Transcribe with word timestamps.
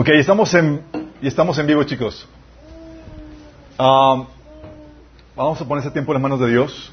Ok, 0.00 0.08
estamos 0.14 0.54
en, 0.54 0.80
y 1.20 1.26
estamos 1.26 1.58
en 1.58 1.66
vivo, 1.66 1.84
chicos. 1.84 2.26
Um, 3.78 4.24
vamos 5.36 5.60
a 5.60 5.68
poner 5.68 5.84
ese 5.84 5.90
tiempo 5.90 6.12
en 6.12 6.14
las 6.14 6.22
manos 6.22 6.40
de 6.40 6.48
Dios. 6.48 6.90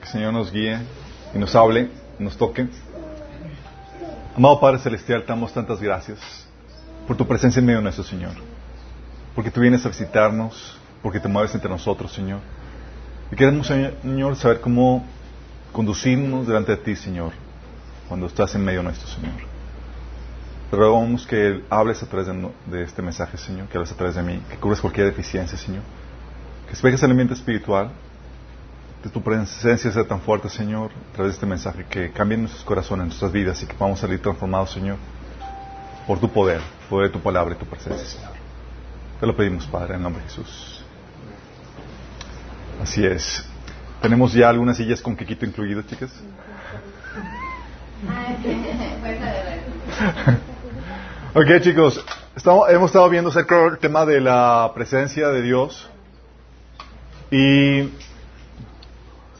Que 0.00 0.04
el 0.04 0.12
Señor 0.12 0.34
nos 0.34 0.52
guíe 0.52 0.78
y 1.34 1.38
nos 1.38 1.56
hable, 1.56 1.88
nos 2.18 2.36
toque. 2.36 2.68
Amado 4.36 4.60
Padre 4.60 4.78
Celestial, 4.80 5.22
te 5.22 5.28
damos 5.28 5.54
tantas 5.54 5.80
gracias 5.80 6.18
por 7.06 7.16
tu 7.16 7.26
presencia 7.26 7.60
en 7.60 7.64
medio 7.64 7.78
de 7.78 7.84
nuestro 7.84 8.04
Señor. 8.04 8.34
Porque 9.34 9.50
tú 9.50 9.62
vienes 9.62 9.86
a 9.86 9.88
visitarnos, 9.88 10.76
porque 11.02 11.18
te 11.18 11.28
mueves 11.28 11.54
entre 11.54 11.70
nosotros, 11.70 12.12
Señor. 12.12 12.40
Y 13.32 13.36
queremos, 13.36 13.68
Señor, 13.68 14.36
saber 14.36 14.60
cómo 14.60 15.02
conducirnos 15.72 16.46
delante 16.46 16.72
de 16.72 16.76
ti, 16.76 16.94
Señor, 16.94 17.32
cuando 18.06 18.26
estás 18.26 18.54
en 18.54 18.66
medio 18.66 18.80
de 18.80 18.84
nuestro 18.84 19.08
Señor. 19.08 19.55
Te 20.70 20.76
rogamos 20.76 21.26
que 21.26 21.62
hables 21.70 22.02
a 22.02 22.06
través 22.06 22.26
de, 22.26 22.50
de, 22.66 22.82
este 22.82 23.00
mensaje, 23.00 23.36
Señor, 23.36 23.68
que 23.68 23.78
hables 23.78 23.92
a 23.92 23.96
través 23.96 24.16
de 24.16 24.22
mí, 24.22 24.42
que 24.50 24.56
cubres 24.56 24.80
cualquier 24.80 25.06
deficiencia, 25.06 25.56
Señor. 25.56 25.82
Que 26.64 26.70
despejes 26.70 27.00
el 27.04 27.12
ambiente 27.12 27.34
espiritual, 27.34 27.92
que 29.00 29.08
tu 29.08 29.22
presencia 29.22 29.92
sea 29.92 30.04
tan 30.04 30.20
fuerte, 30.20 30.48
Señor, 30.48 30.90
a 30.90 31.14
través 31.14 31.32
de 31.32 31.36
este 31.36 31.46
mensaje, 31.46 31.86
que 31.88 32.10
cambie 32.10 32.36
nuestros 32.36 32.64
corazones, 32.64 33.06
nuestras 33.06 33.30
vidas 33.30 33.62
y 33.62 33.66
que 33.66 33.74
podamos 33.74 34.00
salir 34.00 34.20
transformados, 34.20 34.72
Señor, 34.72 34.96
por 36.04 36.18
tu 36.18 36.28
poder, 36.28 36.60
poder 36.90 37.08
de 37.08 37.12
tu 37.12 37.20
palabra 37.20 37.54
y 37.54 37.58
tu 37.58 37.66
presencia, 37.66 38.04
Señor. 38.04 38.32
Te 39.20 39.26
lo 39.26 39.36
pedimos, 39.36 39.66
Padre, 39.66 39.94
en 39.94 40.02
nombre 40.02 40.20
de 40.24 40.28
Jesús. 40.28 40.84
Así 42.82 43.06
es. 43.06 43.48
¿Tenemos 44.02 44.32
ya 44.32 44.48
algunas 44.48 44.76
sillas 44.76 45.00
con 45.00 45.14
quequito 45.14 45.46
incluido, 45.46 45.82
chicas? 45.82 46.10
ok, 51.36 51.60
chicos. 51.60 52.02
Estamos, 52.34 52.70
hemos 52.70 52.86
estado 52.86 53.10
viendo 53.10 53.28
acerca 53.28 53.58
del 53.58 53.78
tema 53.78 54.06
de 54.06 54.22
la 54.22 54.72
presencia 54.74 55.28
de 55.28 55.42
Dios. 55.42 55.90
Y. 57.30 57.90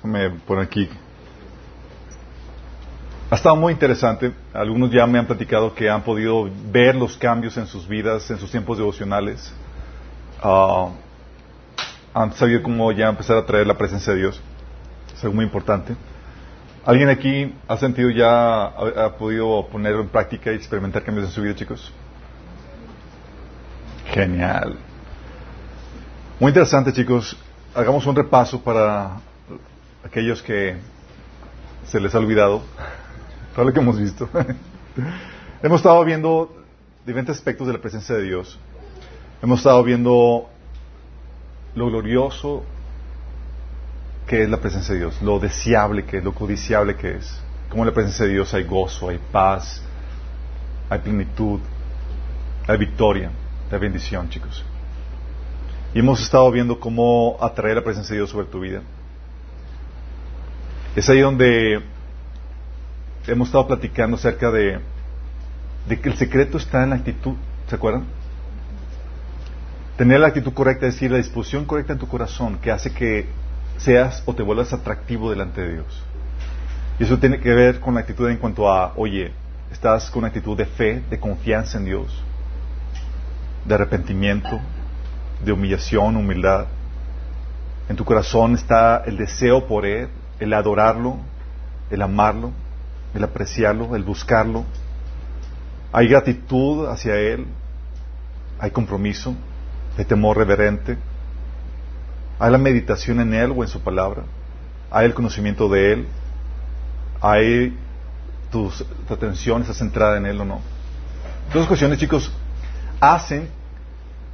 Me 0.02 0.28
poner 0.46 0.64
aquí. 0.64 0.90
Ha 3.30 3.34
estado 3.34 3.56
muy 3.56 3.72
interesante. 3.72 4.32
Algunos 4.52 4.90
ya 4.92 5.06
me 5.06 5.18
han 5.18 5.26
platicado 5.26 5.74
que 5.74 5.88
han 5.88 6.02
podido 6.02 6.50
ver 6.70 6.94
los 6.94 7.16
cambios 7.16 7.56
en 7.56 7.66
sus 7.66 7.88
vidas, 7.88 8.30
en 8.30 8.38
sus 8.38 8.50
tiempos 8.50 8.76
devocionales. 8.76 9.52
Uh, 10.44 10.90
han 12.12 12.32
sabido 12.34 12.62
cómo 12.62 12.92
ya 12.92 13.08
empezar 13.08 13.38
a 13.38 13.46
traer 13.46 13.66
la 13.66 13.78
presencia 13.78 14.12
de 14.12 14.18
Dios. 14.18 14.40
Es 15.14 15.24
algo 15.24 15.34
muy 15.34 15.46
importante. 15.46 15.96
¿Alguien 16.86 17.08
aquí 17.08 17.52
ha 17.66 17.76
sentido 17.78 18.10
ya, 18.10 18.66
ha, 18.66 19.16
podido 19.18 19.66
ponerlo 19.66 20.02
en 20.02 20.08
práctica 20.08 20.52
y 20.52 20.54
experimentar 20.54 21.02
cambios 21.02 21.26
en 21.26 21.32
su 21.32 21.42
vida, 21.42 21.56
chicos? 21.56 21.92
Genial. 24.12 24.76
Muy 26.38 26.50
interesante, 26.50 26.92
chicos. 26.92 27.36
Hagamos 27.74 28.06
un 28.06 28.14
repaso 28.14 28.62
para 28.62 29.16
aquellos 30.04 30.40
que 30.40 30.76
se 31.88 31.98
les 31.98 32.14
ha 32.14 32.20
olvidado 32.20 32.62
todo 33.56 33.64
lo 33.64 33.72
que 33.72 33.80
hemos 33.80 33.98
visto. 33.98 34.28
hemos 35.64 35.80
estado 35.80 36.04
viendo 36.04 36.54
diferentes 37.04 37.36
aspectos 37.36 37.66
de 37.66 37.72
la 37.72 37.80
presencia 37.80 38.14
de 38.14 38.22
Dios. 38.22 38.60
Hemos 39.42 39.58
estado 39.58 39.82
viendo 39.82 40.48
lo 41.74 41.86
glorioso 41.88 42.62
que 44.26 44.42
es 44.42 44.48
la 44.48 44.58
presencia 44.58 44.94
de 44.94 45.00
Dios, 45.00 45.22
lo 45.22 45.38
deseable 45.38 46.04
que 46.04 46.18
es, 46.18 46.24
lo 46.24 46.34
codiciable 46.34 46.96
que 46.96 47.16
es. 47.16 47.40
Como 47.68 47.82
en 47.82 47.88
la 47.88 47.94
presencia 47.94 48.26
de 48.26 48.32
Dios 48.32 48.52
hay 48.54 48.64
gozo, 48.64 49.08
hay 49.08 49.20
paz, 49.30 49.82
hay 50.88 50.98
plenitud, 50.98 51.60
hay 52.66 52.76
victoria, 52.76 53.30
hay 53.70 53.78
bendición, 53.78 54.28
chicos. 54.28 54.64
Y 55.94 56.00
hemos 56.00 56.20
estado 56.20 56.50
viendo 56.50 56.78
cómo 56.78 57.36
atraer 57.40 57.76
la 57.76 57.84
presencia 57.84 58.14
de 58.14 58.20
Dios 58.20 58.30
sobre 58.30 58.46
tu 58.46 58.60
vida. 58.60 58.82
Es 60.96 61.08
ahí 61.08 61.20
donde 61.20 61.82
hemos 63.26 63.48
estado 63.48 63.66
platicando 63.66 64.16
acerca 64.16 64.50
de, 64.50 64.80
de 65.88 66.00
que 66.00 66.08
el 66.08 66.16
secreto 66.16 66.58
está 66.58 66.82
en 66.82 66.90
la 66.90 66.96
actitud, 66.96 67.34
¿se 67.68 67.74
acuerdan? 67.74 68.04
Tener 69.96 70.20
la 70.20 70.28
actitud 70.28 70.52
correcta, 70.52 70.86
es 70.86 70.94
decir, 70.94 71.10
la 71.10 71.18
disposición 71.18 71.64
correcta 71.64 71.92
en 71.92 71.98
tu 71.98 72.08
corazón 72.08 72.58
que 72.58 72.70
hace 72.70 72.92
que 72.92 73.26
seas 73.78 74.22
o 74.26 74.34
te 74.34 74.42
vuelvas 74.42 74.72
atractivo 74.72 75.30
delante 75.30 75.60
de 75.60 75.72
Dios. 75.74 76.02
Y 76.98 77.04
eso 77.04 77.18
tiene 77.18 77.40
que 77.40 77.52
ver 77.52 77.80
con 77.80 77.94
la 77.94 78.00
actitud 78.00 78.28
en 78.28 78.38
cuanto 78.38 78.70
a, 78.70 78.92
oye, 78.96 79.32
estás 79.70 80.10
con 80.10 80.20
una 80.20 80.28
actitud 80.28 80.56
de 80.56 80.66
fe, 80.66 81.02
de 81.10 81.20
confianza 81.20 81.78
en 81.78 81.84
Dios, 81.84 82.22
de 83.64 83.74
arrepentimiento, 83.74 84.58
de 85.44 85.52
humillación, 85.52 86.16
humildad. 86.16 86.66
En 87.88 87.96
tu 87.96 88.04
corazón 88.04 88.54
está 88.54 89.02
el 89.04 89.16
deseo 89.16 89.66
por 89.66 89.84
Él, 89.84 90.08
el 90.40 90.52
adorarlo, 90.52 91.18
el 91.90 92.02
amarlo, 92.02 92.52
el 93.14 93.22
apreciarlo, 93.22 93.94
el 93.94 94.02
buscarlo. 94.02 94.64
Hay 95.92 96.08
gratitud 96.08 96.86
hacia 96.88 97.16
Él, 97.16 97.46
hay 98.58 98.70
compromiso, 98.70 99.34
hay 99.98 100.04
temor 100.04 100.36
reverente, 100.36 100.96
hay 102.38 102.50
la 102.50 102.58
meditación 102.58 103.20
en 103.20 103.34
Él 103.34 103.52
o 103.56 103.62
en 103.62 103.68
su 103.68 103.80
palabra, 103.80 104.22
hay 104.90 105.06
el 105.06 105.14
conocimiento 105.14 105.68
de 105.68 105.92
Él, 105.92 106.06
hay 107.20 107.76
tu, 108.50 108.70
atención 109.08 109.62
está 109.62 109.74
centrada 109.74 110.18
en 110.18 110.26
Él 110.26 110.40
o 110.40 110.44
no. 110.44 110.60
Las 111.54 111.66
cuestiones, 111.66 111.98
chicos, 111.98 112.32
hacen 113.00 113.48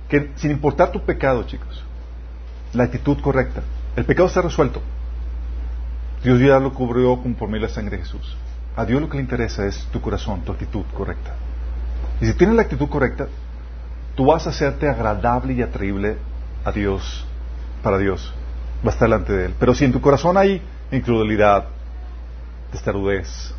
que, 0.09 0.31
sin 0.37 0.51
importar 0.51 0.91
tu 0.91 1.05
pecado, 1.05 1.45
chicos, 1.45 1.85
la 2.73 2.85
actitud 2.85 3.21
correcta, 3.21 3.63
el 3.97 4.05
pecado 4.05 4.29
está 4.29 4.43
resuelto. 4.43 4.81
Dios 6.25 6.41
ya 6.41 6.59
lo 6.59 6.73
cubrió 6.73 7.21
por 7.39 7.49
medio 7.49 7.63
de 7.63 7.69
la 7.69 7.75
sangre 7.75 7.97
de 7.97 8.05
Jesús. 8.05 8.37
A 8.77 8.85
Dios 8.85 9.01
lo 9.01 9.09
que 9.09 9.17
le 9.17 9.23
interesa 9.23 9.67
es 9.67 9.87
tu 9.93 10.01
corazón, 10.01 10.43
tu 10.43 10.53
actitud 10.53 10.85
correcta. 10.95 11.35
Y 12.21 12.27
si 12.27 12.35
tienes 12.35 12.57
la 12.57 12.63
actitud 12.63 12.89
correcta, 12.89 13.27
tú 14.15 14.27
vas 14.27 14.47
a 14.47 14.51
hacerte 14.51 14.89
agradable 14.89 15.53
y 15.55 15.63
atraíble 15.63 16.17
a 16.65 16.73
Dios, 16.73 17.27
para 17.83 17.99
Dios. 17.99 18.33
Va 18.85 18.91
a 18.91 18.93
estar 18.93 19.09
delante 19.09 19.33
de 19.33 19.47
Él. 19.47 19.55
Pero 19.59 19.75
si 19.75 19.85
en 19.85 19.93
tu 19.93 20.01
corazón 20.01 20.37
hay 20.37 20.63
incredulidad, 20.91 21.67
testarudez, 22.71 23.55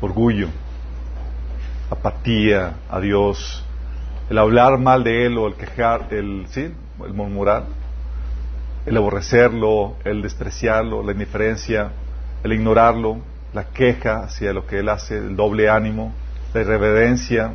orgullo, 0.00 0.48
apatía 1.90 2.74
a 2.90 3.00
Dios, 3.00 3.64
el 4.30 4.38
hablar 4.38 4.78
mal 4.78 5.04
de 5.04 5.26
Él 5.26 5.38
o 5.38 5.46
el 5.46 5.54
quejar, 5.54 6.08
el, 6.10 6.46
¿sí? 6.48 6.72
el 7.04 7.14
murmurar, 7.14 7.64
el 8.86 8.96
aborrecerlo, 8.96 9.96
el 10.04 10.22
despreciarlo, 10.22 11.02
la 11.02 11.12
indiferencia, 11.12 11.90
el 12.42 12.52
ignorarlo, 12.52 13.18
la 13.54 13.64
queja 13.64 14.24
hacia 14.24 14.52
lo 14.52 14.66
que 14.66 14.80
Él 14.80 14.88
hace, 14.88 15.18
el 15.18 15.36
doble 15.36 15.68
ánimo, 15.68 16.12
la 16.54 16.60
irreverencia, 16.60 17.52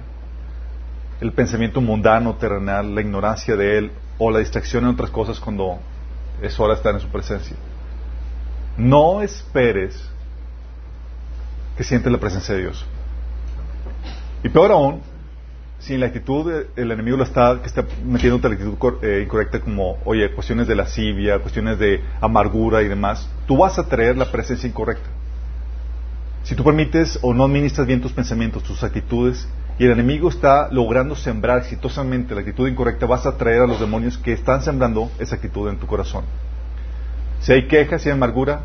el 1.22 1.32
pensamiento 1.32 1.80
mundano, 1.82 2.36
terrenal, 2.36 2.94
la 2.94 3.02
ignorancia 3.02 3.56
de 3.56 3.78
Él 3.78 3.92
o 4.24 4.32
la 4.32 4.40
distracción 4.40 4.86
en 4.86 4.92
otras 4.92 5.10
cosas 5.10 5.40
cuando 5.40 5.80
es 6.42 6.58
hora 6.60 6.74
de 6.74 6.78
estar 6.78 6.94
en 6.94 7.02
su 7.02 7.10
presencia. 7.10 7.58
No 8.78 9.22
esperes 9.22 10.10
que 11.76 11.84
sientes 11.84 12.12
la 12.12 12.18
presencia 12.18 12.56
de 12.56 12.62
Dios. 12.62 12.86
Y 14.44 14.50
peor 14.50 14.72
aún, 14.72 15.02
si 15.80 15.94
en 15.94 16.00
la 16.00 16.06
actitud 16.06 16.50
el 16.76 16.92
enemigo 16.92 17.18
lo 17.18 17.24
está, 17.24 17.60
que 17.62 17.68
está 17.68 17.86
metiendo 18.06 18.48
la 18.48 18.56
actitud 18.56 19.04
eh, 19.04 19.24
incorrecta 19.26 19.60
como, 19.60 19.98
oye, 20.06 20.32
cuestiones 20.34 20.68
de 20.68 20.76
lascivia, 20.76 21.40
cuestiones 21.40 21.78
de 21.78 22.02
amargura 22.22 22.82
y 22.82 22.88
demás, 22.88 23.30
tú 23.46 23.58
vas 23.58 23.78
a 23.78 23.88
traer 23.88 24.16
la 24.16 24.32
presencia 24.32 24.68
incorrecta. 24.68 25.10
Si 26.44 26.56
tú 26.56 26.64
permites 26.64 27.20
o 27.22 27.34
no 27.34 27.44
administras 27.44 27.88
bien 27.88 28.02
tus 28.02 28.14
pensamientos, 28.14 28.64
tus 28.64 28.84
actitudes, 28.84 29.48
y 29.80 29.86
el 29.86 29.92
enemigo 29.92 30.30
está 30.30 30.70
logrando 30.72 31.16
sembrar 31.16 31.60
exitosamente 31.60 32.36
la 32.36 32.42
actitud 32.42 32.68
incorrecta, 32.68 33.06
vas 33.06 33.26
a 33.26 33.38
traer 33.38 33.62
a 33.62 33.68
los 33.68 33.80
demonios 33.80 34.18
que 34.18 34.34
están 34.34 34.62
sembrando 34.62 35.12
esa 35.20 35.36
actitud 35.36 35.68
en 35.70 35.78
tu 35.78 35.88
corazón. 35.88 36.26
Si 37.40 37.54
hay 37.54 37.68
quejas, 37.68 38.02
si 38.02 38.10
hay 38.10 38.14
amargura, 38.14 38.62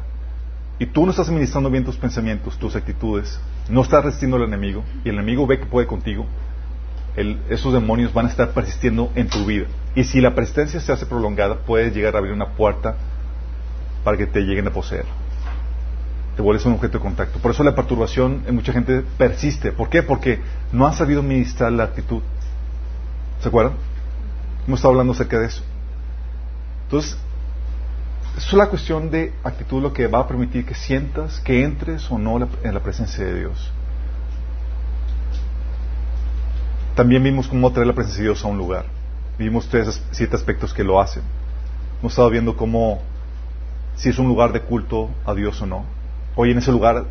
y 0.78 0.86
tú 0.86 1.04
no 1.04 1.10
estás 1.10 1.28
administrando 1.28 1.70
bien 1.70 1.84
tus 1.84 1.96
pensamientos, 1.96 2.58
tus 2.58 2.76
actitudes, 2.76 3.40
no 3.68 3.82
estás 3.82 4.04
resistiendo 4.04 4.36
al 4.36 4.44
enemigo, 4.44 4.84
y 5.04 5.08
el 5.08 5.14
enemigo 5.14 5.46
ve 5.46 5.58
que 5.58 5.66
puede 5.66 5.86
contigo, 5.86 6.26
esos 7.48 7.72
demonios 7.72 8.12
van 8.12 8.26
a 8.26 8.28
estar 8.28 8.50
persistiendo 8.50 9.10
en 9.14 9.28
tu 9.28 9.44
vida. 9.44 9.66
Y 9.96 10.04
si 10.04 10.20
la 10.20 10.34
persistencia 10.34 10.78
se 10.78 10.92
hace 10.92 11.06
prolongada, 11.06 11.56
puedes 11.66 11.92
llegar 11.94 12.14
a 12.14 12.18
abrir 12.18 12.32
una 12.32 12.50
puerta 12.50 12.96
para 14.04 14.16
que 14.16 14.26
te 14.26 14.40
lleguen 14.42 14.68
a 14.68 14.70
poseer 14.70 15.06
te 16.38 16.42
vuelves 16.42 16.64
un 16.66 16.74
objeto 16.74 16.98
de 16.98 17.02
contacto. 17.02 17.40
Por 17.40 17.50
eso 17.50 17.64
la 17.64 17.74
perturbación 17.74 18.44
en 18.46 18.54
mucha 18.54 18.72
gente 18.72 19.02
persiste. 19.18 19.72
¿Por 19.72 19.88
qué? 19.88 20.04
Porque 20.04 20.38
no 20.70 20.86
han 20.86 20.94
sabido 20.94 21.20
ministrar 21.20 21.72
la 21.72 21.82
actitud. 21.82 22.22
¿Se 23.40 23.48
acuerdan? 23.48 23.72
Hemos 24.64 24.78
estado 24.78 24.92
hablando 24.92 25.14
acerca 25.14 25.40
de 25.40 25.46
eso. 25.46 25.64
Entonces, 26.84 27.18
es 28.36 28.52
la 28.52 28.68
cuestión 28.68 29.10
de 29.10 29.32
actitud 29.42 29.82
lo 29.82 29.92
que 29.92 30.06
va 30.06 30.20
a 30.20 30.28
permitir 30.28 30.64
que 30.64 30.76
sientas 30.76 31.40
que 31.40 31.64
entres 31.64 32.08
o 32.08 32.18
no 32.18 32.38
en 32.62 32.72
la 32.72 32.84
presencia 32.84 33.24
de 33.24 33.40
Dios. 33.40 33.72
También 36.94 37.24
vimos 37.24 37.48
cómo 37.48 37.72
traer 37.72 37.88
la 37.88 37.94
presencia 37.94 38.22
de 38.22 38.28
Dios 38.28 38.44
a 38.44 38.46
un 38.46 38.58
lugar. 38.58 38.84
Vimos 39.40 39.66
tres, 39.68 40.00
siete 40.12 40.36
aspectos 40.36 40.72
que 40.72 40.84
lo 40.84 41.00
hacen. 41.00 41.24
Hemos 41.98 42.12
estado 42.12 42.30
viendo 42.30 42.56
cómo, 42.56 43.02
si 43.96 44.10
es 44.10 44.20
un 44.20 44.28
lugar 44.28 44.52
de 44.52 44.60
culto 44.60 45.10
a 45.26 45.34
Dios 45.34 45.60
o 45.62 45.66
no. 45.66 45.97
Hoy 46.40 46.52
en 46.52 46.58
ese 46.58 46.70
lugar 46.70 47.04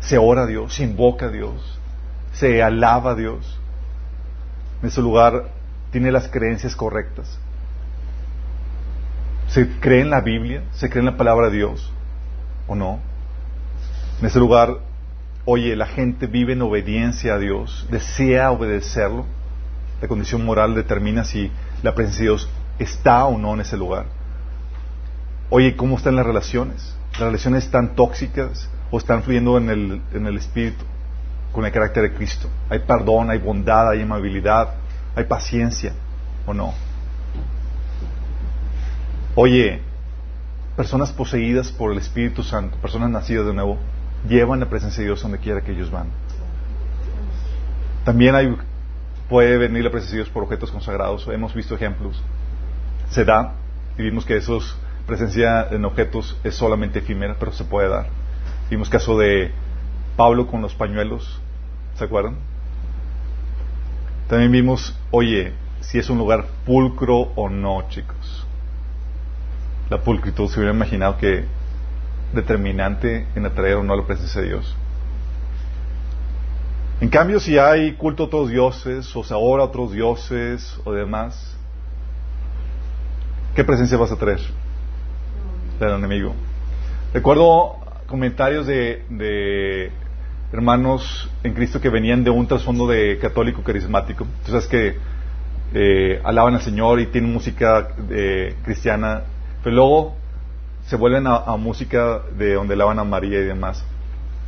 se 0.00 0.18
ora 0.18 0.42
a 0.42 0.46
Dios, 0.46 0.74
se 0.74 0.84
invoca 0.84 1.26
a 1.26 1.30
Dios, 1.30 1.78
se 2.34 2.62
alaba 2.62 3.12
a 3.12 3.14
Dios. 3.14 3.58
En 4.82 4.88
ese 4.88 5.00
lugar 5.00 5.44
tiene 5.92 6.12
las 6.12 6.28
creencias 6.28 6.76
correctas. 6.76 7.38
¿Se 9.48 9.66
cree 9.80 10.02
en 10.02 10.10
la 10.10 10.20
Biblia? 10.20 10.62
¿Se 10.72 10.90
cree 10.90 11.00
en 11.00 11.06
la 11.06 11.16
palabra 11.16 11.48
de 11.48 11.56
Dios? 11.56 11.90
¿O 12.66 12.74
no? 12.74 12.98
En 14.20 14.26
ese 14.26 14.38
lugar, 14.38 14.76
oye, 15.46 15.74
la 15.74 15.86
gente 15.86 16.26
vive 16.26 16.52
en 16.52 16.60
obediencia 16.60 17.36
a 17.36 17.38
Dios, 17.38 17.86
desea 17.90 18.50
obedecerlo. 18.50 19.24
La 20.02 20.08
condición 20.08 20.44
moral 20.44 20.74
determina 20.74 21.24
si 21.24 21.50
la 21.82 21.94
presencia 21.94 22.24
de 22.24 22.28
Dios 22.28 22.50
está 22.78 23.24
o 23.24 23.38
no 23.38 23.54
en 23.54 23.60
ese 23.60 23.78
lugar. 23.78 24.04
Oye, 25.48 25.76
¿cómo 25.76 25.96
están 25.96 26.16
las 26.16 26.26
relaciones? 26.26 26.94
¿Las 27.18 27.28
relaciones 27.28 27.64
están 27.64 27.94
tóxicas 27.94 28.68
o 28.90 28.98
están 28.98 29.22
fluyendo 29.22 29.56
en 29.56 29.70
el, 29.70 30.02
en 30.12 30.26
el 30.26 30.36
Espíritu, 30.36 30.84
con 31.50 31.64
el 31.64 31.72
carácter 31.72 32.02
de 32.02 32.12
Cristo? 32.12 32.50
¿Hay 32.68 32.80
perdón, 32.80 33.30
hay 33.30 33.38
bondad, 33.38 33.88
hay 33.88 34.02
amabilidad, 34.02 34.74
hay 35.14 35.24
paciencia 35.24 35.94
o 36.44 36.52
no? 36.52 36.74
Oye, 39.34 39.80
personas 40.76 41.10
poseídas 41.10 41.72
por 41.72 41.90
el 41.90 41.96
Espíritu 41.98 42.42
Santo, 42.42 42.76
personas 42.76 43.08
nacidas 43.08 43.46
de 43.46 43.54
nuevo, 43.54 43.78
llevan 44.28 44.60
la 44.60 44.66
presencia 44.66 45.00
de 45.00 45.06
Dios 45.06 45.22
donde 45.22 45.38
quiera 45.38 45.62
que 45.62 45.72
ellos 45.72 45.90
van. 45.90 46.08
También 48.04 48.58
puede 49.30 49.56
venir 49.56 49.84
la 49.84 49.90
presencia 49.90 50.18
de 50.18 50.24
Dios 50.24 50.32
por 50.32 50.42
objetos 50.42 50.70
consagrados. 50.70 51.26
Hemos 51.28 51.54
visto 51.54 51.74
ejemplos. 51.74 52.22
Se 53.08 53.24
da 53.24 53.54
y 53.96 54.02
vimos 54.02 54.26
que 54.26 54.36
esos 54.36 54.76
presencia 55.06 55.68
en 55.70 55.84
objetos 55.84 56.36
es 56.44 56.54
solamente 56.54 56.98
efímera, 56.98 57.36
pero 57.38 57.52
se 57.52 57.64
puede 57.64 57.88
dar. 57.88 58.08
Vimos 58.70 58.88
caso 58.88 59.16
de 59.18 59.52
Pablo 60.16 60.46
con 60.46 60.62
los 60.62 60.74
pañuelos, 60.74 61.40
¿se 61.94 62.04
acuerdan? 62.04 62.36
También 64.28 64.50
vimos, 64.50 64.98
oye, 65.12 65.52
si 65.80 65.98
es 65.98 66.10
un 66.10 66.18
lugar 66.18 66.46
pulcro 66.64 67.32
o 67.36 67.48
no, 67.48 67.88
chicos. 67.88 68.46
La 69.88 69.98
pulcritud 69.98 70.48
se 70.48 70.58
hubiera 70.58 70.74
imaginado 70.74 71.16
que 71.16 71.44
determinante 72.32 73.26
en 73.36 73.46
atraer 73.46 73.76
o 73.76 73.84
no 73.84 73.94
la 73.94 74.04
presencia 74.04 74.40
de 74.40 74.48
Dios. 74.48 74.76
En 77.00 77.08
cambio, 77.08 77.38
si 77.38 77.58
hay 77.58 77.92
culto 77.92 78.24
a 78.24 78.26
otros 78.26 78.48
dioses, 78.48 79.14
o 79.14 79.22
se 79.22 79.32
ahora 79.32 79.62
a 79.62 79.66
otros 79.66 79.92
dioses, 79.92 80.80
o 80.84 80.92
demás, 80.92 81.56
¿qué 83.54 83.62
presencia 83.62 83.96
vas 83.96 84.10
a 84.10 84.16
traer? 84.16 84.40
Del 85.78 85.90
enemigo. 85.90 86.34
Recuerdo 87.12 87.76
comentarios 88.06 88.66
de, 88.66 89.92
hermanos 90.50 91.30
en 91.42 91.52
Cristo 91.52 91.82
que 91.82 91.90
venían 91.90 92.24
de 92.24 92.30
un 92.30 92.46
trasfondo 92.46 92.86
de 92.86 93.18
católico 93.18 93.62
carismático. 93.62 94.26
Entonces, 94.38 94.66
que 94.70 94.96
eh, 95.74 96.20
alaban 96.24 96.54
al 96.54 96.62
Señor 96.62 96.98
y 97.00 97.06
tienen 97.06 97.30
música 97.30 97.88
eh, 98.08 98.54
cristiana, 98.64 99.24
pero 99.62 99.76
luego 99.76 100.16
se 100.86 100.96
vuelven 100.96 101.26
a, 101.26 101.54
música 101.58 102.22
de 102.38 102.54
donde 102.54 102.72
alaban 102.72 102.98
a 102.98 103.04
María 103.04 103.40
y 103.40 103.44
demás. 103.44 103.84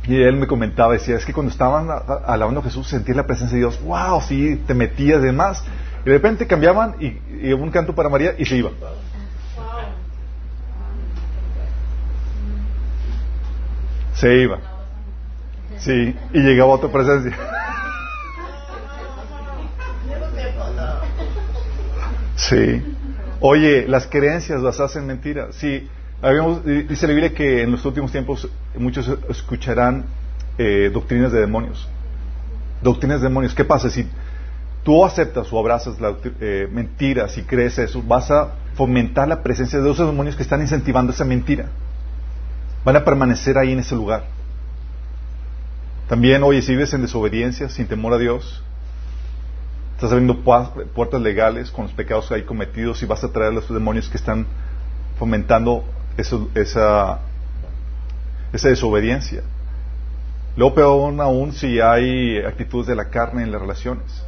Y 0.07 0.15
él 0.15 0.35
me 0.35 0.47
comentaba, 0.47 0.93
decía, 0.93 1.15
es 1.15 1.25
que 1.25 1.33
cuando 1.33 1.51
estaban 1.51 1.89
alabando 2.25 2.61
a 2.61 2.63
Jesús 2.63 2.87
sentía 2.87 3.13
la 3.13 3.27
presencia 3.27 3.53
de 3.55 3.65
Dios, 3.65 3.79
wow, 3.83 4.19
sí, 4.21 4.59
te 4.65 4.73
metías 4.73 5.19
y 5.19 5.25
demás. 5.25 5.63
Y 6.01 6.05
de 6.05 6.13
repente 6.13 6.47
cambiaban 6.47 6.95
y, 6.99 7.19
y 7.47 7.53
un 7.53 7.69
canto 7.69 7.93
para 7.93 8.09
María 8.09 8.33
y 8.35 8.45
se 8.45 8.55
iban. 8.55 8.73
Se 14.19 14.41
iba. 14.41 14.59
Sí, 15.77 16.13
y 16.33 16.39
llegaba 16.39 16.71
otra 16.71 16.91
presencia. 16.91 17.37
Sí. 22.35 22.95
Oye, 23.39 23.87
las 23.87 24.07
creencias 24.07 24.61
las 24.61 24.81
hacen 24.81 25.07
mentiras. 25.07 25.55
Sí, 25.55 25.87
habíamos, 26.21 26.65
dice 26.65 27.07
la 27.07 27.13
Biblia 27.13 27.33
que 27.33 27.61
en 27.63 27.71
los 27.71 27.85
últimos 27.85 28.11
tiempos 28.11 28.49
muchos 28.75 29.09
escucharán 29.29 30.03
eh, 30.57 30.89
doctrinas 30.93 31.31
de 31.31 31.39
demonios. 31.39 31.87
Doctrinas 32.81 33.21
de 33.21 33.29
demonios. 33.29 33.55
¿Qué 33.55 33.63
pasa? 33.63 33.89
Si 33.89 34.05
tú 34.83 35.05
aceptas 35.05 35.47
o 35.53 35.59
abrazas 35.59 36.01
la 36.01 36.15
eh, 36.41 36.67
mentira, 36.69 37.29
si 37.29 37.43
crees 37.43 37.79
eso, 37.79 38.03
vas 38.05 38.29
a 38.31 38.55
fomentar 38.73 39.29
la 39.29 39.41
presencia 39.41 39.79
de 39.79 39.89
esos 39.89 40.07
demonios 40.07 40.35
que 40.35 40.43
están 40.43 40.59
incentivando 40.59 41.13
esa 41.13 41.23
mentira. 41.23 41.67
Van 42.83 42.95
a 42.95 43.03
permanecer 43.03 43.57
ahí 43.57 43.71
en 43.71 43.79
ese 43.79 43.95
lugar. 43.95 44.25
También, 46.07 46.41
oye, 46.43 46.61
si 46.61 46.71
vives 46.71 46.93
en 46.93 47.01
desobediencia, 47.01 47.69
sin 47.69 47.87
temor 47.87 48.13
a 48.13 48.17
Dios, 48.17 48.63
estás 49.95 50.11
abriendo 50.11 50.39
puertas 50.41 51.21
legales 51.21 51.71
con 51.71 51.85
los 51.85 51.93
pecados 51.93 52.27
que 52.27 52.35
hay 52.35 52.43
cometidos 52.43 53.03
y 53.03 53.05
vas 53.05 53.23
a 53.23 53.31
traer 53.31 53.51
a 53.51 53.55
los 53.55 53.69
demonios 53.69 54.09
que 54.09 54.17
están 54.17 54.47
fomentando 55.17 55.83
esa, 56.17 57.19
esa 58.53 58.69
desobediencia. 58.69 59.43
Luego 60.55 60.75
peor 60.75 61.21
aún 61.21 61.53
si 61.53 61.79
hay 61.79 62.39
actitudes 62.39 62.87
de 62.87 62.95
la 62.95 63.09
carne 63.09 63.43
en 63.43 63.51
las 63.51 63.61
relaciones. 63.61 64.23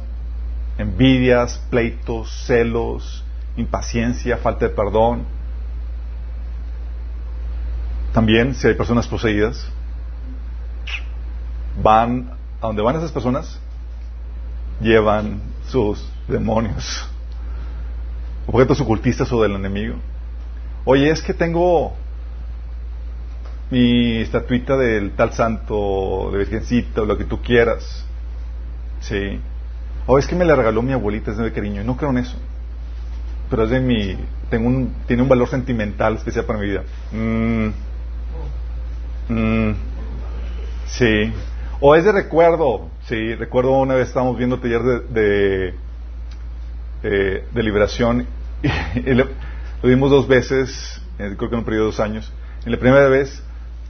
Envidias, 0.78 1.58
pleitos, 1.68 2.44
celos, 2.46 3.24
impaciencia, 3.56 4.36
falta 4.38 4.68
de 4.68 4.74
perdón. 4.74 5.24
También 8.12 8.54
si 8.54 8.68
hay 8.68 8.74
personas 8.74 9.06
poseídas, 9.06 9.66
van 11.82 12.30
a 12.60 12.66
donde 12.66 12.82
van 12.82 12.96
esas 12.96 13.12
personas, 13.12 13.58
llevan 14.80 15.40
sus 15.68 16.06
demonios, 16.28 17.08
objetos 18.46 18.80
ocultistas 18.80 19.32
o 19.32 19.42
del 19.42 19.52
enemigo. 19.52 19.96
Oye, 20.84 21.10
es 21.10 21.22
que 21.22 21.32
tengo 21.32 21.94
mi 23.70 24.18
estatuita 24.18 24.76
del 24.76 25.12
tal 25.12 25.32
santo, 25.32 26.28
de 26.32 26.38
virgencita, 26.38 27.02
o 27.02 27.04
lo 27.06 27.16
que 27.16 27.24
tú 27.24 27.40
quieras. 27.40 28.04
Sí. 29.00 29.40
O 30.06 30.18
es 30.18 30.26
que 30.26 30.34
me 30.34 30.44
la 30.44 30.54
regaló 30.56 30.82
mi 30.82 30.92
abuelita, 30.92 31.30
es 31.30 31.38
de 31.38 31.52
cariño. 31.52 31.82
No 31.82 31.96
creo 31.96 32.10
en 32.10 32.18
eso. 32.18 32.36
Pero 33.48 33.64
es 33.64 33.70
de 33.70 33.80
mi. 33.80 34.16
Tengo 34.50 34.68
un, 34.68 34.94
tiene 35.06 35.22
un 35.22 35.28
valor 35.28 35.48
sentimental 35.48 36.16
especial 36.16 36.44
para 36.44 36.58
mi 36.58 36.66
vida. 36.66 36.82
Mm. 37.12 37.68
Mm. 39.28 39.72
Sí. 40.86 41.32
O 41.80 41.94
es 41.94 42.04
de 42.04 42.12
recuerdo. 42.12 42.88
Sí, 43.06 43.34
recuerdo 43.34 43.72
una 43.72 43.94
vez 43.94 44.08
estábamos 44.08 44.36
viendo 44.36 44.58
taller 44.58 44.82
de, 44.82 45.00
de, 45.00 45.74
eh, 47.02 47.44
liberación 47.54 48.26
y, 48.62 49.10
y 49.10 49.14
lo 49.14 49.26
vimos 49.82 50.10
dos 50.10 50.28
veces, 50.28 51.02
creo 51.16 51.36
que 51.36 51.46
en 51.46 51.58
un 51.58 51.64
periodo 51.64 51.86
de 51.86 51.90
dos 51.90 52.00
años. 52.00 52.32
En 52.64 52.70
la 52.70 52.78
primera 52.78 53.08
vez, 53.08 53.42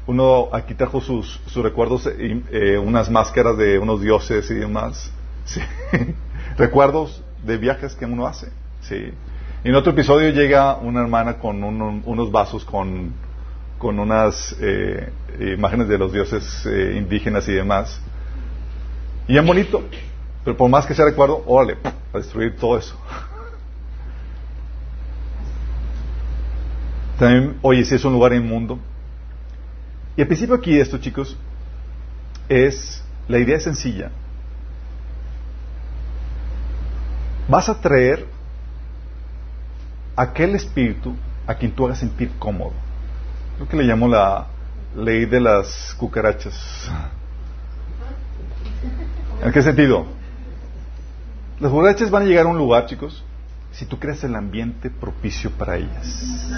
uno 0.07 0.49
aquí 0.53 0.75
trajo 0.75 1.01
sus, 1.01 1.41
sus 1.47 1.63
recuerdos, 1.63 2.09
eh, 2.19 2.79
unas 2.79 3.11
máscaras 3.11 3.57
de 3.57 3.79
unos 3.79 4.01
dioses 4.01 4.51
y 4.51 4.55
demás. 4.55 5.13
recuerdos 6.57 7.23
de 7.45 7.57
viajes 7.59 7.95
que 7.95 8.07
uno 8.07 8.27
hace. 8.27 8.49
Sí. 8.81 9.13
Y 9.65 9.69
en 9.69 9.75
otro 9.75 9.93
episodio 9.93 10.31
llega 10.31 10.77
una 10.77 11.03
hermana 11.03 11.39
con 11.39 11.63
unos 11.63 12.33
vasos 12.33 12.65
con, 12.65 13.13
con 13.83 13.99
unas 13.99 14.55
eh, 14.61 15.13
imágenes 15.41 15.89
de 15.89 15.99
los 15.99 16.13
dioses 16.13 16.65
eh, 16.67 16.95
indígenas 16.97 17.49
y 17.49 17.53
demás. 17.53 18.01
Y 19.27 19.37
es 19.37 19.45
bonito, 19.45 19.83
pero 20.45 20.57
por 20.57 20.71
más 20.71 20.87
que 20.87 20.95
sea 20.95 21.05
recuerdo, 21.05 21.43
órale, 21.49 21.79
a 22.13 22.19
destruir 22.19 22.55
todo 22.55 22.79
eso. 22.79 22.97
También, 27.19 27.59
oye, 27.61 27.85
si 27.85 27.97
es 27.97 28.05
un 28.05 28.13
lugar 28.13 28.33
inmundo. 28.35 28.79
Y 30.17 30.21
el 30.21 30.29
principio 30.29 30.55
aquí 30.55 30.79
esto, 30.79 30.99
chicos, 30.99 31.37
es, 32.49 33.03
la 33.27 33.41
idea 33.41 33.57
es 33.57 33.65
sencilla. 33.65 34.13
Vas 37.49 37.69
a 37.69 37.81
traer 37.81 38.29
aquel 40.15 40.55
espíritu 40.55 41.17
a 41.49 41.57
quien 41.57 41.73
tú 41.73 41.85
hagas 41.85 41.99
sentir 41.99 42.31
cómodo. 42.39 42.75
Lo 43.59 43.69
que 43.69 43.77
le 43.77 43.85
llamo 43.85 44.09
la 44.09 44.47
ley 44.97 45.27
de 45.27 45.41
las 45.41 45.95
cucarachas. 45.99 46.91
¿En 49.43 49.53
qué 49.53 49.63
sentido? 49.63 50.07
Las 51.61 51.71
cucarachas 51.71 52.11
van 52.11 52.25
a 52.25 52.27
llegar 52.27 52.47
a 52.47 52.49
un 52.49 52.59
lugar, 52.59 52.87
chicos, 52.87 53.25
si 53.73 53.87
tú 53.87 53.99
creas 53.99 54.23
el 54.25 54.35
ambiente 54.35 54.91
propicio 54.91 55.51
para 55.51 55.77
ellas. 55.77 56.51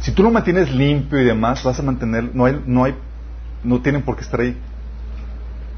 Si 0.00 0.12
tú 0.12 0.22
lo 0.22 0.30
mantienes 0.30 0.70
limpio 0.70 1.20
y 1.20 1.24
demás, 1.24 1.62
vas 1.62 1.78
a 1.78 1.82
mantener, 1.82 2.34
no 2.34 2.46
hay, 2.46 2.62
no 2.66 2.84
hay, 2.84 2.94
no 3.62 3.80
tienen 3.80 4.02
por 4.02 4.16
qué 4.16 4.22
estar 4.22 4.40
ahí. 4.40 4.56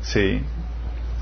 Sí. 0.03 0.43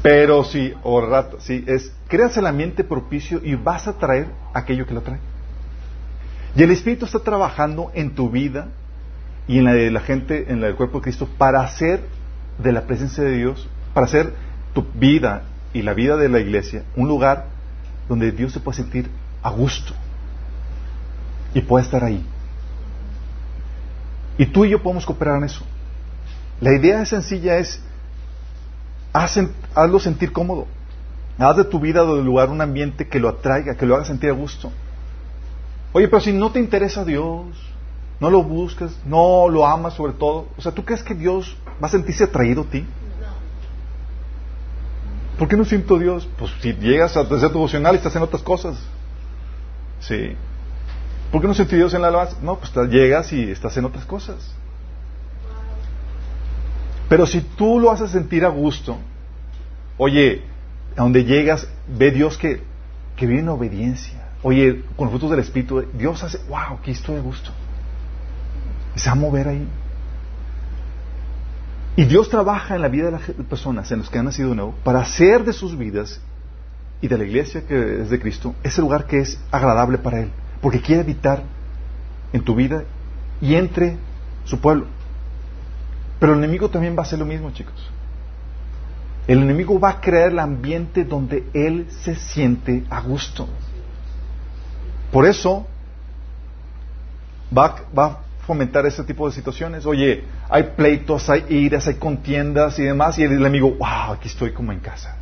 Pero 0.03 0.45
si, 0.45 0.75
o 0.83 1.01
rato, 1.01 1.41
si 1.41 1.65
es, 1.67 1.93
creas 2.09 2.37
el 2.37 2.47
ambiente 2.47 2.85
propicio 2.85 3.41
y 3.43 3.55
vas 3.55 3.89
a 3.89 3.99
traer 3.99 4.29
aquello 4.55 4.87
que 4.87 4.95
lo 4.95 5.03
trae. 5.03 5.19
Y 6.57 6.63
el 6.63 6.71
Espíritu 6.71 7.05
está 7.05 7.21
trabajando 7.21 7.91
en 7.95 8.15
tu 8.15 8.31
vida 8.31 8.69
y 9.47 9.59
en 9.59 9.65
la 9.65 9.73
de 9.73 9.91
la 9.91 10.01
gente, 10.01 10.51
en 10.51 10.61
la 10.61 10.69
del 10.69 10.77
cuerpo 10.77 10.99
de 10.99 11.05
Cristo, 11.05 11.29
para 11.39 11.61
hacer 11.61 12.03
de 12.59 12.73
la 12.73 12.87
presencia 12.87 13.23
de 13.23 13.37
Dios, 13.37 13.69
para 13.95 14.07
hacer 14.07 14.35
tu 14.73 14.85
vida 14.95 15.43
y 15.73 15.83
la 15.83 15.95
vida 15.95 16.17
de 16.17 16.29
la 16.29 16.41
iglesia 16.41 16.85
un 16.97 17.09
lugar 17.09 17.47
donde 18.09 18.33
Dios 18.33 18.53
se 18.53 18.61
puede 18.61 18.77
sentir 18.77 19.09
a 19.43 19.51
gusto 19.51 19.95
y 21.55 21.61
puede 21.61 21.85
estar 21.85 22.05
ahí. 22.05 22.25
Y 24.39 24.47
tú 24.47 24.65
y 24.65 24.71
yo 24.71 24.83
podemos 24.83 25.07
cooperar 25.07 25.39
en 25.39 25.45
eso. 25.45 25.65
La 26.61 26.75
idea 26.75 27.05
sencilla 27.05 27.59
es, 27.59 27.81
hazlo 29.13 29.99
sentir 29.99 30.33
cómodo. 30.33 30.67
Haz 31.39 31.57
de 31.57 31.65
tu 31.65 31.81
vida 31.81 32.05
o 32.05 32.17
del 32.17 32.25
lugar 32.25 32.51
un 32.51 32.61
ambiente 32.61 33.09
que 33.09 33.19
lo 33.19 33.29
atraiga, 33.29 33.75
que 33.75 33.87
lo 33.87 33.97
haga 33.97 34.05
sentir 34.05 34.31
a 34.31 34.35
gusto. 34.35 34.71
Oye, 35.93 36.09
pero 36.09 36.21
si 36.21 36.33
no 36.33 36.53
te 36.53 36.61
interesa 36.61 37.05
Dios, 37.05 37.47
no 38.21 38.31
lo 38.31 38.43
buscas, 38.43 38.93
no 39.05 39.49
lo 39.49 39.67
amas 39.67 39.95
sobre 39.95 40.13
todo, 40.13 40.49
o 40.57 40.61
sea, 40.61 40.73
¿tú 40.73 40.85
crees 40.85 41.03
que 41.03 41.15
Dios 41.15 41.57
va 41.83 41.89
a 41.89 41.91
sentirse 41.91 42.25
atraído 42.25 42.63
a 42.63 42.67
ti? 42.67 42.87
¿Por 45.39 45.49
qué 45.49 45.57
no 45.57 45.65
siento 45.65 45.99
Dios? 45.99 46.29
Pues 46.39 46.53
si 46.61 46.75
llegas 46.75 47.17
a 47.17 47.27
tu 47.27 47.35
devocional 47.35 47.95
y 47.95 47.97
estás 47.97 48.15
en 48.15 48.23
otras 48.23 48.43
cosas. 48.43 48.79
Sí. 50.01 50.37
¿Por 51.33 51.41
qué 51.41 51.49
no 51.49 51.55
siento 51.55 51.77
Dios 51.77 51.95
en 51.95 52.03
la 52.03 52.09
alabanza? 52.09 52.37
No, 52.43 52.59
pues 52.59 52.71
llegas 52.91 53.33
y 53.33 53.51
estás 53.51 53.75
en 53.79 53.87
otras 53.87 54.05
cosas. 54.05 54.55
Pero 57.09 57.27
si 57.27 57.41
tú 57.41 57.81
lo 57.81 57.91
haces 57.91 58.11
sentir 58.11 58.45
a 58.45 58.49
gusto, 58.49 58.99
oye, 59.97 60.43
a 60.95 61.03
donde 61.03 61.25
llegas, 61.25 61.67
ve 61.89 62.11
Dios 62.11 62.37
que, 62.37 62.63
que 63.17 63.27
vive 63.27 63.41
en 63.41 63.49
obediencia. 63.49 64.30
Oye, 64.43 64.85
con 64.97 65.07
los 65.07 65.13
frutos 65.13 65.31
del 65.31 65.41
Espíritu, 65.41 65.85
Dios 65.93 66.23
hace, 66.25 66.39
wow, 66.49 66.79
aquí 66.79 66.93
estoy 66.93 67.17
a 67.17 67.21
gusto. 67.21 67.51
Y 68.97 68.99
se 68.99 69.09
va 69.09 69.13
a 69.13 69.17
mover 69.17 69.49
ahí. 69.49 69.69
Y 71.97 72.05
Dios 72.05 72.31
trabaja 72.31 72.75
en 72.75 72.83
la 72.83 72.89
vida 72.89 73.07
de 73.07 73.11
las 73.13 73.23
personas, 73.49 73.91
en 73.93 73.99
los 73.99 74.09
que 74.09 74.19
han 74.19 74.25
nacido 74.25 74.51
de 74.51 74.57
nuevo, 74.57 74.75
para 74.85 75.01
hacer 75.01 75.45
de 75.45 75.53
sus 75.53 75.77
vidas 75.77 76.21
y 77.03 77.09
de 77.09 77.19
la 77.19 77.25
iglesia 77.25 77.67
que 77.67 78.03
es 78.03 78.11
de 78.11 78.21
Cristo 78.21 78.55
ese 78.63 78.81
lugar 78.81 79.07
que 79.07 79.21
es 79.21 79.39
agradable 79.51 79.99
para 79.99 80.21
Él, 80.21 80.31
porque 80.61 80.81
quiere 80.81 81.03
habitar 81.03 81.43
en 82.33 82.43
tu 82.43 82.55
vida 82.55 82.85
y 83.41 83.55
entre 83.55 83.97
su 84.45 84.61
pueblo. 84.61 84.87
Pero 86.19 86.33
el 86.33 86.39
enemigo 86.39 86.69
también 86.69 86.95
va 86.95 87.01
a 87.01 87.03
hacer 87.03 87.19
lo 87.19 87.25
mismo, 87.25 87.51
chicos. 87.51 87.91
El 89.27 89.43
enemigo 89.43 89.79
va 89.79 89.91
a 89.91 90.01
crear 90.01 90.33
el 90.33 90.39
ambiente 90.39 91.05
donde 91.05 91.45
él 91.55 91.87
se 92.03 92.15
siente 92.17 92.85
a 92.91 93.01
gusto. 93.01 93.49
Por 95.13 95.27
eso 95.27 95.67
va, 97.57 97.77
a 97.97 98.19
fomentar 98.47 98.87
ese 98.87 99.05
tipo 99.05 99.29
de 99.29 99.35
situaciones. 99.35 99.87
Oye, 99.87 100.25
hay 100.49 100.65
pleitos, 100.77 101.29
hay 101.31 101.45
iras, 101.49 101.87
hay 101.89 101.95
contiendas 101.95 102.79
y 102.79 102.85
demás, 102.85 103.19
y 103.19 103.25
el 103.25 103.33
enemigo, 103.33 103.73
wow, 103.73 104.15
aquí 104.15 104.29
estoy 104.29 104.53
como 104.53 104.73
en 104.73 104.81
casa. 104.81 105.17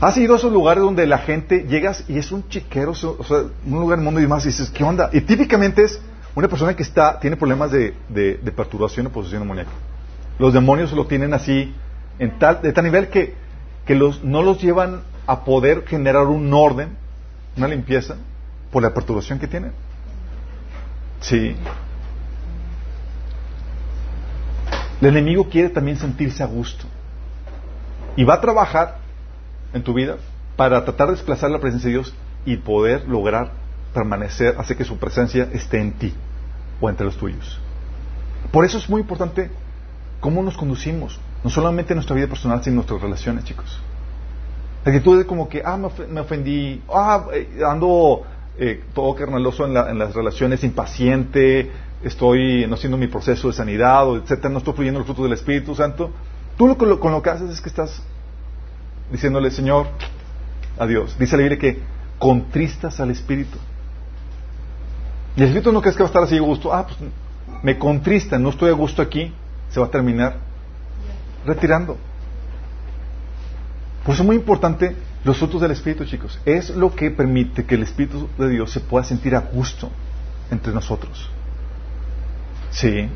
¿Has 0.00 0.16
ido 0.16 0.34
a 0.34 0.38
esos 0.38 0.52
lugares 0.52 0.82
donde 0.82 1.06
la 1.06 1.18
gente 1.18 1.66
llegas 1.68 2.04
y 2.08 2.18
es 2.18 2.32
un 2.32 2.48
chiquero, 2.48 2.90
o 2.90 2.94
sea, 2.94 3.44
un 3.66 3.80
lugar 3.80 3.98
en 3.98 4.04
mundo 4.04 4.20
y 4.20 4.24
demás, 4.24 4.44
y 4.44 4.48
dices, 4.48 4.70
¿qué 4.70 4.84
onda? 4.84 5.10
Y 5.12 5.20
típicamente 5.22 5.84
es 5.84 6.00
una 6.34 6.48
persona 6.48 6.74
que 6.74 6.82
está, 6.82 7.18
tiene 7.20 7.36
problemas 7.36 7.70
de, 7.70 7.94
perturbación 8.56 9.06
o 9.06 9.10
posesión 9.10 9.42
demoníaca. 9.42 9.70
Los 10.38 10.52
demonios 10.52 10.92
lo 10.92 11.06
tienen 11.06 11.32
así, 11.32 11.72
en 12.18 12.38
tal, 12.38 12.60
de 12.60 12.72
tal 12.72 12.84
nivel 12.84 13.08
que, 13.08 13.34
que 13.86 13.94
los, 13.94 14.24
no 14.24 14.42
los 14.42 14.60
llevan 14.60 15.02
a 15.26 15.44
poder 15.44 15.84
generar 15.86 16.26
un 16.26 16.52
orden, 16.52 17.03
una 17.56 17.68
limpieza, 17.68 18.16
por 18.70 18.82
la 18.82 18.92
perturbación 18.92 19.38
que 19.38 19.46
tienen. 19.46 19.72
Sí. 21.20 21.56
El 25.00 25.08
enemigo 25.08 25.48
quiere 25.48 25.68
también 25.68 25.96
sentirse 25.96 26.42
a 26.42 26.46
gusto. 26.46 26.86
Y 28.16 28.24
va 28.24 28.34
a 28.34 28.40
trabajar 28.40 28.98
en 29.72 29.82
tu 29.82 29.92
vida 29.92 30.16
para 30.56 30.84
tratar 30.84 31.08
de 31.08 31.14
desplazar 31.14 31.50
la 31.50 31.60
presencia 31.60 31.88
de 31.88 31.94
Dios 31.94 32.14
y 32.44 32.56
poder 32.56 33.08
lograr 33.08 33.52
permanecer, 33.92 34.56
hace 34.58 34.76
que 34.76 34.84
su 34.84 34.98
presencia 34.98 35.48
esté 35.52 35.80
en 35.80 35.92
ti 35.92 36.12
o 36.80 36.90
entre 36.90 37.06
los 37.06 37.16
tuyos. 37.16 37.60
Por 38.52 38.64
eso 38.64 38.78
es 38.78 38.88
muy 38.88 39.00
importante 39.00 39.50
cómo 40.20 40.42
nos 40.42 40.56
conducimos, 40.56 41.18
no 41.42 41.50
solamente 41.50 41.92
en 41.92 41.96
nuestra 41.96 42.16
vida 42.16 42.26
personal, 42.26 42.62
sino 42.62 42.72
en 42.72 42.76
nuestras 42.76 43.00
relaciones, 43.00 43.44
chicos. 43.44 43.80
La 44.84 44.92
actitud 44.92 45.18
de 45.18 45.26
como 45.26 45.48
que, 45.48 45.62
ah, 45.64 45.78
me 46.10 46.20
ofendí, 46.20 46.82
ah, 46.92 47.26
eh, 47.32 47.60
ando 47.66 48.22
eh, 48.58 48.84
todo 48.94 49.14
carnaloso 49.14 49.64
en, 49.64 49.76
en, 49.76 49.98
las 49.98 50.14
relaciones, 50.14 50.62
impaciente, 50.62 51.70
estoy 52.02 52.66
no 52.66 52.74
haciendo 52.74 52.98
mi 52.98 53.06
proceso 53.06 53.48
de 53.48 53.54
sanidad, 53.54 54.14
etcétera, 54.16 54.50
no 54.50 54.58
estoy 54.58 54.74
fluyendo 54.74 55.00
el 55.00 55.06
fruto 55.06 55.22
del 55.22 55.32
Espíritu 55.32 55.74
Santo. 55.74 56.10
Tú 56.56 56.66
lo, 56.66 56.76
con 56.76 57.12
lo 57.12 57.22
que 57.22 57.30
haces 57.30 57.50
es 57.50 57.60
que 57.60 57.68
estás 57.68 58.02
diciéndole, 59.10 59.50
Señor, 59.50 59.86
adiós. 60.78 61.16
Dice 61.18 61.36
la 61.36 61.42
Biblia 61.42 61.58
que 61.58 61.80
contristas 62.18 63.00
al 63.00 63.10
Espíritu. 63.10 63.58
Y 65.36 65.40
el 65.40 65.48
Espíritu 65.48 65.72
no 65.72 65.80
crees 65.80 65.96
que 65.96 66.02
va 66.02 66.08
a 66.08 66.10
estar 66.10 66.22
así 66.22 66.36
a 66.36 66.40
gusto. 66.40 66.72
Ah, 66.72 66.86
pues 66.86 66.98
me 67.62 67.78
contrista, 67.78 68.38
no 68.38 68.50
estoy 68.50 68.70
a 68.70 68.74
gusto 68.74 69.02
aquí. 69.02 69.32
Se 69.70 69.80
va 69.80 69.86
a 69.86 69.90
terminar 69.90 70.36
retirando. 71.44 71.96
Por 74.04 74.14
eso 74.14 74.22
es 74.22 74.26
muy 74.26 74.36
importante 74.36 74.94
los 75.24 75.38
frutos 75.38 75.60
del 75.60 75.70
Espíritu, 75.70 76.04
chicos. 76.04 76.38
Es 76.44 76.70
lo 76.70 76.94
que 76.94 77.10
permite 77.10 77.64
que 77.64 77.74
el 77.74 77.82
Espíritu 77.82 78.28
de 78.38 78.50
Dios 78.50 78.70
se 78.70 78.80
pueda 78.80 79.04
sentir 79.04 79.34
a 79.34 79.40
gusto 79.40 79.90
entre 80.50 80.72
nosotros. 80.72 81.30
Sí. 82.70 83.08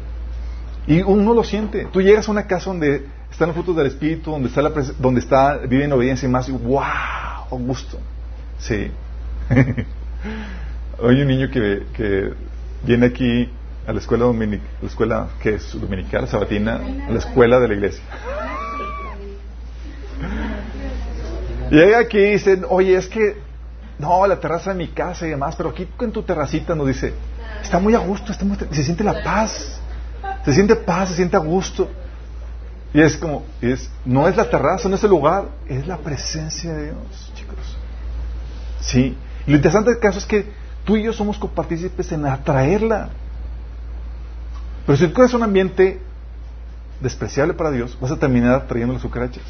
Y 0.86 1.02
uno 1.02 1.34
lo 1.34 1.44
siente. 1.44 1.86
Tú 1.92 2.00
llegas 2.00 2.28
a 2.28 2.30
una 2.30 2.46
casa 2.46 2.70
donde 2.70 3.06
están 3.30 3.48
los 3.48 3.54
frutos 3.54 3.76
del 3.76 3.86
Espíritu, 3.86 4.30
donde 4.30 4.48
está, 4.48 4.62
la 4.62 4.70
donde 4.98 5.20
está 5.20 5.58
vive 5.58 5.84
en 5.84 5.92
obediencia 5.92 6.26
y 6.26 6.32
más, 6.32 6.48
y 6.48 6.52
wow, 6.52 6.80
a 6.80 7.46
gusto. 7.50 7.98
Sí. 8.58 8.90
Hay 9.50 11.20
un 11.20 11.28
niño 11.28 11.50
que, 11.50 11.84
que 11.92 12.32
viene 12.84 13.06
aquí 13.06 13.50
a 13.86 13.92
la 13.92 14.00
escuela 14.00 14.24
dominic, 14.24 14.62
la 14.80 14.88
escuela 14.88 15.28
que 15.40 15.54
es 15.54 15.80
dominical, 15.80 16.26
sabatina, 16.28 16.76
a 17.08 17.10
la 17.10 17.18
escuela 17.18 17.60
de 17.60 17.68
la 17.68 17.74
iglesia. 17.74 18.02
Y 21.56 21.57
llega 21.70 21.98
aquí 21.98 22.18
y 22.18 22.32
dice, 22.32 22.62
oye, 22.68 22.96
es 22.96 23.08
que, 23.08 23.40
no, 23.98 24.26
la 24.26 24.38
terraza 24.38 24.70
de 24.70 24.76
mi 24.76 24.88
casa 24.88 25.26
y 25.26 25.30
demás, 25.30 25.56
pero 25.56 25.70
aquí 25.70 25.88
en 26.00 26.12
tu 26.12 26.22
terracita 26.22 26.74
nos 26.74 26.86
dice, 26.86 27.12
está 27.62 27.78
muy 27.78 27.94
a 27.94 27.98
gusto, 27.98 28.32
está 28.32 28.44
se 28.70 28.84
siente 28.84 29.02
la 29.04 29.22
paz, 29.22 29.80
se 30.44 30.54
siente 30.54 30.76
paz, 30.76 31.10
se 31.10 31.16
siente 31.16 31.36
a 31.36 31.40
gusto. 31.40 31.88
Y 32.94 33.00
es 33.00 33.16
como, 33.16 33.44
es, 33.60 33.90
no 34.04 34.28
es 34.28 34.36
la 34.36 34.48
terraza, 34.48 34.88
no 34.88 34.94
es 34.94 35.04
el 35.04 35.10
lugar, 35.10 35.44
es 35.66 35.86
la 35.86 35.98
presencia 35.98 36.72
de 36.72 36.84
Dios, 36.86 37.32
chicos. 37.34 37.76
Sí. 38.80 39.16
Lo 39.46 39.56
interesante 39.56 39.90
del 39.90 39.98
caso 39.98 40.18
es 40.18 40.26
que 40.26 40.46
tú 40.84 40.96
y 40.96 41.02
yo 41.02 41.12
somos 41.12 41.38
copartícipes 41.38 42.12
en 42.12 42.26
atraerla. 42.26 43.10
Pero 44.86 44.96
si 44.96 45.06
tú 45.06 45.12
creas 45.12 45.34
un 45.34 45.42
ambiente 45.42 46.00
despreciable 47.00 47.54
para 47.54 47.70
Dios, 47.70 47.96
vas 48.00 48.10
a 48.10 48.16
terminar 48.16 48.66
trayendo 48.66 48.94
las 48.94 49.02
cucarachas. 49.02 49.44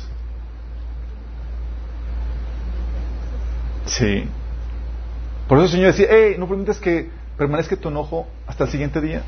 Sí. 3.89 4.25
Por 5.49 5.59
eso 5.59 5.65
el 5.65 5.71
Señor 5.71 5.87
decía, 5.89 6.07
hey, 6.11 6.37
no 6.39 6.47
permitas 6.49 6.79
que 6.79 7.11
permanezca 7.37 7.77
tu 7.77 7.89
enojo 7.89 8.27
hasta 8.47 8.65
el 8.65 8.71
siguiente 8.71 9.01
día. 9.01 9.23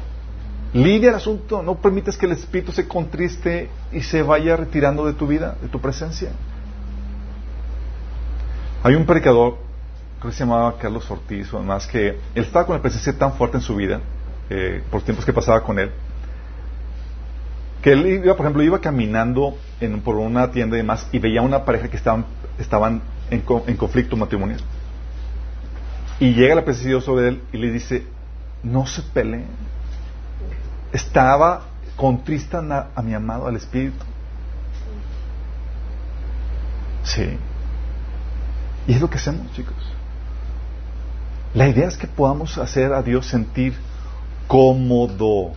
Lidia 0.72 1.10
el 1.10 1.16
asunto, 1.16 1.62
no 1.62 1.76
permitas 1.76 2.16
que 2.16 2.26
el 2.26 2.32
Espíritu 2.32 2.70
se 2.70 2.86
contriste 2.86 3.68
y 3.92 4.02
se 4.02 4.22
vaya 4.22 4.56
retirando 4.56 5.04
de 5.04 5.14
tu 5.14 5.26
vida, 5.26 5.56
de 5.60 5.68
tu 5.68 5.80
presencia. 5.80 6.30
Hay 8.82 8.94
un 8.94 9.04
predicador 9.04 9.70
creo 10.20 10.30
que 10.30 10.36
se 10.36 10.44
llamaba 10.44 10.76
Carlos 10.78 11.10
Ortiz 11.10 11.52
o 11.52 11.56
además, 11.56 11.86
que 11.86 12.08
él 12.08 12.44
estaba 12.44 12.66
con 12.66 12.76
la 12.76 12.82
presencia 12.82 13.16
tan 13.16 13.32
fuerte 13.32 13.56
en 13.56 13.62
su 13.62 13.74
vida, 13.74 14.00
eh, 14.50 14.82
por 14.90 15.02
tiempos 15.02 15.24
que 15.24 15.32
pasaba 15.32 15.62
con 15.62 15.78
él, 15.78 15.90
que 17.82 17.92
él 17.92 18.06
iba, 18.06 18.36
por 18.36 18.44
ejemplo, 18.44 18.62
iba 18.62 18.80
caminando 18.80 19.56
en, 19.80 20.02
por 20.02 20.16
una 20.16 20.50
tienda 20.50 20.76
y 20.76 20.80
demás 20.80 21.08
y 21.10 21.18
veía 21.18 21.40
una 21.40 21.64
pareja 21.64 21.88
que 21.88 21.96
estaban, 21.96 22.26
estaban 22.58 23.00
en, 23.30 23.76
conflicto 23.76 24.16
matrimonial. 24.16 24.60
Y 26.18 26.34
llega 26.34 26.54
la 26.54 26.64
presencia 26.64 26.88
de 26.88 26.94
Dios 26.94 27.04
sobre 27.04 27.28
él 27.28 27.42
y 27.52 27.58
le 27.58 27.70
dice, 27.70 28.04
no 28.62 28.86
se 28.86 29.02
peleen. 29.02 29.46
Estaba 30.92 31.62
contrista 31.96 32.90
a 32.94 33.02
mi 33.02 33.14
amado, 33.14 33.46
al 33.46 33.56
Espíritu. 33.56 34.04
Sí. 37.04 37.38
Y 38.86 38.94
es 38.94 39.00
lo 39.00 39.08
que 39.08 39.18
hacemos, 39.18 39.52
chicos. 39.52 39.76
La 41.54 41.68
idea 41.68 41.88
es 41.88 41.96
que 41.96 42.06
podamos 42.06 42.58
hacer 42.58 42.92
a 42.92 43.02
Dios 43.02 43.26
sentir 43.26 43.74
cómodo, 44.46 45.52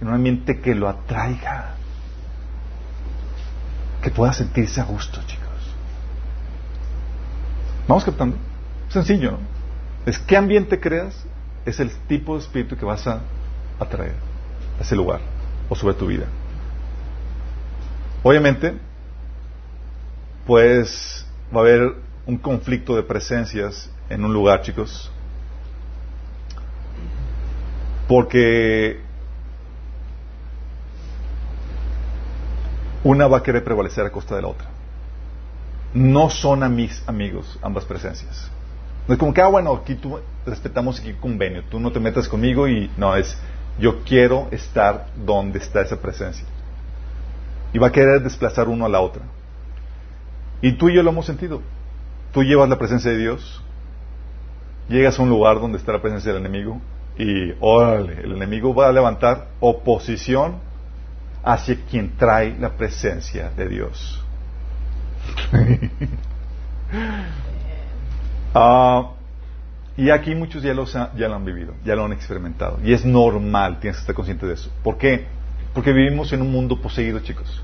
en 0.00 0.08
un 0.08 0.14
ambiente 0.14 0.60
que 0.60 0.74
lo 0.74 0.88
atraiga, 0.88 1.74
que 4.02 4.10
pueda 4.10 4.32
sentirse 4.32 4.80
a 4.80 4.84
gusto, 4.84 5.20
chicos. 5.26 5.39
Vamos 7.90 8.04
captando. 8.04 8.36
Sencillo, 8.88 9.32
¿no? 9.32 9.38
Es 10.06 10.16
qué 10.20 10.36
ambiente 10.36 10.78
creas, 10.78 11.26
es 11.66 11.80
el 11.80 11.90
tipo 12.06 12.36
de 12.36 12.42
espíritu 12.42 12.76
que 12.76 12.84
vas 12.84 13.04
a 13.08 13.20
atraer 13.80 14.14
a 14.78 14.82
ese 14.82 14.94
lugar 14.94 15.18
o 15.68 15.74
sobre 15.74 15.94
tu 15.94 16.06
vida. 16.06 16.26
Obviamente, 18.22 18.74
pues 20.46 21.26
va 21.52 21.58
a 21.58 21.64
haber 21.64 21.96
un 22.26 22.38
conflicto 22.38 22.94
de 22.94 23.02
presencias 23.02 23.90
en 24.08 24.24
un 24.24 24.32
lugar, 24.32 24.62
chicos. 24.62 25.10
Porque 28.06 29.00
una 33.02 33.26
va 33.26 33.38
a 33.38 33.42
querer 33.42 33.64
prevalecer 33.64 34.06
a 34.06 34.10
costa 34.10 34.36
de 34.36 34.42
la 34.42 34.48
otra. 34.48 34.69
No 35.92 36.30
son 36.30 36.62
a 36.62 36.68
mis 36.68 37.02
amigos 37.08 37.58
ambas 37.62 37.84
presencias. 37.84 38.50
No 39.08 39.14
es 39.14 39.18
como 39.18 39.34
que, 39.34 39.40
ah, 39.40 39.48
bueno, 39.48 39.74
aquí 39.74 39.94
tú 39.96 40.20
respetamos 40.46 41.00
aquí 41.00 41.14
convenio, 41.14 41.64
tú 41.70 41.80
no 41.80 41.90
te 41.90 41.98
metas 41.98 42.28
conmigo 42.28 42.68
y 42.68 42.90
no, 42.96 43.16
es 43.16 43.36
yo 43.78 44.04
quiero 44.04 44.48
estar 44.50 45.06
donde 45.16 45.58
está 45.58 45.80
esa 45.80 46.00
presencia. 46.00 46.46
Y 47.72 47.78
va 47.78 47.88
a 47.88 47.92
querer 47.92 48.22
desplazar 48.22 48.68
uno 48.68 48.84
a 48.84 48.88
la 48.88 49.00
otra. 49.00 49.22
Y 50.60 50.72
tú 50.72 50.88
y 50.88 50.94
yo 50.94 51.02
lo 51.02 51.10
hemos 51.10 51.26
sentido. 51.26 51.62
Tú 52.32 52.42
llevas 52.42 52.68
la 52.68 52.78
presencia 52.78 53.10
de 53.10 53.18
Dios, 53.18 53.62
llegas 54.88 55.18
a 55.18 55.22
un 55.22 55.30
lugar 55.30 55.60
donde 55.60 55.78
está 55.78 55.92
la 55.92 56.02
presencia 56.02 56.32
del 56.32 56.40
enemigo 56.44 56.80
y, 57.18 57.54
órale, 57.60 58.20
el 58.22 58.32
enemigo 58.32 58.74
va 58.74 58.88
a 58.88 58.92
levantar 58.92 59.48
oposición 59.60 60.56
hacia 61.42 61.76
quien 61.90 62.16
trae 62.16 62.56
la 62.58 62.70
presencia 62.76 63.50
de 63.56 63.68
Dios. 63.68 64.19
Ah, 68.52 69.12
y 69.96 70.10
aquí 70.10 70.34
muchos 70.34 70.62
ya 70.62 70.74
lo, 70.74 70.84
ya 70.84 71.28
lo 71.28 71.36
han 71.36 71.44
vivido, 71.44 71.74
ya 71.84 71.94
lo 71.94 72.04
han 72.04 72.12
experimentado. 72.12 72.80
Y 72.82 72.92
es 72.92 73.04
normal, 73.04 73.78
tienes 73.80 73.98
que 73.98 74.00
estar 74.00 74.14
consciente 74.14 74.46
de 74.46 74.54
eso. 74.54 74.72
¿Por 74.82 74.98
qué? 74.98 75.26
Porque 75.72 75.92
vivimos 75.92 76.32
en 76.32 76.42
un 76.42 76.50
mundo 76.50 76.80
poseído, 76.80 77.20
chicos. 77.20 77.62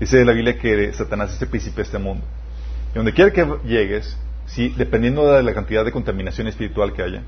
Dice 0.00 0.24
la 0.24 0.32
Biblia 0.32 0.58
que 0.58 0.92
Satanás 0.92 1.34
es 1.34 1.42
el 1.42 1.48
príncipe 1.48 1.76
de 1.76 1.82
este 1.82 1.98
mundo. 1.98 2.24
Y 2.92 2.96
donde 2.96 3.12
quiera 3.12 3.32
que 3.32 3.46
llegues, 3.64 4.16
si, 4.46 4.70
dependiendo 4.70 5.30
de 5.30 5.42
la 5.42 5.54
cantidad 5.54 5.84
de 5.84 5.92
contaminación 5.92 6.46
espiritual 6.48 6.92
que 6.92 7.02
haya, 7.02 7.22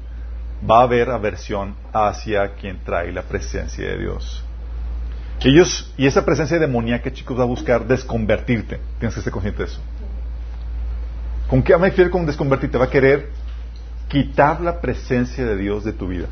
va 0.68 0.80
a 0.80 0.82
haber 0.82 1.10
aversión 1.10 1.74
hacia 1.92 2.54
quien 2.54 2.82
trae 2.84 3.12
la 3.12 3.22
presencia 3.22 3.86
de 3.86 3.98
Dios. 3.98 4.44
Ellos, 5.42 5.90
y 5.96 6.06
esa 6.06 6.24
presencia 6.24 6.58
demoníaca, 6.58 7.12
chicos, 7.12 7.38
va 7.38 7.44
a 7.44 7.46
buscar 7.46 7.86
desconvertirte. 7.86 8.78
Tienes 8.98 9.14
que 9.14 9.20
estar 9.20 9.32
consciente 9.32 9.62
de 9.62 9.68
eso. 9.70 9.80
¿Con 11.48 11.62
qué 11.62 11.76
me 11.78 11.88
refiero 11.88 12.10
con 12.10 12.26
desconvertirte? 12.26 12.76
Va 12.76 12.84
a 12.84 12.90
querer 12.90 13.30
quitar 14.08 14.60
la 14.60 14.80
presencia 14.80 15.46
de 15.46 15.56
Dios 15.56 15.82
de 15.84 15.92
tu 15.92 16.08
vida. 16.08 16.26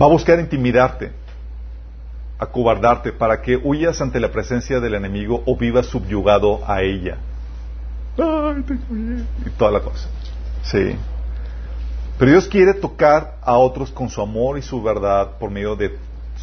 Va 0.00 0.06
a 0.06 0.08
buscar 0.08 0.40
intimidarte, 0.40 1.12
acobardarte, 2.38 3.12
para 3.12 3.42
que 3.42 3.56
huyas 3.56 4.00
ante 4.00 4.18
la 4.18 4.32
presencia 4.32 4.80
del 4.80 4.94
enemigo 4.94 5.42
o 5.44 5.56
vivas 5.56 5.86
subyugado 5.86 6.60
a 6.66 6.82
ella. 6.82 7.18
Ay, 8.16 8.64
y 9.46 9.50
toda 9.50 9.70
la 9.70 9.80
cosa. 9.80 10.08
Sí. 10.62 10.96
Pero 12.18 12.30
Dios 12.30 12.48
quiere 12.48 12.74
tocar 12.74 13.36
a 13.42 13.56
otros 13.56 13.90
con 13.90 14.08
su 14.08 14.22
amor 14.22 14.58
y 14.58 14.62
su 14.62 14.82
verdad 14.82 15.38
por 15.38 15.50
medio 15.50 15.76
de 15.76 15.96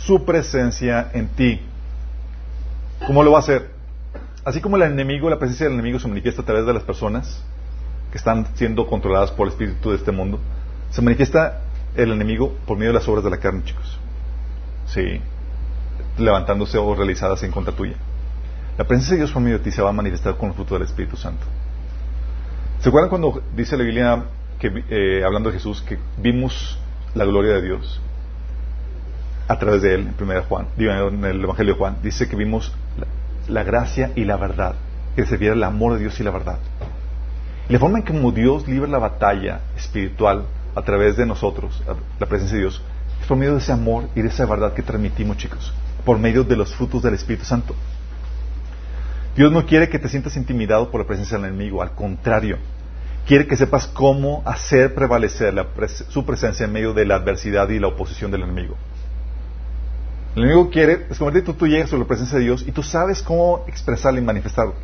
su 0.06 0.26
presencia 0.26 1.12
en 1.14 1.28
ti. 1.30 1.62
¿Cómo 3.06 3.24
lo 3.24 3.32
va 3.32 3.38
a 3.38 3.42
hacer? 3.42 3.70
Así 4.44 4.62
como 4.62 4.78
el 4.78 4.84
enemigo, 4.84 5.30
la 5.30 5.40
presencia 5.40 5.66
del 5.66 5.74
enemigo 5.74 6.00
se 6.00 6.08
manifiesta 6.08 6.42
a 6.42 6.46
través 6.46 6.66
de 6.66 6.74
las 6.74 6.84
personas 6.84 7.44
que 8.12 8.18
están 8.18 8.48
siendo 8.56 8.88
controladas 8.88 9.32
por 9.32 9.48
el 9.48 9.54
espíritu 9.54 9.92
de 9.92 9.98
este 9.98 10.12
mundo, 10.12 10.40
se 10.90 11.02
manifiesta 11.02 11.62
el 11.96 12.12
enemigo 12.12 12.56
por 12.66 12.78
medio 12.78 12.92
de 12.92 13.00
las 13.00 13.08
obras 13.08 13.24
de 13.24 13.30
la 13.30 13.38
carne, 13.38 13.64
chicos. 13.64 14.00
Sí, 14.88 15.22
levantándose 16.18 16.78
o 16.78 16.96
realizadas 16.96 17.44
en 17.44 17.52
contra 17.52 17.76
tuya. 17.76 17.96
La 18.78 18.86
presencia 18.86 19.14
de 19.16 19.20
Dios 19.20 19.32
por 19.32 19.42
medio 19.42 19.58
de 19.58 19.64
ti 19.64 19.72
se 19.72 19.82
va 19.82 19.90
a 19.90 19.94
manifestar 19.94 20.38
con 20.38 20.50
el 20.50 20.56
fruto 20.56 20.76
del 20.76 20.84
Espíritu 20.84 21.18
Santo. 21.18 21.46
¿Se 22.80 22.90
acuerdan 22.90 23.10
cuando 23.10 23.44
dice 23.56 23.78
la 23.78 23.84
Biblia, 23.84 24.24
que, 24.58 24.84
eh, 24.90 25.24
hablando 25.24 25.50
de 25.50 25.58
Jesús, 25.58 25.82
que 25.82 26.00
vimos 26.18 26.80
la 27.14 27.26
gloria 27.26 27.54
de 27.56 27.62
Dios? 27.62 28.02
A 29.50 29.58
través 29.58 29.82
de 29.82 29.96
él, 29.96 30.12
en 30.20 30.42
Juan, 30.44 30.68
en 30.78 31.26
el 31.26 31.44
Evangelio 31.44 31.74
de 31.74 31.80
Juan, 31.80 31.98
dice 32.04 32.30
que 32.30 32.36
vimos 32.36 32.72
la, 33.48 33.64
gracia 33.64 34.12
y 34.16 34.24
la 34.24 34.38
verdad, 34.38 34.76
que 35.16 35.26
se 35.26 35.38
viera 35.38 35.56
el 35.56 35.64
amor 35.64 35.94
de 35.94 36.02
Dios 36.02 36.20
y 36.20 36.24
la 36.24 36.30
verdad. 36.30 36.60
Y 37.68 37.74
la 37.74 37.80
forma 37.80 37.98
en 37.98 38.06
que 38.06 38.14
como 38.14 38.32
Dios 38.32 38.68
libra 38.68 38.88
la 38.88 39.00
batalla 39.00 39.62
espiritual 39.76 40.46
a 40.76 40.84
través 40.84 41.18
de 41.18 41.26
nosotros, 41.26 41.82
la 42.20 42.28
presencia 42.28 42.58
de 42.58 42.62
Dios, 42.62 42.84
es 43.20 43.26
por 43.26 43.38
medio 43.38 43.54
de 43.54 43.58
ese 43.58 43.72
amor 43.72 44.08
y 44.16 44.22
de 44.22 44.28
esa 44.28 44.46
verdad 44.46 44.76
que 44.76 44.84
transmitimos, 44.84 45.38
chicos, 45.38 45.74
por 46.06 46.20
medio 46.20 46.44
de 46.44 46.56
los 46.56 46.76
frutos 46.76 47.02
del 47.02 47.16
Espíritu 47.16 47.44
Santo. 47.44 47.74
Dios 49.36 49.52
no 49.52 49.66
quiere 49.66 49.90
que 49.90 49.98
te 49.98 50.10
sientas 50.10 50.38
intimidado 50.38 50.92
por 50.92 51.02
la 51.02 51.08
presencia 51.08 51.40
del 51.40 51.48
enemigo, 51.48 51.82
al 51.82 51.96
contrario, 51.96 52.60
quiere 53.26 53.48
que 53.48 53.56
sepas 53.56 53.88
cómo 53.88 54.44
hacer 54.46 54.94
prevalecer 54.94 55.56
su 56.10 56.24
presencia 56.24 56.68
en 56.68 56.72
medio 56.72 56.94
de 56.94 57.06
la 57.08 57.16
adversidad 57.16 57.68
y 57.70 57.80
la 57.80 57.88
oposición 57.88 58.30
del 58.30 58.44
enemigo. 58.44 58.78
El 60.36 60.44
enemigo 60.44 60.70
quiere, 60.70 61.08
es 61.10 61.18
como 61.18 61.32
tú, 61.32 61.54
tú 61.54 61.68
llegas 61.68 61.92
a 61.92 61.98
la 61.98 62.06
presencia 62.06 62.38
de 62.38 62.44
Dios 62.44 62.64
y 62.68 62.72
tú 62.72 62.84
sabes 62.84 63.24
cómo 63.24 63.64
expresarlo 63.68 64.20
y 64.20 64.24
manifestarlo. 64.24 64.76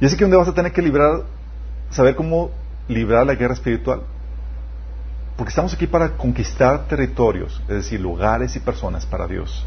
Y 0.00 0.06
así 0.06 0.16
que 0.16 0.24
donde 0.24 0.36
vas 0.36 0.48
a 0.48 0.54
tener 0.54 0.72
que 0.72 0.82
librar, 0.82 1.22
saber 1.90 2.16
cómo 2.16 2.50
librar 2.88 3.26
la 3.26 3.34
guerra 3.34 3.54
espiritual. 3.54 4.02
Porque 5.36 5.50
estamos 5.50 5.74
aquí 5.74 5.86
para 5.86 6.16
conquistar 6.16 6.86
territorios, 6.86 7.60
es 7.62 7.76
decir, 7.76 8.00
lugares 8.00 8.54
y 8.56 8.60
personas 8.60 9.04
para 9.04 9.26
Dios, 9.26 9.66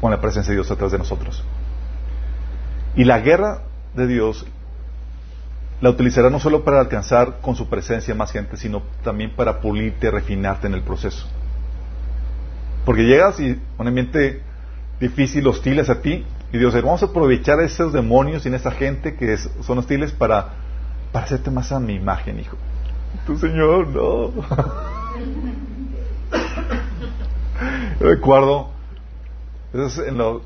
con 0.00 0.10
la 0.10 0.20
presencia 0.20 0.50
de 0.50 0.56
Dios 0.56 0.70
atrás 0.70 0.92
de 0.92 0.98
nosotros. 0.98 1.42
Y 2.94 3.04
la 3.04 3.20
guerra 3.20 3.62
de 3.94 4.06
Dios 4.06 4.46
la 5.80 5.90
utilizará 5.90 6.28
no 6.30 6.40
solo 6.40 6.64
para 6.64 6.80
alcanzar 6.80 7.40
con 7.40 7.54
su 7.54 7.68
presencia 7.68 8.14
más 8.14 8.32
gente, 8.32 8.56
sino 8.56 8.82
también 9.02 9.34
para 9.34 9.60
pulirte, 9.60 10.10
refinarte 10.10 10.66
en 10.66 10.74
el 10.74 10.82
proceso. 10.82 11.26
Porque 12.88 13.04
llegas 13.04 13.38
y 13.38 13.60
un 13.76 13.86
ambiente 13.86 14.40
difícil, 14.98 15.46
hostiles 15.46 15.90
a 15.90 16.00
ti, 16.00 16.24
y 16.50 16.56
Dios 16.56 16.72
dice, 16.72 16.82
vamos 16.82 17.02
a 17.02 17.06
aprovechar 17.08 17.60
a 17.60 17.64
esos 17.66 17.92
demonios 17.92 18.46
y 18.46 18.48
a 18.48 18.56
esa 18.56 18.70
gente 18.70 19.14
que 19.14 19.36
son 19.36 19.76
hostiles 19.76 20.12
para, 20.12 20.54
para 21.12 21.26
hacerte 21.26 21.50
más 21.50 21.70
a 21.70 21.80
mi 21.80 21.96
imagen, 21.96 22.40
hijo. 22.40 22.56
Tu 23.26 23.36
Señor, 23.36 23.88
no. 23.88 24.32
recuerdo, 28.00 28.70
en 29.74 30.16
lo, 30.16 30.40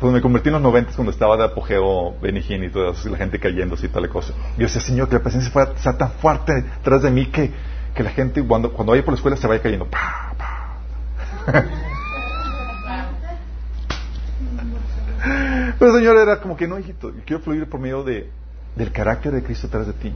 pues 0.00 0.14
me 0.14 0.22
convertí 0.22 0.48
en 0.48 0.54
los 0.54 0.62
noventas 0.62 0.96
cuando 0.96 1.12
estaba 1.12 1.36
de 1.36 1.44
apogeo 1.44 2.18
Benijín 2.22 2.64
y 2.64 2.70
toda 2.70 2.94
la 3.04 3.16
gente 3.18 3.38
cayendo 3.38 3.74
así 3.74 3.88
tal 3.88 4.08
cosa. 4.08 4.32
Y 4.56 4.60
yo 4.60 4.66
decía, 4.66 4.80
Señor, 4.80 5.10
que 5.10 5.16
la 5.16 5.22
presencia 5.22 5.52
sea 5.76 5.98
tan 5.98 6.12
fuerte 6.12 6.54
detrás 6.54 7.02
de 7.02 7.10
mí 7.10 7.26
que, 7.26 7.52
que 7.94 8.02
la 8.02 8.12
gente 8.12 8.42
cuando, 8.42 8.72
cuando 8.72 8.92
vaya 8.92 9.04
por 9.04 9.12
la 9.12 9.16
escuela 9.16 9.36
se 9.36 9.46
vaya 9.46 9.60
cayendo. 9.60 9.88
Pero 15.78 15.96
Señor 15.96 16.16
era 16.16 16.40
como 16.40 16.56
que 16.56 16.68
no, 16.68 16.78
hijito, 16.78 17.12
quiero 17.26 17.42
fluir 17.42 17.68
por 17.68 17.80
medio 17.80 18.04
de, 18.04 18.30
del 18.76 18.92
carácter 18.92 19.32
de 19.32 19.42
Cristo 19.42 19.66
atrás 19.66 19.86
de 19.86 19.92
ti, 19.92 20.14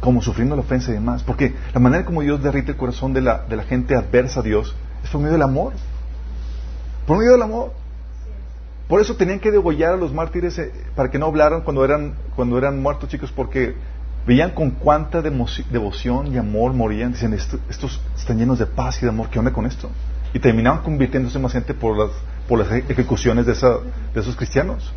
como 0.00 0.22
sufriendo 0.22 0.56
la 0.56 0.62
ofensa 0.62 0.90
y 0.90 0.94
demás. 0.94 1.22
Porque 1.22 1.54
la 1.72 1.80
manera 1.80 2.04
como 2.04 2.22
Dios 2.22 2.42
derrite 2.42 2.72
el 2.72 2.76
corazón 2.76 3.12
de 3.12 3.20
la, 3.20 3.44
de 3.46 3.56
la 3.56 3.64
gente 3.64 3.94
adversa 3.94 4.40
a 4.40 4.42
Dios 4.42 4.74
es 5.02 5.10
por 5.10 5.20
medio 5.20 5.34
del 5.34 5.42
amor. 5.42 5.72
Por 7.06 7.18
medio 7.18 7.32
del 7.32 7.42
amor. 7.42 7.72
Por 8.88 9.00
eso 9.00 9.14
tenían 9.14 9.38
que 9.38 9.52
degollar 9.52 9.92
a 9.92 9.96
los 9.96 10.12
mártires 10.12 10.58
eh, 10.58 10.72
para 10.96 11.10
que 11.10 11.18
no 11.18 11.26
hablaran 11.26 11.62
cuando 11.62 11.84
eran, 11.84 12.14
cuando 12.34 12.58
eran 12.58 12.82
muertos, 12.82 13.08
chicos, 13.08 13.30
porque 13.30 13.76
veían 14.26 14.50
con 14.50 14.72
cuánta 14.72 15.22
devoción 15.22 16.34
y 16.34 16.38
amor 16.38 16.72
morían. 16.72 17.12
Dicen, 17.12 17.32
estos 17.32 18.00
están 18.16 18.38
llenos 18.38 18.58
de 18.58 18.66
paz 18.66 18.98
y 18.98 19.02
de 19.02 19.10
amor, 19.10 19.28
¿qué 19.30 19.38
onda 19.38 19.52
con 19.52 19.66
esto? 19.66 19.88
Y 20.32 20.38
terminaban 20.38 20.82
convirtiéndose 20.82 21.38
más 21.38 21.52
gente 21.52 21.74
por 21.74 21.96
las, 21.96 22.10
por 22.48 22.58
las 22.58 22.70
ejecuciones 22.70 23.46
de, 23.46 23.52
esa, 23.52 23.78
de 24.14 24.20
esos 24.20 24.36
cristianos. 24.36 24.92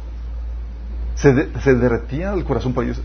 Se, 1.15 1.59
se, 1.59 1.75
derretía 1.75 2.33
el 2.33 2.43
corazón 2.43 2.73
para 2.73 2.87
ellos. 2.87 3.01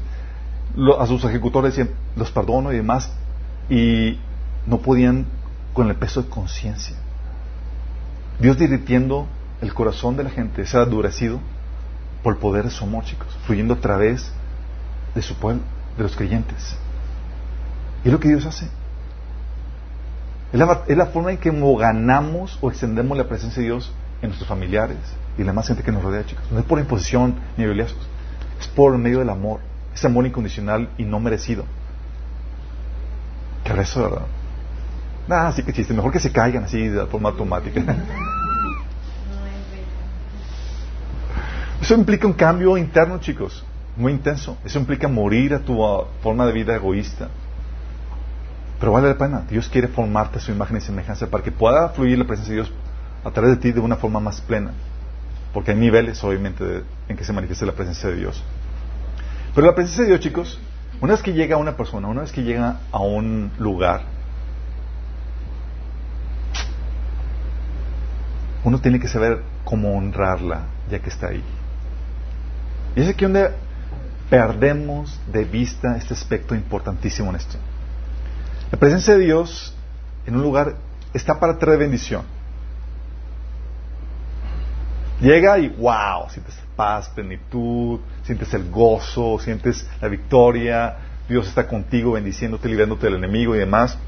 a 0.99 1.07
sus 1.07 1.25
ejecutores 1.25 1.77
decían, 1.77 1.95
los 2.17 2.31
perdono 2.31 2.73
y 2.73 2.77
demás, 2.77 3.13
y 3.69 4.19
no 4.67 4.79
podían 4.79 5.27
con 5.73 5.89
el 5.89 5.97
peso 5.97 6.23
de 6.23 6.29
conciencia. 6.29 6.97
Dios 8.39 8.59
derritiendo 8.59 9.27
el 9.61 9.75
corazón 9.75 10.17
de 10.17 10.25
la 10.25 10.31
gente, 10.31 10.65
se 10.67 10.79
ha 10.79 10.83
endurecido 10.83 11.41
por 12.23 12.35
el 12.35 12.41
poder 12.41 12.65
de 12.65 12.71
su 12.71 12.85
amor, 12.85 13.05
chicos, 13.05 13.29
fluyendo 13.47 13.75
a 13.75 13.79
través 13.79 14.31
de 15.15 15.23
su 15.23 15.35
pueblo, 15.35 15.63
de 15.97 16.03
los 16.03 16.17
creyentes. 16.17 16.77
Y 18.05 18.09
es 18.09 18.13
lo 18.13 18.21
que 18.21 18.29
Dios 18.29 18.47
hace. 18.47 18.69
Es 20.53 20.59
la, 20.59 20.83
es 20.87 20.97
la 20.97 21.07
forma 21.07 21.31
en 21.31 21.39
que 21.39 21.51
ganamos 21.51 22.59
o 22.61 22.71
extendemos 22.71 23.17
la 23.17 23.29
presencia 23.29 23.61
de 23.61 23.69
Dios 23.69 23.93
en 24.23 24.29
nuestros 24.29 24.49
familiares 24.49 24.97
y 25.37 25.45
la 25.45 25.53
más 25.53 25.69
gente 25.69 25.83
que 25.83 25.93
nos 25.93 26.03
rodea, 26.03 26.25
chicos. 26.25 26.45
No 26.51 26.59
es 26.59 26.65
por 26.65 26.79
imposición 26.79 27.35
ni 27.57 27.65
habilidades, 27.65 27.95
es 28.61 28.69
por 28.69 28.97
medio 28.99 29.19
del 29.21 29.31
amor. 29.31 29.61
Es 29.95 30.05
amor 30.05 30.27
incondicional 30.27 30.91
y 30.97 31.05
no 31.05 31.21
merecido. 31.21 31.65
¿Qué 33.65 33.73
eso, 33.81 34.03
verdad? 34.03 34.27
Nada, 35.27 35.53
sí 35.53 35.63
que 35.63 35.73
chiste. 35.73 35.93
Mejor 35.93 36.13
que 36.13 36.21
se 36.21 36.33
caigan 36.33 36.65
así 36.65 36.89
de 36.89 37.07
forma 37.07 37.29
automática. 37.29 37.81
Eso 41.81 41.95
implica 41.95 42.27
un 42.27 42.33
cambio 42.33 42.77
interno, 42.77 43.19
chicos, 43.19 43.65
muy 43.97 44.13
intenso. 44.13 44.59
Eso 44.65 44.79
implica 44.79 45.07
morir 45.07 45.55
a 45.55 45.61
tu 45.61 45.79
forma 46.23 46.45
de 46.45 46.53
vida 46.53 46.75
egoísta. 46.75 47.29
Pero 48.79 48.93
vale 48.93 49.09
la 49.09 49.19
pena. 49.19 49.43
Dios 49.49 49.69
quiere 49.69 49.89
formarte 49.89 50.41
su 50.41 50.53
imagen 50.53 50.77
y 50.77 50.81
semejanza 50.81 51.27
para 51.27 51.43
que 51.43 51.51
pueda 51.51 51.89
fluir 51.91 52.19
la 52.19 52.25
presencia 52.25 52.55
de 52.55 52.63
Dios 52.63 52.73
a 53.25 53.31
través 53.31 53.53
de 53.53 53.57
ti 53.57 53.73
de 53.73 53.81
una 53.81 53.97
forma 53.97 54.21
más 54.21 54.41
plena. 54.41 54.73
Porque 55.53 55.73
hay 55.73 55.77
niveles, 55.77 56.23
obviamente, 56.23 56.85
en 57.09 57.17
que 57.17 57.25
se 57.25 57.33
manifiesta 57.33 57.67
la 57.67 57.73
presencia 57.73 58.09
de 58.09 58.17
Dios. 58.17 58.43
Pero 59.55 59.67
la 59.67 59.75
presencia 59.75 60.05
de 60.05 60.11
Dios, 60.11 60.21
chicos, 60.21 60.61
una 61.01 61.15
vez 61.15 61.23
que 61.23 61.33
llega 61.33 61.57
a 61.57 61.59
una 61.59 61.77
persona, 61.77 62.09
una 62.09 62.21
vez 62.21 62.33
que 62.33 62.43
llega 62.43 62.81
a 62.93 63.01
un 63.01 63.51
lugar, 63.59 64.03
uno 68.65 68.81
tiene 68.81 69.01
que 69.01 69.09
saber 69.09 69.43
cómo 69.65 69.97
honrarla 69.97 70.67
ya 70.91 70.99
que 70.99 71.09
está 71.09 71.29
ahí. 71.29 71.43
Y 72.95 73.01
es 73.01 73.09
aquí 73.09 73.25
donde 73.25 73.51
perdemos 74.29 75.21
de 75.33 75.45
vista 75.45 75.97
este 75.97 76.15
aspecto 76.15 76.55
importantísimo 76.55 77.31
en 77.31 77.37
esto. 77.37 77.59
La 78.71 78.79
presencia 78.79 79.17
de 79.17 79.25
Dios 79.25 79.75
en 80.27 80.37
un 80.37 80.43
lugar 80.43 80.77
está 81.15 81.41
para 81.41 81.59
traer 81.59 81.79
bendición. 81.79 82.23
Llega 85.21 85.59
y 85.59 85.69
wow, 85.69 86.29
sientes 86.31 86.55
paz, 86.77 87.09
plenitud, 87.09 88.01
sientes 88.23 88.55
el 88.55 88.71
gozo, 88.71 89.39
sientes 89.41 89.89
la 90.01 90.09
victoria, 90.09 90.97
Dios 91.29 91.49
está 91.49 91.67
contigo 91.67 92.13
bendiciéndote, 92.13 92.69
librándote 92.69 93.07
del 93.07 93.17
enemigo 93.17 93.57
y 93.57 93.59
demás. 93.59 93.99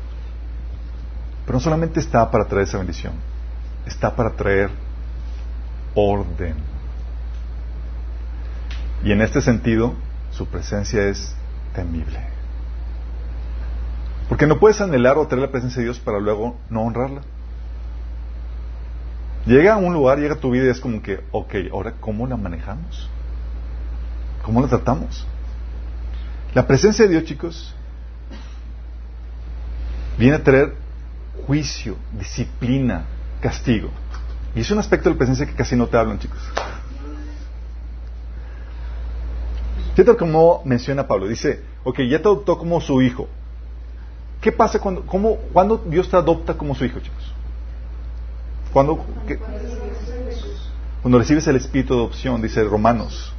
Pero 1.44 1.54
no 1.54 1.60
solamente 1.60 1.98
está 1.98 2.30
para 2.30 2.44
traer 2.44 2.68
esa 2.68 2.78
bendición, 2.78 3.14
está 3.86 4.14
para 4.14 4.30
traer 4.30 4.70
orden. 5.94 6.54
Y 9.02 9.10
en 9.10 9.22
este 9.22 9.40
sentido, 9.40 9.94
su 10.30 10.46
presencia 10.46 11.02
es 11.08 11.34
temible. 11.74 12.39
Porque 14.30 14.46
no 14.46 14.60
puedes 14.60 14.80
anhelar 14.80 15.18
o 15.18 15.26
traer 15.26 15.42
la 15.42 15.50
presencia 15.50 15.80
de 15.80 15.86
Dios 15.86 15.98
para 15.98 16.20
luego 16.20 16.56
no 16.70 16.82
honrarla. 16.82 17.22
Llega 19.44 19.74
a 19.74 19.76
un 19.76 19.92
lugar, 19.92 20.20
llega 20.20 20.34
a 20.34 20.38
tu 20.38 20.52
vida 20.52 20.66
y 20.66 20.68
es 20.68 20.78
como 20.78 21.02
que, 21.02 21.18
ok, 21.32 21.52
ahora 21.72 21.94
¿cómo 21.98 22.28
la 22.28 22.36
manejamos? 22.36 23.10
¿Cómo 24.44 24.62
la 24.62 24.68
tratamos? 24.68 25.26
La 26.54 26.64
presencia 26.64 27.06
de 27.06 27.10
Dios, 27.10 27.24
chicos, 27.24 27.74
viene 30.16 30.36
a 30.36 30.44
traer 30.44 30.74
juicio, 31.44 31.96
disciplina, 32.16 33.06
castigo. 33.40 33.90
Y 34.54 34.60
es 34.60 34.70
un 34.70 34.78
aspecto 34.78 35.08
de 35.08 35.16
la 35.16 35.18
presencia 35.18 35.44
que 35.44 35.54
casi 35.54 35.74
no 35.74 35.88
te 35.88 35.96
hablan, 35.96 36.20
chicos. 36.20 36.38
Fíjate 39.96 40.16
como 40.16 40.62
menciona 40.64 41.08
Pablo. 41.08 41.26
Dice, 41.26 41.64
ok, 41.82 41.98
ya 42.08 42.18
te 42.22 42.28
adoptó 42.28 42.56
como 42.56 42.80
su 42.80 43.02
hijo. 43.02 43.28
¿Qué 44.40 44.52
pasa 44.52 44.78
cuando, 44.78 45.04
cómo, 45.04 45.36
cuando 45.52 45.76
Dios 45.76 46.08
te 46.08 46.16
adopta 46.16 46.54
como 46.54 46.74
su 46.74 46.84
hijo, 46.84 47.00
chicos? 47.00 47.34
Cuando, 48.72 49.04
cuando 51.02 51.18
recibes 51.18 51.46
el 51.46 51.56
espíritu 51.56 51.94
de 51.94 52.00
adopción, 52.00 52.40
dice 52.40 52.62
Romanos, 52.64 53.32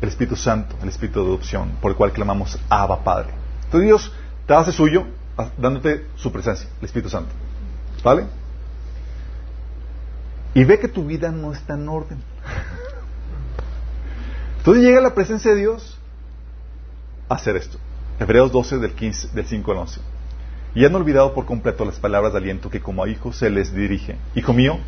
el 0.00 0.08
Espíritu 0.08 0.34
Santo, 0.34 0.74
el 0.82 0.88
espíritu 0.88 1.20
de 1.20 1.26
adopción, 1.26 1.72
por 1.80 1.92
el 1.92 1.96
cual 1.96 2.12
clamamos 2.12 2.58
Abba 2.68 3.04
Padre. 3.04 3.32
Entonces 3.64 3.86
Dios 3.86 4.12
te 4.46 4.54
hace 4.54 4.72
suyo 4.72 5.06
dándote 5.56 6.06
su 6.16 6.32
presencia, 6.32 6.68
el 6.80 6.86
Espíritu 6.86 7.08
Santo. 7.08 7.30
¿Vale? 8.02 8.26
Y 10.54 10.64
ve 10.64 10.78
que 10.78 10.88
tu 10.88 11.04
vida 11.04 11.30
no 11.30 11.52
está 11.52 11.74
en 11.74 11.88
orden. 11.88 12.18
Entonces 14.58 14.82
llega 14.82 15.00
la 15.00 15.14
presencia 15.14 15.52
de 15.52 15.58
Dios 15.58 15.98
a 17.28 17.34
hacer 17.34 17.56
esto. 17.56 17.78
Hebreos 18.18 18.50
12 18.52 18.78
del, 18.78 18.92
15, 18.92 19.28
del 19.28 19.46
5 19.46 19.72
al 19.72 19.78
11. 19.78 20.00
Y 20.74 20.84
han 20.84 20.94
olvidado 20.94 21.34
por 21.34 21.44
completo 21.44 21.84
las 21.84 21.98
palabras 21.98 22.32
de 22.32 22.38
aliento 22.38 22.70
que 22.70 22.80
como 22.80 23.04
a 23.04 23.08
hijos 23.08 23.36
se 23.36 23.50
les 23.50 23.74
dirige. 23.74 24.16
Hijo 24.34 24.52
mío, 24.52 24.78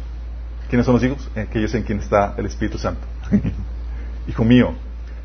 ¿quiénes 0.69 0.87
son 0.87 0.95
los 0.95 1.05
hijos? 1.05 1.31
Aquellos 1.37 1.75
en 1.75 1.83
quien 1.83 1.99
está 1.99 2.35
el 2.39 2.47
Espíritu 2.47 2.79
Santo. 2.79 3.03
Hijo 4.29 4.45
mío, 4.45 4.75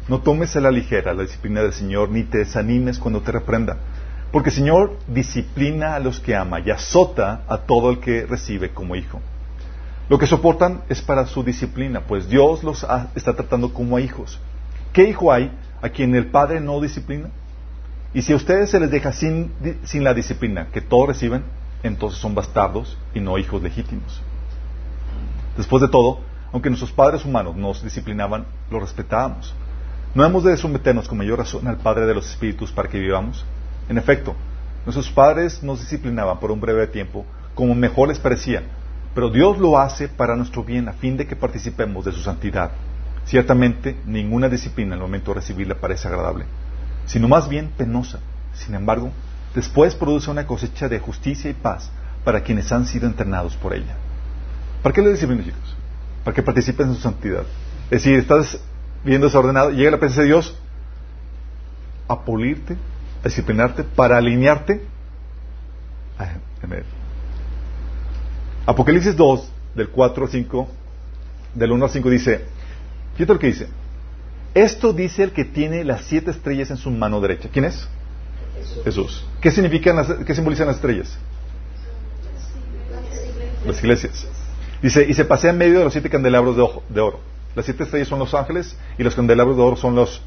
no 0.09 0.19
tomes 0.19 0.55
a 0.55 0.59
la 0.59 0.71
ligera 0.71 1.13
la 1.13 1.21
disciplina 1.23 1.61
del 1.61 1.71
Señor, 1.71 2.09
ni 2.09 2.23
te 2.23 2.39
desanimes 2.39 2.99
cuando 2.99 3.21
te 3.21 3.31
reprenda. 3.31 3.77
Porque 4.31 4.49
el 4.49 4.55
Señor 4.55 4.97
disciplina 5.07 5.95
a 5.95 5.99
los 5.99 6.19
que 6.19 6.35
ama 6.35 6.59
y 6.59 6.69
azota 6.71 7.43
a 7.47 7.59
todo 7.59 7.89
el 7.89 7.99
que 7.99 8.25
recibe 8.25 8.71
como 8.71 8.95
hijo. 8.95 9.21
Lo 10.09 10.17
que 10.17 10.27
soportan 10.27 10.81
es 10.89 11.01
para 11.01 11.25
su 11.25 11.43
disciplina, 11.43 12.01
pues 12.01 12.27
Dios 12.27 12.63
los 12.63 12.85
está 13.15 13.35
tratando 13.35 13.73
como 13.73 13.95
a 13.95 14.01
hijos. 14.01 14.39
¿Qué 14.91 15.03
hijo 15.03 15.31
hay 15.31 15.51
a 15.81 15.89
quien 15.89 16.15
el 16.15 16.27
Padre 16.27 16.59
no 16.59 16.81
disciplina? 16.81 17.29
Y 18.13 18.21
si 18.23 18.33
a 18.33 18.35
ustedes 18.35 18.71
se 18.71 18.79
les 18.79 18.89
deja 18.89 19.11
sin, 19.11 19.51
sin 19.83 20.03
la 20.03 20.13
disciplina 20.13 20.67
que 20.71 20.81
todos 20.81 21.07
reciben, 21.07 21.43
entonces 21.83 22.19
son 22.19 22.35
bastardos 22.35 22.97
y 23.13 23.19
no 23.19 23.37
hijos 23.37 23.61
legítimos. 23.61 24.21
Después 25.55 25.81
de 25.81 25.89
todo, 25.89 26.19
aunque 26.51 26.69
nuestros 26.69 26.91
padres 26.91 27.23
humanos 27.23 27.55
nos 27.55 27.83
disciplinaban, 27.83 28.45
los 28.71 28.81
respetábamos. 28.81 29.53
¿No 30.15 30.25
hemos 30.25 30.43
de 30.43 30.57
someternos 30.57 31.07
con 31.07 31.19
mayor 31.19 31.37
razón 31.37 31.67
al 31.67 31.77
Padre 31.77 32.07
de 32.07 32.15
los 32.15 32.27
Espíritus 32.27 32.71
para 32.71 32.89
que 32.89 32.97
vivamos? 32.97 33.45
En 33.87 33.97
efecto, 33.97 34.35
nuestros 34.85 35.09
padres 35.11 35.61
nos 35.61 35.79
disciplinaban 35.81 36.39
por 36.39 36.51
un 36.51 36.59
breve 36.59 36.87
tiempo, 36.87 37.25
como 37.53 37.75
mejor 37.75 38.07
les 38.07 38.17
parecía, 38.17 38.63
pero 39.13 39.29
Dios 39.29 39.59
lo 39.59 39.77
hace 39.77 40.07
para 40.07 40.35
nuestro 40.35 40.63
bien, 40.63 40.87
a 40.87 40.93
fin 40.93 41.15
de 41.15 41.27
que 41.27 41.35
participemos 41.35 42.05
de 42.05 42.11
su 42.11 42.21
santidad. 42.21 42.71
Ciertamente, 43.25 43.97
ninguna 44.05 44.49
disciplina 44.49 44.95
en 44.95 45.01
el 45.01 45.05
momento 45.05 45.31
de 45.31 45.41
recibirla 45.41 45.75
parece 45.75 46.07
agradable, 46.07 46.45
sino 47.09 47.27
más 47.27 47.49
bien 47.49 47.71
penosa. 47.75 48.19
Sin 48.53 48.75
embargo, 48.75 49.11
después 49.55 49.95
produce 49.95 50.29
una 50.29 50.45
cosecha 50.45 50.87
de 50.87 50.99
justicia 50.99 51.49
y 51.49 51.53
paz 51.53 51.89
para 52.23 52.41
quienes 52.41 52.71
han 52.71 52.85
sido 52.85 53.07
entrenados 53.07 53.55
por 53.55 53.73
ella. 53.73 53.95
¿Para 54.83 54.93
qué 54.93 55.01
le 55.01 55.11
disciplina, 55.11 55.43
chicos? 55.43 55.75
Para 56.23 56.35
que 56.35 56.43
participen 56.43 56.89
en 56.89 56.95
su 56.95 57.01
santidad. 57.01 57.43
Es 57.85 58.03
decir, 58.03 58.19
estás 58.19 58.59
viendo 59.03 59.25
desordenado, 59.25 59.71
llega 59.71 59.91
la 59.91 59.97
presencia 59.97 60.21
de 60.21 60.27
Dios 60.27 60.55
a 62.07 62.21
pulirte, 62.21 62.77
a 63.23 63.27
disciplinarte, 63.27 63.83
para 63.83 64.17
alinearte. 64.17 64.85
Apocalipsis 68.67 69.15
2, 69.15 69.51
del 69.73 69.89
4 69.89 70.25
al 70.25 70.29
5, 70.29 70.67
del 71.55 71.71
1 71.71 71.85
al 71.85 71.91
5 71.91 72.09
dice, 72.11 72.45
fíjate 73.15 73.33
lo 73.33 73.39
que 73.39 73.47
dice, 73.47 73.67
esto 74.53 74.93
dice 74.93 75.23
el 75.23 75.31
que 75.31 75.45
tiene 75.45 75.83
las 75.83 76.05
siete 76.05 76.31
estrellas 76.31 76.71
en 76.71 76.77
su 76.77 76.91
mano 76.91 77.21
derecha. 77.21 77.49
¿Quién 77.51 77.65
es? 77.65 77.87
Jesús. 78.83 79.25
¿Qué, 79.41 79.51
significan 79.51 79.95
las, 79.95 80.07
¿Qué 80.25 80.35
simbolizan 80.35 80.67
las 80.67 80.77
estrellas? 80.77 81.17
Las 83.65 83.79
iglesias. 83.79 84.27
Dice, 84.81 85.05
y 85.07 85.13
se 85.13 85.25
pasea 85.25 85.51
en 85.51 85.57
medio 85.57 85.79
de 85.79 85.83
los 85.85 85.93
siete 85.93 86.09
candelabros 86.09 86.55
de, 86.89 87.01
oro. 87.01 87.19
Las 87.55 87.65
siete 87.65 87.83
estrellas 87.83 88.07
son 88.07 88.19
los 88.19 88.33
ángeles 88.33 88.77
y 88.97 89.03
los 89.03 89.15
candelabros 89.15 89.57
de 89.57 89.63
oro 89.63 89.75
son, 89.75 89.95
los, 89.95 90.21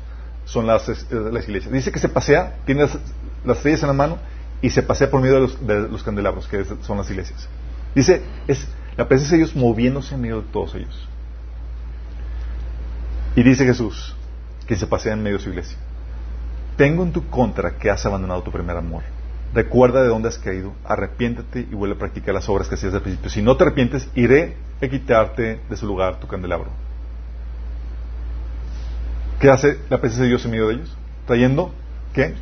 son 0.44 0.66
las, 0.66 0.88
eh, 0.88 0.94
las 1.10 1.48
iglesias. 1.48 1.72
Dice 1.72 1.90
que 1.90 1.98
se 1.98 2.08
pasea, 2.08 2.56
tiene 2.66 2.82
las, 2.82 2.98
las, 3.44 3.58
estrellas 3.58 3.82
en 3.82 3.88
la 3.88 3.94
mano 3.94 4.18
y 4.60 4.70
se 4.70 4.82
pasea 4.82 5.10
por 5.10 5.20
medio 5.20 5.34
de 5.34 5.40
los, 5.40 5.66
de 5.66 5.88
los 5.88 6.02
candelabros, 6.02 6.46
que 6.46 6.64
son 6.82 6.98
las 6.98 7.10
iglesias. 7.10 7.48
Dice, 7.94 8.22
es 8.46 8.66
la 8.96 9.08
presencia 9.08 9.36
de 9.36 9.44
Dios 9.44 9.56
moviéndose 9.56 10.14
en 10.14 10.20
medio 10.20 10.42
de 10.42 10.48
todos 10.52 10.74
ellos. 10.74 11.08
Y 13.34 13.42
dice 13.42 13.64
Jesús, 13.64 14.14
que 14.66 14.76
se 14.76 14.86
pasea 14.86 15.14
en 15.14 15.22
medio 15.22 15.38
de 15.38 15.44
su 15.44 15.50
iglesia. 15.50 15.78
Tengo 16.76 17.02
en 17.02 17.12
tu 17.12 17.28
contra 17.28 17.72
que 17.72 17.90
has 17.90 18.04
abandonado 18.06 18.42
tu 18.42 18.50
primer 18.50 18.76
amor. 18.76 19.02
Recuerda 19.54 20.02
de 20.02 20.08
dónde 20.08 20.28
has 20.28 20.38
caído, 20.38 20.72
arrepiéntete 20.84 21.60
y 21.60 21.74
vuelve 21.74 21.96
a 21.96 21.98
practicar 21.98 22.34
las 22.34 22.48
obras 22.48 22.68
que 22.68 22.74
hacías 22.74 22.94
al 22.94 23.02
principio. 23.02 23.30
Si 23.30 23.42
no 23.42 23.56
te 23.56 23.64
arrepientes, 23.64 24.08
iré 24.14 24.56
a 24.80 24.88
quitarte 24.88 25.60
de 25.68 25.76
su 25.76 25.86
lugar 25.86 26.20
tu 26.20 26.26
candelabro. 26.26 26.70
¿Qué 29.38 29.50
hace 29.50 29.78
la 29.90 30.00
presencia 30.00 30.22
de 30.22 30.28
Dios 30.30 30.44
en 30.44 30.50
medio 30.50 30.68
de 30.68 30.74
ellos? 30.74 30.96
Trayendo, 31.26 31.74
¿qué? 32.14 32.34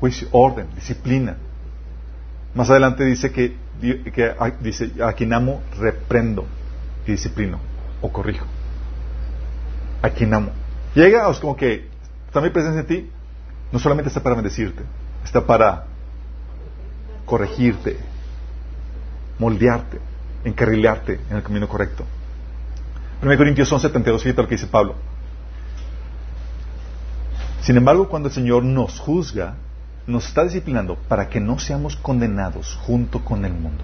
Juicio, 0.00 0.28
orden, 0.32 0.66
disciplina. 0.74 1.36
Más 2.54 2.68
adelante 2.68 3.04
dice 3.04 3.32
que 3.32 3.56
que 3.80 4.34
dice, 4.60 4.90
a 5.02 5.12
quien 5.12 5.32
amo, 5.32 5.62
reprendo 5.78 6.46
y 7.06 7.12
disciplino 7.12 7.60
o 8.00 8.10
corrijo. 8.12 8.46
A 10.02 10.10
quien 10.10 10.32
amo. 10.34 10.50
Llega, 10.94 11.28
es 11.30 11.38
como 11.38 11.56
que 11.56 11.88
está 12.26 12.40
mi 12.40 12.50
presencia 12.50 12.80
en 12.80 12.86
ti, 12.86 13.10
no 13.72 13.78
solamente 13.78 14.08
está 14.08 14.22
para 14.22 14.34
bendecirte, 14.34 14.82
está 15.24 15.44
para 15.44 15.84
corregirte, 17.24 17.98
moldearte, 19.38 20.00
encarrilarte 20.44 21.20
en 21.28 21.36
el 21.36 21.42
camino 21.42 21.68
correcto. 21.68 22.04
1 23.22 23.36
Corintios 23.36 23.72
11, 23.72 23.88
72, 23.88 24.22
fíjate 24.22 24.42
lo 24.42 24.48
que 24.48 24.54
dice 24.54 24.66
Pablo. 24.66 24.94
Sin 27.62 27.76
embargo, 27.76 28.08
cuando 28.08 28.28
el 28.28 28.34
Señor 28.34 28.62
nos 28.62 29.00
juzga, 29.00 29.56
nos 30.06 30.28
está 30.28 30.44
disciplinando 30.44 30.96
para 31.08 31.28
que 31.28 31.40
no 31.40 31.58
seamos 31.58 31.96
condenados 31.96 32.78
junto 32.82 33.24
con 33.24 33.44
el 33.44 33.52
mundo. 33.52 33.82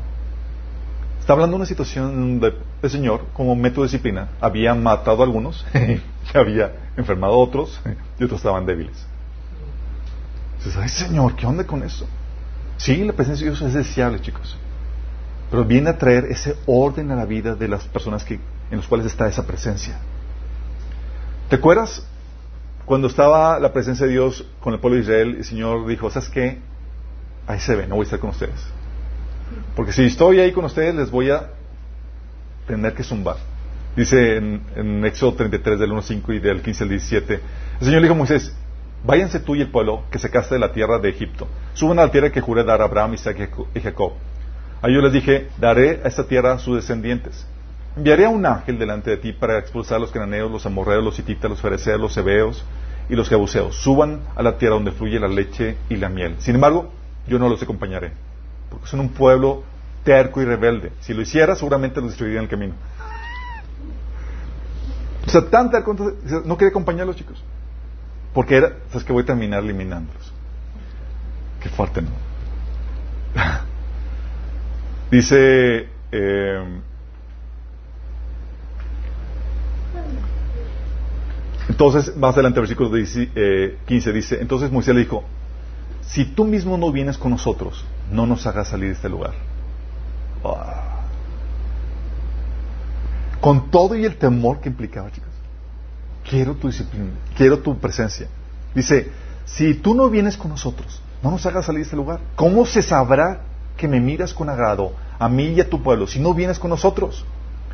Está 1.22 1.34
hablando 1.34 1.54
de 1.54 1.58
una 1.58 1.66
situación 1.66 2.40
donde 2.40 2.58
el 2.82 2.90
Señor, 2.90 3.26
como 3.32 3.54
método 3.54 3.82
de 3.82 3.90
disciplina, 3.90 4.30
había 4.40 4.74
matado 4.74 5.22
a 5.22 5.24
algunos 5.24 5.64
y 5.72 6.36
había 6.36 6.72
enfermado 6.96 7.34
a 7.34 7.36
otros 7.36 7.80
y 8.18 8.24
otros 8.24 8.40
estaban 8.40 8.66
débiles. 8.66 9.06
Dices, 10.56 10.76
ay 10.76 10.88
Señor, 10.88 11.36
¿qué 11.36 11.46
onda 11.46 11.64
con 11.64 11.84
eso? 11.84 12.08
Sí, 12.76 13.04
la 13.04 13.12
presencia 13.12 13.44
de 13.44 13.52
Dios 13.52 13.62
es 13.62 13.72
deseable, 13.72 14.20
chicos. 14.20 14.56
Pero 15.48 15.64
viene 15.64 15.90
a 15.90 15.96
traer 15.96 16.24
ese 16.24 16.56
orden 16.66 17.12
a 17.12 17.14
la 17.14 17.24
vida 17.24 17.54
de 17.54 17.68
las 17.68 17.84
personas 17.84 18.24
que, 18.24 18.40
en 18.72 18.78
las 18.78 18.88
cuales 18.88 19.06
está 19.06 19.28
esa 19.28 19.46
presencia. 19.46 20.00
¿Te 21.48 21.54
acuerdas 21.54 22.04
cuando 22.84 23.06
estaba 23.06 23.60
la 23.60 23.72
presencia 23.72 24.06
de 24.06 24.12
Dios 24.12 24.44
con 24.58 24.74
el 24.74 24.80
pueblo 24.80 24.96
de 24.96 25.04
Israel, 25.04 25.36
el 25.36 25.44
Señor 25.44 25.86
dijo, 25.86 26.10
¿sabes 26.10 26.28
qué? 26.30 26.58
Ahí 27.46 27.60
se 27.60 27.76
ve, 27.76 27.86
no 27.86 27.94
voy 27.94 28.02
a 28.02 28.06
estar 28.06 28.18
con 28.18 28.30
ustedes. 28.30 28.81
Porque 29.74 29.92
si 29.92 30.04
estoy 30.04 30.40
ahí 30.40 30.52
con 30.52 30.64
ustedes, 30.64 30.94
les 30.94 31.10
voy 31.10 31.30
a 31.30 31.50
tener 32.66 32.94
que 32.94 33.02
zumbar. 33.02 33.36
Dice 33.96 34.36
en, 34.36 34.62
en 34.76 35.04
Éxodo 35.04 35.34
33, 35.34 35.78
del 35.78 35.90
1.5 35.90 36.34
y 36.34 36.38
del 36.38 36.62
15 36.62 36.84
al 36.84 36.90
17, 36.90 37.34
el 37.80 37.86
Señor 37.86 38.02
dijo 38.02 38.14
a 38.14 38.16
Moisés, 38.16 38.54
váyanse 39.04 39.40
tú 39.40 39.54
y 39.54 39.60
el 39.60 39.70
pueblo 39.70 40.04
que 40.10 40.18
se 40.18 40.30
caste 40.30 40.54
de 40.54 40.60
la 40.60 40.72
tierra 40.72 40.98
de 40.98 41.10
Egipto. 41.10 41.48
Suban 41.74 41.98
a 41.98 42.06
la 42.06 42.10
tierra 42.10 42.30
que 42.30 42.40
juré 42.40 42.64
dar 42.64 42.80
a 42.80 42.84
Abraham, 42.84 43.14
Isaac 43.14 43.50
y 43.74 43.80
Jacob. 43.80 44.12
A 44.80 44.88
ellos 44.88 45.02
les 45.02 45.12
dije, 45.12 45.48
daré 45.58 46.00
a 46.04 46.08
esta 46.08 46.24
tierra 46.24 46.52
a 46.54 46.58
sus 46.58 46.76
descendientes. 46.76 47.46
Enviaré 47.96 48.24
a 48.24 48.30
un 48.30 48.46
ángel 48.46 48.78
delante 48.78 49.10
de 49.10 49.18
ti 49.18 49.32
para 49.32 49.58
expulsar 49.58 49.98
a 49.98 50.00
los 50.00 50.10
cananeos, 50.10 50.50
los 50.50 50.64
amorreos, 50.64 51.04
los 51.04 51.18
hititas, 51.18 51.50
los 51.50 51.60
fereceos, 51.60 52.00
los 52.00 52.16
hebeos 52.16 52.64
y 53.08 53.14
los 53.14 53.28
jebuseos. 53.28 53.76
Suban 53.76 54.22
a 54.34 54.42
la 54.42 54.56
tierra 54.56 54.76
donde 54.76 54.92
fluye 54.92 55.20
la 55.20 55.28
leche 55.28 55.76
y 55.90 55.96
la 55.96 56.08
miel. 56.08 56.36
Sin 56.38 56.54
embargo, 56.54 56.90
yo 57.28 57.38
no 57.38 57.48
los 57.48 57.62
acompañaré, 57.62 58.12
porque 58.72 58.88
son 58.88 59.00
un 59.00 59.10
pueblo 59.10 59.62
terco 60.04 60.42
y 60.42 60.44
rebelde. 60.44 60.92
Si 61.00 61.14
lo 61.14 61.22
hiciera, 61.22 61.54
seguramente 61.54 62.00
los 62.00 62.10
destruiría 62.10 62.38
en 62.38 62.44
el 62.44 62.50
camino. 62.50 62.74
O 65.26 65.30
sea, 65.30 65.48
tan 65.48 65.70
terco, 65.70 65.94
no 66.44 66.56
quería 66.56 66.70
acompañarlos, 66.70 67.16
chicos. 67.16 67.42
Porque 68.34 68.56
era, 68.56 68.76
sabes 68.88 69.04
que 69.04 69.12
voy 69.12 69.22
a 69.22 69.26
terminar 69.26 69.62
eliminándolos. 69.62 70.32
Qué 71.60 71.68
fuerte, 71.68 72.02
¿no? 72.02 72.10
Dice, 75.10 75.88
eh, 76.10 76.80
Entonces, 81.68 82.16
más 82.16 82.34
adelante, 82.34 82.60
versículo 82.60 82.90
15 82.90 83.30
eh, 83.34 83.78
dice, 83.86 84.40
entonces 84.40 84.70
Moisés 84.70 84.94
le 84.94 85.00
dijo, 85.00 85.24
si 86.02 86.24
tú 86.26 86.44
mismo 86.44 86.76
no 86.76 86.92
vienes 86.92 87.16
con 87.16 87.30
nosotros, 87.30 87.84
no 88.12 88.26
nos 88.26 88.46
hagas 88.46 88.68
salir 88.68 88.88
de 88.88 88.94
este 88.94 89.08
lugar. 89.08 89.32
Con 93.40 93.70
todo 93.70 93.96
y 93.96 94.04
el 94.04 94.16
temor 94.16 94.60
que 94.60 94.68
implicaba, 94.68 95.10
chicos. 95.10 95.30
Quiero 96.28 96.54
tu 96.54 96.68
disciplina, 96.68 97.10
quiero 97.36 97.58
tu 97.58 97.76
presencia. 97.78 98.28
Dice, 98.74 99.10
si 99.44 99.74
tú 99.74 99.94
no 99.94 100.08
vienes 100.08 100.36
con 100.36 100.50
nosotros, 100.50 101.02
no 101.22 101.30
nos 101.30 101.44
hagas 101.46 101.66
salir 101.66 101.80
de 101.80 101.84
este 101.84 101.96
lugar. 101.96 102.20
¿Cómo 102.36 102.64
se 102.64 102.82
sabrá 102.82 103.40
que 103.76 103.88
me 103.88 104.00
miras 104.00 104.32
con 104.32 104.48
agrado 104.48 104.92
a 105.18 105.28
mí 105.28 105.48
y 105.48 105.60
a 105.60 105.68
tu 105.68 105.82
pueblo 105.82 106.06
si 106.06 106.20
no 106.20 106.34
vienes 106.34 106.58
con 106.58 106.70
nosotros? 106.70 107.24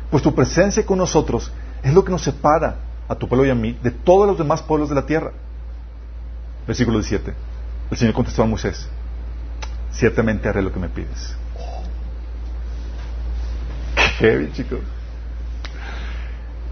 Pues 0.09 0.23
tu 0.23 0.33
presencia 0.33 0.85
con 0.85 0.97
nosotros 0.97 1.51
es 1.83 1.93
lo 1.93 2.03
que 2.03 2.11
nos 2.11 2.23
separa 2.23 2.77
a 3.07 3.15
tu 3.15 3.27
pueblo 3.27 3.45
y 3.45 3.51
a 3.51 3.55
mí 3.55 3.77
de 3.83 3.91
todos 3.91 4.27
los 4.27 4.37
demás 4.37 4.63
pueblos 4.63 4.89
de 4.89 4.95
la 4.95 5.05
tierra. 5.05 5.31
Versículo 6.65 6.97
17. 6.97 7.33
El 7.91 7.97
Señor 7.97 8.13
contestó 8.13 8.43
a 8.43 8.45
Moisés, 8.45 8.87
ciertamente 9.91 10.47
haré 10.47 10.61
lo 10.61 10.71
que 10.71 10.79
me 10.79 10.89
pides. 10.89 11.35
Qué 13.95 14.01
heavy, 14.01 14.51
chicos. 14.51 14.79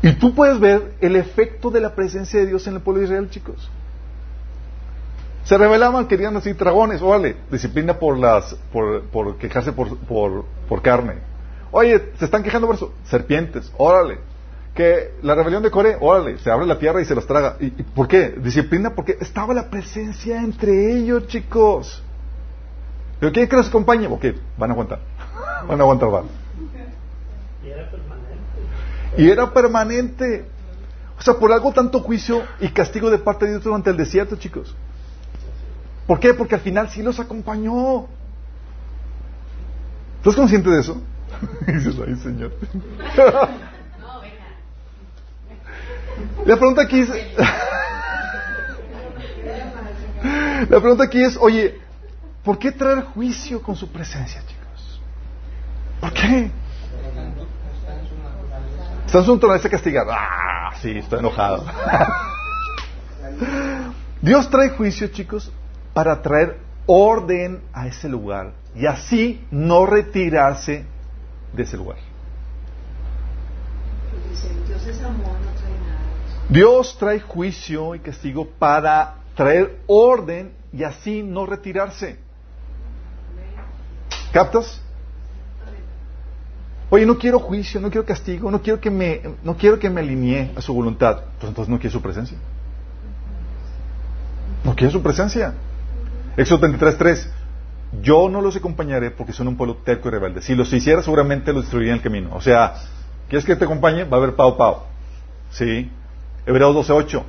Y 0.01 0.13
tú 0.13 0.33
puedes 0.33 0.59
ver 0.59 0.93
el 1.01 1.15
efecto 1.15 1.71
de 1.71 1.81
la 1.81 1.95
presencia 1.95 2.39
de 2.39 2.47
Dios 2.47 2.67
en 2.67 2.75
el 2.75 2.81
pueblo 2.81 2.99
de 2.99 3.07
Israel, 3.07 3.29
chicos. 3.29 3.69
Se 5.43 5.57
revelaban, 5.57 6.07
querían 6.07 6.35
así 6.35 6.53
dragones, 6.53 7.01
órale, 7.01 7.37
disciplina 7.49 7.97
por 7.97 8.17
las, 8.17 8.53
por, 8.71 9.03
por 9.03 9.37
quejarse 9.37 9.71
por, 9.71 9.97
por, 9.99 10.45
por 10.67 10.81
carne. 10.81 11.15
Oye, 11.71 12.11
se 12.19 12.25
están 12.25 12.43
quejando 12.43 12.67
por 12.67 12.75
eso, 12.75 12.93
serpientes, 13.05 13.71
órale, 13.77 14.19
que 14.77 15.13
la 15.23 15.35
rebelión 15.35 15.63
de 15.63 15.71
Core, 15.71 15.97
órale, 15.99 16.37
se 16.37 16.51
abre 16.51 16.65
la 16.65 16.77
tierra 16.77 17.01
y 17.01 17.05
se 17.05 17.15
los 17.15 17.25
traga. 17.25 17.57
¿Y, 17.59 17.69
por 17.69 18.07
qué? 18.07 18.35
Disciplina 18.37 18.93
porque 18.93 19.17
estaba 19.19 19.53
la 19.53 19.69
presencia 19.69 20.41
entre 20.41 20.97
ellos, 20.97 21.27
chicos. 21.27 22.03
¿Pero 23.19 23.31
quién 23.31 23.47
que 23.47 23.55
los 23.55 23.67
acompañe? 23.67 24.07
Ok, 24.07 24.25
van 24.57 24.69
a 24.69 24.73
aguantar. 24.73 24.99
Van 25.67 25.79
a 25.79 25.83
aguantar, 25.83 26.11
van. 26.11 26.25
Y 27.63 27.69
era 27.69 27.89
permanente. 27.89 28.37
Y 29.17 29.29
era 29.29 29.53
permanente. 29.53 30.45
O 31.17 31.21
sea, 31.21 31.33
por 31.33 31.51
algo 31.51 31.73
tanto 31.73 31.99
juicio 32.01 32.43
y 32.59 32.69
castigo 32.69 33.09
de 33.09 33.17
parte 33.17 33.45
de 33.45 33.51
Dios 33.51 33.63
durante 33.63 33.89
el 33.89 33.97
desierto, 33.97 34.35
chicos. 34.35 34.75
¿Por 36.05 36.19
qué? 36.19 36.33
Porque 36.33 36.55
al 36.55 36.61
final 36.61 36.89
sí 36.89 37.01
los 37.01 37.19
acompañó. 37.19 38.05
¿Estás 40.17 40.35
consciente 40.35 40.69
de 40.69 40.79
eso? 40.79 41.01
Y 41.67 41.71
dices, 41.73 41.95
ay, 42.05 42.15
Señor. 42.15 42.51
La 46.45 46.55
pregunta 46.55 46.83
aquí 46.83 47.01
es... 47.01 47.09
La 50.69 50.79
pregunta 50.79 51.03
aquí 51.03 51.21
es, 51.21 51.37
oye, 51.37 51.79
¿por 52.47 52.57
qué 52.57 52.71
traer 52.71 53.03
juicio 53.03 53.61
con 53.61 53.75
su 53.75 53.91
presencia, 53.91 54.41
chicos? 54.47 55.01
¿Por 55.99 56.13
qué? 56.13 56.49
Está 59.05 59.17
en 59.19 59.25
su 59.25 59.33
naturaleza 59.33 59.69
castigar. 59.69 60.07
Ah, 60.09 60.71
sí, 60.81 60.91
estoy 60.91 61.19
enojado. 61.19 61.65
Dios 64.21 64.49
trae 64.49 64.69
juicio, 64.69 65.09
chicos, 65.09 65.51
para 65.93 66.21
traer 66.21 66.57
orden 66.85 67.63
a 67.73 67.85
ese 67.85 68.07
lugar 68.07 68.53
y 68.73 68.85
así 68.85 69.45
no 69.51 69.85
retirarse 69.85 70.85
de 71.51 71.63
ese 71.63 71.75
lugar. 71.75 71.97
Dios 76.47 76.97
trae 76.97 77.19
juicio 77.19 77.93
y 77.93 77.99
castigo 77.99 78.47
para 78.57 79.15
traer 79.35 79.81
orden 79.85 80.53
y 80.71 80.83
así 80.83 81.23
no 81.23 81.45
retirarse. 81.45 82.25
¿Captas? 84.37 84.79
Oye, 86.91 87.07
no 87.07 87.17
quiero 87.17 87.39
juicio, 87.39 87.81
no 87.81 87.89
quiero 87.89 88.05
castigo, 88.05 88.51
no 88.51 88.61
quiero 88.61 88.79
que 88.79 88.91
me, 88.91 89.19
no 89.41 89.57
quiero 89.57 89.79
que 89.79 89.89
me 89.89 90.01
alinee 90.01 90.51
a 90.55 90.61
su 90.61 90.75
voluntad. 90.75 91.21
Pues 91.39 91.49
entonces 91.49 91.71
no 91.71 91.79
quiero 91.79 91.93
su 91.93 92.03
presencia. 92.03 92.37
No 94.63 94.75
quiero 94.75 94.91
su 94.91 95.01
presencia. 95.01 95.55
Éxodo 96.37 96.67
33.3 96.67 97.27
Yo 98.03 98.29
no 98.29 98.41
los 98.41 98.55
acompañaré 98.55 99.09
porque 99.09 99.33
son 99.33 99.47
un 99.47 99.57
pueblo 99.57 99.77
terco 99.77 100.07
y 100.09 100.11
rebelde. 100.11 100.43
Si 100.43 100.53
los 100.53 100.71
hiciera, 100.71 101.01
seguramente 101.01 101.51
los 101.51 101.63
destruiría 101.63 101.93
en 101.93 101.97
el 101.97 102.03
camino. 102.03 102.29
O 102.35 102.41
sea, 102.41 102.75
¿quieres 103.29 103.43
que 103.43 103.55
te 103.55 103.65
acompañe? 103.65 104.03
Va 104.03 104.17
a 104.17 104.19
haber 104.19 104.35
pao 104.35 104.55
pao. 104.55 104.85
¿Sí? 105.49 105.89
Hebreos 106.45 106.75
12:8. 106.87 107.23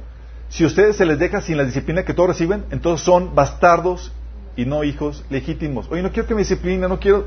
Si 0.50 0.62
ustedes 0.66 0.96
se 0.96 1.06
les 1.06 1.18
deja 1.18 1.40
sin 1.40 1.56
la 1.56 1.64
disciplina 1.64 2.02
que 2.02 2.12
todos 2.12 2.28
reciben, 2.28 2.66
entonces 2.70 3.02
son 3.02 3.34
bastardos 3.34 4.12
y 4.58 4.66
no 4.66 4.82
hijos 4.82 5.24
legítimos. 5.30 5.86
Oye, 5.88 6.02
no 6.02 6.10
quiero 6.10 6.26
que 6.26 6.34
me 6.34 6.40
discipline, 6.40 6.80
no 6.80 6.98
quiero. 6.98 7.26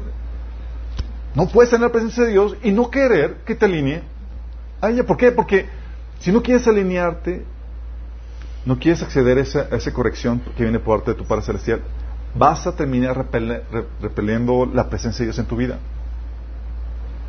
No 1.33 1.47
puedes 1.47 1.69
tener 1.69 1.87
la 1.87 1.91
presencia 1.93 2.25
de 2.25 2.31
Dios 2.31 2.57
y 2.61 2.73
no 2.73 2.91
querer 2.91 3.37
que 3.45 3.55
te 3.55 3.63
alinee 3.63 4.03
a 4.81 4.89
ella. 4.89 5.05
¿Por 5.05 5.15
qué? 5.15 5.31
Porque 5.31 5.65
si 6.19 6.29
no 6.29 6.43
quieres 6.43 6.67
alinearte, 6.67 7.45
no 8.65 8.77
quieres 8.77 9.01
acceder 9.01 9.37
a 9.37 9.41
esa, 9.41 9.93
corrección 9.93 10.41
que 10.57 10.63
viene 10.63 10.79
por 10.79 10.97
parte 10.97 11.11
de 11.11 11.17
tu 11.17 11.25
Padre 11.25 11.45
Celestial, 11.45 11.81
vas 12.35 12.67
a 12.67 12.75
terminar 12.75 13.25
repeliendo 14.01 14.65
la 14.65 14.89
presencia 14.89 15.19
de 15.19 15.27
Dios 15.27 15.39
en 15.39 15.45
tu 15.45 15.55
vida. 15.55 15.79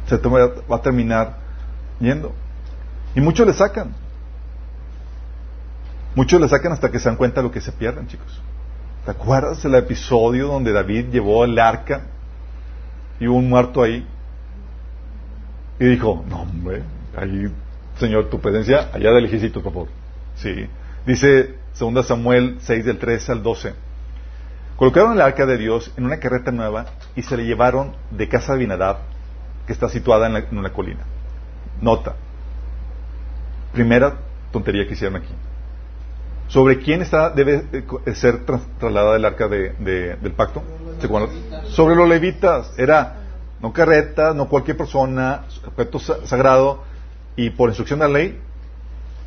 Se 0.09 0.19
te 0.19 0.29
va 0.29 0.77
a 0.77 0.83
terminar 0.83 1.39
yendo. 2.01 2.33
Y 3.15 3.21
muchos 3.21 3.47
le 3.47 3.53
sacan. 3.53 3.95
Muchos 6.17 6.41
le 6.41 6.49
sacan 6.49 6.73
hasta 6.73 6.91
que 6.91 6.99
se 6.99 7.09
dan 7.09 7.17
cuenta 7.17 7.41
de 7.41 7.47
lo 7.47 7.53
que 7.53 7.61
se 7.61 7.71
pierden, 7.71 8.09
chicos. 8.09 8.43
¿Te 9.05 9.11
acuerdas 9.11 9.63
del 9.63 9.75
episodio 9.75 10.47
donde 10.47 10.73
David 10.73 11.07
llevó 11.11 11.45
el 11.45 11.59
arca 11.59 12.03
y 13.19 13.27
hubo 13.27 13.39
un 13.39 13.49
muerto 13.49 13.83
ahí? 13.83 14.07
Y 15.81 15.85
dijo, 15.87 16.25
no 16.29 16.43
hombre, 16.43 16.83
ahí, 17.17 17.53
Señor, 17.99 18.31
tu 18.31 18.41
presencia, 18.41 18.91
allá 18.93 19.11
del 19.11 19.25
ejército, 19.25 19.61
por 19.61 19.73
favor. 19.73 19.89
Sí. 20.37 20.69
Dice 21.05 21.57
2 21.79 22.07
Samuel 22.07 22.59
6 22.61 22.85
del 22.85 22.99
13 22.99 23.33
al 23.33 23.43
12. 23.43 23.75
Colocaron 24.77 25.13
el 25.13 25.21
arca 25.21 25.47
de 25.47 25.59
Dios 25.59 25.93
en 25.97 26.05
una 26.05 26.19
carreta 26.19 26.53
nueva 26.53 26.87
y 27.17 27.23
se 27.23 27.37
le 27.37 27.45
llevaron 27.45 27.95
de 28.11 28.29
casa 28.29 28.53
de 28.53 28.61
Binadab 28.61 28.99
que 29.67 29.73
está 29.73 29.89
situada 29.89 30.27
en, 30.27 30.59
una 30.59 30.73
colina. 30.73 31.05
Nota. 31.81 32.15
Primera 33.73 34.15
tontería 34.53 34.87
que 34.87 34.95
hicieron 34.95 35.17
aquí. 35.17 35.33
¿Sobre 36.53 36.81
quién 36.81 37.01
está, 37.01 37.31
debe 37.31 37.65
eh, 37.73 38.15
ser 38.15 38.45
trasladada 38.45 39.17
el 39.17 39.25
arca 39.25 39.49
del 39.49 40.33
pacto? 40.37 40.63
Sobre 41.71 41.97
los 41.97 42.07
levitas. 42.07 42.71
Era 42.77 43.21
no 43.63 43.73
carreta, 43.73 44.35
no 44.35 44.51
cualquier 44.51 44.77
persona, 44.77 45.45
objeto 45.67 45.99
sagrado, 45.99 46.83
y 47.37 47.49
por 47.49 47.71
instrucción 47.71 48.01
de 48.01 48.07
la 48.07 48.13
ley, 48.13 48.39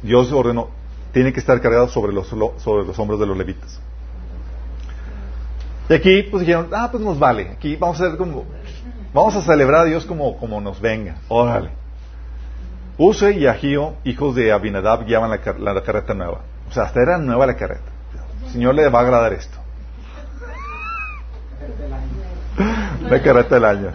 Dios 0.04 0.32
ordenó, 0.32 0.70
tiene 1.14 1.34
que 1.34 1.40
estar 1.40 1.60
cargado 1.62 1.88
sobre 1.88 2.14
los, 2.14 2.28
sobre 2.28 2.86
los 2.86 3.00
hombros 3.00 3.20
de 3.20 3.26
los 3.26 3.36
levitas. 3.36 3.82
Y 5.90 5.96
aquí, 5.96 6.22
pues 6.30 6.42
dijeron, 6.42 6.70
ah, 6.74 6.90
pues 6.92 7.02
nos 7.04 7.18
vale, 7.18 7.50
aquí 7.50 7.76
vamos 7.76 8.00
a 8.02 8.06
hacer 8.06 8.20
como, 8.20 8.46
vamos 9.16 9.36
a 9.36 9.42
celebrar 9.42 9.82
a 9.82 9.86
Dios 9.86 10.06
como, 10.06 10.38
como 10.38 10.62
nos 10.62 10.80
venga, 10.80 11.16
órale. 11.28 11.72
Use 13.00 13.32
y 13.34 13.48
Agío, 13.48 13.96
hijos 14.04 14.36
de 14.36 14.52
Abinadab, 14.52 15.06
guiaban 15.08 15.32
la, 15.32 15.74
la, 15.74 15.82
carreta 15.82 16.14
nueva. 16.14 16.42
O 16.70 16.72
sea, 16.72 16.84
hasta 16.84 17.02
era 17.02 17.18
nueva 17.18 17.46
la 17.46 17.56
carreta. 17.56 17.92
Señor 18.52 18.76
le 18.76 18.88
va 18.90 19.00
a 19.00 19.02
agradar 19.02 19.34
esto. 19.34 19.58
La 23.10 23.22
carreta 23.22 23.56
del 23.56 23.66
año. 23.66 23.92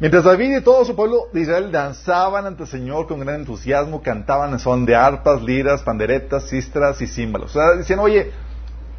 Mientras 0.00 0.22
David 0.22 0.58
y 0.58 0.60
todo 0.60 0.84
su 0.84 0.94
pueblo 0.94 1.26
de 1.32 1.40
Israel 1.40 1.72
danzaban 1.72 2.46
ante 2.46 2.62
el 2.62 2.68
Señor 2.68 3.08
con 3.08 3.18
gran 3.18 3.34
entusiasmo, 3.36 4.00
cantaban 4.00 4.52
en 4.52 4.60
son 4.60 4.86
de 4.86 4.94
arpas, 4.94 5.42
liras, 5.42 5.82
panderetas, 5.82 6.48
cistras 6.48 7.02
y 7.02 7.08
címbalos. 7.08 7.50
O 7.50 7.58
sea, 7.58 7.76
decían, 7.76 7.98
oye, 7.98 8.30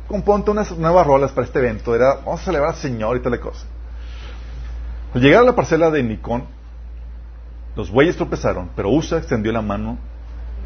componte 0.09 0.51
unas 0.51 0.77
nuevas 0.77 1.07
rolas 1.07 1.31
para 1.31 1.47
este 1.47 1.59
evento. 1.59 1.95
Era, 1.95 2.15
vamos 2.15 2.41
a 2.41 2.45
celebrar 2.45 2.71
al 2.71 2.75
Señor 2.75 3.15
y 3.15 3.21
tal 3.21 3.39
cosa. 3.39 3.65
Al 5.13 5.21
llegar 5.21 5.43
a 5.43 5.45
la 5.45 5.55
parcela 5.55 5.89
de 5.89 6.03
Nicón, 6.03 6.43
los 7.77 7.89
bueyes 7.89 8.17
tropezaron, 8.17 8.69
pero 8.75 8.89
Usa 8.89 9.19
extendió 9.19 9.53
la 9.53 9.61
mano, 9.61 9.97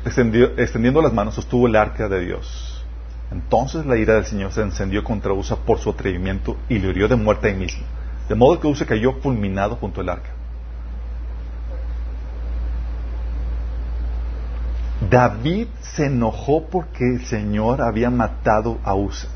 extendiendo 0.06 1.02
las 1.02 1.14
manos, 1.14 1.36
sostuvo 1.36 1.68
el 1.68 1.76
arca 1.76 2.10
de 2.10 2.26
Dios. 2.26 2.86
Entonces 3.32 3.86
la 3.86 3.98
ira 3.98 4.16
del 4.16 4.26
Señor 4.26 4.52
se 4.52 4.62
encendió 4.62 5.04
contra 5.04 5.34
Usa 5.34 5.58
por 5.58 5.80
su 5.80 5.90
atrevimiento 5.90 6.58
y 6.70 6.78
le 6.80 6.90
hirió 6.90 7.08
de 7.08 7.16
muerte 7.16 7.48
ahí 7.48 7.56
mismo. 7.56 7.84
De 8.30 8.36
modo 8.36 8.60
que 8.60 8.68
Usa 8.68 8.86
cayó 8.86 9.14
fulminado 9.14 9.76
junto 9.78 10.02
al 10.02 10.10
arca. 10.10 10.30
David 15.10 15.68
se 15.82 16.06
enojó 16.06 16.66
porque 16.66 17.04
el 17.06 17.26
Señor 17.26 17.82
había 17.82 18.10
matado 18.10 18.80
a 18.84 18.96
Usa. 18.96 19.30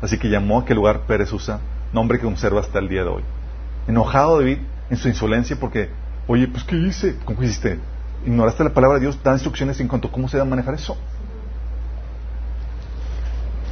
Así 0.00 0.18
que 0.18 0.28
llamó 0.28 0.58
a 0.58 0.62
aquel 0.62 0.76
lugar 0.76 1.00
Pérez 1.06 1.32
Usa, 1.32 1.60
nombre 1.92 2.18
que 2.18 2.24
conserva 2.24 2.60
hasta 2.60 2.78
el 2.78 2.88
día 2.88 3.02
de 3.02 3.08
hoy. 3.08 3.22
Enojado 3.88 4.38
David 4.38 4.58
en 4.90 4.96
su 4.96 5.08
insolencia 5.08 5.56
porque, 5.58 5.90
oye, 6.26 6.48
pues 6.48 6.64
¿qué 6.64 6.76
hice? 6.76 7.16
¿Cómo 7.24 7.42
hiciste? 7.42 7.78
Ignoraste 8.24 8.64
la 8.64 8.70
palabra 8.70 8.98
de 8.98 9.02
Dios, 9.02 9.22
da 9.22 9.32
instrucciones 9.32 9.78
en 9.80 9.88
cuanto 9.88 10.08
a 10.08 10.12
cómo 10.12 10.28
se 10.28 10.36
debe 10.36 10.48
manejar 10.48 10.74
eso. 10.74 10.96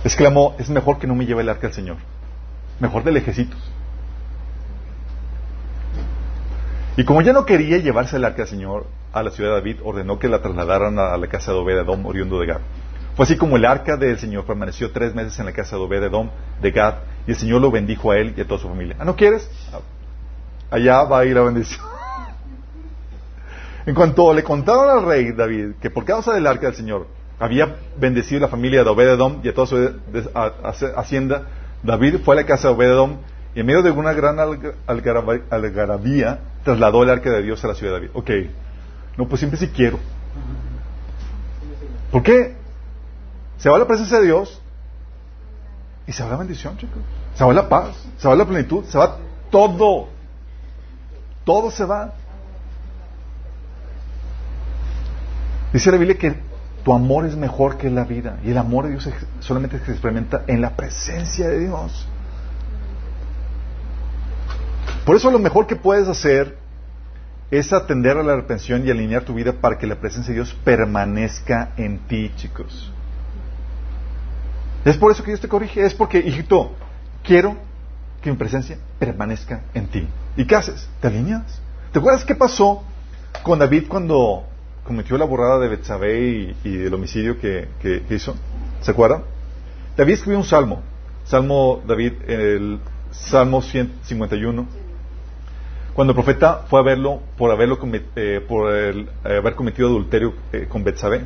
Exclamó, 0.04 0.54
es 0.58 0.68
mejor 0.68 0.98
que 0.98 1.06
no 1.06 1.14
me 1.14 1.24
lleve 1.24 1.42
el 1.42 1.48
arca 1.48 1.66
al 1.66 1.72
Señor. 1.72 1.96
Mejor 2.78 3.04
de 3.04 3.12
lejecitos. 3.12 3.58
Y 6.96 7.04
como 7.04 7.22
ya 7.22 7.32
no 7.32 7.44
quería 7.44 7.78
llevarse 7.78 8.16
el 8.16 8.24
arca 8.24 8.38
del 8.38 8.48
Señor 8.48 8.86
a 9.12 9.22
la 9.22 9.30
ciudad 9.30 9.50
de 9.50 9.56
David, 9.56 9.78
ordenó 9.82 10.18
que 10.18 10.28
la 10.28 10.42
trasladaran 10.42 10.98
a 10.98 11.16
la 11.16 11.26
casa 11.26 11.52
de 11.52 11.58
Obed-Edom, 11.58 12.04
oriundo 12.06 12.38
de 12.38 12.46
Gad. 12.46 12.60
Fue 13.16 13.24
así 13.24 13.36
como 13.36 13.56
el 13.56 13.64
arca 13.64 13.96
del 13.96 14.18
Señor 14.18 14.44
permaneció 14.44 14.90
tres 14.90 15.14
meses 15.14 15.38
en 15.38 15.46
la 15.46 15.52
casa 15.52 15.76
de 15.76 15.82
Obed-Edom 15.82 16.30
de 16.60 16.70
Gad, 16.70 16.94
y 17.26 17.30
el 17.30 17.36
Señor 17.36 17.60
lo 17.60 17.70
bendijo 17.70 18.10
a 18.10 18.18
él 18.18 18.34
y 18.36 18.40
a 18.40 18.46
toda 18.46 18.60
su 18.60 18.68
familia. 18.68 18.96
¿Ah, 18.98 19.04
no 19.04 19.16
quieres? 19.16 19.48
Allá 20.70 21.04
va 21.04 21.20
a 21.20 21.24
ir 21.24 21.34
la 21.34 21.42
bendición. 21.42 21.93
En 23.86 23.94
cuanto 23.94 24.32
le 24.32 24.42
contaron 24.42 24.98
al 24.98 25.04
rey 25.04 25.32
David 25.32 25.74
que 25.80 25.90
por 25.90 26.04
causa 26.04 26.32
del 26.32 26.46
arca 26.46 26.66
del 26.66 26.76
Señor 26.76 27.06
había 27.38 27.76
bendecido 27.98 28.40
la 28.40 28.48
familia 28.48 28.84
de 28.84 28.90
Obed-Edom 28.90 29.40
y 29.42 29.48
a 29.48 29.54
toda 29.54 29.66
su 29.66 29.98
hacienda, 30.96 31.48
David 31.82 32.20
fue 32.24 32.34
a 32.34 32.40
la 32.40 32.46
casa 32.46 32.68
de 32.68 32.74
Obed-Edom 32.74 33.16
y 33.54 33.60
en 33.60 33.66
medio 33.66 33.82
de 33.82 33.90
una 33.90 34.12
gran 34.12 34.38
algarabía 35.50 36.40
trasladó 36.64 37.02
el 37.02 37.10
arca 37.10 37.30
de 37.30 37.42
Dios 37.42 37.64
a 37.64 37.68
la 37.68 37.74
ciudad 37.74 37.94
de 37.94 38.00
David. 38.00 38.10
Ok, 38.14 38.30
no, 39.16 39.28
pues 39.28 39.40
siempre 39.40 39.58
sí 39.58 39.68
quiero. 39.68 39.98
¿Por 42.10 42.22
qué? 42.22 42.54
Se 43.58 43.68
va 43.68 43.78
la 43.78 43.86
presencia 43.86 44.18
de 44.18 44.26
Dios 44.26 44.60
y 46.06 46.12
se 46.12 46.22
va 46.22 46.30
la 46.30 46.36
bendición, 46.36 46.76
chicos. 46.76 46.98
Se 47.34 47.44
va 47.44 47.52
la 47.52 47.68
paz, 47.68 47.96
se 48.18 48.28
va 48.28 48.34
la 48.34 48.44
plenitud, 48.44 48.84
se 48.84 48.98
va 48.98 49.18
todo. 49.50 50.08
Todo 51.44 51.70
se 51.70 51.84
va. 51.84 52.12
Dice 55.74 55.90
la 55.90 55.96
Biblia 55.96 56.16
que 56.16 56.32
tu 56.84 56.94
amor 56.94 57.26
es 57.26 57.34
mejor 57.34 57.76
que 57.76 57.90
la 57.90 58.04
vida 58.04 58.38
y 58.44 58.52
el 58.52 58.58
amor 58.58 58.84
de 58.84 58.92
Dios 58.92 59.08
solamente 59.40 59.80
se 59.80 59.90
experimenta 59.90 60.44
en 60.46 60.60
la 60.60 60.76
presencia 60.76 61.48
de 61.48 61.58
Dios. 61.58 62.06
Por 65.04 65.16
eso 65.16 65.32
lo 65.32 65.40
mejor 65.40 65.66
que 65.66 65.74
puedes 65.74 66.06
hacer 66.06 66.56
es 67.50 67.72
atender 67.72 68.16
a 68.16 68.22
la 68.22 68.36
repensión 68.36 68.86
y 68.86 68.90
alinear 68.92 69.24
tu 69.24 69.34
vida 69.34 69.52
para 69.52 69.76
que 69.76 69.88
la 69.88 69.96
presencia 69.96 70.30
de 70.30 70.36
Dios 70.36 70.56
permanezca 70.62 71.72
en 71.76 71.98
ti, 72.06 72.30
chicos. 72.36 72.92
Es 74.84 74.96
por 74.96 75.10
eso 75.10 75.24
que 75.24 75.32
Dios 75.32 75.40
te 75.40 75.48
corrige, 75.48 75.84
es 75.84 75.92
porque, 75.92 76.20
hijito, 76.20 76.70
quiero 77.24 77.56
que 78.22 78.30
mi 78.30 78.36
presencia 78.36 78.78
permanezca 79.00 79.62
en 79.74 79.88
ti. 79.88 80.06
¿Y 80.36 80.44
qué 80.44 80.54
haces? 80.54 80.88
¿Te 81.00 81.08
alineas? 81.08 81.60
¿Te 81.90 81.98
acuerdas 81.98 82.24
qué 82.24 82.36
pasó 82.36 82.84
con 83.42 83.58
David 83.58 83.88
cuando 83.88 84.46
cometió 84.84 85.18
la 85.18 85.24
borrada 85.24 85.58
de 85.58 85.68
Betsabé 85.68 86.56
y, 86.64 86.76
el 86.76 86.94
homicidio 86.94 87.38
que, 87.38 87.68
hizo? 88.10 88.36
¿Se 88.80 88.90
acuerdan? 88.90 89.24
David 89.96 90.14
escribió 90.14 90.38
un 90.38 90.44
salmo, 90.44 90.82
Salmo 91.24 91.82
David, 91.86 92.12
el 92.26 92.80
Salmo 93.10 93.62
151 93.62 94.84
cuando 95.94 96.10
el 96.10 96.16
profeta 96.16 96.64
fue 96.68 96.80
a 96.80 96.82
verlo 96.82 97.20
por, 97.38 97.52
haberlo 97.52 97.78
eh, 98.16 98.44
por 98.46 98.74
eh, 98.74 99.06
haber 99.22 99.54
cometido 99.54 99.88
adulterio 99.88 100.34
eh, 100.52 100.66
con 100.68 100.82
Betsabé. 100.82 101.24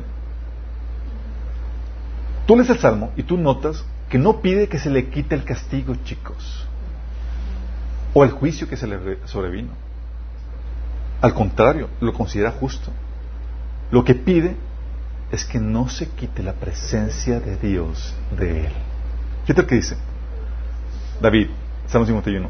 Tú 2.45 2.55
lees 2.55 2.69
el 2.69 2.77
Salmo 2.77 3.11
y 3.17 3.23
tú 3.23 3.35
notas 3.35 3.83
que 4.09 4.19
no 4.19 4.41
pide 4.41 4.67
que 4.67 4.77
se 4.77 4.91
le 4.91 5.09
quite 5.09 5.33
el 5.33 5.43
castigo, 5.43 5.95
chicos, 6.03 6.67
o 8.13 8.23
el 8.23 8.31
juicio 8.31 8.67
que 8.67 8.77
se 8.77 8.85
le 8.85 9.17
sobrevino. 9.25 9.71
Al 11.21 11.33
contrario, 11.33 11.89
lo 11.99 12.13
considera 12.13 12.51
justo. 12.51 12.91
Lo 13.91 14.03
que 14.03 14.15
pide 14.15 14.55
es 15.31 15.45
que 15.45 15.59
no 15.59 15.89
se 15.89 16.09
quite 16.09 16.43
la 16.43 16.53
presencia 16.53 17.39
de 17.39 17.55
Dios 17.57 18.13
de 18.37 18.65
él. 18.65 18.73
Fíjate 19.43 19.61
lo 19.61 19.67
que 19.67 19.75
dice 19.75 19.97
David, 21.21 21.47
Salmo 21.87 22.05
51. 22.05 22.49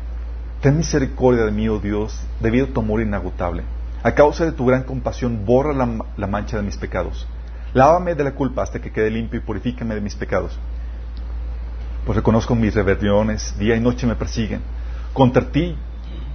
Ten 0.62 0.78
misericordia 0.78 1.46
de 1.46 1.52
mí, 1.52 1.70
oh 1.70 1.80
Dios, 1.80 2.20
debido 2.40 2.66
a 2.66 2.70
tu 2.70 2.82
amor 2.82 3.02
inagotable. 3.02 3.64
A 4.04 4.12
causa 4.12 4.46
de 4.46 4.52
tu 4.52 4.66
gran 4.66 4.84
compasión, 4.84 5.46
borra 5.46 5.74
la, 5.74 6.28
mancha 6.28 6.58
de 6.58 6.64
mis 6.64 6.78
pecados. 6.78 7.28
Lávame 7.74 8.16
de 8.16 8.24
la 8.24 8.32
culpa 8.32 8.64
hasta 8.64 8.80
que 8.80 8.92
quede 8.92 9.10
limpio 9.10 9.40
y 9.40 9.44
purifícame 9.44 9.96
de 9.96 10.02
mis 10.02 10.16
pecados. 10.16 10.58
Pues 12.06 12.16
reconozco 12.16 12.56
mis 12.56 12.76
rebeliones, 12.76 13.58
día 13.58 13.76
y 13.76 13.80
noche 13.80 14.06
me 14.06 14.16
persiguen. 14.16 14.62
Contra 15.14 15.50
ti 15.52 15.76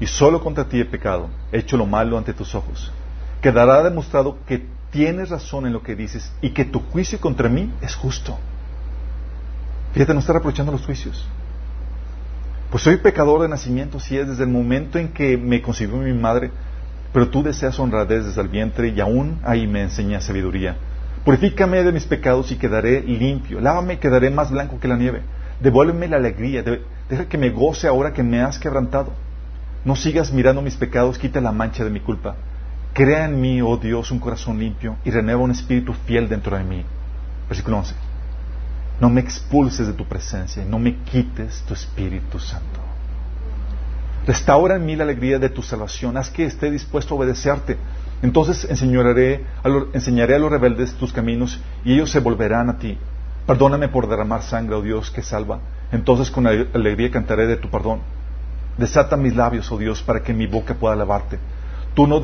y 0.01 0.07
solo 0.07 0.40
contra 0.40 0.64
ti 0.64 0.81
he 0.81 0.85
pecado, 0.85 1.29
he 1.53 1.59
hecho 1.59 1.77
lo 1.77 1.87
malo 1.87 2.19
ante 2.19 2.33
tus 2.33 2.55
ojos. 2.55 2.93
Quedará 3.40 3.83
demostrado 3.83 4.38
que 4.47 4.67
tienes 4.94 5.28
razón 5.28 5.66
en 5.66 5.72
lo 5.72 5.83
que 5.83 5.96
dices 5.96 6.33
y 6.40 6.50
que 6.50 6.64
tu 6.64 6.78
juicio 6.78 7.20
contra 7.20 7.48
mí 7.48 7.68
es 7.83 7.96
justo. 7.96 8.38
Fíjate, 9.92 10.14
no 10.14 10.20
está 10.20 10.35
reprochando 10.35 10.70
los 10.70 10.87
juicios. 10.87 11.26
Pues 12.70 12.84
soy 12.84 12.99
pecador 12.99 13.42
de 13.42 13.49
nacimiento, 13.49 13.99
si 13.99 14.16
es 14.16 14.28
desde 14.28 14.45
el 14.45 14.51
momento 14.51 15.01
en 15.01 15.09
que 15.09 15.36
me 15.36 15.61
concibió 15.61 15.97
mi 15.97 16.12
madre, 16.12 16.53
pero 17.12 17.28
tú 17.28 17.42
deseas 17.42 17.76
honradez 17.80 18.24
desde 18.24 18.40
el 18.40 18.47
vientre 18.47 18.90
y 18.90 19.01
aún 19.01 19.40
ahí 19.42 19.66
me 19.66 19.82
enseñas 19.82 20.22
sabiduría. 20.22 20.76
Purifícame 21.24 21.82
de 21.82 21.90
mis 21.90 22.05
pecados 22.05 22.53
y 22.53 22.57
quedaré 22.57 23.03
limpio. 23.03 23.61
Lávame 23.61 23.95
y 23.95 23.97
quedaré 23.97 24.30
más 24.30 24.53
blanco 24.53 24.78
que 24.78 24.86
la 24.86 24.97
nieve. 24.97 25.22
Devuélveme 25.59 26.07
la 26.07 26.18
alegría. 26.18 26.62
deja 26.62 27.28
que 27.28 27.38
me 27.38 27.51
goce 27.51 27.88
ahora 27.88 28.12
que 28.12 28.22
me 28.22 28.40
has 28.40 28.61
quebrantado. 28.61 29.12
No 29.84 29.97
sigas 29.97 30.32
mirando 30.32 30.62
mis 30.62 30.76
pecados, 30.76 31.18
quita 31.18 31.40
la 31.40 31.51
mancha 31.51 31.82
de 31.82 31.90
mi 31.90 31.99
culpa. 31.99 32.36
Crea 32.95 33.24
en 33.24 33.40
mí, 33.40 33.61
oh 33.61 33.76
Dios, 33.76 34.12
un 34.12 34.20
corazón 34.20 34.61
limpio 34.61 34.97
y 35.05 35.11
renueva 35.11 35.42
un 35.42 35.51
espíritu 35.51 35.92
fiel 36.07 36.28
dentro 36.28 36.57
de 36.57 36.62
mí. 36.62 36.84
Versículo 37.49 37.78
11. 37.78 37.92
No 39.01 39.11
me 39.11 39.20
expulses 39.20 39.88
de 39.88 39.95
tu 39.95 40.05
presencia 40.05 40.62
y 40.62 40.68
no 40.68 40.78
me 40.78 40.99
quites 40.99 41.62
tu 41.62 41.74
Espíritu 41.74 42.38
Santo. 42.38 42.80
Restaura 44.24 44.76
en 44.76 44.86
mí 44.86 44.95
la 44.95 45.03
alegría 45.03 45.40
de 45.40 45.49
tu 45.49 45.61
salvación. 45.61 46.16
Haz 46.16 46.30
que 46.30 46.45
esté 46.45 46.70
dispuesto 46.70 47.14
a 47.14 47.18
obedecerte. 47.18 47.76
Entonces 48.22 48.64
enseñaré 48.70 49.45
a, 49.64 49.68
enseñaré 49.92 50.36
a 50.36 50.38
los 50.38 50.53
rebeldes 50.53 50.95
tus 50.95 51.12
caminos 51.12 51.61
y 51.84 51.95
ellos 51.95 52.11
se 52.11 52.20
volverán 52.20 52.70
a 52.70 52.78
ti. 52.78 52.97
Perdóname 53.45 53.88
por 53.88 54.09
derramar 54.09 54.42
sangre, 54.42 54.76
oh 54.76 54.82
Dios, 54.82 55.11
que 55.11 55.22
salva. 55.22 55.59
Entonces 55.90 56.30
con 56.30 56.47
alegría 56.47 57.11
cantaré 57.11 57.49
de 57.49 57.57
tu 57.57 57.68
perdón. 57.68 58.01
Desata 58.78 59.16
mis 59.16 59.34
labios, 59.34 59.70
oh 59.72 59.78
Dios, 59.78 60.01
para 60.01 60.22
que 60.22 60.32
mi 60.32 60.47
boca 60.47 60.74
pueda 60.74 60.95
alabarte. 60.95 61.40
Tú 61.95 62.07
no, 62.09 62.20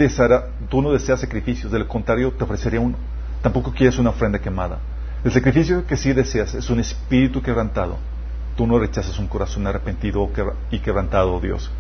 tú 0.69 0.83
no 0.83 0.93
deseas 0.93 1.21
sacrificios, 1.21 1.71
del 1.71 1.87
contrario 1.87 2.33
te 2.33 2.45
ofrecería 2.45 2.81
uno. 2.81 2.97
Tampoco 3.41 3.73
quieres 3.73 3.99
una 3.99 4.11
ofrenda 4.11 4.41
quemada. 4.41 4.79
El 5.23 5.31
sacrificio 5.31 5.87
que 5.87 5.97
sí 5.97 6.13
deseas 6.13 6.55
es 6.55 6.71
un 6.71 6.81
espíritu 6.81 7.41
quebrantado. 7.41 7.97
Tú 8.57 8.67
no 8.67 8.79
rechazas 8.79 9.19
un 9.19 9.29
corazón 9.29 9.67
arrepentido 9.67 10.29
y 10.71 10.81
quebrantado, 10.81 11.35
oh 11.35 11.41
Dios. 11.41 11.71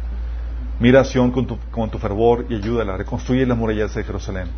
Mira 0.78 1.00
a 1.00 1.32
con 1.32 1.46
tu, 1.46 1.58
con 1.70 1.90
tu 1.90 1.98
fervor 1.98 2.46
y 2.48 2.54
ayúdala. 2.54 2.96
Reconstruye 2.96 3.44
las 3.44 3.58
murallas 3.58 3.94
de 3.94 4.04
Jerusalén. 4.04 4.48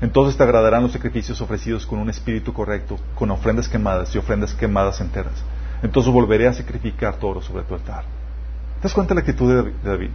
Entonces 0.00 0.36
te 0.36 0.42
agradarán 0.42 0.82
los 0.82 0.92
sacrificios 0.92 1.40
ofrecidos 1.40 1.84
con 1.84 1.98
un 1.98 2.08
espíritu 2.08 2.52
correcto, 2.52 2.98
con 3.14 3.30
ofrendas 3.30 3.68
quemadas 3.68 4.14
y 4.14 4.18
ofrendas 4.18 4.54
quemadas 4.54 5.00
enteras. 5.00 5.34
Entonces 5.82 6.12
volveré 6.12 6.48
a 6.48 6.52
sacrificar 6.52 7.16
toro 7.16 7.42
sobre 7.42 7.64
tu 7.64 7.74
altar. 7.74 8.04
¿Te 8.78 8.84
das 8.84 8.94
cuenta 8.94 9.14
de 9.14 9.16
la 9.16 9.20
actitud 9.20 9.64
de 9.64 9.72
David? 9.84 10.10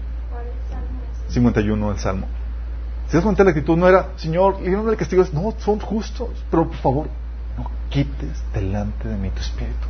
51 1.30 1.90
del 1.90 2.00
Salmo. 2.00 2.28
¿Te 3.10 3.18
das 3.18 3.24
cuenta 3.24 3.44
la 3.44 3.52
actitud? 3.52 3.78
No 3.78 3.88
era, 3.88 4.10
Señor, 4.16 4.62
líbrame 4.62 4.88
del 4.88 4.98
castigo. 4.98 5.24
No, 5.34 5.54
son 5.60 5.80
justos, 5.80 6.30
pero 6.50 6.68
por 6.68 6.78
favor, 6.78 7.08
no 7.58 7.70
quites 7.90 8.44
delante 8.54 9.08
de 9.08 9.16
mí 9.16 9.30
tu 9.30 9.42
espíritu. 9.42 9.88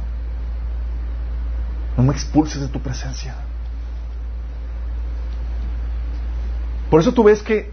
No 1.95 2.03
me 2.03 2.13
expulses 2.13 2.61
de 2.61 2.67
tu 2.67 2.79
presencia. 2.79 3.35
Por 6.89 6.99
eso 6.99 7.13
tú 7.13 7.23
ves 7.23 7.41
que 7.41 7.71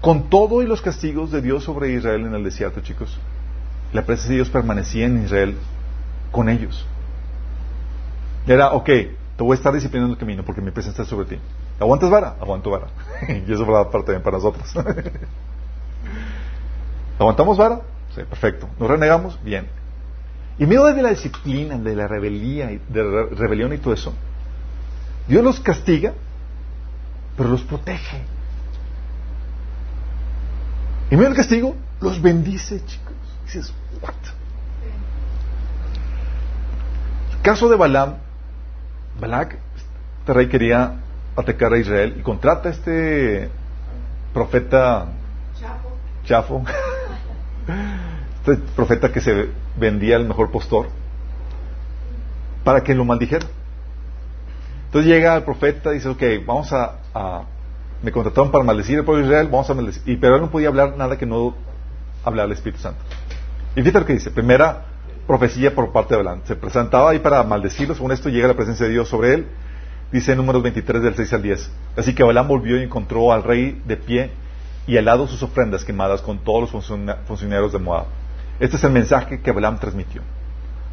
con 0.00 0.30
todo 0.30 0.62
y 0.62 0.66
los 0.66 0.80
castigos 0.80 1.30
de 1.30 1.42
Dios 1.42 1.64
sobre 1.64 1.92
Israel 1.92 2.26
en 2.26 2.34
el 2.34 2.44
desierto, 2.44 2.80
chicos, 2.80 3.18
la 3.92 4.06
presencia 4.06 4.30
de 4.30 4.36
Dios 4.36 4.50
permanecía 4.50 5.06
en 5.06 5.24
Israel 5.24 5.56
con 6.30 6.48
ellos. 6.48 6.86
Era, 8.46 8.72
ok, 8.72 8.88
te 9.40 9.44
voy 9.44 9.54
a 9.54 9.56
estar 9.56 9.72
disciplinando 9.72 10.12
el 10.12 10.20
camino 10.20 10.44
porque 10.44 10.60
mi 10.60 10.70
presencia 10.70 11.00
está 11.00 11.16
sobre 11.16 11.24
ti. 11.24 11.40
¿Aguantas 11.78 12.10
vara? 12.10 12.36
Aguanto 12.38 12.68
vara. 12.68 12.88
y 13.46 13.50
eso 13.50 13.64
va 13.64 13.90
parte 13.90 14.08
también 14.08 14.22
para 14.22 14.36
nosotros. 14.36 14.70
¿Aguantamos 17.18 17.56
vara? 17.56 17.80
Sí, 18.14 18.20
perfecto. 18.28 18.68
¿Nos 18.78 18.90
renegamos? 18.90 19.42
Bien. 19.42 19.66
Y 20.58 20.66
medio 20.66 20.84
de 20.84 21.00
la 21.00 21.08
disciplina, 21.08 21.78
de 21.78 21.96
la 21.96 22.06
rebeldía, 22.06 22.66
de 22.66 23.02
la 23.02 23.34
rebelión 23.34 23.72
y 23.72 23.78
todo 23.78 23.94
eso, 23.94 24.12
Dios 25.26 25.42
los 25.42 25.58
castiga 25.58 26.12
pero 27.34 27.48
los 27.48 27.62
protege. 27.62 28.20
Y 31.10 31.14
medio 31.14 31.28
del 31.28 31.36
castigo, 31.36 31.76
los 32.02 32.20
bendice, 32.20 32.84
chicos. 32.84 33.14
dices, 33.46 33.72
¿what? 34.02 34.12
El 37.32 37.40
caso 37.40 37.70
de 37.70 37.76
Balaam, 37.76 38.16
Balak, 39.20 39.58
este 40.20 40.32
rey 40.32 40.48
quería 40.48 40.94
atacar 41.36 41.72
a 41.72 41.78
Israel 41.78 42.16
y 42.18 42.22
contrata 42.22 42.68
a 42.68 42.72
este 42.72 43.50
profeta 44.32 45.06
Chafo, 46.24 46.64
este 48.46 48.56
profeta 48.74 49.12
que 49.12 49.20
se 49.20 49.48
vendía 49.76 50.16
el 50.16 50.26
mejor 50.26 50.50
postor, 50.50 50.88
para 52.64 52.82
que 52.82 52.94
lo 52.94 53.04
maldijera. 53.04 53.46
Entonces 54.86 55.10
llega 55.10 55.36
el 55.36 55.44
profeta 55.44 55.90
y 55.90 55.94
dice, 55.94 56.08
ok, 56.08 56.22
vamos 56.46 56.72
a, 56.72 57.44
me 58.02 58.10
contrataron 58.10 58.50
para 58.50 58.64
maldecir 58.64 58.98
el 58.98 59.04
pueblo 59.04 59.22
de 59.22 59.28
Israel, 59.28 59.48
vamos 59.48 59.70
a 59.70 59.74
maldecir. 59.74 60.02
Y, 60.06 60.16
pero 60.16 60.36
él 60.36 60.42
no 60.42 60.50
podía 60.50 60.68
hablar 60.68 60.96
nada 60.96 61.16
que 61.16 61.26
no 61.26 61.54
hablar 62.24 62.46
al 62.46 62.52
Espíritu 62.52 62.82
Santo. 62.82 63.00
Y 63.76 63.82
fíjate 63.82 64.00
lo 64.00 64.06
que 64.06 64.14
dice, 64.14 64.30
primera 64.30 64.86
profecía 65.30 65.72
por 65.72 65.92
parte 65.92 66.14
de 66.14 66.24
Balaam. 66.24 66.40
Se 66.44 66.56
presentaba 66.56 67.10
ahí 67.10 67.20
para 67.20 67.40
maldecirlo, 67.44 67.94
según 67.94 68.10
esto 68.10 68.28
llega 68.28 68.48
la 68.48 68.54
presencia 68.54 68.86
de 68.86 68.90
Dios 68.90 69.08
sobre 69.08 69.34
él. 69.34 69.46
Dice 70.10 70.32
en 70.32 70.38
números 70.38 70.60
23 70.60 71.00
del 71.00 71.14
6 71.14 71.32
al 71.34 71.42
10. 71.42 71.70
Así 71.96 72.16
que 72.16 72.24
Balaam 72.24 72.48
volvió 72.48 72.76
y 72.76 72.82
encontró 72.82 73.32
al 73.32 73.44
rey 73.44 73.80
de 73.84 73.96
pie 73.96 74.32
y 74.88 74.96
al 74.96 75.04
lado 75.04 75.28
sus 75.28 75.40
ofrendas 75.44 75.84
quemadas 75.84 76.20
con 76.20 76.40
todos 76.40 76.72
los 76.72 76.84
funcionarios 77.28 77.72
de 77.72 77.78
Moab. 77.78 78.06
Este 78.58 78.74
es 78.74 78.82
el 78.82 78.90
mensaje 78.90 79.40
que 79.40 79.52
Balaam 79.52 79.78
transmitió. 79.78 80.22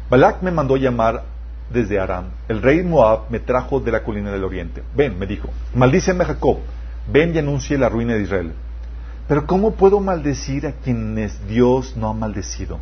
Balak 0.08 0.40
me 0.40 0.52
mandó 0.52 0.76
llamar 0.76 1.24
desde 1.68 1.98
Aram. 1.98 2.26
El 2.46 2.62
rey 2.62 2.84
Moab 2.84 3.22
me 3.30 3.40
trajo 3.40 3.80
de 3.80 3.90
la 3.90 4.04
colina 4.04 4.30
del 4.30 4.44
oriente. 4.44 4.84
Ven, 4.94 5.18
me 5.18 5.26
dijo, 5.26 5.48
maldíceme 5.74 6.24
Jacob, 6.24 6.58
ven 7.10 7.34
y 7.34 7.38
anuncie 7.38 7.76
la 7.76 7.88
ruina 7.88 8.14
de 8.14 8.22
Israel. 8.22 8.52
Pero 9.26 9.48
¿cómo 9.48 9.72
puedo 9.72 9.98
maldecir 9.98 10.64
a 10.68 10.74
quienes 10.74 11.48
Dios 11.48 11.96
no 11.96 12.08
ha 12.08 12.14
maldecido? 12.14 12.78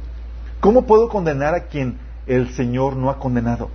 ¿Cómo 0.60 0.86
puedo 0.86 1.08
condenar 1.08 1.54
a 1.54 1.64
quien 1.66 1.98
el 2.26 2.50
Señor 2.54 2.96
no 2.96 3.10
ha 3.10 3.18
condenado? 3.18 3.70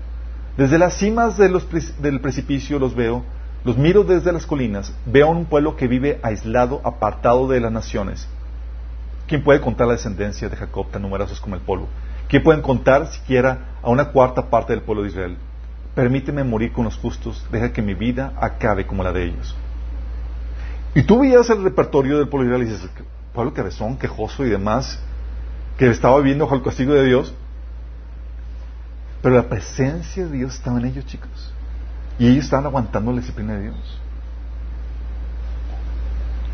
Desde 0.58 0.78
las 0.78 0.98
cimas 0.98 1.38
del 1.38 2.20
precipicio 2.22 2.80
los 2.80 2.96
veo, 2.96 3.24
los 3.64 3.78
miro 3.78 4.04
desde 4.04 4.32
las 4.32 4.46
colinas, 4.46 4.94
veo 5.06 5.28
a 5.28 5.32
un 5.32 5.46
pueblo 5.46 5.76
que 5.76 5.88
vive 5.88 6.20
aislado, 6.24 6.82
apartado 6.84 7.48
de 7.48 7.60
las 7.60 7.72
naciones. 7.72 8.28
¿Quién 9.28 9.44
puede 9.44 9.62
contar 9.62 9.88
la 9.88 9.94
descendencia 9.94 10.50
de 10.50 10.58
Jacob 10.58 10.90
tan 10.92 11.04
numerosos 11.04 11.40
como 11.40 11.56
el 11.56 11.62
polvo? 11.62 11.88
¿Quién 12.28 12.44
pueden 12.44 12.62
contar 12.62 13.08
siquiera 13.08 13.78
a 13.82 13.90
una 13.90 14.06
cuarta 14.06 14.50
parte 14.50 14.74
del 14.74 14.82
pueblo 14.82 15.04
de 15.04 15.10
Israel? 15.10 15.38
Permíteme 15.96 16.44
morir 16.44 16.72
con 16.72 16.86
los 16.86 16.98
justos, 16.98 17.46
deja 17.52 17.72
que 17.72 17.82
mi 17.82 17.94
vida 17.94 18.34
acabe 18.40 18.88
como 18.88 19.04
la 19.04 19.12
de 19.12 19.26
ellos. 19.26 19.56
Y 20.96 21.04
tú 21.04 21.20
veías 21.20 21.50
el 21.50 21.64
repertorio 21.64 22.18
del 22.18 22.28
pueblo 22.28 22.50
de 22.50 22.56
Israel 22.56 22.68
y 22.68 22.72
dices, 22.74 22.90
pueblo 23.34 23.54
cabezón, 23.54 23.98
quejoso 23.98 24.46
y 24.46 24.50
demás, 24.50 25.00
que 25.78 25.90
estaba 25.90 26.18
viviendo 26.18 26.46
bajo 26.46 26.56
el 26.56 26.64
castigo 26.64 26.94
de 26.94 27.06
Dios. 27.06 27.34
Pero 29.22 29.36
la 29.36 29.48
presencia 29.48 30.26
de 30.26 30.32
Dios 30.32 30.56
estaba 30.56 30.80
en 30.80 30.86
ellos, 30.86 31.06
chicos. 31.06 31.54
Y 32.18 32.28
ellos 32.28 32.46
estaban 32.46 32.66
aguantando 32.66 33.12
la 33.12 33.20
disciplina 33.20 33.54
de 33.54 33.64
Dios. 33.64 34.00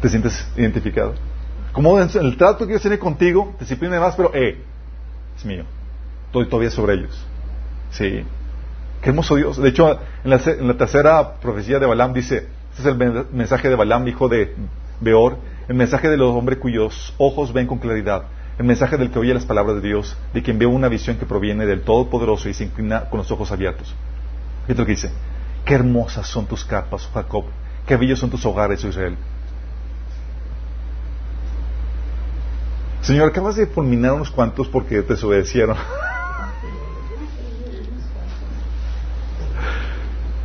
¿Te 0.02 0.10
sientes 0.10 0.48
identificado? 0.56 1.16
Como 1.72 2.00
en 2.00 2.10
el 2.14 2.38
trato 2.38 2.66
que 2.66 2.74
Dios 2.74 2.82
tiene 2.82 3.00
contigo, 3.00 3.56
disciplina 3.60 3.96
y 3.96 4.00
demás, 4.00 4.16
pero 4.16 4.34
eh, 4.34 4.62
es 5.38 5.46
mío. 5.46 5.64
Estoy 6.28 6.48
todavía 6.48 6.72
sobre 6.72 6.96
ellos. 6.96 7.26
Sí. 7.92 8.26
Qué 9.02 9.10
hermoso 9.10 9.36
Dios. 9.36 9.58
De 9.58 9.70
hecho, 9.70 10.00
en 10.24 10.30
la, 10.30 10.78
tercera 10.78 11.36
profecía 11.36 11.80
de 11.80 11.86
Balaam 11.86 12.14
dice, 12.14 12.48
este 12.72 12.82
es 12.82 12.86
el 12.86 13.26
mensaje 13.32 13.70
de 13.70 13.76
Balaam, 13.76 14.08
hijo 14.08 14.28
de 14.28 14.56
Beor, 15.00 15.38
el 15.68 15.76
mensaje 15.76 16.10
de 16.10 16.18
los 16.18 16.36
hombres 16.36 16.60
cuyos 16.60 17.14
ojos 17.18 17.54
ven 17.54 17.68
con 17.68 17.78
claridad, 17.78 18.24
el 18.58 18.66
mensaje 18.66 18.98
del 18.98 19.12
que 19.12 19.20
oye 19.20 19.34
las 19.34 19.46
palabras 19.46 19.82
de 19.82 19.88
Dios, 19.88 20.18
de 20.34 20.42
quien 20.42 20.58
ve 20.58 20.66
una 20.66 20.88
visión 20.88 21.18
que 21.18 21.26
proviene 21.26 21.66
del 21.66 21.82
Todopoderoso 21.82 22.50
y 22.50 22.54
se 22.54 22.64
inclina 22.64 23.10
con 23.10 23.20
los 23.20 23.32
ojos 23.32 23.52
abiertos. 23.52 23.94
Fíjate 24.62 24.80
lo 24.80 24.86
que 24.86 24.94
dice, 24.94 25.12
qué 25.64 25.76
hermosas 25.76 26.28
son 26.28 26.48
tus 26.48 26.66
capas, 26.66 27.08
Jacob, 27.14 27.46
qué 27.86 27.96
bellos 27.96 28.20
son 28.20 28.30
tus 28.30 28.46
hogares, 28.46 28.84
Israel. 28.84 29.16
Señor, 33.02 33.30
acabas 33.30 33.56
de 33.56 33.68
fulminar 33.68 34.14
unos 34.14 34.32
cuantos 34.32 34.68
porque 34.68 35.02
te 35.02 35.14
desobedecieron. 35.14 35.78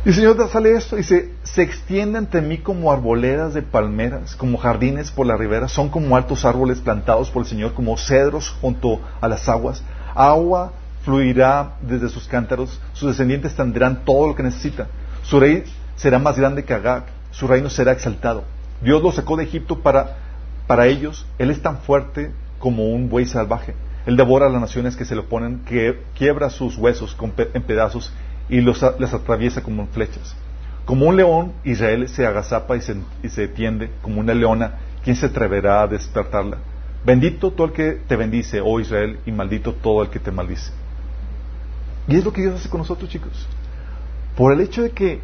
y 0.05 0.11
Señor, 0.11 0.49
sale 0.49 0.75
esto, 0.75 0.97
dice, 0.97 1.31
se 1.43 1.61
extiende 1.61 2.17
ante 2.17 2.41
mí 2.41 2.57
como 2.57 2.91
arboledas 2.91 3.53
de 3.53 3.61
palmeras, 3.61 4.35
como 4.35 4.57
jardines 4.57 5.11
por 5.11 5.25
la 5.25 5.37
ribera, 5.37 5.69
son 5.69 5.87
como 5.87 6.17
altos 6.17 6.43
árboles 6.43 6.79
plantados 6.79 7.29
por 7.29 7.43
el 7.43 7.47
Señor, 7.47 7.73
como 7.73 7.97
cedros 7.97 8.49
junto 8.59 8.99
a 9.21 9.27
las 9.29 9.47
aguas. 9.47 9.81
Agua 10.13 10.73
fluirá 11.03 11.75
desde 11.81 12.09
sus 12.09 12.27
cántaros, 12.27 12.81
sus 12.91 13.09
descendientes 13.09 13.55
tendrán 13.55 14.03
todo 14.03 14.27
lo 14.27 14.35
que 14.35 14.43
necesitan. 14.43 14.87
Su 15.21 15.39
rey 15.39 15.63
será 15.95 16.19
más 16.19 16.37
grande 16.37 16.65
que 16.65 16.73
Agag, 16.73 17.05
su 17.31 17.47
reino 17.47 17.69
será 17.69 17.93
exaltado. 17.93 18.43
Dios 18.81 19.01
lo 19.01 19.11
sacó 19.13 19.37
de 19.37 19.45
Egipto 19.45 19.79
para, 19.79 20.17
para 20.67 20.87
ellos, 20.87 21.25
Él 21.37 21.49
es 21.49 21.61
tan 21.61 21.77
fuerte 21.77 22.31
como 22.59 22.89
un 22.89 23.07
buey 23.07 23.25
salvaje. 23.25 23.73
Él 24.05 24.17
devora 24.17 24.47
a 24.47 24.49
las 24.49 24.59
naciones 24.59 24.97
que 24.97 25.05
se 25.05 25.15
le 25.15 25.21
oponen, 25.21 25.59
que 25.59 26.01
quiebra 26.13 26.49
sus 26.49 26.77
huesos 26.77 27.15
en 27.53 27.63
pedazos 27.63 28.11
y 28.49 28.61
los, 28.61 28.83
les 28.99 29.13
atraviesa 29.13 29.61
como 29.61 29.87
flechas. 29.87 30.35
Como 30.85 31.05
un 31.05 31.15
león, 31.15 31.53
Israel 31.63 32.07
se 32.09 32.25
agazapa 32.25 32.75
y 32.75 32.81
se, 32.81 32.97
y 33.23 33.29
se 33.29 33.47
tiende 33.47 33.91
como 34.01 34.19
una 34.19 34.33
leona. 34.33 34.79
¿Quién 35.03 35.15
se 35.15 35.27
atreverá 35.27 35.81
a 35.81 35.87
despertarla? 35.87 36.57
Bendito 37.05 37.51
todo 37.51 37.67
el 37.67 37.73
que 37.73 38.01
te 38.07 38.15
bendice, 38.15 38.61
oh 38.61 38.79
Israel, 38.79 39.19
y 39.25 39.31
maldito 39.31 39.73
todo 39.73 40.03
el 40.03 40.09
que 40.09 40.19
te 40.19 40.31
maldice. 40.31 40.71
Y 42.07 42.17
es 42.17 42.25
lo 42.25 42.33
que 42.33 42.41
Dios 42.41 42.55
hace 42.55 42.69
con 42.69 42.79
nosotros, 42.79 43.09
chicos. 43.09 43.47
Por 44.35 44.51
el 44.51 44.61
hecho 44.61 44.83
de 44.83 44.91
que 44.91 45.21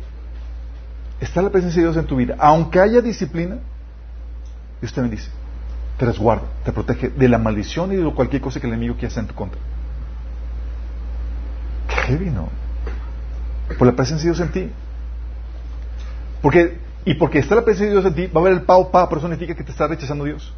está 1.20 1.42
la 1.42 1.50
presencia 1.50 1.82
de 1.82 1.88
Dios 1.88 1.98
en 1.98 2.06
tu 2.06 2.16
vida, 2.16 2.36
aunque 2.40 2.80
haya 2.80 3.02
disciplina, 3.02 3.58
Dios 4.82 4.94
te 4.94 5.02
bendice 5.02 5.30
te 6.00 6.06
resguarda, 6.06 6.44
te 6.64 6.72
protege 6.72 7.10
de 7.10 7.28
la 7.28 7.38
maldición 7.38 7.92
y 7.92 7.98
de 7.98 8.14
cualquier 8.14 8.42
cosa 8.42 8.62
que 8.62 8.68
el 8.68 8.74
enemigo 8.74 8.96
quiera 8.96 9.10
hacer 9.10 9.24
en 9.24 9.28
tu 9.28 9.36
contra. 9.36 9.60
Qué 11.90 11.96
heavy. 11.96 12.32
Por 13.78 13.88
la 13.88 13.96
presencia 13.96 14.30
de 14.30 14.36
Dios 14.36 14.48
en 14.48 14.52
ti. 14.52 14.72
Porque, 16.42 16.80
y 17.06 17.14
porque 17.16 17.40
está 17.40 17.56
la 17.56 17.64
presencia 17.64 17.88
de 17.88 18.02
Dios 18.02 18.06
en 18.06 18.16
ti, 18.16 18.28
va 18.28 18.40
a 18.40 18.44
haber 18.44 18.54
el 18.54 18.62
pao 18.64 18.92
pa, 18.92 19.08
pero 19.08 19.20
eso 19.20 19.28
significa 19.28 19.56
que 19.56 19.64
te 19.64 19.72
está 19.72 19.88
rechazando 19.88 20.26
Dios. 20.26 20.54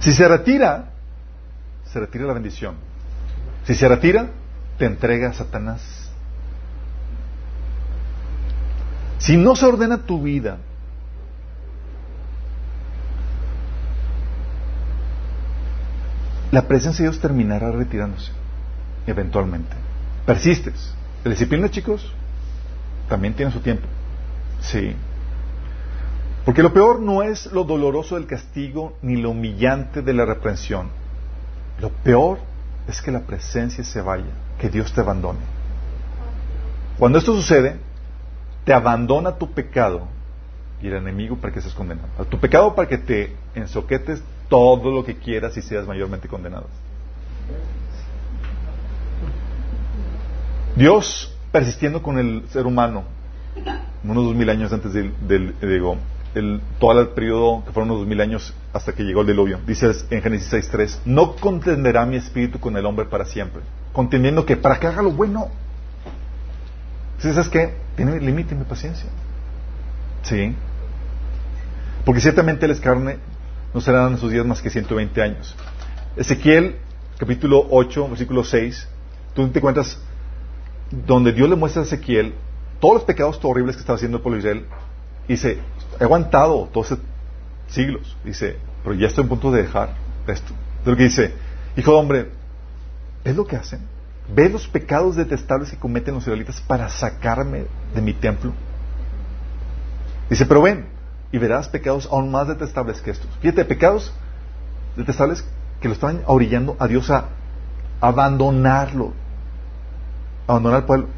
Si 0.00 0.12
se 0.12 0.28
retira, 0.28 0.90
se 1.84 2.00
retira 2.00 2.24
la 2.24 2.32
bendición. 2.32 2.76
Si 3.64 3.74
se 3.74 3.88
retira, 3.88 4.28
te 4.78 4.84
entrega 4.84 5.30
a 5.30 5.32
Satanás. 5.32 6.10
Si 9.18 9.36
no 9.36 9.56
se 9.56 9.66
ordena 9.66 9.98
tu 9.98 10.22
vida, 10.22 10.58
la 16.52 16.68
presencia 16.68 17.04
de 17.04 17.10
Dios 17.10 17.20
terminará 17.20 17.72
retirándose, 17.72 18.30
eventualmente. 19.06 19.85
Persistes. 20.26 20.92
La 21.24 21.30
disciplina, 21.30 21.70
chicos, 21.70 22.12
también 23.08 23.34
tiene 23.34 23.52
su 23.52 23.60
tiempo. 23.60 23.86
Sí. 24.60 24.94
Porque 26.44 26.62
lo 26.62 26.72
peor 26.72 27.00
no 27.00 27.22
es 27.22 27.46
lo 27.52 27.64
doloroso 27.64 28.16
del 28.16 28.26
castigo 28.26 28.96
ni 29.02 29.16
lo 29.16 29.30
humillante 29.30 30.02
de 30.02 30.12
la 30.12 30.24
reprensión. 30.24 30.88
Lo 31.80 31.90
peor 31.90 32.38
es 32.88 33.00
que 33.02 33.10
la 33.10 33.20
presencia 33.20 33.84
se 33.84 34.00
vaya, 34.00 34.32
que 34.58 34.68
Dios 34.68 34.92
te 34.92 35.00
abandone. 35.00 35.40
Cuando 36.98 37.18
esto 37.18 37.34
sucede, 37.34 37.76
te 38.64 38.72
abandona 38.72 39.36
tu 39.36 39.52
pecado 39.52 40.08
y 40.80 40.88
el 40.88 40.94
enemigo 40.94 41.36
para 41.36 41.52
que 41.52 41.60
seas 41.60 41.74
condenado. 41.74 42.08
A 42.18 42.24
tu 42.24 42.38
pecado 42.38 42.74
para 42.74 42.88
que 42.88 42.98
te 42.98 43.36
ensoquetes 43.54 44.22
todo 44.48 44.90
lo 44.90 45.04
que 45.04 45.16
quieras 45.16 45.56
y 45.56 45.62
seas 45.62 45.86
mayormente 45.86 46.28
condenado. 46.28 46.66
Dios 50.76 51.34
persistiendo 51.50 52.02
con 52.02 52.18
el 52.18 52.44
ser 52.50 52.66
humano, 52.66 53.04
unos 54.04 54.24
dos 54.24 54.34
mil 54.34 54.48
años 54.50 54.72
antes 54.72 54.92
del, 54.92 55.12
del 55.26 55.54
digo, 55.60 55.96
el, 56.34 56.60
todo 56.78 57.00
el 57.00 57.08
periodo 57.08 57.64
que 57.64 57.72
fueron 57.72 57.90
unos 57.90 58.02
dos 58.02 58.08
mil 58.08 58.20
años 58.20 58.54
hasta 58.74 58.92
que 58.92 59.02
llegó 59.02 59.22
el 59.22 59.28
diluvio. 59.28 59.58
Dice 59.66 59.90
en 60.10 60.20
Génesis 60.20 60.52
6.3, 60.52 60.98
no 61.06 61.34
contenderá 61.36 62.04
mi 62.04 62.16
espíritu 62.16 62.60
con 62.60 62.76
el 62.76 62.84
hombre 62.84 63.06
para 63.06 63.24
siempre, 63.24 63.62
contendiendo 63.92 64.44
que 64.44 64.56
para 64.56 64.78
que 64.78 64.86
haga 64.86 65.02
lo 65.02 65.12
bueno. 65.12 65.48
¿Sabes 67.18 67.48
qué? 67.48 67.74
Tiene 67.96 68.20
límite 68.20 68.54
mi 68.54 68.64
paciencia. 68.64 69.08
Sí. 70.22 70.54
Porque 72.04 72.20
ciertamente 72.20 72.66
él 72.66 72.72
es 72.72 72.80
carne, 72.80 73.16
no 73.72 73.80
serán 73.80 74.12
en 74.12 74.18
sus 74.18 74.30
días 74.30 74.44
más 74.44 74.60
que 74.60 74.68
120 74.68 75.22
años. 75.22 75.56
Ezequiel, 76.16 76.76
capítulo 77.18 77.66
8, 77.70 78.08
versículo 78.10 78.44
6, 78.44 78.88
tú 79.34 79.48
te 79.48 79.60
cuentas 79.60 79.98
donde 80.90 81.32
Dios 81.32 81.48
le 81.48 81.56
muestra 81.56 81.82
a 81.82 81.84
Ezequiel 81.84 82.34
todos 82.80 82.94
los 82.94 83.04
pecados 83.04 83.38
horribles 83.42 83.76
que 83.76 83.80
estaba 83.80 83.96
haciendo 83.96 84.18
el 84.18 84.22
pueblo 84.22 84.42
de 84.42 84.48
Israel. 84.48 84.66
Dice, 85.28 85.58
he 85.98 86.04
aguantado 86.04 86.68
todos 86.72 86.92
estos 86.92 87.06
siglos. 87.68 88.16
Dice, 88.24 88.56
pero 88.82 88.94
ya 88.94 89.08
estoy 89.08 89.22
en 89.22 89.28
punto 89.28 89.50
de 89.50 89.62
dejar 89.62 89.94
esto. 90.26 90.52
Es 90.80 90.86
lo 90.86 90.96
que 90.96 91.04
dice, 91.04 91.34
hijo 91.76 91.90
de 91.90 91.96
hombre, 91.96 92.30
es 93.24 93.34
lo 93.34 93.46
que 93.46 93.56
hacen. 93.56 93.80
Ve 94.34 94.48
los 94.48 94.66
pecados 94.66 95.16
detestables 95.16 95.70
que 95.70 95.76
cometen 95.76 96.14
los 96.14 96.24
israelitas 96.24 96.60
para 96.60 96.88
sacarme 96.88 97.66
de 97.94 98.00
mi 98.00 98.12
templo. 98.12 98.52
Dice, 100.28 100.46
pero 100.46 100.62
ven, 100.62 100.86
y 101.32 101.38
verás 101.38 101.68
pecados 101.68 102.08
aún 102.10 102.30
más 102.30 102.48
detestables 102.48 103.00
que 103.00 103.10
estos. 103.10 103.28
Fíjate, 103.40 103.64
pecados 103.64 104.12
detestables 104.96 105.44
que 105.80 105.88
lo 105.88 105.94
estaban 105.94 106.22
orillando 106.26 106.76
a 106.78 106.88
Dios 106.88 107.10
a 107.10 107.26
abandonarlo, 108.00 109.12
abandonar 110.46 110.80
al 110.80 110.86
pueblo. 110.86 111.08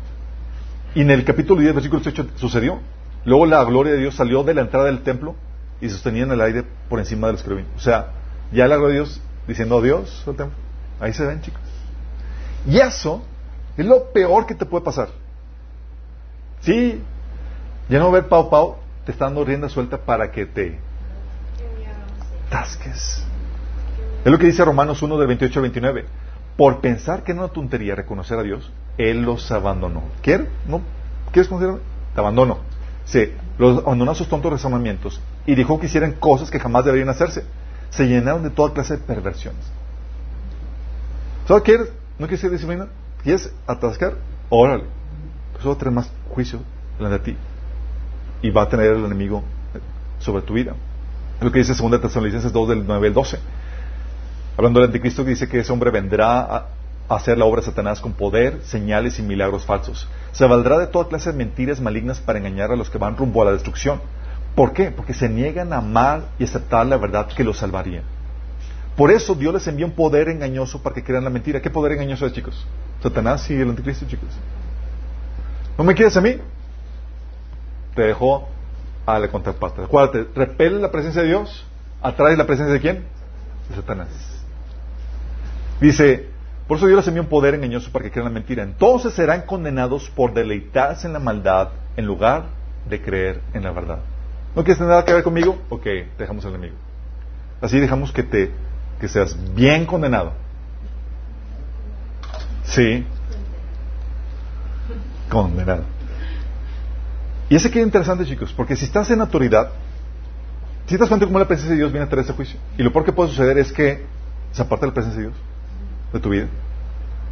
Y 0.94 1.02
en 1.02 1.10
el 1.10 1.24
capítulo 1.24 1.60
10, 1.60 1.74
versículo 1.74 2.02
8 2.04 2.26
sucedió. 2.36 2.80
Luego 3.24 3.46
la 3.46 3.62
gloria 3.64 3.92
de 3.92 3.98
Dios 3.98 4.14
salió 4.14 4.42
de 4.42 4.54
la 4.54 4.62
entrada 4.62 4.86
del 4.86 5.02
templo 5.02 5.34
y 5.80 5.88
sostenía 5.88 6.24
en 6.24 6.32
el 6.32 6.40
aire 6.40 6.64
por 6.88 6.98
encima 6.98 7.26
de 7.26 7.34
los. 7.34 7.44
O 7.76 7.80
sea, 7.80 8.12
ya 8.52 8.66
la 8.66 8.76
gloria 8.76 9.00
de 9.00 9.04
Dios 9.04 9.20
diciendo 9.46 9.82
Dios 9.82 10.24
al 10.26 10.36
templo. 10.36 10.56
Ahí 11.00 11.12
se 11.12 11.24
ven, 11.24 11.40
chicos. 11.40 11.60
Y 12.66 12.78
eso 12.78 13.22
es 13.76 13.86
lo 13.86 14.12
peor 14.12 14.46
que 14.46 14.54
te 14.54 14.66
puede 14.66 14.84
pasar. 14.84 15.08
Sí, 16.60 17.00
ya 17.88 17.98
no 17.98 18.10
ver 18.10 18.28
Pau 18.28 18.50
Pau 18.50 18.76
te 19.04 19.12
está 19.12 19.26
dando 19.26 19.44
rienda 19.44 19.68
suelta 19.68 19.98
para 19.98 20.30
que 20.30 20.46
te 20.46 20.78
tasques. 22.50 23.24
Es 24.24 24.32
lo 24.32 24.38
que 24.38 24.46
dice 24.46 24.64
Romanos 24.64 25.00
1 25.00 25.18
del 25.18 25.26
28 25.28 25.58
al 25.58 25.62
29. 25.62 26.04
Por 26.58 26.80
pensar 26.80 27.22
que 27.22 27.32
no 27.34 27.44
una 27.44 27.52
tontería 27.52 27.94
reconocer 27.94 28.36
a 28.36 28.42
Dios, 28.42 28.68
Él 28.98 29.22
los 29.22 29.48
abandonó. 29.52 30.02
¿Quieres? 30.22 30.48
¿No? 30.66 30.82
¿Quieres 31.30 31.48
conocer? 31.48 31.80
Te 32.12 32.20
abandono. 32.20 32.58
Sí, 33.04 33.32
los 33.58 33.78
abandonó 33.78 34.10
a 34.10 34.16
sus 34.16 34.28
tontos 34.28 34.50
razonamientos 34.50 35.20
y 35.46 35.54
dijo 35.54 35.78
que 35.78 35.86
hicieran 35.86 36.14
cosas 36.14 36.50
que 36.50 36.58
jamás 36.58 36.84
deberían 36.84 37.10
hacerse. 37.10 37.44
Se 37.90 38.08
llenaron 38.08 38.42
de 38.42 38.50
toda 38.50 38.74
clase 38.74 38.96
de 38.96 39.04
perversiones. 39.04 39.64
¿Sabes 41.46 41.62
quieres? 41.62 41.92
¿No 42.18 42.26
quieres 42.26 42.40
ser 42.40 42.50
disciplina? 42.50 42.88
¿Quieres 43.22 43.54
atascar? 43.64 44.14
Órale. 44.48 44.82
Pues 45.52 45.64
va 45.64 45.74
a 45.74 45.78
tener 45.78 45.94
más 45.94 46.10
juicio 46.30 46.58
delante 46.98 47.18
de 47.18 47.24
ti. 47.24 47.38
Y 48.42 48.50
va 48.50 48.62
a 48.62 48.68
tener 48.68 48.94
el 48.94 49.04
enemigo 49.04 49.44
sobre 50.18 50.42
tu 50.42 50.54
vida. 50.54 50.74
Es 51.38 51.44
lo 51.44 51.52
que 51.52 51.60
dice 51.60 51.80
2 51.80 52.00
Tesalonicenses 52.00 52.52
2 52.52 52.68
del 52.68 52.84
9 52.84 53.06
al 53.06 53.14
12. 53.14 53.38
Hablando 54.58 54.80
del 54.80 54.88
anticristo 54.88 55.22
dice 55.22 55.48
que 55.48 55.60
ese 55.60 55.72
hombre 55.72 55.92
vendrá 55.92 56.40
a 56.40 56.66
hacer 57.08 57.38
la 57.38 57.44
obra 57.44 57.60
de 57.60 57.66
Satanás 57.66 58.00
con 58.00 58.14
poder, 58.14 58.60
señales 58.64 59.20
y 59.20 59.22
milagros 59.22 59.64
falsos. 59.64 60.08
Se 60.32 60.44
valdrá 60.46 60.80
de 60.80 60.88
toda 60.88 61.06
clase 61.06 61.30
de 61.30 61.38
mentiras 61.38 61.80
malignas 61.80 62.18
para 62.18 62.40
engañar 62.40 62.72
a 62.72 62.76
los 62.76 62.90
que 62.90 62.98
van 62.98 63.16
rumbo 63.16 63.40
a 63.40 63.44
la 63.44 63.52
destrucción. 63.52 64.00
¿Por 64.56 64.72
qué? 64.72 64.90
Porque 64.90 65.14
se 65.14 65.28
niegan 65.28 65.72
a 65.72 65.76
amar 65.76 66.22
y 66.40 66.44
aceptar 66.44 66.84
la 66.86 66.96
verdad 66.96 67.28
que 67.28 67.44
los 67.44 67.58
salvaría. 67.58 68.02
Por 68.96 69.12
eso 69.12 69.36
Dios 69.36 69.54
les 69.54 69.68
envía 69.68 69.86
un 69.86 69.92
poder 69.92 70.28
engañoso 70.28 70.82
para 70.82 70.92
que 70.92 71.04
crean 71.04 71.22
la 71.22 71.30
mentira. 71.30 71.62
¿Qué 71.62 71.70
poder 71.70 71.92
engañoso 71.92 72.26
es, 72.26 72.32
chicos? 72.32 72.66
Satanás 73.00 73.48
y 73.48 73.54
el 73.54 73.70
anticristo, 73.70 74.06
chicos. 74.08 74.30
¿No 75.78 75.84
me 75.84 75.94
quieres 75.94 76.16
a 76.16 76.20
mí? 76.20 76.34
Te 77.94 78.02
dejo 78.02 78.48
a 79.06 79.20
la 79.20 79.28
contraparte. 79.28 79.82
Acuérdate, 79.84 80.26
repele 80.34 80.80
la 80.80 80.90
presencia 80.90 81.22
de 81.22 81.28
Dios, 81.28 81.64
atrae 82.02 82.36
la 82.36 82.44
presencia 82.44 82.74
de 82.74 82.80
quién? 82.80 83.04
De 83.68 83.76
Satanás. 83.76 84.27
Dice, 85.80 86.26
por 86.68 86.76
eso 86.76 86.86
Dios 86.86 86.98
les 86.98 87.08
envía 87.08 87.22
un 87.22 87.28
poder 87.28 87.54
engañoso 87.54 87.90
para 87.90 88.04
que 88.04 88.10
crean 88.10 88.26
la 88.26 88.30
mentira. 88.30 88.62
Entonces 88.62 89.14
serán 89.14 89.42
condenados 89.42 90.10
por 90.10 90.34
deleitarse 90.34 91.06
en 91.06 91.14
la 91.14 91.18
maldad 91.18 91.70
en 91.96 92.04
lugar 92.04 92.44
de 92.88 93.00
creer 93.00 93.40
en 93.54 93.64
la 93.64 93.72
verdad. 93.72 94.00
¿No 94.54 94.62
quieres 94.64 94.78
tener 94.78 94.90
nada 94.90 95.04
que 95.04 95.14
ver 95.14 95.22
conmigo? 95.22 95.58
Ok, 95.70 95.86
dejamos 96.18 96.44
al 96.44 96.54
enemigo. 96.54 96.76
Así 97.60 97.80
dejamos 97.80 98.12
que 98.12 98.22
te 98.22 98.50
que 99.00 99.08
seas 99.08 99.36
bien 99.54 99.86
condenado. 99.86 100.32
Sí. 102.64 103.06
Condenado. 105.30 105.84
Y 107.48 107.56
ese 107.56 107.70
queda 107.70 107.84
interesante, 107.84 108.26
chicos, 108.26 108.52
porque 108.52 108.76
si 108.76 108.84
estás 108.84 109.10
en 109.10 109.22
autoridad, 109.22 109.70
si 110.86 110.96
te 110.96 110.98
das 110.98 111.08
cuenta 111.08 111.24
cómo 111.24 111.38
la 111.38 111.46
presencia 111.46 111.70
de 111.70 111.78
Dios 111.78 111.92
viene 111.92 112.04
a 112.06 112.08
traer 112.10 112.24
ese 112.24 112.34
juicio. 112.34 112.60
Y 112.76 112.82
lo 112.82 112.92
peor 112.92 113.06
que 113.06 113.12
puede 113.12 113.30
suceder 113.30 113.56
es 113.56 113.72
que 113.72 114.04
se 114.52 114.60
aparte 114.60 114.86
la 114.86 114.92
presencia 114.92 115.22
de 115.22 115.28
Dios 115.28 115.47
de 116.12 116.20
tu 116.20 116.30
vida. 116.30 116.46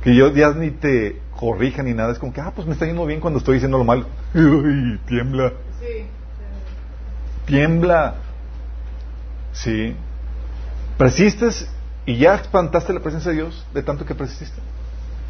Que 0.03 0.15
yo 0.15 0.33
ya 0.33 0.53
ni 0.53 0.71
te 0.71 1.21
corrija 1.39 1.83
ni 1.83 1.95
nada. 1.95 2.13
Es 2.13 2.19
como 2.19 2.33
que, 2.33 2.41
ah, 2.41 2.53
pues 2.55 2.67
me 2.67 2.75
está 2.75 2.87
yendo 2.87 3.05
bien 3.07 3.21
cuando 3.21 3.39
estoy 3.39 3.55
diciendo 3.55 3.79
lo 3.79 3.85
malo. 3.85 4.07
Uy, 4.35 5.01
tiembla. 5.07 5.53
Sí. 5.81 6.07
Tiembla. 7.47 8.15
Sí. 9.53 9.95
Persistes 10.99 11.69
y 12.07 12.19
ya 12.19 12.35
espantaste 12.37 12.93
la 12.93 13.01
presencia 13.01 13.31
de 13.31 13.39
Dios 13.39 13.67
de 13.75 13.83
tanto 13.83 14.05
que 14.07 14.15
persististe. 14.15 14.61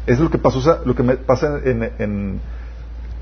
Es 0.05 0.19
lo 0.19 0.29
que 0.29 0.37
pasó, 0.37 0.81
lo 0.85 0.95
que 0.95 1.03
me 1.03 1.17
pasa 1.17 1.59
en, 1.63 1.83
en 1.97 2.39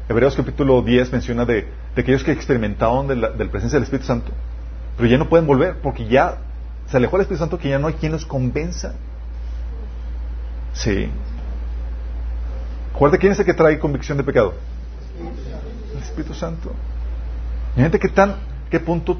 Hebreos 0.07 0.35
capítulo 0.35 0.83
10 0.83 1.11
menciona 1.11 1.45
de, 1.45 1.67
de 1.95 2.01
aquellos 2.01 2.23
que 2.23 2.31
experimentaron 2.31 3.07
de 3.07 3.15
la, 3.15 3.29
de 3.31 3.45
la 3.45 3.51
presencia 3.51 3.77
del 3.77 3.83
Espíritu 3.83 4.05
Santo, 4.05 4.31
pero 4.97 5.09
ya 5.09 5.17
no 5.17 5.27
pueden 5.29 5.47
volver 5.47 5.77
porque 5.81 6.05
ya 6.05 6.37
se 6.87 6.97
alejó 6.97 7.15
el 7.15 7.23
Espíritu 7.23 7.39
Santo 7.39 7.57
que 7.57 7.69
ya 7.69 7.79
no 7.79 7.87
hay 7.87 7.95
quien 7.95 8.11
los 8.11 8.25
convenza. 8.25 8.93
Sí. 10.75 11.09
Acuérdate 12.93 13.19
quién 13.19 13.33
es 13.33 13.39
el 13.39 13.45
que 13.45 13.53
trae 13.53 13.79
convicción 13.79 14.17
de 14.17 14.23
pecado. 14.23 14.53
El 15.93 16.01
Espíritu 16.01 16.33
Santo. 16.33 16.71
Imagínate 17.73 17.99
qué 17.99 18.09
tan, 18.09 18.35
qué 18.69 18.79
punto 18.79 19.19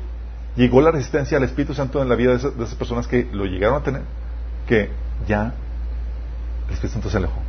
llegó 0.56 0.82
la 0.82 0.91
resistencia 0.91 1.38
al 1.38 1.43
Espíritu 1.43 1.74
Santo 1.74 2.01
en 2.01 2.08
la 2.08 2.16
vida 2.16 2.32
de 2.32 2.38
esas, 2.38 2.58
de 2.58 2.64
esas 2.64 2.76
personas 2.76 3.08
que 3.08 3.28
lo 3.32 3.45
llegaron 3.45 3.82
a 3.82 3.84
tener, 3.84 4.01
que 4.68 4.89
ya 5.28 5.53
el 6.68 6.74
Espíritu 6.74 6.93
Santo 6.93 7.10
se 7.10 7.18
alejó. 7.18 7.39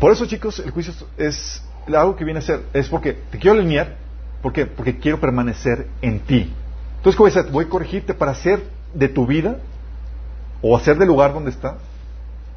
Por 0.00 0.12
eso, 0.12 0.26
chicos, 0.26 0.58
el 0.58 0.70
juicio 0.70 0.94
es 1.16 1.62
algo 1.86 2.16
que 2.16 2.24
viene 2.24 2.40
a 2.40 2.42
ser, 2.42 2.62
es 2.72 2.88
porque 2.88 3.12
te 3.12 3.38
quiero 3.38 3.58
alinear, 3.58 3.96
¿por 4.40 4.52
qué? 4.52 4.66
Porque 4.66 4.98
quiero 4.98 5.20
permanecer 5.20 5.88
en 6.00 6.20
ti. 6.20 6.52
Entonces, 6.96 7.16
¿qué 7.16 7.40
voy? 7.40 7.50
Voy 7.52 7.64
a 7.66 7.68
corregirte 7.68 8.14
para 8.14 8.32
hacer 8.32 8.64
de 8.94 9.08
tu 9.08 9.26
vida 9.26 9.58
o 10.62 10.76
hacer 10.76 10.96
del 10.96 11.08
lugar 11.08 11.34
donde 11.34 11.50
está 11.50 11.76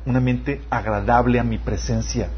un 0.05 0.15
ambiente 0.15 0.61
agradable 0.69 1.39
a 1.39 1.43
mi 1.43 1.57
presencia. 1.57 2.29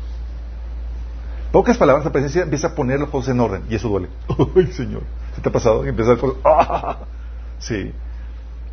Pocas 1.52 1.78
palabras, 1.78 2.06
la 2.06 2.12
presencia 2.12 2.44
empieza 2.44 2.68
a 2.68 2.76
poner 2.76 3.00
las 3.00 3.10
cosas 3.10 3.34
en 3.34 3.40
orden 3.40 3.64
y 3.70 3.76
eso 3.76 3.90
duele. 3.90 4.08
¡Ay, 4.56 4.68
Señor! 4.68 5.04
¿Se 5.36 5.42
te 5.42 5.50
ha 5.50 5.52
pasado? 5.52 5.86
Y 5.86 5.90
empieza 5.90 6.14
a 6.14 6.18
¡Ah! 6.46 6.98
Sí. 7.60 7.92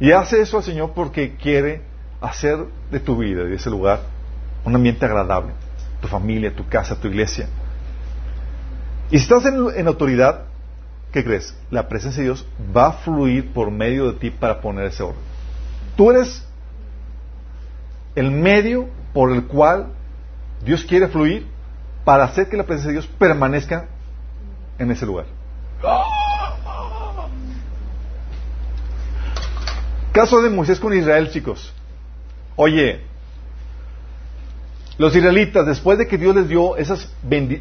Y 0.00 0.12
hace 0.12 0.40
eso 0.40 0.58
al 0.58 0.62
Señor 0.62 0.92
porque 0.94 1.36
quiere 1.36 1.82
hacer 2.20 2.58
de 2.90 3.00
tu 3.00 3.16
vida, 3.16 3.44
de 3.44 3.54
ese 3.54 3.70
lugar, 3.70 4.00
un 4.64 4.74
ambiente 4.74 5.04
agradable. 5.04 5.52
Tu 6.00 6.08
familia, 6.08 6.54
tu 6.54 6.66
casa, 6.68 6.96
tu 6.96 7.08
iglesia. 7.08 7.48
Y 9.10 9.18
si 9.18 9.24
estás 9.24 9.44
en, 9.46 9.66
en 9.76 9.86
autoridad, 9.86 10.44
¿qué 11.12 11.24
crees? 11.24 11.56
La 11.70 11.88
presencia 11.88 12.22
de 12.22 12.28
Dios 12.28 12.46
va 12.76 12.88
a 12.88 12.92
fluir 12.92 13.52
por 13.52 13.70
medio 13.70 14.12
de 14.12 14.18
ti 14.18 14.30
para 14.30 14.60
poner 14.60 14.86
ese 14.86 15.02
orden. 15.02 15.20
Tú 15.96 16.10
eres 16.10 16.44
el 18.14 18.30
medio 18.30 18.88
por 19.12 19.32
el 19.32 19.44
cual 19.46 19.88
Dios 20.64 20.84
quiere 20.84 21.08
fluir 21.08 21.46
para 22.04 22.24
hacer 22.24 22.48
que 22.48 22.56
la 22.56 22.64
presencia 22.64 22.88
de 22.88 23.00
Dios 23.00 23.06
permanezca 23.18 23.86
en 24.78 24.90
ese 24.90 25.06
lugar. 25.06 25.26
Caso 30.12 30.40
de 30.42 30.50
Moisés 30.50 30.78
con 30.78 30.94
Israel, 30.94 31.30
chicos. 31.30 31.72
Oye, 32.56 33.00
los 34.96 35.14
israelitas, 35.16 35.66
después 35.66 35.98
de 35.98 36.06
que 36.06 36.18
Dios 36.18 36.36
les 36.36 36.48
dio 36.48 36.76
esas 36.76 37.12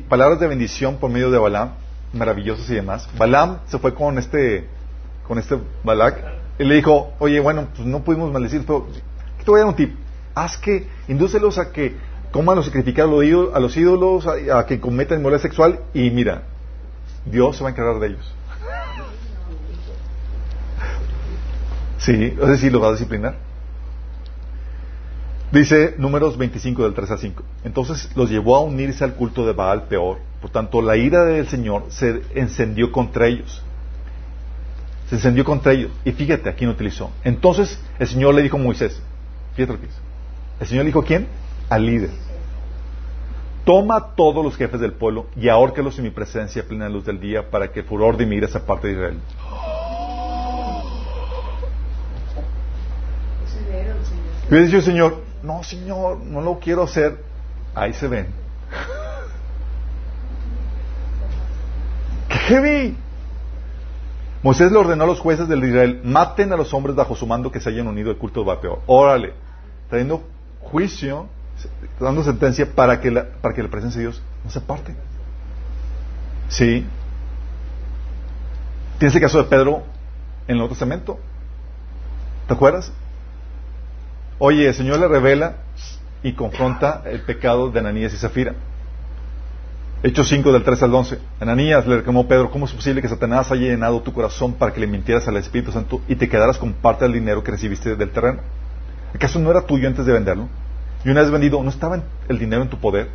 palabras 0.08 0.40
de 0.40 0.48
bendición 0.48 0.98
por 0.98 1.10
medio 1.10 1.32
de 1.32 1.40
Balaam, 1.40 1.72
maravillosas 2.14 2.70
y 2.70 2.76
demás, 2.76 3.10
Balaam 3.18 3.60
se 3.68 3.80
fue 3.80 3.96
con 3.96 4.20
este, 4.20 4.68
con 5.28 5.40
este 5.40 5.58
Balak 5.84 6.24
y 6.60 6.64
le 6.64 6.76
dijo, 6.76 7.14
oye, 7.18 7.40
bueno, 7.40 7.70
pues 7.76 7.88
no 7.88 8.04
pudimos 8.04 8.32
maldecir, 8.32 8.64
pero 8.68 8.88
te 9.44 9.50
voy 9.50 9.60
a 9.60 9.64
dar 9.64 9.70
un 9.70 9.76
tip. 9.76 10.03
Haz 10.36 10.58
que, 10.58 10.88
indúcelos 11.08 11.58
a 11.58 11.72
que 11.72 11.96
coman 12.32 12.58
o 12.58 12.64
sacrificar 12.64 13.06
a 13.06 13.60
los 13.60 13.78
ídolos, 13.78 14.26
a, 14.28 14.66
que 14.66 14.80
cometan 14.80 15.20
inmoralidad 15.20 15.44
sexual 15.44 15.80
y 15.94 16.10
mira, 16.10 16.44
Dios 17.26 17.58
se 17.58 17.64
va 17.64 17.70
a 17.70 17.72
encargar 17.72 18.00
de 18.00 18.08
ellos. 18.08 18.34
Sí, 22.00 22.34
es 22.42 22.48
decir, 22.48 22.72
los 22.74 22.82
va 22.82 22.88
a 22.88 22.92
disciplinar. 22.92 23.36
Dice 25.54 25.94
números 26.00 26.36
25 26.36 26.84
del 26.84 26.96
3 26.96 27.12
a 27.12 27.18
5. 27.18 27.44
Entonces 27.64 28.10
los 28.16 28.30
llevó 28.32 28.56
a 28.56 28.62
unirse 28.62 29.04
al 29.04 29.14
culto 29.14 29.46
de 29.46 29.54
Baal 29.54 29.84
peor. 29.84 30.18
Por 30.42 30.50
tanto, 30.50 30.82
la 30.82 30.98
ira 30.98 31.24
del 31.26 31.48
Señor 31.48 31.86
se 31.90 32.24
encendió 32.34 32.92
contra 32.92 33.28
ellos. 33.28 33.64
Se 35.10 35.16
encendió 35.16 35.46
contra 35.46 35.74
ellos. 35.74 35.92
Y 36.04 36.12
fíjate, 36.12 36.50
aquí 36.50 36.66
no 36.66 36.72
utilizó. 36.72 37.12
Entonces 37.24 37.80
el 38.00 38.08
Señor 38.08 38.34
le 38.34 38.42
dijo 38.42 38.58
a 38.58 38.60
Moisés, 38.60 39.00
fíjate 39.56 39.74
lo 39.74 39.80
que. 39.80 39.88
El 40.64 40.70
Señor 40.70 40.86
dijo 40.86 41.02
a 41.02 41.04
quién? 41.04 41.28
Al 41.68 41.86
líder. 41.86 42.10
Toma 43.66 44.16
todos 44.16 44.46
los 44.46 44.56
jefes 44.56 44.80
del 44.80 44.94
pueblo 44.94 45.26
y 45.36 45.50
ahórcalos 45.50 45.98
en 45.98 46.06
mi 46.06 46.10
presencia 46.10 46.66
plena 46.66 46.88
luz 46.88 47.04
del 47.04 47.20
día 47.20 47.50
para 47.50 47.70
que 47.70 47.82
el 47.82 47.86
furor 47.86 48.16
de 48.16 48.26
mi 48.26 48.38
ira 48.38 48.48
esa 48.48 48.66
parte 48.66 48.88
de 48.88 48.94
Israel. 48.94 49.20
Y 54.50 54.56
dicho 54.56 54.82
Señor, 54.82 55.18
no 55.44 55.64
Señor, 55.64 56.22
no 56.22 56.40
lo 56.40 56.60
quiero 56.60 56.84
hacer. 56.84 57.18
Ahí 57.76 57.92
se 57.92 58.08
ven. 58.08 58.28
¡Qué 62.30 62.38
heavy! 62.38 62.98
Moisés 64.42 64.72
le 64.72 64.78
ordenó 64.78 65.04
a 65.04 65.08
los 65.08 65.20
jueces 65.20 65.50
del 65.50 65.62
Israel, 65.66 66.00
maten 66.06 66.54
a 66.54 66.56
los 66.56 66.74
hombres 66.74 66.96
bajo 66.96 67.18
su 67.18 67.28
mando 67.28 67.52
que 67.52 67.60
se 67.60 67.68
hayan 67.68 67.88
unido 67.88 68.12
al 68.12 68.18
culto 68.18 68.40
de 68.40 68.46
Bapeor. 68.46 68.80
Órale, 68.86 69.34
trayendo 69.90 70.24
juicio, 70.64 71.28
dando 72.00 72.24
sentencia 72.24 72.66
para 72.74 73.00
que 73.00 73.12
la, 73.12 73.26
para 73.42 73.54
que 73.54 73.64
la 73.64 73.70
presencia 73.70 74.00
de 74.00 74.08
Dios 74.08 74.22
no 74.44 74.50
se 74.50 74.62
parte. 74.62 74.96
Sí. 76.50 76.86
Tienes 78.98 79.16
el 79.16 79.22
caso 79.22 79.38
de 79.38 79.46
Pedro 79.46 79.84
en 80.48 80.52
el 80.52 80.58
Nuevo 80.58 80.70
Testamento. 80.70 81.20
¿Te 82.48 82.54
acuerdas? 82.54 82.92
Oye, 84.40 84.68
el 84.68 84.74
Señor 84.74 85.00
le 85.00 85.08
revela 85.08 85.58
y 86.22 86.34
confronta 86.34 87.04
el 87.06 87.22
pecado 87.22 87.70
de 87.70 87.80
Ananías 87.80 88.14
y 88.14 88.18
Zafira. 88.18 88.56
Hechos 90.04 90.28
5 90.28 90.52
del 90.52 90.64
3 90.64 90.84
al 90.84 90.94
11. 90.94 91.20
Ananías 91.40 91.88
le 91.88 91.98
reclamó 91.98 92.28
Pedro, 92.28 92.52
¿cómo 92.52 92.66
es 92.66 92.74
posible 92.74 93.02
que 93.02 93.08
Satanás 93.08 93.52
haya 93.52 93.68
llenado 93.68 94.02
tu 94.02 94.12
corazón 94.12 94.54
para 94.54 94.74
que 94.74 94.82
le 94.82 94.88
mintieras 94.88 95.28
al 95.30 95.38
Espíritu 95.38 95.72
Santo 95.72 96.02
y 96.10 96.16
te 96.16 96.28
quedaras 96.28 96.58
con 96.58 96.74
parte 96.74 97.06
del 97.06 97.14
dinero 97.14 97.42
que 97.42 97.52
recibiste 97.52 97.96
del 97.96 98.12
terreno? 98.12 98.42
¿Acaso 99.14 99.40
no 99.40 99.52
era 99.52 99.62
tuyo 99.62 99.88
antes 99.88 100.06
de 100.06 100.14
venderlo? 100.14 100.48
Y 101.06 101.10
una 101.10 101.22
vez 101.22 101.32
vendido, 101.32 101.62
¿no 101.62 101.70
estaba 101.70 102.02
el 102.28 102.40
dinero 102.40 102.62
en 102.62 102.70
tu 102.70 102.78
poder? 102.78 103.10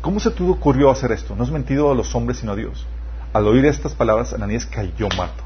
¿Cómo 0.00 0.20
se 0.20 0.30
te 0.30 0.42
ocurrió 0.42 0.90
hacer 0.90 1.12
esto? 1.12 1.36
No 1.36 1.42
has 1.42 1.50
mentido 1.50 1.90
a 1.90 1.94
los 1.94 2.14
hombres 2.14 2.38
sino 2.38 2.52
a 2.52 2.56
Dios. 2.56 2.86
Al 3.32 3.46
oír 3.46 3.64
estas 3.66 3.94
palabras, 3.94 4.32
Ananías 4.32 4.66
cayó 4.66 5.08
muerto. 5.16 5.42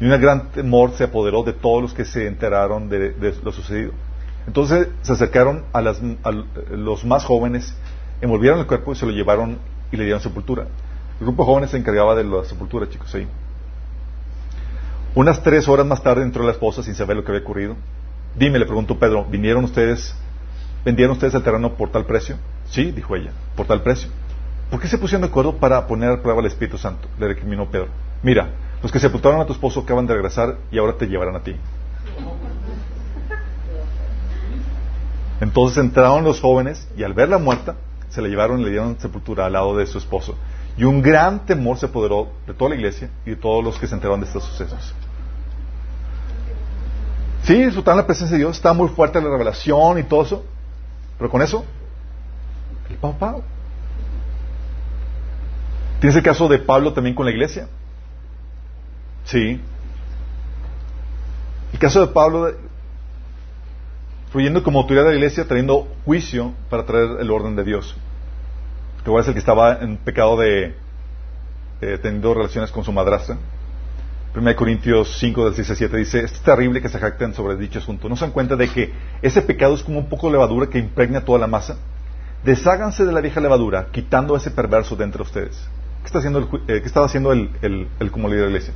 Y 0.00 0.04
un 0.04 0.20
gran 0.20 0.50
temor 0.50 0.92
se 0.92 1.04
apoderó 1.04 1.42
de 1.42 1.52
todos 1.52 1.82
los 1.82 1.94
que 1.94 2.04
se 2.04 2.26
enteraron 2.26 2.88
de 2.88 3.34
lo 3.42 3.52
sucedido. 3.52 3.92
Entonces 4.48 4.88
se 5.02 5.12
acercaron 5.12 5.64
a, 5.74 5.82
los 5.82 7.04
más 7.04 7.24
jóvenes, 7.24 7.74
envolvieron 8.22 8.58
el 8.60 8.66
cuerpo 8.66 8.92
y 8.92 8.96
se 8.96 9.04
lo 9.04 9.12
llevaron 9.12 9.58
y 9.92 9.96
le 9.98 10.04
dieron 10.04 10.22
sepultura. 10.22 10.66
El 11.20 11.26
grupo 11.26 11.42
de 11.42 11.46
jóvenes 11.46 11.70
se 11.70 11.76
encargaba 11.76 12.14
de 12.14 12.24
la 12.24 12.44
sepultura, 12.44 12.88
chicos, 12.88 13.14
ahí. 13.14 13.28
Unas 15.14 15.42
tres 15.42 15.68
horas 15.68 15.84
más 15.84 16.02
tarde 16.02 16.22
entró 16.22 16.44
la 16.44 16.52
esposa 16.52 16.82
sin 16.82 16.94
saber 16.94 17.16
lo 17.16 17.24
que 17.24 17.32
había 17.32 17.42
ocurrido. 17.42 17.76
Dime, 18.38 18.60
le 18.60 18.66
preguntó 18.66 18.96
Pedro, 18.96 19.24
¿vinieron 19.24 19.64
ustedes, 19.64 20.14
vendieron 20.84 21.14
ustedes 21.14 21.34
el 21.34 21.42
terreno 21.42 21.74
por 21.74 21.90
tal 21.90 22.06
precio? 22.06 22.36
Sí, 22.66 22.92
dijo 22.92 23.16
ella, 23.16 23.32
por 23.56 23.66
tal 23.66 23.82
precio. 23.82 24.10
¿Por 24.70 24.80
qué 24.80 24.86
se 24.86 24.96
pusieron 24.96 25.22
de 25.22 25.28
acuerdo 25.28 25.56
para 25.56 25.86
poner 25.88 26.10
a 26.10 26.22
prueba 26.22 26.38
al 26.38 26.46
Espíritu 26.46 26.78
Santo? 26.78 27.08
Le 27.18 27.26
recriminó 27.26 27.68
Pedro. 27.68 27.88
Mira, 28.22 28.50
los 28.80 28.92
que 28.92 29.00
sepultaron 29.00 29.40
a 29.40 29.46
tu 29.46 29.54
esposo 29.54 29.80
acaban 29.80 30.06
de 30.06 30.14
regresar 30.14 30.56
y 30.70 30.78
ahora 30.78 30.92
te 30.92 31.06
llevarán 31.06 31.34
a 31.34 31.42
ti. 31.42 31.56
Entonces 35.40 35.78
entraron 35.78 36.22
los 36.22 36.40
jóvenes 36.40 36.88
y 36.96 37.02
al 37.02 37.14
verla 37.14 37.38
muerta, 37.38 37.74
se 38.08 38.22
la 38.22 38.28
llevaron 38.28 38.60
y 38.60 38.64
le 38.64 38.70
dieron 38.70 39.00
sepultura 39.00 39.46
al 39.46 39.54
lado 39.54 39.76
de 39.76 39.86
su 39.86 39.98
esposo. 39.98 40.36
Y 40.76 40.84
un 40.84 41.02
gran 41.02 41.44
temor 41.44 41.76
se 41.76 41.86
apoderó 41.86 42.28
de 42.46 42.54
toda 42.54 42.70
la 42.70 42.76
iglesia 42.76 43.10
y 43.26 43.30
de 43.30 43.36
todos 43.36 43.64
los 43.64 43.78
que 43.80 43.88
se 43.88 43.94
enteraron 43.94 44.20
de 44.20 44.26
estos 44.26 44.44
sucesos. 44.44 44.94
Sí, 47.48 47.64
disfrutaron 47.64 47.96
la 47.96 48.06
presencia 48.06 48.36
de 48.36 48.42
Dios, 48.44 48.58
estaba 48.58 48.74
muy 48.74 48.90
fuerte 48.90 49.18
la 49.22 49.30
revelación 49.30 49.98
y 49.98 50.02
todo 50.02 50.22
eso, 50.22 50.44
pero 51.16 51.30
con 51.30 51.40
eso, 51.40 51.64
el 52.90 52.96
Pau 52.96 53.42
¿Tienes 55.98 56.14
el 56.14 56.22
caso 56.22 56.46
de 56.46 56.58
Pablo 56.58 56.92
también 56.92 57.16
con 57.16 57.24
la 57.24 57.32
iglesia? 57.32 57.66
Sí. 59.24 59.58
El 61.72 61.78
caso 61.78 62.02
de 62.02 62.08
Pablo 62.08 62.52
fluyendo 64.30 64.62
como 64.62 64.80
autoridad 64.80 65.04
de 65.04 65.12
la 65.12 65.16
iglesia, 65.16 65.48
trayendo 65.48 65.88
juicio 66.04 66.52
para 66.68 66.84
traer 66.84 67.16
el 67.18 67.30
orden 67.30 67.56
de 67.56 67.64
Dios. 67.64 67.96
Que 69.06 69.18
es 69.18 69.26
el 69.26 69.32
que 69.32 69.40
estaba 69.40 69.78
en 69.78 69.96
pecado 69.96 70.36
de 70.36 70.76
teniendo 71.80 72.34
relaciones 72.34 72.70
con 72.70 72.84
su 72.84 72.92
madrastra. 72.92 73.38
1 74.38 74.56
Corintios 74.56 75.18
5 75.18 75.46
del 75.46 75.54
6 75.54 75.72
7 75.76 75.96
dice, 75.96 76.20
es 76.20 76.32
terrible 76.40 76.80
que 76.80 76.88
se 76.88 76.98
jacten 76.98 77.34
sobre 77.34 77.56
dicho 77.56 77.80
asunto. 77.80 78.08
¿No 78.08 78.16
se 78.16 78.24
dan 78.24 78.30
cuenta 78.30 78.54
de 78.54 78.68
que 78.68 78.92
ese 79.20 79.42
pecado 79.42 79.74
es 79.74 79.82
como 79.82 79.98
un 79.98 80.08
poco 80.08 80.28
de 80.28 80.34
levadura 80.34 80.68
que 80.68 80.78
impregna 80.78 81.24
toda 81.24 81.40
la 81.40 81.48
masa? 81.48 81.76
Desháganse 82.44 83.04
de 83.04 83.12
la 83.12 83.20
vieja 83.20 83.40
levadura, 83.40 83.88
quitando 83.90 84.36
ese 84.36 84.52
perverso 84.52 84.94
de 84.94 85.04
entre 85.04 85.22
ustedes. 85.22 85.56
¿Qué, 86.02 86.06
está 86.06 86.18
haciendo 86.20 86.38
el, 86.38 86.44
eh, 86.68 86.80
¿qué 86.80 86.86
estaba 86.86 87.06
haciendo 87.06 87.32
el, 87.32 87.50
como 88.12 88.28
líder 88.28 88.44
de 88.44 88.50
la 88.50 88.56
iglesia? 88.58 88.74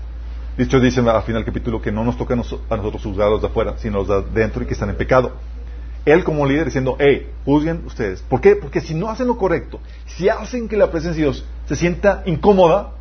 Dicho 0.58 0.80
dice 0.80 1.00
al 1.00 1.22
final 1.22 1.44
del 1.44 1.44
capítulo 1.44 1.80
que 1.80 1.92
no 1.92 2.04
nos 2.04 2.18
toca 2.18 2.34
a 2.34 2.36
nosotros 2.36 3.02
juzgar 3.02 3.28
a 3.28 3.30
los 3.30 3.40
de 3.40 3.46
afuera, 3.46 3.74
sino 3.78 3.98
los 3.98 4.08
de 4.08 4.40
dentro 4.40 4.62
y 4.64 4.66
que 4.66 4.74
están 4.74 4.90
en 4.90 4.96
pecado. 4.96 5.32
Él 6.04 6.24
como 6.24 6.44
líder 6.44 6.64
diciendo, 6.64 6.96
hey, 6.98 7.30
juzguen 7.44 7.84
ustedes. 7.86 8.20
¿Por 8.22 8.40
qué? 8.40 8.56
Porque 8.56 8.80
si 8.80 8.94
no 8.94 9.08
hacen 9.08 9.28
lo 9.28 9.38
correcto, 9.38 9.78
si 10.06 10.28
hacen 10.28 10.68
que 10.68 10.76
la 10.76 10.90
presencia 10.90 11.24
de 11.24 11.30
Dios 11.30 11.44
se 11.66 11.76
sienta 11.76 12.24
incómoda, 12.26 12.94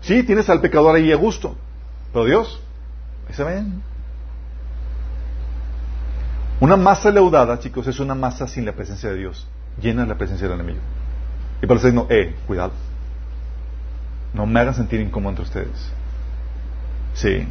sí, 0.00 0.22
tienes 0.22 0.48
al 0.48 0.60
pecador 0.60 0.96
ahí 0.96 1.12
a 1.12 1.16
gusto. 1.16 1.56
Pero 2.12 2.24
Dios, 2.24 2.60
ahí 3.28 3.34
se 3.34 3.44
ven. 3.44 3.82
Una 6.60 6.76
masa 6.76 7.10
leudada, 7.10 7.58
chicos, 7.60 7.86
es 7.86 8.00
una 8.00 8.14
masa 8.14 8.48
sin 8.48 8.64
la 8.64 8.72
presencia 8.72 9.10
de 9.10 9.16
Dios, 9.16 9.46
llena 9.80 10.02
de 10.02 10.08
la 10.08 10.18
presencia 10.18 10.48
del 10.48 10.58
enemigo. 10.58 10.80
Y 11.62 11.66
para 11.66 11.78
eso 11.78 11.92
no, 11.92 12.06
eh, 12.10 12.34
cuidado. 12.46 12.72
No 14.34 14.46
me 14.46 14.60
hagan 14.60 14.74
sentir 14.74 15.00
incómodo 15.00 15.30
entre 15.30 15.44
ustedes. 15.44 15.92
Sí. 17.14 17.46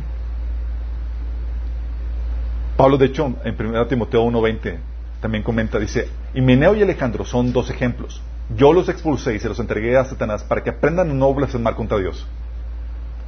Pablo, 2.75 2.97
de 2.97 3.07
hecho, 3.07 3.33
en 3.43 3.55
1 3.59 3.87
Timoteo 3.87 4.23
1.20 4.25 4.77
también 5.21 5.43
comenta, 5.43 5.79
dice, 5.79 6.09
y 6.33 6.41
Meneo 6.41 6.75
y 6.75 6.83
Alejandro 6.83 7.25
son 7.25 7.51
dos 7.51 7.69
ejemplos. 7.69 8.21
Yo 8.55 8.71
los 8.71 8.87
expulsé 8.87 9.35
y 9.35 9.39
se 9.39 9.49
los 9.49 9.59
entregué 9.59 9.97
a 9.97 10.05
Satanás 10.05 10.43
para 10.43 10.63
que 10.63 10.69
aprendan 10.69 11.09
a 11.09 11.13
no 11.13 11.33
blasfemar 11.33 11.75
contra 11.75 11.97
Dios. 11.97 12.25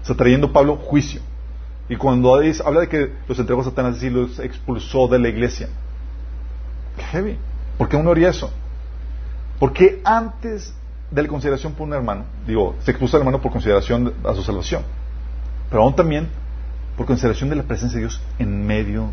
Está 0.01 0.15
trayendo 0.15 0.51
Pablo 0.51 0.77
juicio. 0.77 1.21
Y 1.87 1.95
cuando 1.95 2.35
habla 2.35 2.81
de 2.81 2.87
que 2.87 3.13
los 3.27 3.39
entregó 3.39 3.61
a 3.61 3.65
Satanás, 3.65 4.01
y 4.03 4.09
los 4.09 4.39
expulsó 4.39 5.07
de 5.07 5.19
la 5.19 5.29
iglesia. 5.29 5.69
Qué 6.97 7.03
heavy. 7.03 7.37
¿Por 7.77 7.89
qué 7.89 7.95
uno 7.95 8.11
haría 8.11 8.29
eso? 8.29 8.51
Porque 9.59 10.01
antes 10.03 10.73
de 11.09 11.23
la 11.23 11.27
consideración 11.27 11.73
por 11.73 11.87
un 11.87 11.93
hermano, 11.93 12.25
digo, 12.45 12.75
se 12.83 12.91
expuso 12.91 13.17
al 13.17 13.21
hermano 13.21 13.41
por 13.41 13.51
consideración 13.51 14.13
a 14.23 14.33
su 14.35 14.43
salvación 14.43 14.83
pero 15.69 15.83
aún 15.83 15.95
también 15.95 16.27
por 16.97 17.05
consideración 17.05 17.49
de 17.49 17.55
la 17.55 17.63
presencia 17.63 17.97
de 17.97 18.05
Dios 18.05 18.21
en 18.39 18.65
medio 18.65 19.11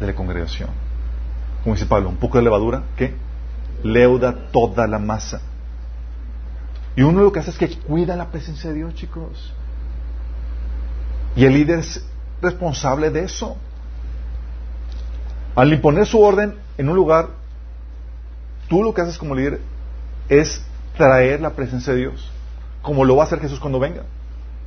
de 0.00 0.06
la 0.06 0.14
congregación. 0.14 0.70
Como 1.62 1.74
dice 1.74 1.86
Pablo, 1.86 2.08
un 2.08 2.16
poco 2.16 2.38
de 2.38 2.44
levadura 2.44 2.82
que 2.96 3.14
leuda 3.84 4.50
toda 4.50 4.86
la 4.86 4.98
masa. 4.98 5.40
Y 6.96 7.02
uno 7.02 7.22
lo 7.22 7.32
que 7.32 7.38
hace 7.38 7.50
es 7.50 7.58
que 7.58 7.78
cuida 7.78 8.16
la 8.16 8.30
presencia 8.30 8.70
de 8.70 8.76
Dios, 8.76 8.94
chicos. 8.94 9.54
Y 11.36 11.44
el 11.44 11.54
líder 11.54 11.80
es 11.80 12.04
responsable 12.42 13.10
de 13.10 13.24
eso. 13.24 13.56
Al 15.54 15.72
imponer 15.72 16.06
su 16.06 16.20
orden 16.20 16.56
en 16.78 16.88
un 16.88 16.96
lugar, 16.96 17.28
tú 18.68 18.82
lo 18.82 18.94
que 18.94 19.02
haces 19.02 19.18
como 19.18 19.34
líder 19.34 19.60
es 20.28 20.62
traer 20.96 21.40
la 21.40 21.50
presencia 21.50 21.92
de 21.92 22.00
Dios, 22.00 22.30
como 22.82 23.04
lo 23.04 23.16
va 23.16 23.24
a 23.24 23.26
hacer 23.26 23.40
Jesús 23.40 23.60
cuando 23.60 23.78
venga. 23.78 24.02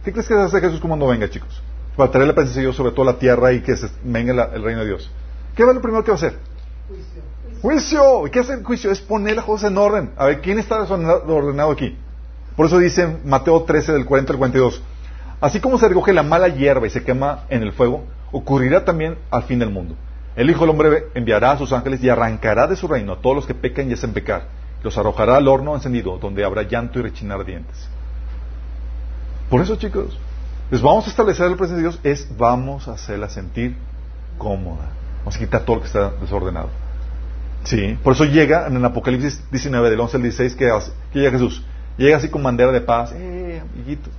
¿Qué 0.03 0.11
crees 0.11 0.28
que 0.28 0.36
va 0.36 0.43
a 0.43 0.45
hacer 0.45 0.61
Jesús 0.61 0.80
cuando 0.82 1.07
venga, 1.07 1.30
chicos? 1.30 1.61
Para 1.95 2.11
traer 2.11 2.28
la 2.28 2.34
presencia 2.34 2.59
de 2.59 2.68
Dios 2.68 2.76
sobre 2.76 2.91
toda 2.91 3.14
la 3.14 3.20
tierra 3.20 3.53
y 3.53 3.61
que 3.61 3.78
se 3.78 3.88
venga 4.03 4.49
el 4.53 4.64
reino 4.64 4.82
de 4.82 4.88
Dios. 4.88 5.09
¿Qué 5.55 5.64
va 5.64 5.74
lo 5.74 5.82
primero 5.82 6.03
que 6.03 6.11
va 6.11 6.16
a 6.16 6.18
hacer? 6.18 6.39
Juicio. 6.88 7.22
Juicio. 7.61 8.28
¿Y 8.28 8.32
qué 8.32 8.39
hace 8.39 8.53
el 8.53 8.64
juicio? 8.64 8.91
Es 8.91 8.99
poner 8.99 9.36
las 9.36 9.45
cosas 9.45 9.72
en 9.72 9.78
orden. 9.78 10.11
A 10.18 10.26
ver, 10.26 10.41
¿quién 10.41 10.59
está 10.59 10.82
ordenado 10.82 11.72
aquí? 11.72 11.97
Por 12.55 12.66
eso 12.66 12.78
dice 12.80 13.20
Mateo 13.24 13.64
13 13.64 13.93
del 13.93 14.05
40 14.05 14.34
al 14.34 14.38
42. 14.38 14.82
Así 15.44 15.60
como 15.60 15.78
se 15.78 15.89
recoge 15.89 16.14
la 16.14 16.24
mala 16.24 16.48
hierba 16.48 16.88
y 16.88 16.89
se 16.89 17.04
quema 17.04 17.44
en 17.50 17.64
el 17.64 17.74
fuego, 17.74 18.06
ocurrirá 18.32 18.86
también 18.86 19.18
al 19.30 19.44
fin 19.44 19.60
del 19.60 19.72
mundo. 19.72 19.94
El 20.38 20.50
Hijo 20.50 20.62
del 20.62 20.70
Hombre 20.70 21.08
enviará 21.16 21.52
a 21.52 21.58
sus 21.58 21.74
ángeles 21.74 22.02
y 22.02 22.08
arrancará 22.08 22.66
de 22.66 22.78
su 22.78 22.88
reino 22.88 23.12
a 23.12 23.18
todos 23.18 23.36
los 23.36 23.46
que 23.46 23.54
pecan 23.54 23.89
y 23.89 23.94
hacen 23.94 24.14
pecar. 24.14 24.44
Los 24.84 24.98
arrojará 24.98 25.36
al 25.36 25.50
horno 25.50 25.76
encendido, 25.76 26.18
donde 26.18 26.46
habrá 26.46 26.64
llanto 26.64 26.98
y 26.98 27.02
rechinar 27.02 27.44
dientes. 27.44 27.89
Por 29.50 29.60
eso, 29.60 29.76
chicos, 29.76 30.18
les 30.72 30.82
vamos 30.82 31.08
a 31.08 31.10
establecer 31.10 31.52
la 31.52 31.58
presencia 31.58 31.76
de 31.76 31.89
Dios, 31.89 32.00
es 32.06 32.38
vamos 32.38 32.88
a 32.88 32.94
hacerla 32.94 33.28
sentir 33.28 33.76
cómoda. 34.38 34.91
Vamos 35.20 35.36
a 35.36 35.39
quitar 35.39 35.64
todo 35.66 35.76
lo 35.76 35.82
que 35.82 35.88
está 35.88 36.12
desordenado. 36.22 36.70
Sí, 37.66 38.00
por 38.02 38.14
eso 38.14 38.24
llega 38.24 38.68
en 38.68 38.78
el 38.78 38.86
Apocalipsis 38.86 39.44
19, 39.52 39.89
del 39.89 40.00
11 40.00 40.16
al 40.16 40.24
16, 40.24 40.56
que, 40.56 40.72
que 41.12 41.20
llega 41.20 41.32
Jesús. 41.32 41.66
Llega 41.98 42.16
así 42.16 42.30
con 42.30 42.41
bandera 42.41 42.72
de 42.72 42.80
paz, 42.80 43.12
eh, 43.12 43.62
amiguito. 43.62 44.10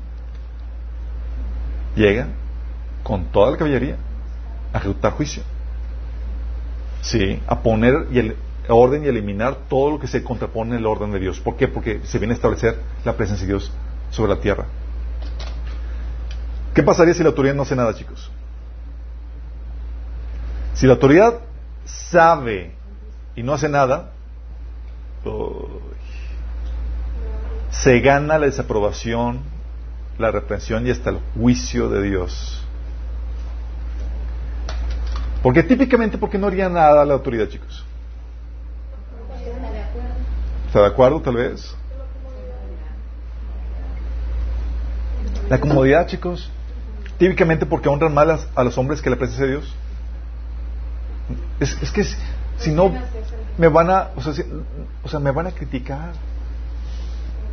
Llega 1.97 2.29
con 3.03 3.27
toda 3.27 3.51
la 3.51 3.57
caballería 3.57 3.97
a 4.73 4.79
ejecutar 4.79 5.13
juicio. 5.13 5.43
Sí, 7.03 7.41
a 7.47 7.61
poner 7.61 8.07
y 8.11 8.19
el 8.19 8.37
orden 8.69 9.05
y 9.05 9.09
eliminar 9.09 9.57
todo 9.69 9.91
lo 9.91 10.01
que 10.01 10.07
se 10.07 10.25
contrapone 10.25 10.77
el 10.77 10.87
orden 10.87 11.13
de 11.13 11.21
Dios. 11.21 11.39
¿Por 11.39 11.57
qué? 11.57 11.69
Porque 11.69 12.01
se 12.05 12.19
viene 12.19 12.33
a 12.33 12.37
establecer 12.37 12.79
la 13.05 13.17
presencia 13.17 13.47
de 13.47 13.53
Dios 13.53 13.71
sobre 14.11 14.35
la 14.35 14.41
tierra. 14.41 14.65
¿Qué 16.75 16.83
pasaría 16.83 17.15
si 17.15 17.23
la 17.23 17.29
autoridad 17.29 17.55
no 17.55 17.63
hace 17.63 17.77
nada, 17.77 17.95
chicos? 17.95 18.31
Si 20.75 20.87
la 20.87 20.95
autoridad 20.95 21.41
sabe 21.85 22.75
y 23.37 23.43
no 23.43 23.53
hace 23.53 23.69
nada, 23.69 24.11
se 27.71 28.01
gana 28.01 28.39
la 28.39 28.47
desaprobación, 28.47 29.41
la 30.19 30.31
reprensión 30.31 30.87
y 30.87 30.91
hasta 30.91 31.11
el 31.11 31.19
juicio 31.35 31.89
de 31.89 32.03
Dios. 32.03 32.65
Porque 35.43 35.63
típicamente, 35.63 36.17
¿por 36.17 36.31
qué 36.31 36.39
no 36.39 36.47
haría 36.47 36.69
nada 36.69 37.05
la 37.05 37.15
autoridad, 37.15 37.49
chicos? 37.49 37.85
¿Está 40.67 40.81
de 40.81 40.87
acuerdo, 40.87 41.21
tal 41.21 41.37
vez? 41.37 41.77
La 45.49 45.61
comodidad, 45.61 46.07
chicos. 46.07 46.51
Típicamente 47.19 47.67
porque 47.67 47.89
honran 47.89 48.15
más 48.15 48.49
a 48.55 48.65
los 48.65 48.77
hombres 48.79 49.03
que 49.03 49.11
la 49.11 49.17
presencia 49.17 49.45
de 49.45 49.53
Dios. 49.53 49.75
Es, 51.61 51.81
es 51.83 51.91
que 51.91 52.05
si 52.57 52.73
no, 52.73 52.93
me 53.57 53.69
van 53.69 53.91
a, 53.91 54.11
o 54.17 54.23
sea, 54.23 54.33
o 55.03 55.09
sea, 55.09 55.21
me 55.21 55.31
van 55.31 55.47
a 55.47 55.53
criticar. 55.53 56.13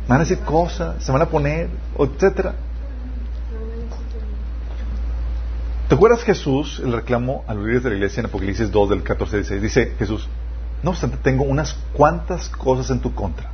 Van 0.08 0.18
a 0.18 0.20
decir 0.20 0.40
cosas, 0.40 1.02
se 1.02 1.12
van 1.12 1.22
a 1.22 1.26
poner, 1.26 1.68
etcétera. 1.98 2.54
¿Te 5.88 5.94
acuerdas 5.94 6.22
Jesús, 6.22 6.80
el 6.82 6.92
reclamo 6.92 7.44
a 7.46 7.54
los 7.54 7.64
líderes 7.64 7.82
de 7.84 7.90
la 7.90 7.96
iglesia 7.96 8.20
en 8.20 8.26
Apocalipsis 8.26 8.70
2 8.70 8.88
del 8.88 9.02
14 9.02 9.36
16? 9.36 9.62
Dice 9.62 9.94
Jesús, 9.98 10.28
no 10.82 10.90
obstante, 10.90 11.18
tengo 11.22 11.44
unas 11.44 11.74
cuantas 11.92 12.48
cosas 12.48 12.90
en 12.90 13.00
tu 13.00 13.14
contra. 13.14 13.50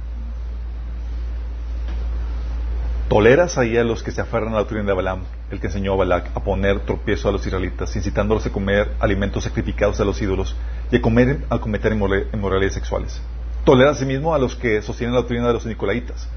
Toleras 3.08 3.56
ahí 3.58 3.76
a 3.76 3.84
los 3.84 4.02
que 4.02 4.10
se 4.10 4.20
aferran 4.20 4.50
a 4.50 4.52
la 4.52 4.58
doctrina 4.58 4.84
de 4.84 4.92
Balaam, 4.92 5.22
el 5.50 5.60
que 5.60 5.66
enseñó 5.66 5.94
a 5.94 5.96
Balak 5.96 6.30
a 6.34 6.40
poner 6.40 6.80
tropiezo 6.80 7.28
a 7.28 7.32
los 7.32 7.46
israelitas, 7.46 7.96
incitándolos 7.96 8.46
a 8.46 8.50
comer 8.50 8.92
alimentos 9.00 9.44
sacrificados 9.44 9.98
a 9.98 10.04
los 10.04 10.20
ídolos 10.20 10.54
y 10.90 10.96
a, 10.96 11.02
comer, 11.02 11.44
a 11.48 11.58
cometer 11.58 11.92
inmoralidades 11.92 12.74
sexuales. 12.74 13.20
Toleras 13.64 13.96
asimismo 13.96 14.34
a 14.34 14.38
los 14.38 14.54
que 14.54 14.80
sostienen 14.82 15.14
la 15.14 15.20
doctrina 15.20 15.46
de 15.48 15.54
los 15.54 15.66
nicolaitas. 15.66 16.28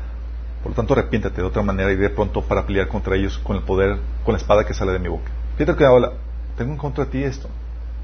Por 0.62 0.72
lo 0.72 0.76
tanto, 0.76 0.94
arrepiéntate 0.94 1.42
de 1.42 1.48
otra 1.48 1.64
manera 1.64 1.92
y 1.92 1.96
de 1.96 2.10
pronto 2.10 2.44
para 2.44 2.66
pelear 2.66 2.88
contra 2.88 3.16
ellos 3.16 3.38
con 3.40 3.56
el 3.56 3.64
poder, 3.64 3.98
con 4.24 4.34
la 4.34 4.38
espada 4.38 4.66
que 4.66 4.74
sale 4.74 4.92
de 4.92 5.00
mi 5.00 5.08
boca. 5.08 5.32
Fíjate 5.58 5.78
que 5.78 5.86
habla, 5.86 6.14
tengo 6.58 6.72
en 6.74 6.78
contra 6.78 7.06
de 7.06 7.12
ti 7.12 7.24
esto. 7.24 7.50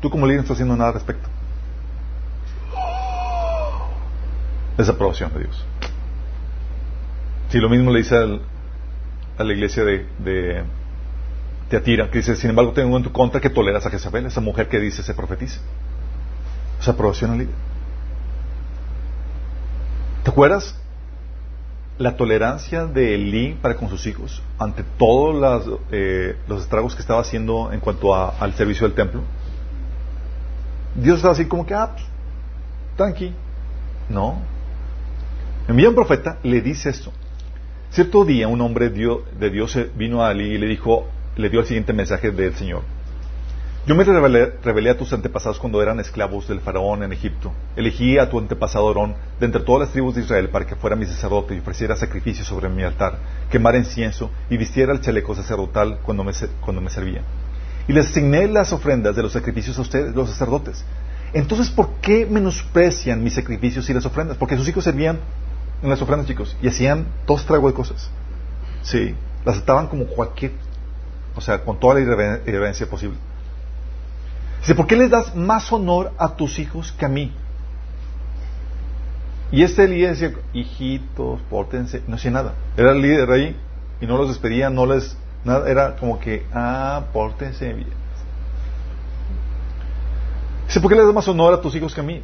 Tú 0.01 0.09
como 0.09 0.25
líder 0.25 0.37
no 0.37 0.41
estás 0.43 0.55
haciendo 0.55 0.75
nada 0.75 0.89
al 0.89 0.93
respecto. 0.95 1.27
Desaprobación 4.77 5.33
de 5.33 5.39
Dios. 5.39 5.65
Si 7.49 7.59
lo 7.59 7.69
mismo 7.69 7.91
le 7.91 7.99
dice 7.99 8.15
a 8.15 9.43
la 9.43 9.53
iglesia 9.53 9.83
de, 9.83 10.05
de 10.19 10.63
Teatira, 11.69 12.09
que 12.09 12.19
dice, 12.19 12.35
sin 12.35 12.49
embargo 12.49 12.73
tengo 12.73 12.95
en 12.97 13.03
tu 13.03 13.11
contra 13.11 13.39
que 13.41 13.49
toleras 13.49 13.85
a 13.85 13.89
Jezabel, 13.89 14.25
esa 14.25 14.41
mujer 14.41 14.67
que 14.67 14.79
dice 14.79 15.03
se 15.03 15.13
profetiza. 15.13 15.59
Desaprobación 16.79 17.31
al 17.31 17.37
líder. 17.39 17.55
¿Te 20.23 20.31
acuerdas? 20.31 20.75
La 21.97 22.15
tolerancia 22.15 22.85
de 22.85 23.15
Elí 23.15 23.57
para 23.61 23.75
con 23.75 23.89
sus 23.89 24.05
hijos 24.05 24.41
ante 24.59 24.83
todos 24.97 25.79
eh, 25.91 26.35
los 26.47 26.61
estragos 26.61 26.95
que 26.95 27.01
estaba 27.01 27.21
haciendo 27.21 27.71
en 27.71 27.79
cuanto 27.79 28.13
al 28.13 28.53
servicio 28.53 28.87
del 28.87 28.95
templo. 28.95 29.23
Dios 30.95 31.17
estaba 31.17 31.33
así 31.33 31.45
como 31.45 31.65
que, 31.65 31.73
ah, 31.73 31.91
pues, 31.93 32.05
tranqui. 32.95 33.33
No. 34.09 34.41
Envía 35.67 35.89
un 35.89 35.95
profeta, 35.95 36.37
le 36.43 36.61
dice 36.61 36.89
esto. 36.89 37.11
Cierto 37.91 38.25
día 38.25 38.47
un 38.47 38.61
hombre 38.61 38.89
de 38.89 39.49
Dios 39.49 39.77
vino 39.95 40.23
a 40.23 40.31
Elí 40.31 40.55
y 40.55 40.57
le 40.57 40.67
dijo, 40.67 41.07
le 41.35 41.49
dio 41.49 41.59
el 41.59 41.65
siguiente 41.65 41.93
mensaje 41.93 42.31
del 42.31 42.53
Señor. 42.55 42.83
Yo 43.88 43.95
me 43.95 44.03
revelé, 44.03 44.89
a 44.89 44.97
tus 44.97 45.13
antepasados 45.13 45.59
cuando 45.59 45.81
eran 45.81 45.97
esclavos 46.01 46.45
del 46.49 46.59
faraón 46.59 47.03
en 47.03 47.13
Egipto. 47.13 47.53
Elegí 47.77 48.17
a 48.17 48.29
tu 48.29 48.38
antepasado 48.38 48.83
Orón 48.83 49.15
de 49.39 49.45
entre 49.45 49.61
todas 49.61 49.79
las 49.79 49.91
tribus 49.93 50.15
de 50.15 50.23
Israel 50.23 50.49
para 50.49 50.67
que 50.67 50.75
fuera 50.75 50.97
mi 50.97 51.05
sacerdote 51.05 51.55
y 51.55 51.59
ofreciera 51.59 51.95
sacrificios 51.95 52.45
sobre 52.45 52.67
mi 52.67 52.83
altar, 52.83 53.17
quemara 53.49 53.77
incienso 53.77 54.29
y 54.49 54.57
vistiera 54.57 54.91
el 54.91 54.99
chaleco 54.99 55.33
sacerdotal 55.35 55.99
cuando 56.03 56.25
me, 56.25 56.33
servía. 56.89 57.21
Y 57.88 57.93
les 57.93 58.09
asigné 58.09 58.49
las 58.49 58.73
ofrendas 58.73 59.15
de 59.15 59.23
los 59.23 59.31
sacrificios 59.31 59.77
a 59.77 59.83
ustedes, 59.83 60.13
los 60.13 60.31
sacerdotes. 60.31 60.83
Entonces, 61.31 61.69
¿por 61.69 62.01
qué 62.01 62.25
menosprecian 62.25 63.23
mis 63.23 63.35
sacrificios 63.35 63.89
y 63.89 63.93
las 63.93 64.05
ofrendas? 64.05 64.35
Porque 64.35 64.57
sus 64.57 64.67
hijos 64.67 64.83
servían 64.83 65.17
en 65.81 65.89
las 65.89 66.01
ofrendas, 66.01 66.27
chicos, 66.27 66.57
y 66.61 66.67
hacían 66.67 67.07
dos 67.25 67.45
tragos 67.45 67.71
de 67.71 67.75
cosas. 67.75 68.11
Sí, 68.81 69.15
las 69.45 69.55
estaban 69.55 69.88
como 69.88 70.07
cualquier, 70.07 70.51
o 71.35 71.39
sea, 71.39 71.63
con 71.63 71.79
toda 71.79 71.93
la 71.93 72.01
irreverencia 72.01 72.85
posible. 72.89 73.17
Dice, 74.59 74.75
¿por 74.75 74.87
qué 74.87 74.95
les 74.95 75.09
das 75.09 75.35
más 75.35 75.71
honor 75.71 76.11
a 76.17 76.35
tus 76.35 76.59
hijos 76.59 76.91
que 76.91 77.05
a 77.05 77.09
mí? 77.09 77.31
Y 79.51 79.63
este 79.63 79.87
líder 79.87 80.17
decía, 80.17 80.33
hijitos, 80.53 81.39
pórtense, 81.49 82.03
no 82.07 82.15
hacía 82.15 82.31
nada. 82.31 82.53
Era 82.75 82.91
el 82.91 83.01
líder 83.01 83.31
ahí 83.31 83.55
y 84.01 84.05
no 84.05 84.17
los 84.17 84.27
despedía, 84.27 84.69
no 84.69 84.85
les, 84.85 85.17
nada, 85.45 85.69
era 85.69 85.95
como 85.95 86.19
que, 86.19 86.45
ah, 86.53 87.05
pórtense 87.13 87.71
bien. 87.73 87.87
Dice, 90.67 90.81
¿por 90.81 90.89
qué 90.89 90.97
les 90.97 91.05
das 91.05 91.15
más 91.15 91.27
honor 91.29 91.53
a 91.53 91.61
tus 91.61 91.73
hijos 91.75 91.95
que 91.95 92.01
a 92.01 92.03
mí? 92.03 92.21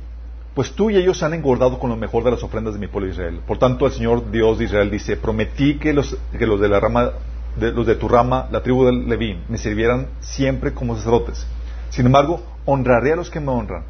Pues 0.53 0.73
tú 0.73 0.89
y 0.89 0.97
ellos 0.97 1.23
han 1.23 1.33
engordado 1.33 1.79
con 1.79 1.89
lo 1.89 1.95
mejor 1.95 2.23
de 2.23 2.31
las 2.31 2.43
ofrendas 2.43 2.73
de 2.73 2.79
mi 2.79 2.87
pueblo 2.87 3.09
Israel. 3.09 3.39
Por 3.47 3.57
tanto, 3.57 3.85
el 3.85 3.93
Señor 3.93 4.29
Dios 4.29 4.59
de 4.59 4.65
Israel 4.65 4.91
dice, 4.91 5.15
prometí 5.15 5.79
que 5.79 5.93
los, 5.93 6.17
que 6.37 6.45
los 6.45 6.59
de 6.59 6.67
la 6.67 6.79
rama, 6.79 7.11
de, 7.55 7.71
los 7.71 7.87
de 7.87 7.95
tu 7.95 8.09
rama, 8.09 8.47
la 8.51 8.61
tribu 8.61 8.85
de 8.85 8.91
Leví, 8.91 9.39
me 9.47 9.57
sirvieran 9.57 10.07
siempre 10.19 10.73
como 10.73 10.95
sacerdotes. 10.95 11.47
Sin 11.93 12.07
embargo, 12.07 12.41
honraré 12.65 13.13
a 13.13 13.15
los 13.15 13.29
que 13.29 13.39
me 13.39 13.51
honran 13.51 13.83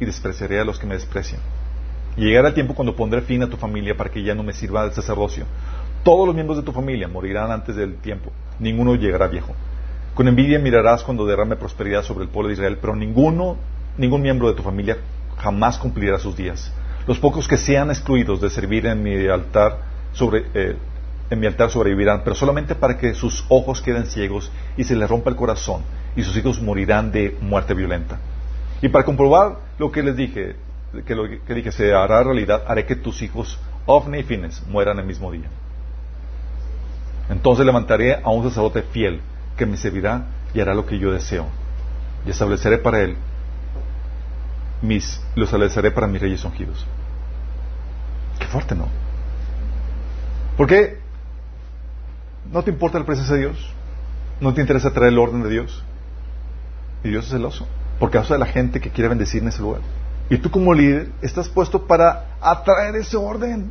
y 0.00 0.06
despreciaré 0.06 0.58
a 0.58 0.64
los 0.64 0.78
que 0.78 0.86
me 0.86 0.94
desprecian. 0.94 1.42
Llegará 2.16 2.48
el 2.48 2.54
tiempo 2.54 2.74
cuando 2.74 2.96
pondré 2.96 3.20
fin 3.20 3.42
a 3.42 3.50
tu 3.50 3.58
familia 3.58 3.94
para 3.98 4.08
que 4.08 4.22
ya 4.22 4.34
no 4.34 4.42
me 4.42 4.54
sirva 4.54 4.82
el 4.82 4.92
sacerdocio. 4.92 5.44
Todos 6.02 6.26
los 6.26 6.34
miembros 6.34 6.56
de 6.56 6.64
tu 6.64 6.72
familia 6.72 7.06
morirán 7.06 7.50
antes 7.50 7.76
del 7.76 7.96
tiempo. 7.96 8.32
Ninguno 8.58 8.94
llegará 8.94 9.28
viejo. 9.28 9.54
Con 10.14 10.26
envidia 10.26 10.58
mirarás 10.58 11.04
cuando 11.04 11.26
derrame 11.26 11.56
prosperidad 11.56 12.02
sobre 12.02 12.24
el 12.24 12.30
pueblo 12.30 12.48
de 12.48 12.54
Israel, 12.54 12.78
pero 12.80 12.96
ninguno, 12.96 13.56
ningún 13.98 14.22
miembro 14.22 14.48
de 14.48 14.54
tu 14.54 14.62
familia 14.62 14.96
jamás 15.36 15.76
cumplirá 15.76 16.18
sus 16.18 16.34
días. 16.34 16.72
Los 17.06 17.18
pocos 17.18 17.46
que 17.46 17.58
sean 17.58 17.90
excluidos 17.90 18.40
de 18.40 18.48
servir 18.48 18.86
en 18.86 19.02
mi 19.02 19.28
altar 19.28 19.80
sobre, 20.14 20.46
eh, 20.54 20.76
en 21.30 21.38
mi 21.38 21.46
altar 21.46 21.70
sobrevivirán, 21.70 22.22
pero 22.24 22.34
solamente 22.34 22.74
para 22.74 22.98
que 22.98 23.14
sus 23.14 23.44
ojos 23.48 23.80
queden 23.80 24.06
ciegos 24.06 24.50
y 24.76 24.84
se 24.84 24.96
les 24.96 25.08
rompa 25.08 25.30
el 25.30 25.36
corazón 25.36 25.82
y 26.16 26.22
sus 26.22 26.36
hijos 26.36 26.60
morirán 26.60 27.12
de 27.12 27.36
muerte 27.40 27.72
violenta. 27.72 28.18
Y 28.82 28.88
para 28.88 29.04
comprobar 29.04 29.58
lo 29.78 29.92
que 29.92 30.02
les 30.02 30.16
dije, 30.16 30.56
que 31.06 31.14
lo 31.14 31.28
que 31.28 31.54
dije 31.54 31.70
se 31.70 31.94
hará 31.94 32.22
realidad, 32.24 32.64
haré 32.66 32.84
que 32.84 32.96
tus 32.96 33.22
hijos, 33.22 33.58
Ofne 33.86 34.20
y 34.20 34.22
Fines, 34.24 34.62
mueran 34.66 34.98
el 34.98 35.06
mismo 35.06 35.30
día. 35.30 35.48
Entonces 37.28 37.64
levantaré 37.64 38.16
a 38.16 38.30
un 38.30 38.42
sacerdote 38.42 38.82
fiel 38.82 39.20
que 39.56 39.66
me 39.66 39.76
servirá 39.76 40.26
y 40.52 40.60
hará 40.60 40.74
lo 40.74 40.84
que 40.84 40.98
yo 40.98 41.12
deseo. 41.12 41.46
Y 42.26 42.30
estableceré 42.30 42.78
para 42.78 43.02
él 43.02 43.16
mis, 44.82 45.22
lo 45.36 45.44
estableceré 45.44 45.92
para 45.92 46.08
mis 46.08 46.20
reyes 46.20 46.44
ungidos. 46.44 46.84
Qué 48.38 48.46
fuerte, 48.46 48.74
¿no? 48.74 48.88
¿Por 50.56 50.66
qué? 50.66 50.98
¿No 52.52 52.62
te 52.62 52.70
importa 52.70 52.98
la 52.98 53.06
presencia 53.06 53.34
de 53.34 53.42
Dios? 53.42 53.72
¿No 54.40 54.54
te 54.54 54.60
interesa 54.60 54.92
traer 54.92 55.12
el 55.12 55.18
orden 55.18 55.42
de 55.42 55.50
Dios? 55.50 55.84
Y 57.04 57.10
Dios 57.10 57.24
es 57.24 57.30
celoso 57.30 57.66
por 57.98 58.10
causa 58.10 58.34
de 58.34 58.40
la 58.40 58.46
gente 58.46 58.80
que 58.80 58.90
quiere 58.90 59.08
bendecir 59.08 59.42
en 59.42 59.48
ese 59.48 59.60
lugar. 59.60 59.82
Y 60.30 60.38
tú 60.38 60.50
como 60.50 60.72
líder 60.72 61.10
estás 61.22 61.48
puesto 61.48 61.86
para 61.86 62.36
atraer 62.40 62.96
ese 62.96 63.16
orden. 63.16 63.70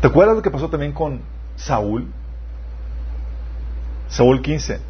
¿Te 0.00 0.08
acuerdas 0.08 0.36
lo 0.36 0.42
que 0.42 0.50
pasó 0.50 0.68
también 0.68 0.92
con 0.92 1.20
Saúl? 1.56 2.06
Saúl 4.08 4.42
15, 4.42 4.80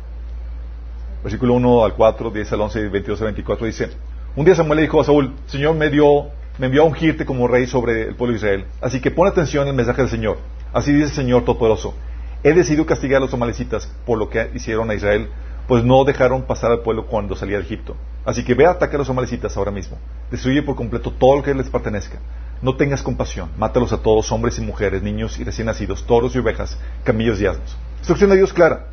versículo 1.23 1.55
1 1.55 1.85
al 1.85 1.95
4, 1.95 2.31
10 2.31 2.53
al 2.53 2.61
11, 2.63 2.89
22 2.89 3.21
al 3.21 3.25
24 3.27 3.67
dice, 3.67 3.91
un 4.35 4.45
día 4.45 4.57
Samuel 4.57 4.79
le 4.79 4.83
dijo 4.83 5.01
a 5.01 5.05
Saúl, 5.05 5.33
Señor 5.47 5.77
me 5.77 5.89
dio, 5.89 6.27
me 6.59 6.67
envió 6.67 6.83
a 6.83 6.87
ungirte 6.87 7.27
como 7.27 7.49
rey 7.49 7.67
sobre 7.67 8.03
el 8.03 8.15
pueblo 8.15 8.33
de 8.33 8.39
Israel. 8.39 8.67
Así 8.81 9.01
que 9.01 9.11
pon 9.11 9.27
atención 9.27 9.67
al 9.67 9.75
mensaje 9.75 10.03
del 10.03 10.11
Señor. 10.11 10.39
Así 10.73 10.93
dice 10.93 11.07
el 11.07 11.13
Señor 11.13 11.45
Todopoderoso. 11.45 11.95
He 12.43 12.53
decidido 12.53 12.87
castigar 12.87 13.19
a 13.19 13.25
los 13.25 13.35
amalecitas 13.35 13.91
por 14.07 14.19
lo 14.19 14.29
que 14.29 14.51
hicieron 14.55 14.91
a 14.91 14.95
Israel, 14.95 15.31
pues 15.67 15.83
no 15.83 16.05
dejaron 16.05 16.43
pasar 16.43 16.71
al 16.71 16.81
pueblo 16.81 17.07
cuando 17.07 17.35
salía 17.35 17.57
de 17.57 17.65
Egipto. 17.65 17.97
Así 18.25 18.45
que 18.45 18.55
ve 18.55 18.67
a 18.67 18.71
atacar 18.71 18.97
a 18.97 18.99
los 18.99 19.11
amalecitas 19.11 19.57
ahora 19.57 19.71
mismo. 19.71 19.99
Destruye 20.31 20.63
por 20.63 20.77
completo 20.77 21.11
todo 21.11 21.37
lo 21.37 21.43
que 21.43 21.55
les 21.55 21.71
pertenezca. 21.71 22.19
No 22.63 22.77
tengas 22.77 23.03
compasión. 23.03 23.51
Mátalos 23.59 23.93
a 23.93 23.99
todos, 23.99 24.31
hombres 24.31 24.59
y 24.59 24.63
mujeres, 24.63 25.03
niños 25.03 25.39
y 25.39 25.45
recién 25.45 25.67
nacidos, 25.67 26.07
toros 26.07 26.35
y 26.35 26.39
ovejas, 26.39 26.79
camillos 27.03 27.41
y 27.41 27.47
asnos. 27.47 27.77
Instrucción 27.99 28.31
de 28.31 28.37
Dios 28.37 28.53
clara. 28.53 28.87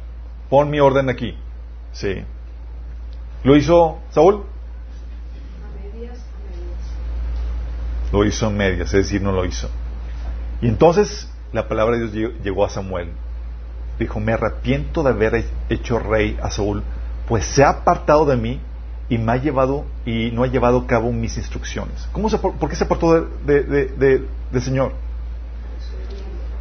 Pon 0.49 0.69
mi 0.69 0.79
orden 0.79 1.09
aquí. 1.09 1.37
Sí. 1.91 2.23
¿Lo 3.43 3.55
hizo 3.55 3.99
Saúl? 4.11 4.43
Lo 8.11 8.25
hizo 8.25 8.47
en 8.47 8.57
medias, 8.57 8.93
es 8.93 9.05
decir, 9.05 9.21
no 9.21 9.31
lo 9.31 9.45
hizo. 9.45 9.69
Y 10.61 10.67
entonces 10.67 11.29
la 11.53 11.67
palabra 11.67 11.97
de 11.97 12.07
Dios 12.07 12.33
llegó 12.43 12.65
a 12.65 12.69
Samuel. 12.69 13.09
Dijo, 13.99 14.19
me 14.19 14.33
arrepiento 14.33 15.03
de 15.03 15.09
haber 15.09 15.45
hecho 15.69 15.99
rey 15.99 16.37
a 16.41 16.49
Saúl, 16.49 16.83
pues 17.27 17.45
se 17.45 17.63
ha 17.63 17.69
apartado 17.69 18.25
de 18.25 18.35
mí 18.35 18.59
y 19.09 19.17
me 19.17 19.33
ha 19.33 19.37
llevado 19.37 19.85
y 20.05 20.31
no 20.31 20.43
ha 20.43 20.47
llevado 20.47 20.79
a 20.79 20.87
cabo 20.87 21.11
mis 21.11 21.37
instrucciones. 21.37 22.07
¿Cómo 22.11 22.29
se, 22.29 22.37
¿Por 22.37 22.69
qué 22.69 22.75
se 22.75 22.85
apartó 22.85 23.27
del 23.45 24.61
Señor? 24.61 24.93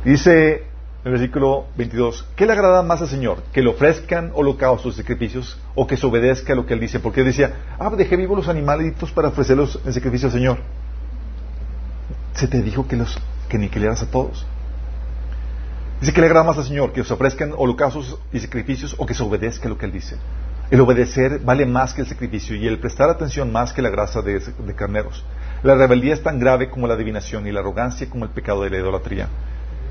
Dice 0.04 0.64
el 1.04 1.12
versículo 1.12 1.66
22, 1.76 2.26
¿qué 2.36 2.46
le 2.46 2.52
agrada 2.52 2.82
más 2.82 3.00
al 3.00 3.08
Señor? 3.08 3.42
¿Que 3.52 3.62
le 3.62 3.70
ofrezcan 3.70 4.32
holocaustos, 4.34 4.96
sacrificios, 4.96 5.58
o 5.74 5.86
que 5.86 5.96
se 5.96 6.06
obedezca 6.06 6.52
a 6.52 6.56
lo 6.56 6.66
que 6.66 6.74
Él 6.74 6.80
dice? 6.80 7.00
Porque 7.00 7.20
Él 7.20 7.26
decía, 7.26 7.52
ah, 7.78 7.90
dejé 7.96 8.16
vivos 8.16 8.36
los 8.36 8.48
animalitos 8.48 9.10
para 9.12 9.28
ofrecerlos 9.28 9.80
en 9.84 9.92
sacrificio 9.92 10.28
al 10.28 10.32
Señor. 10.32 10.58
Se 12.34 12.48
te 12.48 12.62
dijo 12.62 12.86
que 12.86 12.96
los 12.96 13.18
que 13.48 13.56
aniquilaras 13.56 14.02
a 14.02 14.10
todos. 14.10 14.46
Dice 16.00 16.12
que 16.12 16.20
le 16.20 16.28
agrada 16.28 16.46
más 16.46 16.56
al 16.56 16.64
Señor 16.64 16.92
que 16.92 17.04
se 17.04 17.12
ofrezcan 17.12 17.52
holocaustos 17.56 18.18
y 18.32 18.40
sacrificios 18.40 18.94
o 18.98 19.04
que 19.04 19.14
se 19.14 19.22
obedezca 19.22 19.68
lo 19.68 19.76
que 19.76 19.86
Él 19.86 19.92
dice. 19.92 20.16
El 20.70 20.80
obedecer 20.80 21.40
vale 21.40 21.66
más 21.66 21.92
que 21.92 22.02
el 22.02 22.06
sacrificio 22.06 22.56
y 22.56 22.66
el 22.66 22.78
prestar 22.78 23.10
atención 23.10 23.52
más 23.52 23.72
que 23.72 23.82
la 23.82 23.90
grasa 23.90 24.22
de, 24.22 24.38
de 24.38 24.74
carneros. 24.74 25.24
La 25.62 25.74
rebeldía 25.74 26.14
es 26.14 26.22
tan 26.22 26.38
grave 26.38 26.70
como 26.70 26.86
la 26.86 26.94
adivinación 26.94 27.46
y 27.46 27.52
la 27.52 27.60
arrogancia 27.60 28.08
como 28.08 28.24
el 28.24 28.30
pecado 28.30 28.62
de 28.62 28.70
la 28.70 28.78
idolatría. 28.78 29.28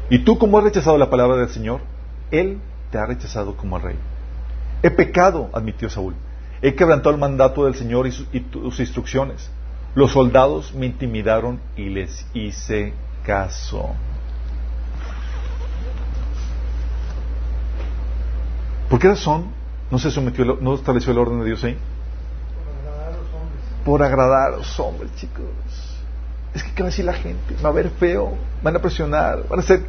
Y 0.09 0.19
tú 0.19 0.39
como 0.39 0.57
has 0.57 0.63
rechazado 0.63 0.97
la 0.97 1.09
palabra 1.09 1.37
del 1.37 1.49
Señor, 1.49 1.81
Él 2.31 2.59
te 2.91 2.97
ha 2.97 3.05
rechazado 3.05 3.55
como 3.55 3.75
al 3.75 3.83
rey. 3.83 3.95
He 4.81 4.89
pecado, 4.89 5.49
admitió 5.53 5.89
Saúl. 5.89 6.15
He 6.61 6.73
quebrantado 6.75 7.11
el 7.11 7.19
mandato 7.19 7.65
del 7.65 7.75
Señor 7.75 8.07
y, 8.07 8.11
sus 8.11 8.79
instrucciones. 8.79 9.49
Los 9.99 10.13
soldados 10.13 10.73
me 10.73 10.85
intimidaron 10.85 11.59
y 11.75 11.89
les 11.89 12.25
hice 12.33 12.93
caso. 13.25 13.89
¿Por 18.89 18.97
qué 18.97 19.09
razón 19.09 19.47
no 19.91 19.99
se 19.99 20.09
sometió, 20.09 20.57
no 20.61 20.75
estableció 20.75 21.11
el 21.11 21.17
orden 21.17 21.39
de 21.39 21.47
Dios 21.47 21.65
ahí? 21.65 21.77
Por 23.83 24.01
agradar 24.01 24.53
a 24.53 24.55
los 24.55 24.79
hombres. 24.79 25.13
Chicos. 25.17 25.43
Es 26.53 26.63
que, 26.63 26.71
¿qué 26.71 26.81
va 26.81 26.87
a 26.87 26.91
decir 26.91 27.03
la 27.03 27.11
gente? 27.11 27.57
Va 27.61 27.67
a 27.67 27.73
ver 27.73 27.89
feo, 27.89 28.37
van 28.63 28.77
a 28.77 28.79
presionar, 28.79 29.49
van 29.49 29.59
a 29.59 29.63
ser... 29.63 29.81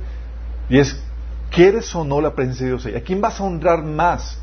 Y 0.68 0.80
es, 0.80 1.00
¿quieres 1.52 1.94
o 1.94 2.02
no 2.02 2.20
la 2.20 2.34
presencia 2.34 2.66
de 2.66 2.72
Dios 2.72 2.86
ahí? 2.86 2.96
¿A 2.96 3.04
quién 3.04 3.20
vas 3.20 3.40
a 3.40 3.44
honrar 3.44 3.84
más? 3.84 4.40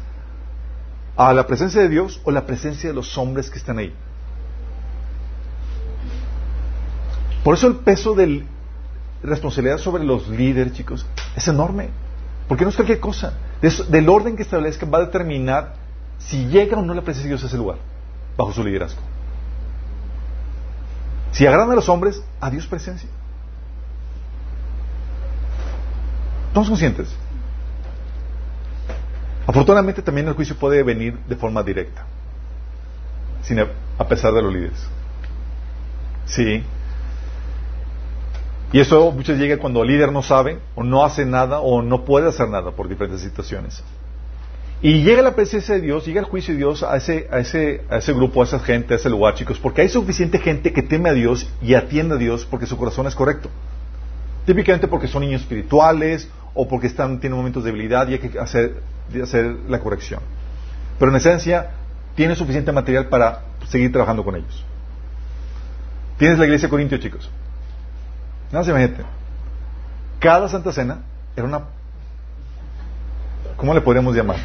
¿A 1.18 1.34
la 1.34 1.46
presencia 1.46 1.82
de 1.82 1.90
Dios 1.90 2.22
o 2.24 2.32
la 2.32 2.46
presencia 2.46 2.90
de 2.90 2.96
los 2.96 3.18
hombres 3.18 3.50
que 3.50 3.58
están 3.58 3.80
ahí? 3.80 3.94
Por 7.48 7.54
eso 7.54 7.68
el 7.68 7.76
peso 7.78 8.14
de 8.14 8.44
responsabilidad 9.24 9.78
sobre 9.78 10.04
los 10.04 10.28
líderes, 10.28 10.74
chicos, 10.74 11.06
es 11.34 11.48
enorme. 11.48 11.88
Porque 12.46 12.66
no 12.66 12.72
es 12.72 12.76
cualquier 12.76 13.00
cosa. 13.00 13.36
del 13.88 14.10
orden 14.10 14.36
que 14.36 14.42
establezca 14.42 14.86
va 14.86 14.98
a 14.98 15.06
determinar 15.06 15.76
si 16.20 16.48
llega 16.48 16.78
o 16.78 16.82
no 16.82 16.94
la 16.94 17.04
presencia 17.04 17.30
de 17.30 17.36
Dios 17.38 17.46
a 17.46 17.48
ese 17.48 17.56
lugar, 17.56 17.78
bajo 18.36 18.52
su 18.52 18.66
liderazgo. 18.66 19.00
Si 21.32 21.48
agradan 21.48 21.72
a 21.72 21.76
los 21.76 21.88
hombres, 21.88 22.22
a 22.42 22.50
Dios 22.50 22.68
presencia. 22.68 23.08
¿Estamos 26.50 26.68
conscientes? 26.68 27.08
Afortunadamente 29.48 30.02
también 30.02 30.28
el 30.28 30.34
juicio 30.34 30.58
puede 30.58 30.84
venir 30.84 31.18
de 31.30 31.38
forma 31.38 31.64
directa, 31.64 32.06
sin 33.42 33.58
a 33.62 34.06
pesar 34.06 34.34
de 34.34 34.42
los 34.42 34.54
líderes. 34.54 34.86
Sí, 36.26 36.62
y 38.74 38.80
eso 38.80 39.12
muchas 39.12 39.38
llega 39.38 39.58
cuando 39.58 39.82
el 39.82 39.90
líder 39.90 40.12
no 40.12 40.22
sabe, 40.22 40.60
o 40.76 40.84
no 40.84 41.06
hace 41.06 41.26
nada, 41.26 41.60
o 41.60 41.82
no 41.82 42.04
puede 42.04 42.28
hacer 42.28 42.50
nada 42.50 42.72
por 42.72 42.90
diferentes 42.90 43.22
situaciones. 43.22 43.84
Y 44.82 45.02
llega 45.02 45.22
la 45.22 45.36
presencia 45.36 45.76
de 45.76 45.82
Dios, 45.82 46.06
llega 46.06 46.20
el 46.20 46.26
juicio 46.26 46.54
de 46.54 46.60
Dios 46.60 46.84
a 46.84 46.98
ese, 46.98 47.28
a 47.32 47.40
ese, 47.40 47.82
a 47.90 47.98
ese 47.98 48.14
grupo, 48.14 48.42
a 48.42 48.46
esa 48.46 48.60
gente, 48.60 48.94
a 48.94 48.98
ese 48.98 49.10
lugar, 49.10 49.34
chicos, 49.34 49.58
porque 49.58 49.82
hay 49.82 49.90
suficiente 49.90 50.38
gente 50.38 50.72
que 50.72 50.84
teme 50.84 51.10
a 51.10 51.14
Dios 51.14 51.50
y 51.62 51.74
atiende 51.74 52.16
a 52.16 52.18
Dios 52.18 52.46
porque 52.46 52.68
su 52.68 52.78
corazón 52.78 53.08
es 53.08 53.16
correcto. 53.16 53.50
Típicamente 54.46 54.88
porque 54.88 55.08
son 55.08 55.24
niños 55.24 55.42
espirituales 55.42 56.30
o 56.54 56.68
porque 56.68 56.88
están, 56.88 57.20
tienen 57.20 57.38
momentos 57.38 57.64
de 57.64 57.72
debilidad 57.72 58.08
y 58.08 58.14
hay 58.14 58.20
que 58.20 58.38
hacer, 58.38 58.82
hacer 59.22 59.46
la 59.68 59.80
corrección. 59.80 60.20
Pero 61.00 61.12
en 61.12 61.18
esencia, 61.18 61.72
tiene 62.16 62.36
suficiente 62.36 62.72
material 62.72 63.08
para 63.08 63.44
seguir 63.68 63.92
trabajando 63.92 64.24
con 64.24 64.36
ellos. 64.36 64.64
Tienes 66.18 66.38
la 66.38 66.46
iglesia 66.46 66.68
de 66.68 66.72
Corintio, 66.72 66.98
chicos. 66.98 67.30
No 68.52 68.64
se 68.64 68.72
imagínate. 68.72 69.04
Cada 70.20 70.48
Santa 70.48 70.72
Cena 70.72 71.00
era 71.36 71.46
una. 71.46 71.62
¿Cómo 73.56 73.74
le 73.74 73.82
podríamos 73.82 74.16
llamar? 74.16 74.38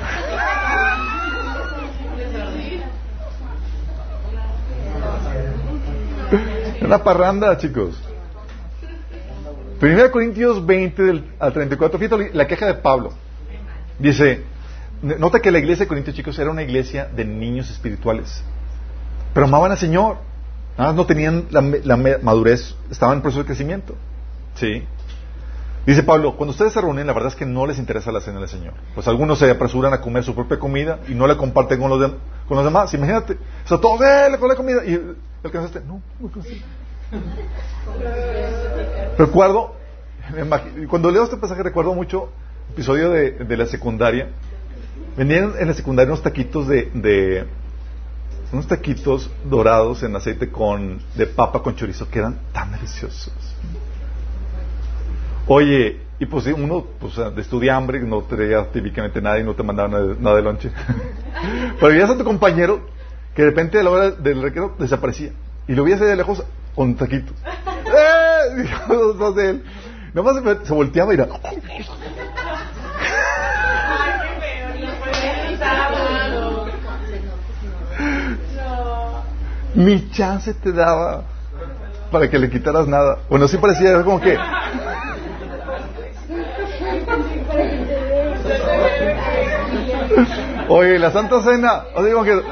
Una 6.80 7.02
parranda, 7.02 7.56
chicos. 7.58 8.00
Primera 9.78 10.10
Corintios 10.10 10.64
20 10.64 11.02
del, 11.02 11.24
al 11.38 11.52
34, 11.52 11.98
fíjate 11.98 12.30
la 12.34 12.46
queja 12.46 12.66
de 12.66 12.74
Pablo. 12.74 13.12
Dice, 13.98 14.44
nota 15.02 15.40
que 15.40 15.50
la 15.50 15.58
iglesia 15.58 15.84
de 15.84 15.88
Corintios, 15.88 16.16
chicos, 16.16 16.38
era 16.38 16.50
una 16.50 16.62
iglesia 16.62 17.08
de 17.14 17.24
niños 17.24 17.70
espirituales. 17.70 18.42
Pero 19.34 19.46
amaban 19.46 19.72
al 19.72 19.78
Señor. 19.78 20.18
Nada 20.78 20.92
no 20.92 21.06
tenían 21.06 21.46
la, 21.50 21.96
madurez, 22.22 22.74
estaban 22.90 23.16
en 23.16 23.22
proceso 23.22 23.40
de 23.42 23.46
crecimiento. 23.46 23.94
¿Sí? 24.54 24.84
Dice 25.86 26.02
Pablo, 26.04 26.36
cuando 26.36 26.52
ustedes 26.52 26.72
se 26.72 26.80
reúnen, 26.80 27.06
la 27.06 27.12
verdad 27.12 27.30
es 27.30 27.36
que 27.36 27.44
no 27.44 27.66
les 27.66 27.78
interesa 27.78 28.12
la 28.12 28.20
cena 28.20 28.38
del 28.38 28.48
Señor. 28.48 28.74
Pues 28.94 29.08
algunos 29.08 29.38
se 29.38 29.50
apresuran 29.50 29.92
a 29.92 30.00
comer 30.00 30.22
su 30.22 30.34
propia 30.34 30.58
comida 30.58 31.00
y 31.08 31.14
no 31.14 31.26
la 31.26 31.36
comparten 31.36 31.80
con 31.80 31.90
los, 31.90 32.12
con 32.46 32.56
los 32.56 32.64
demás. 32.64 32.94
Imagínate, 32.94 33.34
o 33.64 33.68
sea, 33.68 33.78
todos, 33.78 34.00
¡eh, 34.00 34.28
le 34.30 34.48
la 34.48 34.54
comida! 34.54 34.84
Y 34.84 35.16
alcanzaste, 35.42 35.80
no, 35.80 36.00
no 36.20 36.28
alcanzaste. 36.28 36.62
Recuerdo, 39.18 39.74
cuando 40.88 41.10
leo 41.10 41.24
este 41.24 41.36
pasaje, 41.36 41.62
recuerdo 41.62 41.94
mucho 41.94 42.30
episodio 42.72 43.10
de, 43.10 43.32
de 43.32 43.56
la 43.56 43.66
secundaria. 43.66 44.28
Venían 45.16 45.54
en 45.58 45.66
la 45.66 45.74
secundaria 45.74 46.12
unos 46.12 46.22
taquitos 46.22 46.68
de 46.68 47.46
unos 48.52 48.66
taquitos 48.66 49.30
dorados 49.44 50.02
en 50.02 50.14
aceite 50.14 50.50
con, 50.50 51.00
de 51.16 51.26
papa 51.26 51.62
con 51.62 51.74
chorizo 51.74 52.08
que 52.08 52.18
eran 52.18 52.38
tan 52.52 52.70
deliciosos. 52.72 53.32
Oye, 55.46 56.00
y 56.18 56.26
pues 56.26 56.46
uno 56.46 56.86
pues, 57.00 57.16
de 57.16 57.40
estudia 57.40 57.76
hambre, 57.76 58.00
no 58.00 58.22
traía 58.22 58.70
típicamente 58.70 59.20
nada 59.20 59.40
y 59.40 59.44
no 59.44 59.54
te 59.54 59.62
mandaba 59.62 59.88
nada, 59.88 60.36
de 60.36 60.42
lonche. 60.42 60.70
Pero 61.80 61.88
veías 61.88 62.10
a 62.10 62.16
tu 62.16 62.24
compañero 62.24 62.86
que 63.34 63.42
de 63.42 63.48
repente 63.48 63.80
a 63.80 63.82
la 63.82 63.90
hora 63.90 64.10
del 64.10 64.40
recreo 64.42 64.76
desaparecía. 64.78 65.32
Y 65.66 65.72
lo 65.72 65.84
veías 65.84 66.00
de 66.00 66.14
lejos 66.14 66.44
con 66.74 66.94
taquitos. 66.94 67.34
¡Eh! 67.44 69.34
de 69.34 69.50
él. 69.50 69.64
Nada 70.14 70.32
más 70.32 70.58
se, 70.60 70.66
se 70.66 70.74
volteaba 70.74 71.12
y 71.12 71.16
era. 71.16 71.28
Ni 79.74 80.10
chance 80.10 80.52
te 80.54 80.72
daba 80.72 81.24
para 82.10 82.28
que 82.28 82.38
le 82.38 82.50
quitaras 82.50 82.86
nada. 82.86 83.18
Bueno, 83.28 83.48
sí 83.48 83.56
parecía 83.56 84.02
como 84.02 84.20
que. 84.20 84.38
Oye, 90.68 90.98
la 90.98 91.10
Santa 91.10 91.40
Cena, 91.42 91.84
o 91.94 92.04
digo 92.04 92.22
que. 92.22 92.42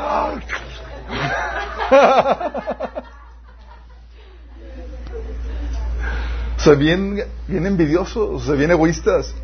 Se 6.56 6.74
bien, 6.74 7.22
bien 7.48 7.64
envidiosos, 7.64 8.44
se 8.44 8.52
bien 8.52 8.70
egoístas. 8.70 9.34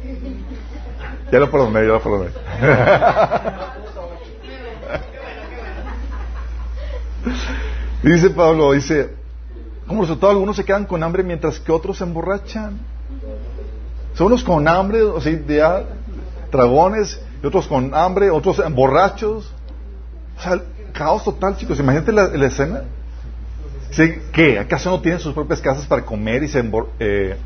Ya 1.32 1.38
lo 1.38 1.50
perdoné, 1.50 1.80
ya 1.80 1.94
lo 1.94 2.02
perdoné. 2.02 2.30
dice 8.02 8.30
Pablo, 8.30 8.72
dice, 8.72 9.10
como 9.86 10.02
resultado 10.02 10.32
algunos 10.32 10.56
se 10.56 10.64
quedan 10.64 10.84
con 10.84 11.02
hambre 11.02 11.22
mientras 11.22 11.60
que 11.60 11.72
otros 11.72 11.98
se 11.98 12.04
emborrachan. 12.04 12.78
Son 14.14 14.28
unos 14.28 14.42
con 14.42 14.66
hambre, 14.66 15.02
o 15.02 15.20
sea, 15.20 15.38
ya, 15.46 15.84
dragones, 16.50 17.20
y 17.42 17.46
otros 17.46 17.66
con 17.66 17.94
hambre, 17.94 18.30
otros 18.30 18.62
borrachos. 18.74 19.52
O 20.38 20.42
sea, 20.42 20.62
caos 20.92 21.24
total, 21.24 21.56
chicos. 21.56 21.78
Imagínate 21.78 22.12
la, 22.12 22.28
la 22.28 22.46
escena. 22.46 22.82
¿Qué? 24.32 24.58
¿Acaso 24.58 24.90
no 24.90 25.00
tienen 25.00 25.20
sus 25.20 25.32
propias 25.32 25.60
casas 25.60 25.86
para 25.86 26.04
comer 26.04 26.42
y, 26.42 26.48
se 26.48 26.62
eh, 26.98 27.36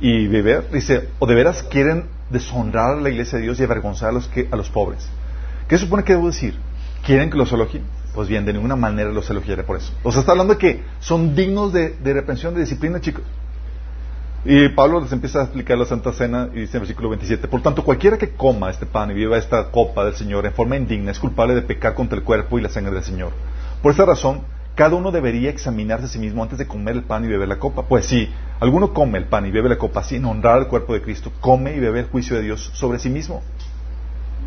y 0.00 0.26
beber? 0.26 0.70
Dice, 0.70 1.08
¿o 1.18 1.26
de 1.26 1.34
veras 1.34 1.62
quieren 1.62 2.06
deshonrar 2.30 2.96
a 2.96 3.00
la 3.00 3.10
iglesia 3.10 3.38
de 3.38 3.44
Dios 3.44 3.60
y 3.60 3.64
avergonzar 3.64 4.10
a 4.10 4.12
los, 4.12 4.28
que, 4.28 4.48
a 4.50 4.56
los 4.56 4.68
pobres? 4.68 5.08
¿Qué 5.68 5.78
supone 5.78 6.04
que 6.04 6.14
debo 6.14 6.26
decir? 6.26 6.56
¿Quieren 7.04 7.30
que 7.30 7.38
los 7.38 7.52
elogien? 7.52 7.84
Pues 8.14 8.28
bien, 8.28 8.44
de 8.44 8.52
ninguna 8.52 8.76
manera 8.76 9.10
los 9.10 9.28
elogiaré 9.30 9.62
por 9.62 9.78
eso. 9.78 9.92
O 10.02 10.12
sea, 10.12 10.20
está 10.20 10.32
hablando 10.32 10.54
de 10.54 10.58
que 10.58 10.82
son 11.00 11.34
dignos 11.34 11.72
de, 11.72 11.90
de 11.90 12.12
reprensión, 12.12 12.54
de 12.54 12.60
disciplina, 12.60 13.00
chicos. 13.00 13.24
Y 14.44 14.70
Pablo 14.70 15.00
les 15.00 15.12
empieza 15.12 15.40
a 15.40 15.42
explicar 15.44 15.78
la 15.78 15.84
Santa 15.84 16.12
Cena 16.12 16.48
y 16.52 16.60
dice 16.60 16.76
en 16.76 16.82
versículo 16.82 17.08
27, 17.10 17.46
por 17.46 17.62
tanto, 17.62 17.84
cualquiera 17.84 18.18
que 18.18 18.30
coma 18.30 18.70
este 18.70 18.86
pan 18.86 19.10
y 19.12 19.14
viva 19.14 19.38
esta 19.38 19.70
copa 19.70 20.04
del 20.04 20.14
Señor 20.14 20.44
en 20.46 20.52
forma 20.52 20.76
indigna 20.76 21.12
es 21.12 21.20
culpable 21.20 21.54
de 21.54 21.62
pecar 21.62 21.94
contra 21.94 22.18
el 22.18 22.24
cuerpo 22.24 22.58
y 22.58 22.62
la 22.62 22.68
sangre 22.68 22.92
del 22.92 23.04
Señor. 23.04 23.30
Por 23.80 23.92
esta 23.92 24.04
razón, 24.04 24.42
cada 24.74 24.96
uno 24.96 25.12
debería 25.12 25.48
examinarse 25.48 26.06
a 26.06 26.08
sí 26.08 26.18
mismo 26.18 26.42
antes 26.42 26.58
de 26.58 26.66
comer 26.66 26.96
el 26.96 27.04
pan 27.04 27.24
y 27.24 27.28
beber 27.28 27.48
la 27.48 27.60
copa. 27.60 27.82
Pues 27.82 28.06
si 28.06 28.28
alguno 28.58 28.92
come 28.92 29.18
el 29.18 29.26
pan 29.26 29.46
y 29.46 29.52
bebe 29.52 29.68
la 29.68 29.78
copa 29.78 30.02
sin 30.02 30.24
honrar 30.24 30.56
al 30.58 30.68
cuerpo 30.68 30.92
de 30.94 31.02
Cristo, 31.02 31.30
come 31.40 31.76
y 31.76 31.80
bebe 31.80 32.00
el 32.00 32.06
juicio 32.06 32.34
de 32.34 32.42
Dios 32.42 32.70
sobre 32.74 32.98
sí 32.98 33.10
mismo. 33.10 33.42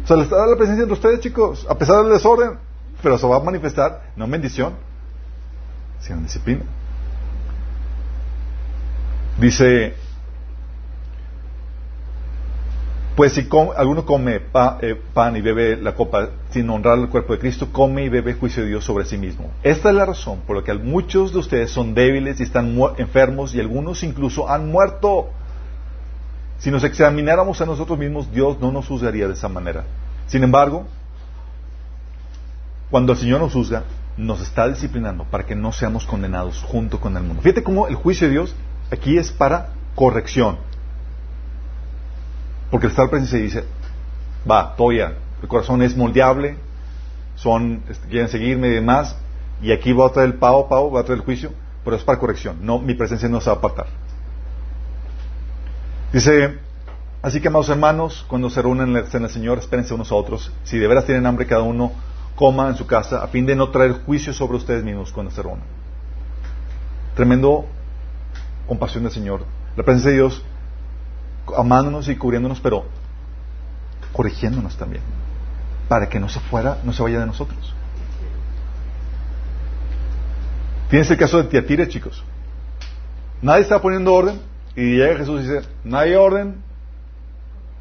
O 0.03 0.07
sea, 0.07 0.18
les 0.18 0.26
está 0.26 0.45
la 0.45 0.57
presencia 0.57 0.84
entre 0.84 0.93
ustedes, 0.93 1.22
chicos, 1.22 1.66
a 1.70 1.78
pesar 1.78 2.03
del 2.03 2.11
desorden, 2.11 2.57
pero 3.01 3.17
se 3.17 3.27
va 3.27 3.37
a 3.37 3.39
manifestar 3.39 4.11
no 4.15 4.25
en 4.25 4.31
bendición, 4.31 4.73
sino 5.99 6.17
en 6.17 6.23
disciplina. 6.23 6.63
Dice, 9.37 9.93
pues 13.15 13.33
si 13.33 13.47
alguno 13.77 14.05
come 14.05 14.41
eh, 14.81 15.01
pan 15.13 15.35
y 15.37 15.41
bebe 15.41 15.77
la 15.77 15.93
copa 15.93 16.29
sin 16.49 16.69
honrar 16.69 16.97
el 16.99 17.09
cuerpo 17.09 17.33
de 17.33 17.39
Cristo, 17.39 17.69
come 17.71 18.03
y 18.03 18.09
bebe 18.09 18.33
juicio 18.33 18.63
de 18.63 18.69
Dios 18.69 18.83
sobre 18.83 19.05
sí 19.05 19.17
mismo. 19.17 19.51
Esta 19.63 19.89
es 19.89 19.95
la 19.95 20.05
razón 20.05 20.41
por 20.45 20.57
la 20.57 20.63
que 20.63 20.73
muchos 20.73 21.31
de 21.31 21.39
ustedes 21.39 21.71
son 21.71 21.93
débiles 21.93 22.39
y 22.39 22.43
están 22.43 22.77
enfermos 22.97 23.55
y 23.55 23.59
algunos 23.59 24.03
incluso 24.03 24.49
han 24.49 24.69
muerto. 24.69 25.29
Si 26.59 26.71
nos 26.71 26.83
examináramos 26.83 27.61
a 27.61 27.65
nosotros 27.65 27.97
mismos, 27.97 28.31
Dios 28.31 28.59
no 28.59 28.71
nos 28.71 28.87
juzgaría 28.87 29.27
de 29.27 29.33
esa 29.33 29.49
manera. 29.49 29.85
Sin 30.27 30.43
embargo, 30.43 30.85
cuando 32.89 33.13
el 33.13 33.19
Señor 33.19 33.41
nos 33.41 33.53
juzga, 33.53 33.83
nos 34.17 34.41
está 34.41 34.67
disciplinando 34.67 35.25
para 35.25 35.45
que 35.45 35.55
no 35.55 35.71
seamos 35.71 36.05
condenados 36.05 36.63
junto 36.63 36.99
con 36.99 37.17
el 37.17 37.23
mundo. 37.23 37.41
Fíjate 37.41 37.63
cómo 37.63 37.88
el 37.88 37.95
juicio 37.95 38.27
de 38.27 38.33
Dios 38.33 38.55
aquí 38.91 39.17
es 39.17 39.31
para 39.31 39.69
corrección. 39.95 40.57
Porque 42.71 42.88
el 42.88 42.91
estar 42.91 43.09
presente 43.09 43.38
dice, 43.38 43.63
va, 44.49 44.75
toya, 44.75 45.13
el 45.41 45.47
corazón 45.47 45.81
es 45.81 45.95
moldeable, 45.95 46.57
son, 47.36 47.83
este, 47.89 48.07
quieren 48.07 48.29
seguirme 48.29 48.67
y 48.67 48.71
demás, 48.71 49.17
y 49.61 49.71
aquí 49.71 49.93
va 49.93 50.07
a 50.07 50.11
traer 50.11 50.29
el 50.29 50.36
pavo, 50.36 50.67
pavo, 50.67 50.91
va 50.91 51.01
a 51.01 51.03
traer 51.03 51.19
el 51.19 51.25
juicio, 51.25 51.51
pero 51.83 51.95
es 51.95 52.03
para 52.03 52.19
corrección, 52.19 52.57
no, 52.61 52.79
mi 52.79 52.93
presencia 52.93 53.29
no 53.29 53.41
se 53.41 53.49
va 53.49 53.55
a 53.55 53.59
apartar. 53.59 53.88
Dice, 56.11 56.57
así 57.21 57.41
que 57.41 57.49
amados 57.49 57.69
hermanos, 57.69 58.25
cuando 58.27 58.49
se 58.49 58.61
reúnen 58.61 58.95
en 58.95 59.03
del 59.11 59.29
Señor, 59.29 59.59
espérense 59.59 59.93
unos 59.93 60.11
a 60.11 60.15
otros, 60.15 60.51
si 60.63 60.77
de 60.77 60.88
veras 60.88 61.05
tienen 61.05 61.25
hambre 61.25 61.45
cada 61.45 61.61
uno, 61.61 61.91
coma 62.36 62.67
en 62.67 62.75
su 62.75 62.86
casa, 62.86 63.23
a 63.23 63.27
fin 63.27 63.45
de 63.45 63.55
no 63.55 63.69
traer 63.69 64.03
juicio 64.05 64.33
sobre 64.33 64.57
ustedes 64.57 64.83
mismos 64.83 65.11
cuando 65.11 65.31
se 65.31 65.41
reúnan. 65.41 65.65
Tremendo 67.15 67.65
compasión 68.67 69.03
del 69.03 69.13
Señor, 69.13 69.45
la 69.75 69.83
presencia 69.83 70.11
de 70.11 70.17
Dios 70.17 70.43
amándonos 71.55 72.07
y 72.09 72.15
cubriéndonos, 72.15 72.59
pero 72.59 72.86
corrigiéndonos 74.11 74.75
también, 74.77 75.03
para 75.88 76.09
que 76.09 76.19
no 76.19 76.29
se 76.29 76.39
fuera, 76.39 76.79
no 76.83 76.93
se 76.93 77.03
vaya 77.03 77.19
de 77.19 77.25
nosotros. 77.25 77.73
Tienes 80.89 81.09
el 81.09 81.17
caso 81.17 81.38
de 81.38 81.45
Tiatire, 81.45 81.88
chicos. 81.88 82.23
Nadie 83.41 83.61
está 83.61 83.81
poniendo 83.81 84.13
orden 84.13 84.39
y 84.75 84.97
llega 84.97 85.17
Jesús 85.17 85.41
y 85.41 85.47
dice, 85.47 85.67
no 85.83 85.97
hay 85.97 86.15
orden, 86.15 86.57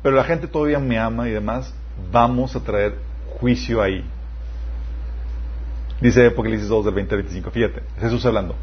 pero 0.02 0.16
la 0.16 0.24
gente 0.24 0.46
todavía 0.46 0.78
me 0.78 0.98
ama 0.98 1.28
y 1.28 1.32
demás, 1.32 1.72
vamos 2.12 2.55
a 2.57 2.61
traer 2.61 2.98
juicio 3.38 3.82
ahí. 3.82 4.05
Dice 6.05 6.26
Apocalipsis 6.26 6.68
2 6.68 6.84
del 6.84 6.92
20 6.92 7.14
al 7.14 7.22
25. 7.22 7.50
Fíjate, 7.50 7.82
Jesús 7.98 8.26
hablando. 8.26 8.55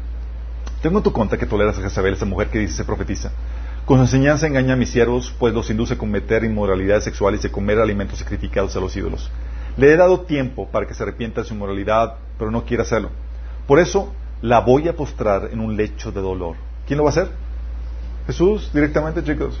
Tengo 0.80 0.98
en 0.98 1.02
tu 1.02 1.12
cuenta 1.12 1.36
que 1.36 1.44
toleras 1.44 1.76
a 1.76 1.82
Jezabel, 1.82 2.14
esa 2.14 2.24
mujer 2.24 2.50
que 2.50 2.60
dice 2.60 2.74
se 2.74 2.84
profetiza. 2.84 3.32
Con 3.84 3.98
su 3.98 4.04
enseñanza 4.04 4.46
engaña 4.46 4.74
a 4.74 4.76
mis 4.76 4.90
siervos, 4.90 5.34
pues 5.40 5.52
los 5.52 5.68
induce 5.68 5.94
a 5.94 5.98
cometer 5.98 6.44
inmoralidades 6.44 7.02
sexuales 7.02 7.42
y 7.42 7.48
a 7.48 7.50
comer 7.50 7.80
alimentos 7.80 8.20
sacrificados 8.20 8.76
a 8.76 8.78
los 8.78 8.94
ídolos. 8.94 9.28
Le 9.76 9.92
he 9.92 9.96
dado 9.96 10.20
tiempo 10.20 10.68
para 10.68 10.86
que 10.86 10.94
se 10.94 11.02
arrepienta 11.02 11.40
de 11.40 11.48
su 11.48 11.54
inmoralidad, 11.54 12.14
pero 12.38 12.52
no 12.52 12.64
quiere 12.64 12.84
hacerlo. 12.84 13.10
Por 13.66 13.80
eso 13.80 14.14
la 14.40 14.60
voy 14.60 14.86
a 14.86 14.94
postrar 14.94 15.48
en 15.50 15.58
un 15.58 15.76
lecho 15.76 16.12
de 16.12 16.20
dolor. 16.20 16.54
¿Quién 16.86 16.98
lo 16.98 17.02
va 17.02 17.10
a 17.10 17.14
hacer? 17.14 17.28
Jesús, 18.28 18.70
directamente, 18.72 19.24
chicos. 19.24 19.60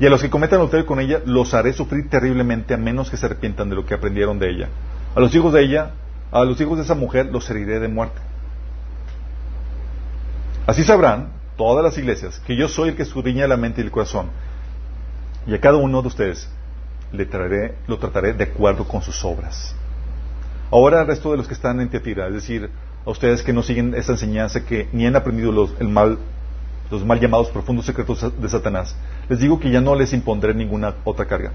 Y 0.00 0.06
a 0.06 0.10
los 0.10 0.20
que 0.20 0.30
cometan 0.30 0.58
adulterio 0.58 0.84
con 0.84 0.98
ella, 0.98 1.20
los 1.26 1.54
haré 1.54 1.74
sufrir 1.74 2.10
terriblemente 2.10 2.74
a 2.74 2.76
menos 2.76 3.08
que 3.08 3.16
se 3.16 3.26
arrepientan 3.26 3.70
de 3.70 3.76
lo 3.76 3.86
que 3.86 3.94
aprendieron 3.94 4.40
de 4.40 4.50
ella. 4.50 4.68
A 5.14 5.20
los 5.20 5.32
hijos 5.32 5.52
de 5.52 5.62
ella, 5.62 5.92
a 6.32 6.44
los 6.44 6.60
hijos 6.60 6.78
de 6.78 6.84
esa 6.84 6.94
mujer, 6.94 7.26
los 7.26 7.48
heriré 7.50 7.78
de 7.78 7.88
muerte. 7.88 8.20
Así 10.66 10.82
sabrán 10.82 11.28
todas 11.56 11.84
las 11.84 11.98
iglesias 11.98 12.40
que 12.46 12.56
yo 12.56 12.68
soy 12.68 12.90
el 12.90 12.96
que 12.96 13.02
escudriña 13.02 13.46
la 13.46 13.56
mente 13.56 13.80
y 13.80 13.84
el 13.84 13.90
corazón. 13.90 14.26
Y 15.46 15.54
a 15.54 15.60
cada 15.60 15.76
uno 15.76 16.00
de 16.00 16.08
ustedes 16.08 16.48
le 17.12 17.26
traeré, 17.26 17.74
lo 17.86 17.98
trataré 17.98 18.32
de 18.32 18.44
acuerdo 18.44 18.88
con 18.88 19.02
sus 19.02 19.22
obras. 19.24 19.74
Ahora 20.70 21.00
al 21.00 21.06
resto 21.06 21.30
de 21.30 21.36
los 21.36 21.46
que 21.46 21.54
están 21.54 21.80
en 21.80 21.90
Teatira, 21.90 22.28
es 22.28 22.34
decir, 22.34 22.70
a 23.04 23.10
ustedes 23.10 23.42
que 23.42 23.52
no 23.52 23.62
siguen 23.62 23.94
esta 23.94 24.12
enseñanza, 24.12 24.64
que 24.64 24.88
ni 24.92 25.06
han 25.06 25.16
aprendido 25.16 25.52
los, 25.52 25.74
el 25.80 25.88
mal, 25.88 26.16
los 26.90 27.04
mal 27.04 27.20
llamados 27.20 27.50
profundos 27.50 27.84
secretos 27.84 28.32
de 28.40 28.48
Satanás, 28.48 28.96
les 29.28 29.40
digo 29.40 29.60
que 29.60 29.70
ya 29.70 29.82
no 29.82 29.94
les 29.94 30.14
impondré 30.14 30.54
ninguna 30.54 30.94
otra 31.04 31.26
carga. 31.26 31.52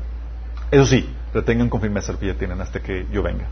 Eso 0.69 0.85
sí, 0.85 1.09
retengan 1.33 1.69
con 1.69 1.81
firmeza 1.81 2.11
lo 2.11 2.19
que 2.19 2.27
ya 2.27 2.35
tienen 2.35 2.61
hasta 2.61 2.81
que 2.81 3.07
yo 3.11 3.23
venga. 3.23 3.45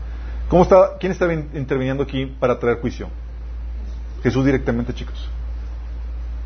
¿Cómo 0.48 0.62
está, 0.62 0.96
¿Quién 1.00 1.12
está 1.12 1.32
interviniendo 1.32 2.04
aquí 2.04 2.26
para 2.26 2.58
traer 2.58 2.80
juicio? 2.80 3.08
Jesús 4.22 4.44
directamente, 4.44 4.94
chicos. 4.94 5.28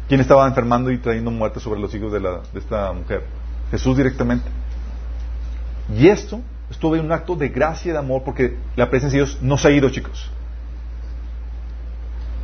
¿Quién 0.09 0.21
estaba 0.21 0.47
enfermando 0.47 0.91
y 0.91 0.99
trayendo 0.99 1.31
muerte 1.31 1.61
sobre 1.61 1.81
los 1.81 1.95
hijos 1.95 2.13
de, 2.13 2.21
la, 2.21 2.41
de 2.53 2.59
esta 2.59 2.93
mujer? 2.93 3.25
Jesús 3.71 3.97
directamente. 3.97 4.49
Y 5.95 6.09
esto 6.09 6.41
estuvo 6.71 6.97
en 6.97 7.05
un 7.05 7.13
acto 7.13 7.37
de 7.37 7.49
gracia 7.49 7.91
y 7.91 7.93
de 7.93 7.99
amor 7.99 8.23
porque 8.25 8.57
la 8.75 8.89
presencia 8.89 9.21
de 9.21 9.27
Dios 9.27 9.39
no 9.43 9.59
se 9.59 9.69
ha 9.69 9.71
ido, 9.71 9.91
chicos. 9.91 10.31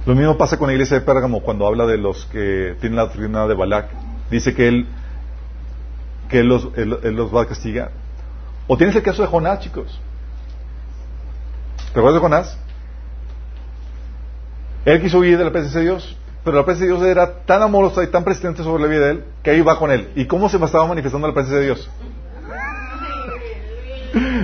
Lo 0.04 0.14
mismo 0.14 0.36
pasa 0.36 0.59
con 0.59 0.68
la 0.68 0.74
iglesia 0.74 1.00
de 1.00 1.04
Pérgamo 1.04 1.40
cuando 1.40 1.66
habla 1.66 1.86
de 1.86 1.98
los 1.98 2.26
que 2.26 2.76
tienen 2.80 2.96
la 2.96 3.02
doctrina 3.07 3.46
de 3.46 3.54
Balak. 3.54 3.88
Dice 4.30 4.54
que 4.54 4.68
él, 4.68 4.86
que 6.28 6.44
los, 6.44 6.68
él 6.76 7.16
los 7.16 7.34
va 7.34 7.42
a 7.42 7.46
castigar. 7.46 7.90
O 8.68 8.76
tienes 8.76 8.94
el 8.94 9.02
caso 9.02 9.22
de 9.22 9.28
Jonás, 9.28 9.61
chicos. 9.61 10.00
¿Te 11.97 12.01
acuerdas 12.01 12.20
de 12.20 12.28
Jonás? 12.28 12.59
Él 14.84 15.01
quiso 15.01 15.18
huir 15.20 15.38
de 15.38 15.44
la 15.44 15.51
presencia 15.51 15.80
de 15.80 15.86
Dios, 15.86 16.14
pero 16.44 16.59
la 16.59 16.64
presencia 16.66 16.92
de 16.92 16.99
Dios 16.99 17.11
era 17.11 17.40
tan 17.47 17.62
amorosa 17.62 18.05
y 18.05 18.09
tan 18.09 18.22
presente 18.22 18.62
sobre 18.62 18.82
la 18.82 18.88
vida 18.90 19.07
de 19.07 19.11
él 19.12 19.24
que 19.42 19.53
ahí 19.53 19.62
va 19.62 19.78
con 19.78 19.90
él. 19.90 20.11
¿Y 20.14 20.26
cómo 20.26 20.51
se 20.51 20.62
estaba 20.62 20.86
manifestando 20.86 21.26
la 21.26 21.32
presencia 21.32 21.59
de 21.59 21.64
Dios? 21.64 21.90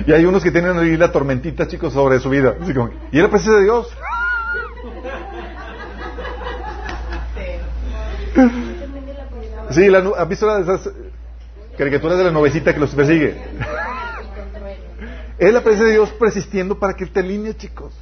y 0.07 0.11
hay 0.11 0.25
unos 0.25 0.41
que 0.41 0.49
tienen 0.49 0.79
ahí 0.79 0.97
la 0.97 1.11
tormentita, 1.11 1.67
chicos, 1.67 1.93
sobre 1.93 2.19
su 2.19 2.31
vida. 2.31 2.55
¿Y 3.11 3.21
la 3.21 3.29
presencia 3.29 3.59
de 3.59 3.63
Dios? 3.65 3.87
Sí, 9.69 9.89
la, 9.89 9.99
¿has 10.17 10.27
visto 10.27 10.47
las 10.47 10.89
caricaturas 11.77 12.17
de 12.17 12.23
la 12.23 12.31
novecita 12.31 12.73
que 12.73 12.79
los 12.79 12.95
persigue? 12.95 13.39
Es 15.47 15.53
la 15.53 15.61
presencia 15.61 15.87
de 15.87 15.93
Dios 15.93 16.09
persistiendo 16.11 16.77
para 16.79 16.93
que 16.93 17.05
te 17.05 17.19
alinee, 17.19 17.55
chicos. 17.55 17.93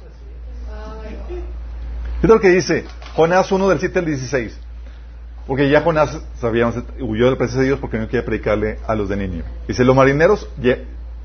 Es 2.22 2.28
lo 2.28 2.40
que 2.40 2.50
dice 2.50 2.84
Jonás 3.14 3.50
1 3.50 3.68
del 3.68 3.80
7 3.80 3.98
al 3.98 4.04
16. 4.04 4.58
Porque 5.46 5.68
ya 5.68 5.80
Jonás, 5.80 6.20
sabíamos, 6.38 6.76
huyó 7.00 7.24
de 7.24 7.30
la 7.32 7.36
presencia 7.36 7.62
de 7.62 7.66
Dios 7.66 7.80
porque 7.80 7.98
no 7.98 8.06
quería 8.06 8.24
predicarle 8.24 8.78
a 8.86 8.94
los 8.94 9.08
de 9.08 9.16
Niño. 9.16 9.42
Dice, 9.66 9.84
los 9.84 9.96
marineros 9.96 10.48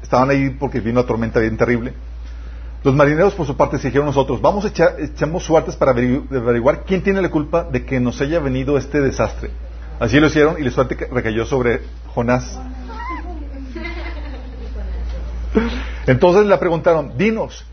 estaban 0.01 0.29
ahí 0.31 0.49
porque 0.49 0.79
vino 0.79 0.99
una 0.99 1.07
tormenta 1.07 1.39
bien 1.39 1.55
terrible. 1.55 1.93
Los 2.83 2.95
marineros, 2.95 3.35
por 3.35 3.45
su 3.45 3.55
parte, 3.55 3.77
se 3.77 3.87
dijeron 3.87 4.07
nosotros, 4.07 4.41
vamos 4.41 4.65
a 4.65 4.69
echar, 4.69 4.95
echamos 4.99 5.43
suertes 5.43 5.75
para 5.75 5.91
averiguar 5.91 6.83
quién 6.83 7.03
tiene 7.03 7.21
la 7.21 7.29
culpa 7.29 7.63
de 7.63 7.85
que 7.85 7.99
nos 7.99 8.19
haya 8.21 8.39
venido 8.39 8.77
este 8.77 9.01
desastre. 9.01 9.51
Así 9.99 10.19
lo 10.19 10.27
hicieron 10.27 10.59
y 10.59 10.63
la 10.63 10.71
suerte 10.71 10.95
recayó 11.11 11.45
sobre 11.45 11.81
Jonás. 12.13 12.59
Entonces 16.07 16.45
le 16.45 16.57
preguntaron, 16.57 17.17
dinos, 17.17 17.65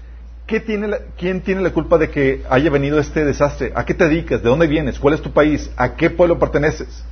¿quién 0.47 1.41
tiene 1.43 1.63
la 1.63 1.71
culpa 1.73 1.99
de 1.99 2.11
que 2.11 2.43
haya 2.51 2.69
venido 2.69 2.99
este 2.99 3.25
desastre? 3.25 3.73
¿A 3.77 3.85
qué 3.85 3.95
te 3.95 4.09
dedicas? 4.09 4.43
¿De 4.43 4.49
dónde 4.49 4.67
vienes? 4.67 4.99
¿Cuál 4.99 5.15
es 5.15 5.23
tu 5.23 5.33
país? 5.33 5.71
¿A 5.77 5.95
qué 5.95 6.11
pueblo 6.11 6.39
perteneces? 6.39 7.05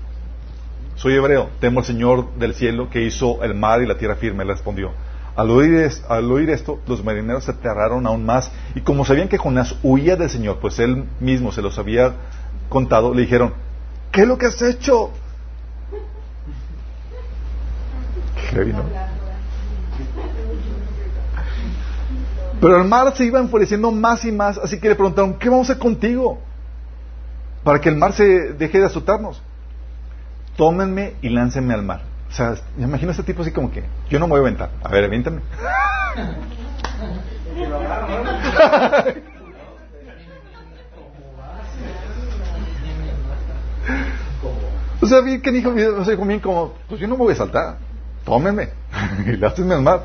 Soy 0.96 1.14
hebreo, 1.14 1.48
temo 1.60 1.78
al 1.78 1.86
Señor 1.86 2.34
del 2.34 2.54
cielo 2.54 2.90
que 2.90 3.02
hizo 3.02 3.42
el 3.42 3.54
mar 3.54 3.80
y 3.82 3.86
la 3.86 3.96
tierra 3.96 4.16
firme, 4.16 4.44
le 4.44 4.52
respondió. 4.52 4.90
Al 5.36 5.48
oír, 5.50 5.90
al 6.08 6.30
oír, 6.30 6.50
esto, 6.50 6.80
los 6.86 7.02
marineros 7.02 7.44
se 7.44 7.52
aterraron 7.52 8.06
aún 8.06 8.26
más 8.26 8.50
y 8.74 8.80
como 8.80 9.04
sabían 9.04 9.28
que 9.28 9.38
Jonás 9.38 9.76
huía 9.82 10.16
del 10.16 10.28
Señor, 10.28 10.58
pues 10.60 10.78
él 10.80 11.04
mismo 11.20 11.52
se 11.52 11.62
los 11.62 11.78
había 11.78 12.14
contado, 12.68 13.14
le 13.14 13.22
dijeron, 13.22 13.54
¿qué 14.10 14.22
es 14.22 14.28
lo 14.28 14.36
que 14.36 14.46
has 14.46 14.60
hecho? 14.60 15.10
Qué 18.50 18.64
Pero 22.62 22.80
el 22.80 22.86
mar 22.86 23.12
se 23.16 23.24
iba 23.24 23.40
enfureciendo 23.40 23.90
más 23.90 24.24
y 24.24 24.30
más, 24.30 24.56
así 24.56 24.78
que 24.78 24.88
le 24.88 24.94
preguntaron, 24.94 25.34
¿qué 25.34 25.48
vamos 25.48 25.68
a 25.68 25.72
hacer 25.72 25.82
contigo? 25.82 26.38
Para 27.64 27.80
que 27.80 27.88
el 27.88 27.96
mar 27.96 28.12
se 28.12 28.52
deje 28.52 28.78
de 28.78 28.86
azotarnos. 28.86 29.42
Tómenme 30.56 31.14
y 31.22 31.30
láncenme 31.30 31.74
al 31.74 31.82
mar. 31.82 32.02
O 32.30 32.32
sea, 32.32 32.54
me 32.76 32.84
imagino 32.84 33.10
a 33.10 33.14
este 33.14 33.24
tipo 33.24 33.42
así 33.42 33.50
como 33.50 33.72
que, 33.72 33.82
yo 34.08 34.20
no 34.20 34.28
me 34.28 34.34
voy 34.34 34.38
a 34.38 34.42
aventar. 34.42 34.70
A 34.80 34.88
ver, 34.90 35.02
aviéntame. 35.02 35.40
o 45.00 45.06
sea, 45.06 45.20
bien 45.20 45.42
que 45.42 45.50
dijo, 45.50 45.74
o 45.98 46.04
sea, 46.04 46.14
bien 46.14 46.38
como, 46.38 46.74
pues 46.88 47.00
yo 47.00 47.08
no 47.08 47.16
me 47.16 47.24
voy 47.24 47.32
a 47.32 47.36
saltar. 47.36 47.78
Tómenme 48.24 48.68
y 49.26 49.32
láncenme 49.32 49.74
al 49.74 49.82
mar. 49.82 50.04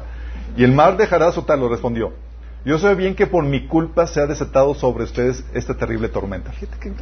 Y 0.55 0.63
el 0.63 0.71
mar 0.71 0.97
dejará 0.97 1.25
de 1.25 1.29
azotarlo, 1.29 1.69
respondió. 1.69 2.25
Yo 2.65 2.77
sé 2.77 2.95
bien 2.95 3.15
que 3.15 3.27
por 3.27 3.43
mi 3.43 3.67
culpa 3.67 4.07
se 4.07 4.19
ha 4.19 4.25
desatado 4.25 4.73
sobre 4.75 5.05
ustedes 5.05 5.43
esta 5.53 5.75
terrible 5.75 6.09
tormenta. 6.09 6.51
Fíjate 6.51 6.77
qué 6.79 6.93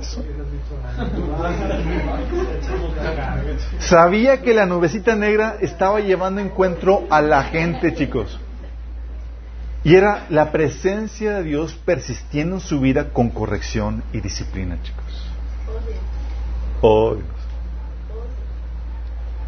Sabía 3.80 4.41
que 4.41 4.53
la 4.53 4.66
nubecita 4.66 5.16
negra 5.16 5.58
estaba 5.62 6.01
llevando 6.01 6.41
encuentro 6.41 7.08
a 7.10 7.22
la 7.22 7.43
gente, 7.43 7.95
chicos. 7.95 8.39
Y 9.84 9.95
era 9.95 10.26
la 10.30 10.51
presencia 10.51 11.38
de 11.38 11.43
Dios 11.43 11.80
persistiendo 11.86 12.56
en 12.56 12.62
su 12.62 12.80
vida 12.80 13.10
con 13.10 13.30
corrección 13.30 14.03
y 14.14 14.20
disciplina, 14.20 14.82
chicos. 14.82 15.30
Oh, 16.82 17.16
Dios. 17.16 17.28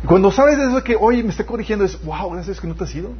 Cuando 0.05 0.31
sabes 0.31 0.57
de 0.57 0.65
eso 0.67 0.83
que, 0.83 0.95
oye, 0.95 1.23
me 1.23 1.29
está 1.29 1.45
corrigiendo, 1.45 1.83
es, 1.85 2.03
wow, 2.03 2.31
gracias 2.31 2.61
que 2.61 2.67
no 2.67 2.75
te 2.75 2.83
has 2.83 2.95
ido. 2.95 3.11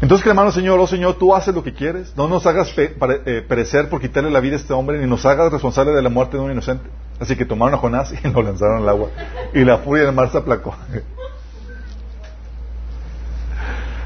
Entonces 0.00 0.24
clamamos, 0.24 0.54
Señor, 0.54 0.78
oh 0.78 0.86
Señor, 0.86 1.14
tú 1.14 1.34
haces 1.34 1.54
lo 1.54 1.62
que 1.62 1.72
quieres. 1.72 2.14
No 2.16 2.28
nos 2.28 2.46
hagas 2.46 2.72
eh, 2.76 3.44
perecer 3.48 3.88
por 3.88 4.00
quitarle 4.00 4.30
la 4.30 4.40
vida 4.40 4.54
a 4.54 4.58
este 4.58 4.72
hombre, 4.72 4.98
ni 4.98 5.06
nos 5.06 5.24
hagas 5.24 5.50
responsable 5.52 5.92
de 5.92 6.02
la 6.02 6.08
muerte 6.08 6.36
de 6.36 6.42
un 6.42 6.52
inocente. 6.52 6.88
Así 7.20 7.36
que 7.36 7.44
tomaron 7.44 7.74
a 7.74 7.78
Jonás 7.78 8.12
y 8.12 8.28
lo 8.32 8.42
lanzaron 8.42 8.82
al 8.82 8.88
agua. 8.88 9.10
Y 9.54 9.64
la 9.64 9.78
furia 9.78 10.04
del 10.04 10.14
mar 10.14 10.30
se 10.30 10.38
aplacó. 10.38 10.74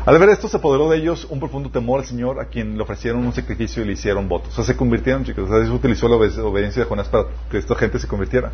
Al 0.07 0.19
ver 0.19 0.31
esto 0.31 0.49
se 0.49 0.57
apoderó 0.57 0.89
de 0.89 0.97
ellos 0.97 1.27
un 1.29 1.39
profundo 1.39 1.71
temor 1.71 2.01
al 2.01 2.07
Señor 2.07 2.41
a 2.41 2.47
quien 2.47 2.77
le 2.77 2.83
ofrecieron 2.83 3.27
un 3.27 3.33
sacrificio 3.35 3.83
y 3.83 3.87
le 3.87 3.93
hicieron 3.93 4.27
votos. 4.27 4.53
O 4.53 4.57
sea, 4.57 4.65
se 4.65 4.75
convirtieron, 4.75 5.25
chicos. 5.25 5.45
O 5.45 5.49
sea, 5.49 5.59
Dios 5.59 5.71
utilizó 5.71 6.09
la 6.09 6.17
obediencia 6.17 6.83
de 6.83 6.89
Jonás 6.89 7.09
para 7.09 7.25
que 7.51 7.59
esta 7.59 7.75
gente 7.75 7.99
se 7.99 8.09
convirtiera. 8.09 8.51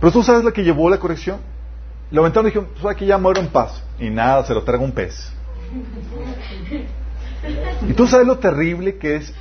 Pero 0.00 0.12
tú 0.12 0.22
sabes 0.22 0.44
la 0.44 0.52
que 0.52 0.64
llevó 0.64 0.88
la 0.88 0.98
corrección. 0.98 1.40
Lo 2.10 2.22
aventaron 2.22 2.46
y 2.46 2.50
dijeron, 2.50 2.68
pues 2.80 2.94
aquí 2.94 3.04
ya 3.04 3.18
muero 3.18 3.40
en 3.40 3.48
paz. 3.48 3.82
Y 3.98 4.08
nada, 4.10 4.44
se 4.44 4.54
lo 4.54 4.62
traga 4.62 4.82
un 4.82 4.92
pez. 4.92 5.30
¿Y 7.88 7.92
tú 7.94 8.06
sabes 8.06 8.26
lo 8.26 8.38
terrible 8.38 8.96
que 8.96 9.16
es? 9.16 9.34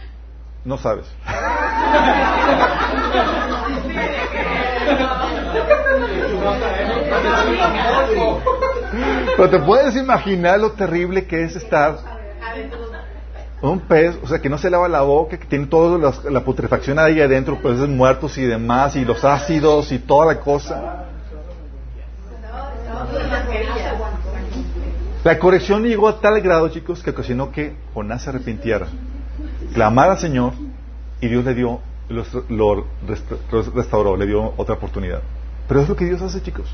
No 0.65 0.77
sabes. 0.77 1.05
Pero 9.37 9.49
te 9.49 9.59
puedes 9.59 9.95
imaginar 9.95 10.59
lo 10.59 10.71
terrible 10.71 11.25
que 11.25 11.43
es 11.43 11.55
estar 11.55 11.97
un 13.61 13.79
pez, 13.79 14.17
o 14.23 14.27
sea, 14.27 14.39
que 14.39 14.49
no 14.49 14.57
se 14.57 14.69
lava 14.69 14.87
la 14.87 15.01
boca, 15.01 15.37
que 15.37 15.45
tiene 15.45 15.67
toda 15.67 16.11
la 16.29 16.43
putrefacción 16.43 16.97
ahí 16.97 17.21
adentro, 17.21 17.59
pues 17.61 17.77
muertos 17.77 18.37
y 18.37 18.43
demás, 18.43 18.95
y 18.95 19.05
los 19.05 19.23
ácidos 19.23 19.91
y 19.91 19.99
toda 19.99 20.33
la 20.33 20.39
cosa. 20.39 21.10
La 25.23 25.37
corrección 25.37 25.83
llegó 25.83 26.07
a 26.07 26.19
tal 26.19 26.41
grado, 26.41 26.69
chicos, 26.69 27.03
que 27.03 27.11
ocasionó 27.11 27.51
que 27.51 27.75
Jonás 27.93 28.23
se 28.23 28.29
arrepintiera, 28.29 28.87
clamara 29.73 30.13
al 30.13 30.17
Señor 30.17 30.53
y 31.19 31.27
Dios 31.27 31.45
le 31.45 31.53
dio, 31.53 31.79
lo 32.49 32.87
restauró, 33.75 34.17
le 34.17 34.25
dio 34.25 34.53
otra 34.57 34.75
oportunidad. 34.75 35.21
Pero 35.67 35.81
es 35.81 35.89
lo 35.89 35.95
que 35.95 36.05
Dios 36.05 36.21
hace, 36.23 36.41
chicos. 36.41 36.73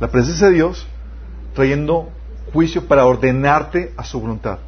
La 0.00 0.08
presencia 0.08 0.48
de 0.48 0.54
Dios 0.54 0.86
trayendo 1.54 2.10
juicio 2.52 2.86
para 2.86 3.06
ordenarte 3.06 3.94
a 3.96 4.04
su 4.04 4.20
voluntad. 4.20 4.58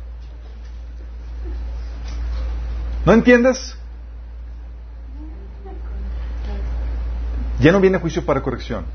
¿No 3.04 3.12
entiendes? 3.12 3.76
Ya 7.60 7.70
no 7.70 7.80
viene 7.80 7.98
juicio 7.98 8.24
para 8.24 8.40
corrección. 8.40 8.86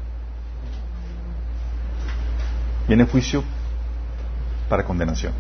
Viene 2.88 3.06
juicio 3.06 3.44
para 4.70 4.84
condenación. 4.84 5.34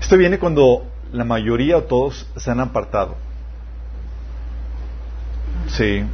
Esto 0.00 0.16
viene 0.16 0.38
cuando 0.38 0.84
la 1.12 1.24
mayoría 1.24 1.76
o 1.76 1.84
todos 1.84 2.26
se 2.36 2.50
han 2.50 2.60
apartado. 2.60 3.16
Sí. 5.68 6.04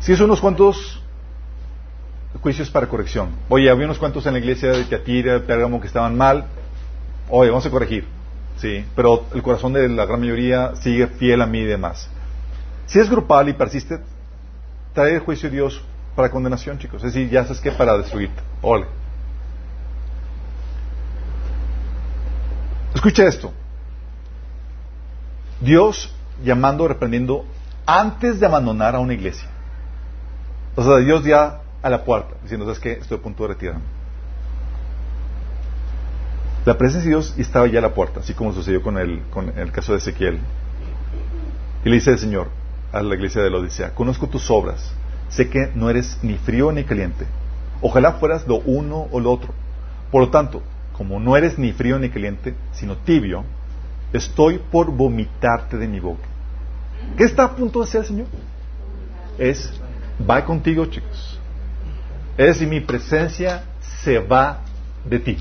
Sí, 0.00 0.16
son 0.16 0.26
unos 0.26 0.40
cuantos 0.40 1.00
juicios 2.40 2.70
para 2.70 2.88
corrección. 2.88 3.30
Oye, 3.48 3.68
había 3.68 3.84
unos 3.84 3.98
cuantos 3.98 4.24
en 4.26 4.32
la 4.32 4.38
iglesia 4.38 4.70
de 4.70 4.84
Teatira, 4.84 5.34
de 5.34 5.40
Pérgamo 5.40 5.80
que 5.80 5.86
estaban 5.86 6.16
mal. 6.16 6.46
Oye, 7.28 7.50
vamos 7.50 7.66
a 7.66 7.70
corregir. 7.70 8.06
Sí, 8.56 8.84
pero 8.94 9.26
el 9.34 9.42
corazón 9.42 9.72
de 9.72 9.88
la 9.88 10.04
gran 10.04 10.20
mayoría 10.20 10.74
sigue 10.76 11.06
fiel 11.06 11.42
a 11.42 11.46
mí 11.46 11.60
y 11.60 11.64
demás. 11.64 12.08
Si 12.86 12.98
es 12.98 13.08
grupal 13.08 13.48
y 13.48 13.52
persiste, 13.52 14.00
trae 14.92 15.14
el 15.14 15.20
juicio 15.20 15.48
de 15.48 15.56
Dios 15.56 15.84
para 16.14 16.30
condenación, 16.30 16.78
chicos. 16.78 17.02
Es 17.04 17.12
decir, 17.14 17.30
ya 17.30 17.44
sabes 17.44 17.60
que 17.60 17.70
para 17.72 17.96
destruirte. 17.96 18.42
Ole. 18.62 18.86
Escucha 22.94 23.26
esto. 23.26 23.52
Dios 25.60 26.14
llamando, 26.42 26.88
reprendiendo 26.88 27.44
antes 27.86 28.40
de 28.40 28.46
abandonar 28.46 28.94
a 28.94 29.00
una 29.00 29.14
iglesia. 29.14 29.48
O 30.76 30.82
sea, 30.82 30.96
Dios 30.98 31.24
ya 31.24 31.60
a 31.82 31.90
la 31.90 32.04
puerta, 32.04 32.34
diciendo, 32.42 32.66
¿sabes 32.66 32.80
qué? 32.80 32.92
Estoy 32.92 33.18
a 33.18 33.22
punto 33.22 33.42
de 33.44 33.48
retirarme. 33.50 33.82
La 36.64 36.76
presencia 36.76 37.08
de 37.08 37.16
Dios 37.16 37.34
estaba 37.38 37.66
ya 37.66 37.78
a 37.78 37.82
la 37.82 37.94
puerta, 37.94 38.20
así 38.20 38.34
como 38.34 38.52
sucedió 38.52 38.82
con 38.82 38.98
el, 38.98 39.22
con 39.30 39.58
el 39.58 39.72
caso 39.72 39.92
de 39.92 39.98
Ezequiel. 39.98 40.38
Y 41.84 41.88
le 41.88 41.94
dice 41.94 42.10
el 42.10 42.18
Señor 42.18 42.48
a 42.92 43.02
la 43.02 43.14
iglesia 43.14 43.42
de 43.42 43.50
la 43.50 43.58
Odisea, 43.58 43.94
conozco 43.94 44.28
tus 44.28 44.50
obras, 44.50 44.92
sé 45.30 45.48
que 45.48 45.70
no 45.74 45.88
eres 45.88 46.18
ni 46.22 46.34
frío 46.34 46.70
ni 46.72 46.84
caliente. 46.84 47.26
Ojalá 47.80 48.14
fueras 48.14 48.46
lo 48.46 48.56
uno 48.56 49.08
o 49.10 49.20
lo 49.20 49.32
otro. 49.32 49.54
Por 50.10 50.20
lo 50.22 50.30
tanto, 50.30 50.62
como 50.92 51.18
no 51.18 51.36
eres 51.36 51.58
ni 51.58 51.72
frío 51.72 51.98
ni 51.98 52.10
caliente, 52.10 52.54
sino 52.72 52.96
tibio, 52.96 53.44
estoy 54.12 54.58
por 54.58 54.90
vomitarte 54.90 55.78
de 55.78 55.88
mi 55.88 56.00
boca. 56.00 56.28
¿Qué 57.16 57.24
está 57.24 57.44
a 57.44 57.56
punto 57.56 57.78
de 57.78 57.84
hacer 57.84 58.02
el 58.02 58.06
Señor? 58.06 58.26
Es, 59.38 59.72
va 60.28 60.44
contigo, 60.44 60.84
chicos. 60.86 61.40
Es 62.36 62.46
decir, 62.46 62.68
mi 62.68 62.80
presencia 62.80 63.64
se 64.02 64.18
va 64.18 64.60
de 65.04 65.18
ti. 65.18 65.38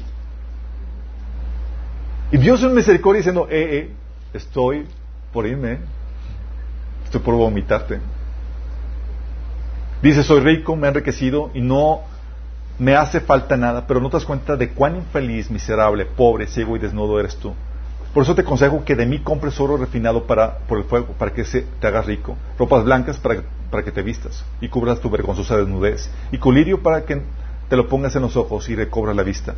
Y 2.32 2.38
Dios 2.38 2.64
en 2.64 2.74
misericordia 2.74 3.20
diciendo, 3.20 3.48
eh, 3.49 3.78
eh, 3.78 3.94
estoy 4.34 4.86
por 5.34 5.48
irme, 5.48 5.80
estoy 7.06 7.22
por 7.22 7.36
vomitarte. 7.36 7.99
Dice, 10.02 10.24
soy 10.24 10.40
rico, 10.40 10.76
me 10.76 10.88
he 10.88 10.90
enriquecido 10.90 11.52
y 11.54 11.62
no 11.62 12.02
me 12.78 12.96
hace 12.96 13.20
falta 13.20 13.58
nada, 13.58 13.86
pero 13.86 14.00
no 14.00 14.10
te 14.10 14.16
das 14.16 14.26
cuenta 14.26 14.56
de 14.56 14.70
cuán 14.70 14.96
infeliz, 14.96 15.52
miserable, 15.52 16.06
pobre, 16.06 16.48
ciego 16.48 16.78
y 16.78 16.80
desnudo 16.80 17.20
eres 17.20 17.36
tú. 17.36 17.54
Por 18.14 18.24
eso 18.24 18.34
te 18.34 18.42
aconsejo 18.42 18.84
que 18.86 18.96
de 18.96 19.06
mí 19.06 19.20
compres 19.20 19.60
oro 19.60 19.78
refinado 19.78 20.26
para, 20.26 20.60
por 20.60 20.80
el 20.80 20.86
fuego, 20.86 21.14
para 21.18 21.32
que 21.32 21.44
se, 21.44 21.62
te 21.62 21.88
hagas 21.88 22.06
rico, 22.06 22.38
ropas 22.58 22.84
blancas 22.86 23.18
para, 23.18 23.84
que 23.84 23.92
te 23.92 24.02
vistas 24.02 24.44
y 24.62 24.70
cubras 24.70 25.00
tu 25.00 25.10
vergonzosa 25.10 25.58
desnudez, 25.58 26.10
y 26.32 26.38
colirio 26.38 26.82
para 26.82 27.04
que 27.04 27.22
te 27.68 27.76
lo 27.76 27.88
pongas 27.88 28.16
en 28.16 28.24
los 28.24 28.36
ojos 28.36 28.68
y 28.70 28.76
recobras 28.76 29.16
la 29.16 29.24
vista. 29.24 29.54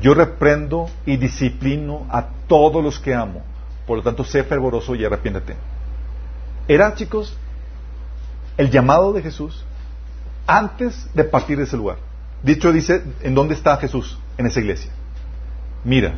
Yo 0.00 0.14
reprendo 0.14 0.88
y 1.06 1.16
disciplino 1.16 2.06
a 2.10 2.26
todos 2.46 2.84
los 2.84 3.00
que 3.00 3.14
amo, 3.14 3.42
por 3.86 3.96
lo 3.96 4.02
tanto 4.04 4.22
sé 4.22 4.44
fervoroso 4.44 4.94
y 4.94 5.04
arrepiéntete. 5.04 5.56
Era, 6.68 6.94
chicos, 6.94 7.36
el 8.58 8.70
llamado 8.70 9.12
de 9.12 9.22
Jesús 9.22 9.64
antes 10.46 11.08
de 11.14 11.24
partir 11.24 11.56
de 11.56 11.64
ese 11.64 11.76
lugar. 11.76 11.96
Dicho 12.42 12.72
dice, 12.72 13.02
¿en 13.22 13.34
dónde 13.34 13.54
está 13.54 13.76
Jesús? 13.78 14.18
En 14.36 14.46
esa 14.46 14.60
iglesia. 14.60 14.90
Mira, 15.84 16.16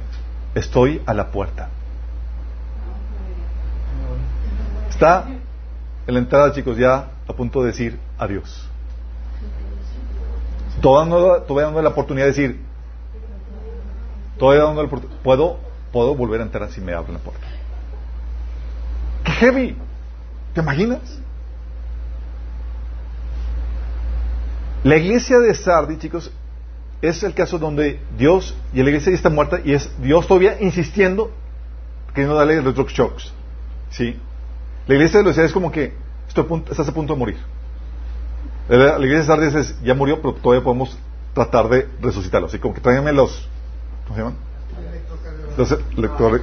estoy 0.54 1.02
a 1.06 1.14
la 1.14 1.30
puerta. 1.30 1.68
Está 4.88 5.26
en 6.06 6.14
la 6.14 6.20
entrada, 6.20 6.52
chicos, 6.52 6.76
ya 6.76 7.10
a 7.28 7.32
punto 7.32 7.60
de 7.60 7.68
decir 7.68 7.98
adiós. 8.18 8.66
Todavía 10.80 11.64
dando 11.64 11.82
la 11.82 11.88
oportunidad 11.90 12.26
de 12.26 12.32
decir, 12.32 12.60
todavía 14.38 14.64
dando 14.64 14.82
la 14.82 14.88
oportunidad, 14.88 15.20
puedo, 15.22 15.58
puedo 15.92 16.14
volver 16.14 16.40
a 16.40 16.44
entrar 16.44 16.70
si 16.70 16.80
me 16.80 16.94
abren 16.94 17.14
la 17.14 17.20
puerta. 17.20 17.46
¡Qué 19.24 19.32
heavy! 19.32 19.76
¿Te 20.54 20.60
imaginas? 20.60 21.20
La 24.82 24.97
iglesia 24.97 25.39
de 25.39 25.55
Sardi, 25.55 25.98
chicos, 25.98 26.32
es 27.02 27.23
el 27.23 27.35
caso 27.35 27.59
donde 27.59 28.01
Dios, 28.16 28.55
y 28.73 28.82
la 28.82 28.89
iglesia 28.89 29.11
ya 29.11 29.16
está 29.16 29.31
muerta, 29.31 29.61
y 29.62 29.73
es 29.73 29.90
Dios 30.01 30.27
todavía 30.27 30.61
insistiendo 30.61 31.31
queriendo 32.15 32.35
darle 32.35 32.59
electroshocks. 32.59 33.32
¿Sí? 33.90 34.19
La 34.86 34.94
iglesia 34.94 35.19
de 35.19 35.24
los 35.24 35.36
es 35.39 35.52
como 35.52 35.70
que 35.70 35.93
estoy 36.28 36.44
a 36.44 36.48
punto, 36.48 36.73
estás 36.73 36.89
a 36.89 36.94
punto 36.94 37.12
de 37.12 37.19
morir. 37.19 37.36
La, 38.69 38.98
iglesia 38.98 39.19
de 39.19 39.24
Sardi 39.24 39.59
es, 39.59 39.82
ya 39.82 39.94
murió, 39.94 40.20
pero 40.20 40.35
todavía 40.35 40.65
podemos 40.65 40.97
tratar 41.35 41.69
de 41.69 41.89
resucitarlo. 42.01 42.47
Así 42.47 42.59
como 42.59 42.74
que 42.74 42.81
tráiganme 42.81 43.12
los, 43.12 43.48
¿cómo 44.05 44.16
se 44.16 44.23
llaman? 44.23 44.36
Los 45.57 45.73
electro, 45.97 46.40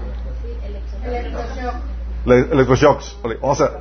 electroshocks. 2.26 3.18
Vamos 3.42 3.62
a, 3.62 3.72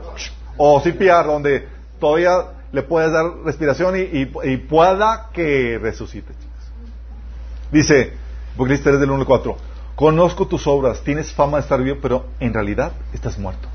o 0.57 0.81
CPR, 0.81 1.27
donde 1.27 1.69
todavía 1.99 2.56
le 2.77 2.83
puedes 2.83 3.11
dar 3.11 3.25
respiración 3.43 3.95
y, 3.97 4.27
pueda 4.59 5.31
que 5.33 5.79
resucite. 5.81 6.35
Dice, 7.73 8.13
Apocalipsis 8.53 8.85
3 8.85 9.01
del 9.01 9.11
1 9.11 9.21
al 9.21 9.27
4, 9.27 9.57
conozco 9.95 10.47
tus 10.47 10.67
obras, 10.67 11.01
tienes 11.01 11.33
fama 11.33 11.57
de 11.57 11.63
estar 11.63 11.83
vivo, 11.83 11.97
pero 12.03 12.27
en 12.39 12.53
realidad 12.53 12.93
estás 13.15 13.39
muerto. 13.39 13.67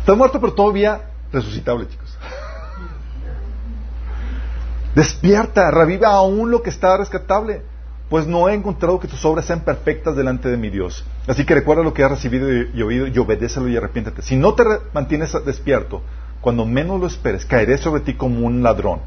Estás 0.00 0.18
muerto, 0.18 0.38
pero 0.38 0.52
todavía 0.52 1.00
resucitable, 1.32 1.88
chicos. 1.88 2.18
Despierta, 4.94 5.70
reviva 5.70 6.08
aún 6.08 6.50
lo 6.50 6.62
que 6.62 6.68
está 6.68 6.98
rescatable 6.98 7.62
pues 8.08 8.26
no 8.26 8.48
he 8.48 8.54
encontrado 8.54 8.98
que 8.98 9.08
tus 9.08 9.24
obras 9.24 9.44
sean 9.44 9.60
perfectas 9.60 10.16
delante 10.16 10.48
de 10.48 10.56
mi 10.56 10.70
Dios. 10.70 11.04
Así 11.26 11.44
que 11.44 11.54
recuerda 11.54 11.82
lo 11.82 11.92
que 11.92 12.04
has 12.04 12.10
recibido 12.10 12.50
y 12.50 12.82
oído 12.82 13.06
y 13.06 13.18
obedécelo 13.18 13.68
y 13.68 13.76
arrepiéntate. 13.76 14.22
Si 14.22 14.36
no 14.36 14.54
te 14.54 14.64
mantienes 14.94 15.36
despierto, 15.44 16.02
cuando 16.40 16.64
menos 16.64 17.00
lo 17.00 17.06
esperes, 17.06 17.44
caeré 17.44 17.76
sobre 17.76 18.00
ti 18.00 18.14
como 18.14 18.46
un 18.46 18.62
ladrón. 18.62 19.00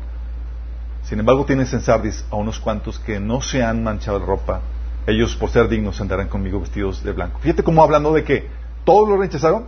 Sin 1.04 1.20
embargo, 1.20 1.46
tienes 1.46 1.74
en 1.74 1.82
Sardis 1.82 2.24
a 2.30 2.36
unos 2.36 2.60
cuantos 2.60 3.00
que 3.00 3.20
no 3.20 3.42
se 3.42 3.64
han 3.64 3.84
manchado 3.84 4.20
de 4.20 4.26
ropa. 4.26 4.62
Ellos, 5.08 5.36
por 5.36 5.50
ser 5.50 5.68
dignos, 5.68 6.00
andarán 6.00 6.28
conmigo 6.28 6.60
vestidos 6.60 7.04
de 7.04 7.12
blanco. 7.12 7.40
Fíjate 7.40 7.64
cómo 7.64 7.82
hablando 7.82 8.14
de 8.14 8.24
que 8.24 8.48
todos 8.84 9.10
lo 9.10 9.18
rechazaron, 9.18 9.66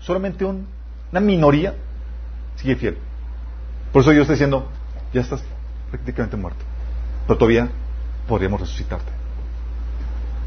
solamente 0.00 0.46
una 0.46 1.20
minoría 1.20 1.74
sigue 2.56 2.76
fiel. 2.76 2.96
Por 3.92 4.00
eso 4.00 4.12
yo 4.12 4.22
estoy 4.22 4.36
diciendo, 4.36 4.66
ya 5.12 5.20
estás 5.20 5.44
prácticamente 5.90 6.38
muerto. 6.38 6.64
Pero 7.26 7.38
todavía 7.38 7.68
podríamos 8.26 8.60
resucitarte. 8.60 9.10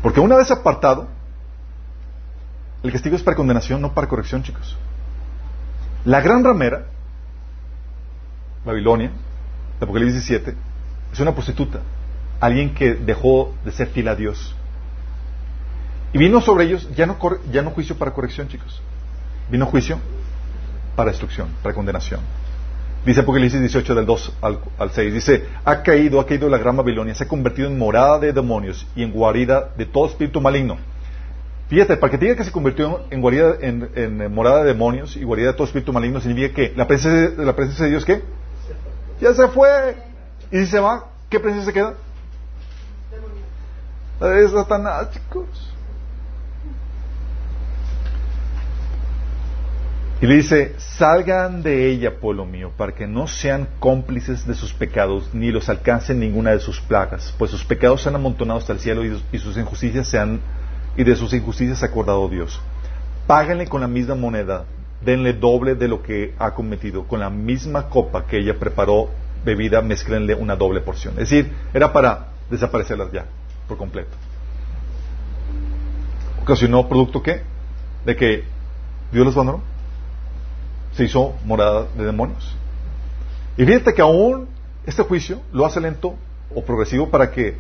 Porque 0.02 0.20
una 0.20 0.36
vez 0.36 0.52
apartado, 0.52 1.08
el 2.84 2.92
castigo 2.92 3.16
es 3.16 3.24
para 3.24 3.36
condenación, 3.36 3.82
no 3.82 3.94
para 3.94 4.08
corrección, 4.08 4.44
chicos. 4.44 4.78
La 6.04 6.22
gran 6.22 6.44
ramera, 6.44 6.86
Babilonia, 8.64 9.12
Apocalipsis 9.82 10.28
17, 10.28 10.56
es 11.12 11.20
una 11.20 11.34
prostituta, 11.34 11.80
alguien 12.40 12.74
que 12.74 12.94
dejó 12.94 13.54
de 13.66 13.72
ser 13.72 13.88
fiel 13.88 14.08
a 14.08 14.16
Dios. 14.16 14.56
Y 16.14 16.18
vino 16.18 16.40
sobre 16.42 16.66
ellos 16.66 16.88
ya 16.96 17.06
no, 17.06 17.18
ya 17.52 17.62
no 17.62 17.72
juicio 17.72 17.98
para 17.98 18.14
corrección, 18.14 18.48
chicos. 18.48 18.82
Vino 19.50 19.66
juicio 19.66 20.00
para 20.96 21.12
destrucción, 21.12 21.50
para 21.62 21.76
condenación. 21.76 22.22
Dice 23.06 23.20
Apocalipsis 23.20 23.60
18 23.60 23.94
del 23.94 24.06
2 24.06 24.34
al, 24.42 24.92
6, 24.92 25.14
dice, 25.14 25.46
ha 25.64 25.84
caído, 25.84 26.20
ha 26.20 26.26
caído 26.26 26.50
la 26.50 26.58
gran 26.58 26.76
Babilonia, 26.76 27.14
se 27.14 27.26
ha 27.26 27.28
convertido 27.28 27.68
en 27.68 27.78
morada 27.78 28.18
de 28.18 28.34
demonios 28.34 28.88
y 28.96 29.04
en 29.04 29.12
guarida 29.12 29.70
de 29.78 29.86
todo 29.86 30.08
espíritu 30.08 30.42
maligno. 30.42 30.78
Fíjate, 31.70 31.98
para 31.98 32.10
que 32.10 32.18
diga 32.18 32.36
que 32.36 32.44
se 32.44 32.52
convirtió 32.52 33.02
en 33.12 33.22
guarida, 33.22 33.58
en, 33.62 34.34
morada 34.34 34.64
de 34.64 34.74
demonios 34.74 35.16
y 35.18 35.24
guarida 35.24 35.48
de 35.48 35.54
todo 35.54 35.66
espíritu 35.66 35.94
maligno, 35.94 36.20
significa 36.20 36.56
que 36.56 36.74
la 36.76 36.88
presencia, 36.88 37.44
la 37.44 37.56
presencia 37.56 37.86
de 37.86 37.92
Dios, 37.92 38.06
¿qué? 38.06 38.24
Ya 39.22 39.34
se 39.36 39.48
fue. 39.50 39.98
Y 40.52 40.58
si 40.60 40.66
se 40.66 40.80
va, 40.80 41.06
¿qué 41.30 41.40
presencia 41.40 41.72
se 41.72 41.74
queda? 41.74 41.94
Satanás, 44.50 45.12
chicos. 45.12 45.75
Y 50.22 50.28
le 50.28 50.36
dice, 50.36 50.76
salgan 50.78 51.62
de 51.62 51.90
ella, 51.90 52.20
pueblo 52.20 52.46
mío, 52.46 52.72
para 52.78 52.94
que 52.94 53.06
no 53.06 53.28
sean 53.28 53.68
cómplices 53.80 54.48
de 54.48 54.56
sus 54.56 54.74
pecados, 54.74 55.30
ni 55.34 55.52
los 55.52 55.68
alcancen 55.68 56.20
ninguna 56.20 56.52
de 56.52 56.60
sus 56.60 56.80
plagas, 56.80 57.36
pues 57.38 57.52
sus 57.52 57.66
pecados 57.66 58.02
se 58.02 58.10
han 58.10 58.16
amontonado 58.16 58.60
hasta 58.60 58.72
el 58.72 58.80
cielo 58.80 59.04
y, 59.04 59.38
sus 59.38 59.58
injusticias 59.58 60.08
se 60.08 60.18
han, 60.18 60.40
y 60.96 61.04
de 61.04 61.18
sus 61.18 61.34
injusticias 61.34 61.80
se 61.80 61.86
ha 61.86 61.90
acordado 61.90 62.30
Dios. 62.30 62.62
Páganle 63.28 63.68
con 63.68 63.82
la 63.82 63.90
misma 63.90 64.16
moneda, 64.16 64.64
denle 65.04 65.34
doble 65.34 65.76
de 65.76 65.90
lo 65.90 66.02
que 66.02 66.34
ha 66.40 66.52
cometido, 66.52 67.06
con 67.06 67.20
la 67.20 67.30
misma 67.30 67.90
copa 67.90 68.26
que 68.26 68.38
ella 68.38 68.58
preparó 68.58 69.10
bebida, 69.44 69.82
mezclenle 69.82 70.34
una 70.34 70.56
doble 70.56 70.80
porción. 70.80 71.16
Es 71.16 71.30
decir, 71.30 71.52
era 71.74 71.92
para 71.92 72.28
desaparecerlas 72.50 73.12
ya, 73.12 73.26
por 73.68 73.78
completo. 73.78 74.16
¿Ocasionó 76.42 76.88
producto 76.88 77.22
qué? 77.22 77.42
De 78.06 78.16
que 78.16 78.46
Dios 79.12 79.26
los 79.26 79.36
abandonó 79.36 79.75
se 80.96 81.04
hizo 81.04 81.34
morada 81.46 81.88
de 81.98 82.06
demonios. 82.06 82.56
Y 83.58 83.66
fíjate 83.66 83.94
que 83.94 84.02
aún 84.02 84.48
este 84.86 85.04
juicio 85.04 85.42
lo 85.52 85.66
hace 85.66 85.80
lento 85.80 86.16
o 86.54 86.64
progresivo 86.64 87.10
para 87.10 87.32
que 87.32 87.58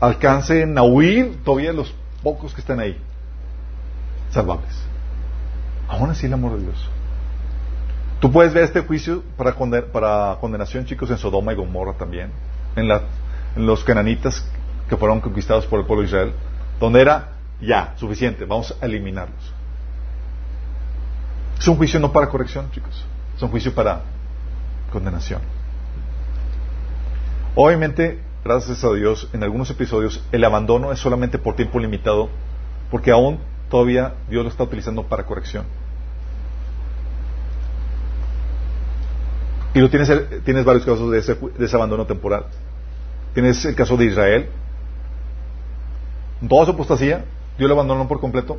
alcancen 0.00 0.76
a 0.78 0.82
huir 0.82 1.42
todavía 1.44 1.72
los 1.72 1.94
pocos 2.22 2.54
que 2.54 2.60
están 2.60 2.80
ahí, 2.80 2.96
salvables. 4.30 4.72
Aún 5.88 6.10
así 6.10 6.26
el 6.26 6.32
amor 6.32 6.56
de 6.56 6.64
Dios. 6.64 6.88
Tú 8.20 8.30
puedes 8.30 8.54
ver 8.54 8.64
este 8.64 8.80
juicio 8.80 9.22
para, 9.36 9.54
para 9.92 10.38
condenación, 10.40 10.84
chicos, 10.84 11.10
en 11.10 11.18
Sodoma 11.18 11.52
y 11.52 11.56
Gomorra 11.56 11.94
también, 11.94 12.30
en, 12.76 12.88
la, 12.88 13.02
en 13.56 13.66
los 13.66 13.82
cananitas 13.84 14.46
que 14.88 14.96
fueron 14.96 15.20
conquistados 15.20 15.66
por 15.66 15.80
el 15.80 15.86
pueblo 15.86 16.02
de 16.02 16.08
Israel, 16.08 16.32
donde 16.78 17.00
era 17.00 17.32
ya, 17.60 17.94
suficiente, 17.96 18.44
vamos 18.44 18.76
a 18.80 18.86
eliminarlos. 18.86 19.52
Es 21.58 21.68
un 21.68 21.76
juicio 21.76 22.00
no 22.00 22.12
para 22.12 22.28
corrección, 22.28 22.70
chicos. 22.70 23.04
Es 23.36 23.42
un 23.42 23.50
juicio 23.50 23.74
para 23.74 24.02
condenación. 24.90 25.40
Obviamente, 27.54 28.20
gracias 28.44 28.82
a 28.84 28.92
Dios, 28.92 29.28
en 29.32 29.42
algunos 29.42 29.70
episodios 29.70 30.24
el 30.32 30.44
abandono 30.44 30.92
es 30.92 30.98
solamente 30.98 31.38
por 31.38 31.54
tiempo 31.54 31.78
limitado, 31.78 32.28
porque 32.90 33.10
aún 33.10 33.38
todavía 33.70 34.14
Dios 34.28 34.42
lo 34.42 34.50
está 34.50 34.64
utilizando 34.64 35.04
para 35.04 35.24
corrección. 35.24 35.64
Y 39.74 39.80
lo 39.80 39.88
tienes, 39.88 40.10
tienes 40.44 40.64
varios 40.64 40.84
casos 40.84 41.10
de 41.10 41.18
ese, 41.18 41.34
de 41.34 41.76
abandono 41.76 42.06
temporal. 42.06 42.46
Tienes 43.32 43.64
el 43.64 43.74
caso 43.74 43.96
de 43.96 44.04
Israel. 44.04 44.48
¿En 46.42 46.48
toda 46.48 46.66
su 46.66 46.72
apostasía? 46.72 47.24
¿Dios 47.56 47.68
lo 47.68 47.74
abandonó 47.74 48.06
por 48.06 48.20
completo? 48.20 48.58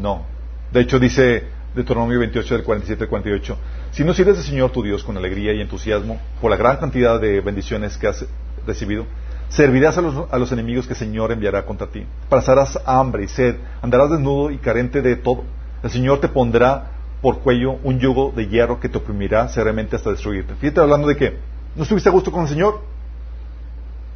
No. 0.00 0.24
De 0.72 0.80
hecho, 0.80 0.98
dice 0.98 1.44
Deuteronomio 1.74 2.18
28 2.18 2.54
del 2.54 2.64
47 2.64 3.04
al 3.04 3.08
48. 3.08 3.58
Si 3.92 4.04
no 4.04 4.12
sirves 4.12 4.38
al 4.38 4.44
Señor 4.44 4.70
tu 4.70 4.82
Dios 4.82 5.04
con 5.04 5.16
alegría 5.16 5.52
y 5.52 5.60
entusiasmo 5.60 6.20
por 6.40 6.50
la 6.50 6.56
gran 6.56 6.76
cantidad 6.76 7.20
de 7.20 7.40
bendiciones 7.40 7.96
que 7.96 8.08
has 8.08 8.26
recibido, 8.66 9.06
Servirás 9.52 9.98
a 9.98 10.00
los, 10.00 10.32
a 10.32 10.38
los 10.38 10.50
enemigos 10.50 10.86
que 10.86 10.94
el 10.94 10.98
Señor 10.98 11.30
enviará 11.30 11.66
contra 11.66 11.86
ti. 11.86 12.06
Pasarás 12.30 12.78
hambre 12.86 13.24
y 13.24 13.28
sed, 13.28 13.56
andarás 13.82 14.10
desnudo 14.10 14.50
y 14.50 14.56
carente 14.56 15.02
de 15.02 15.14
todo. 15.16 15.44
El 15.82 15.90
Señor 15.90 16.20
te 16.20 16.28
pondrá 16.28 16.92
por 17.20 17.40
cuello 17.40 17.72
un 17.84 18.00
yugo 18.00 18.32
de 18.34 18.48
hierro 18.48 18.80
que 18.80 18.88
te 18.88 18.96
oprimirá 18.96 19.48
seriamente 19.48 19.94
hasta 19.94 20.08
destruirte. 20.08 20.54
Fíjate 20.54 20.80
hablando 20.80 21.06
de 21.06 21.16
que 21.16 21.36
no 21.76 21.82
estuviste 21.82 22.08
a 22.08 22.12
gusto 22.12 22.32
con 22.32 22.44
el 22.44 22.48
Señor, 22.48 22.80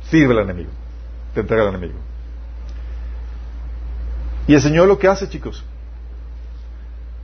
sirve 0.08 0.32
al 0.32 0.44
enemigo, 0.44 0.70
te 1.34 1.40
entrega 1.40 1.64
al 1.64 1.68
enemigo. 1.68 1.98
Y 4.48 4.54
el 4.54 4.62
Señor 4.62 4.88
lo 4.88 4.98
que 4.98 5.08
hace, 5.08 5.28
chicos, 5.28 5.66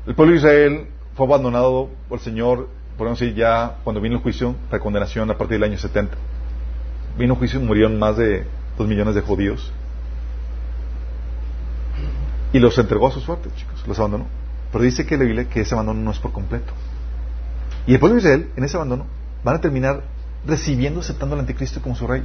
el 0.06 0.14
pueblo 0.14 0.32
de 0.32 0.38
Israel 0.38 0.86
fue 1.14 1.26
abandonado 1.26 1.88
por 2.08 2.18
el 2.18 2.24
Señor, 2.24 2.68
por 2.98 3.08
decir, 3.08 3.34
ya 3.34 3.76
cuando 3.84 4.00
vino 4.00 4.16
el 4.16 4.22
juicio, 4.22 4.56
la 4.70 4.80
condenación 4.80 5.30
a 5.30 5.38
partir 5.38 5.60
del 5.60 5.70
año 5.70 5.78
70. 5.78 6.16
Vino 7.18 7.34
el 7.34 7.38
juicio 7.38 7.60
y 7.60 7.62
murieron 7.62 7.98
más 7.98 8.16
de 8.16 8.44
dos 8.76 8.88
millones 8.88 9.14
de 9.14 9.20
judíos. 9.20 9.72
Y 12.52 12.58
los 12.58 12.76
entregó 12.78 13.08
a 13.08 13.10
su 13.12 13.20
suerte, 13.20 13.48
chicos, 13.56 13.86
los 13.86 13.98
abandonó. 13.98 14.26
Pero 14.72 14.84
dice 14.84 15.06
que 15.06 15.16
la 15.16 15.24
Biblia 15.24 15.48
que 15.48 15.60
ese 15.60 15.74
abandono 15.74 16.00
no 16.00 16.10
es 16.10 16.18
por 16.18 16.32
completo. 16.32 16.72
Y 17.86 17.94
el 17.94 18.00
pueblo 18.00 18.16
de 18.16 18.22
Israel, 18.22 18.50
en 18.56 18.64
ese 18.64 18.76
abandono, 18.76 19.06
van 19.44 19.56
a 19.56 19.60
terminar 19.60 20.02
recibiendo, 20.46 21.00
aceptando 21.00 21.34
al 21.34 21.40
anticristo 21.40 21.80
como 21.80 21.94
su 21.94 22.06
rey. 22.06 22.22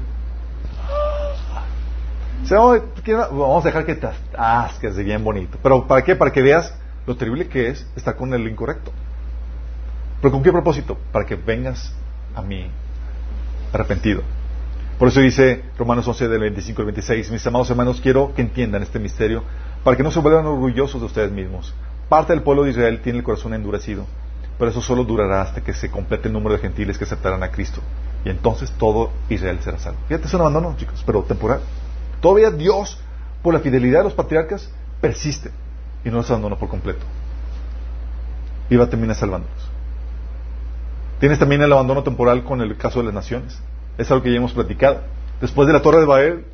vamos 3.32 3.66
a 3.66 3.68
dejar 3.68 3.86
que 3.86 3.96
te 3.96 4.08
asques 4.38 4.96
de 4.96 5.04
bien 5.04 5.24
bonito. 5.24 5.58
Pero 5.62 5.86
¿para 5.88 6.04
qué? 6.04 6.16
Para 6.16 6.32
que 6.32 6.42
veas 6.42 6.74
lo 7.08 7.16
terrible 7.16 7.48
que 7.48 7.70
es 7.70 7.88
estar 7.96 8.16
con 8.16 8.34
el 8.34 8.46
incorrecto. 8.48 8.92
¿Pero 10.22 10.32
con 10.32 10.44
qué 10.44 10.52
propósito? 10.52 10.98
Para 11.12 11.26
que 11.26 11.36
vengas 11.36 11.94
a 12.36 12.42
mí 12.42 12.70
arrepentido. 13.72 14.22
Por 15.00 15.08
eso 15.08 15.22
dice 15.22 15.64
Romanos 15.78 16.08
11 16.08 16.28
del 16.28 16.42
25 16.42 16.82
al 16.82 16.86
26, 16.88 17.32
mis 17.32 17.48
amados 17.48 17.70
hermanos, 17.70 18.02
quiero 18.02 18.34
que 18.36 18.42
entiendan 18.42 18.84
este 18.84 19.00
misterio 19.00 19.44
para 19.84 19.96
que 19.96 20.04
no 20.04 20.12
se 20.12 20.20
vuelvan 20.20 20.46
orgullosos 20.46 21.00
de 21.00 21.08
ustedes 21.08 21.32
mismos. 21.32 21.74
Parte 22.10 22.34
del 22.34 22.42
pueblo 22.42 22.64
de 22.64 22.72
Israel 22.72 23.00
tiene 23.02 23.20
el 23.20 23.24
corazón 23.24 23.54
endurecido, 23.54 24.06
pero 24.60 24.72
eso 24.72 24.82
solo 24.82 25.06
durará 25.06 25.42
hasta 25.42 25.62
que 25.62 25.74
se 25.74 25.90
complete 25.90 26.28
el 26.28 26.34
número 26.34 26.56
de 26.56 26.62
gentiles 26.62 26.98
que 26.98 27.06
aceptarán 27.06 27.44
a 27.44 27.52
Cristo. 27.52 27.80
Y 28.26 28.30
entonces 28.30 28.72
todo 28.72 29.12
Israel 29.30 29.60
será 29.62 29.78
salvo. 29.78 30.00
Fíjate, 30.08 30.28
es 30.28 30.34
un 30.34 30.42
abandono, 30.42 30.76
chicos, 30.76 31.04
pero 31.06 31.24
temporal. 31.24 31.62
Todavía 32.20 32.52
Dios, 32.52 33.00
por 33.44 33.54
la 33.54 33.62
fidelidad 33.62 34.00
de 34.00 34.06
los 34.06 34.14
patriarcas, 34.14 34.70
persiste 35.00 35.52
y 36.08 36.10
no 36.10 36.18
los 36.18 36.30
abandona 36.30 36.56
por 36.56 36.70
completo. 36.70 37.06
Y 38.70 38.78
va 38.78 38.86
a 38.86 38.90
terminar 38.90 39.16
salvándolos. 39.16 39.70
Tienes 41.20 41.38
también 41.38 41.62
el 41.62 41.74
abandono 41.74 42.04
temporal 42.04 42.44
con 42.46 42.62
el 42.62 42.78
caso 42.78 43.00
de 43.00 43.06
las 43.06 43.14
naciones. 43.14 43.60
Es 43.98 44.10
algo 44.10 44.24
que 44.24 44.32
ya 44.32 44.38
hemos 44.38 44.54
platicado. 44.54 45.02
Después 45.42 45.68
de 45.68 45.74
la 45.74 45.82
Torre 45.82 46.00
de 46.00 46.06
Babel, 46.06 46.46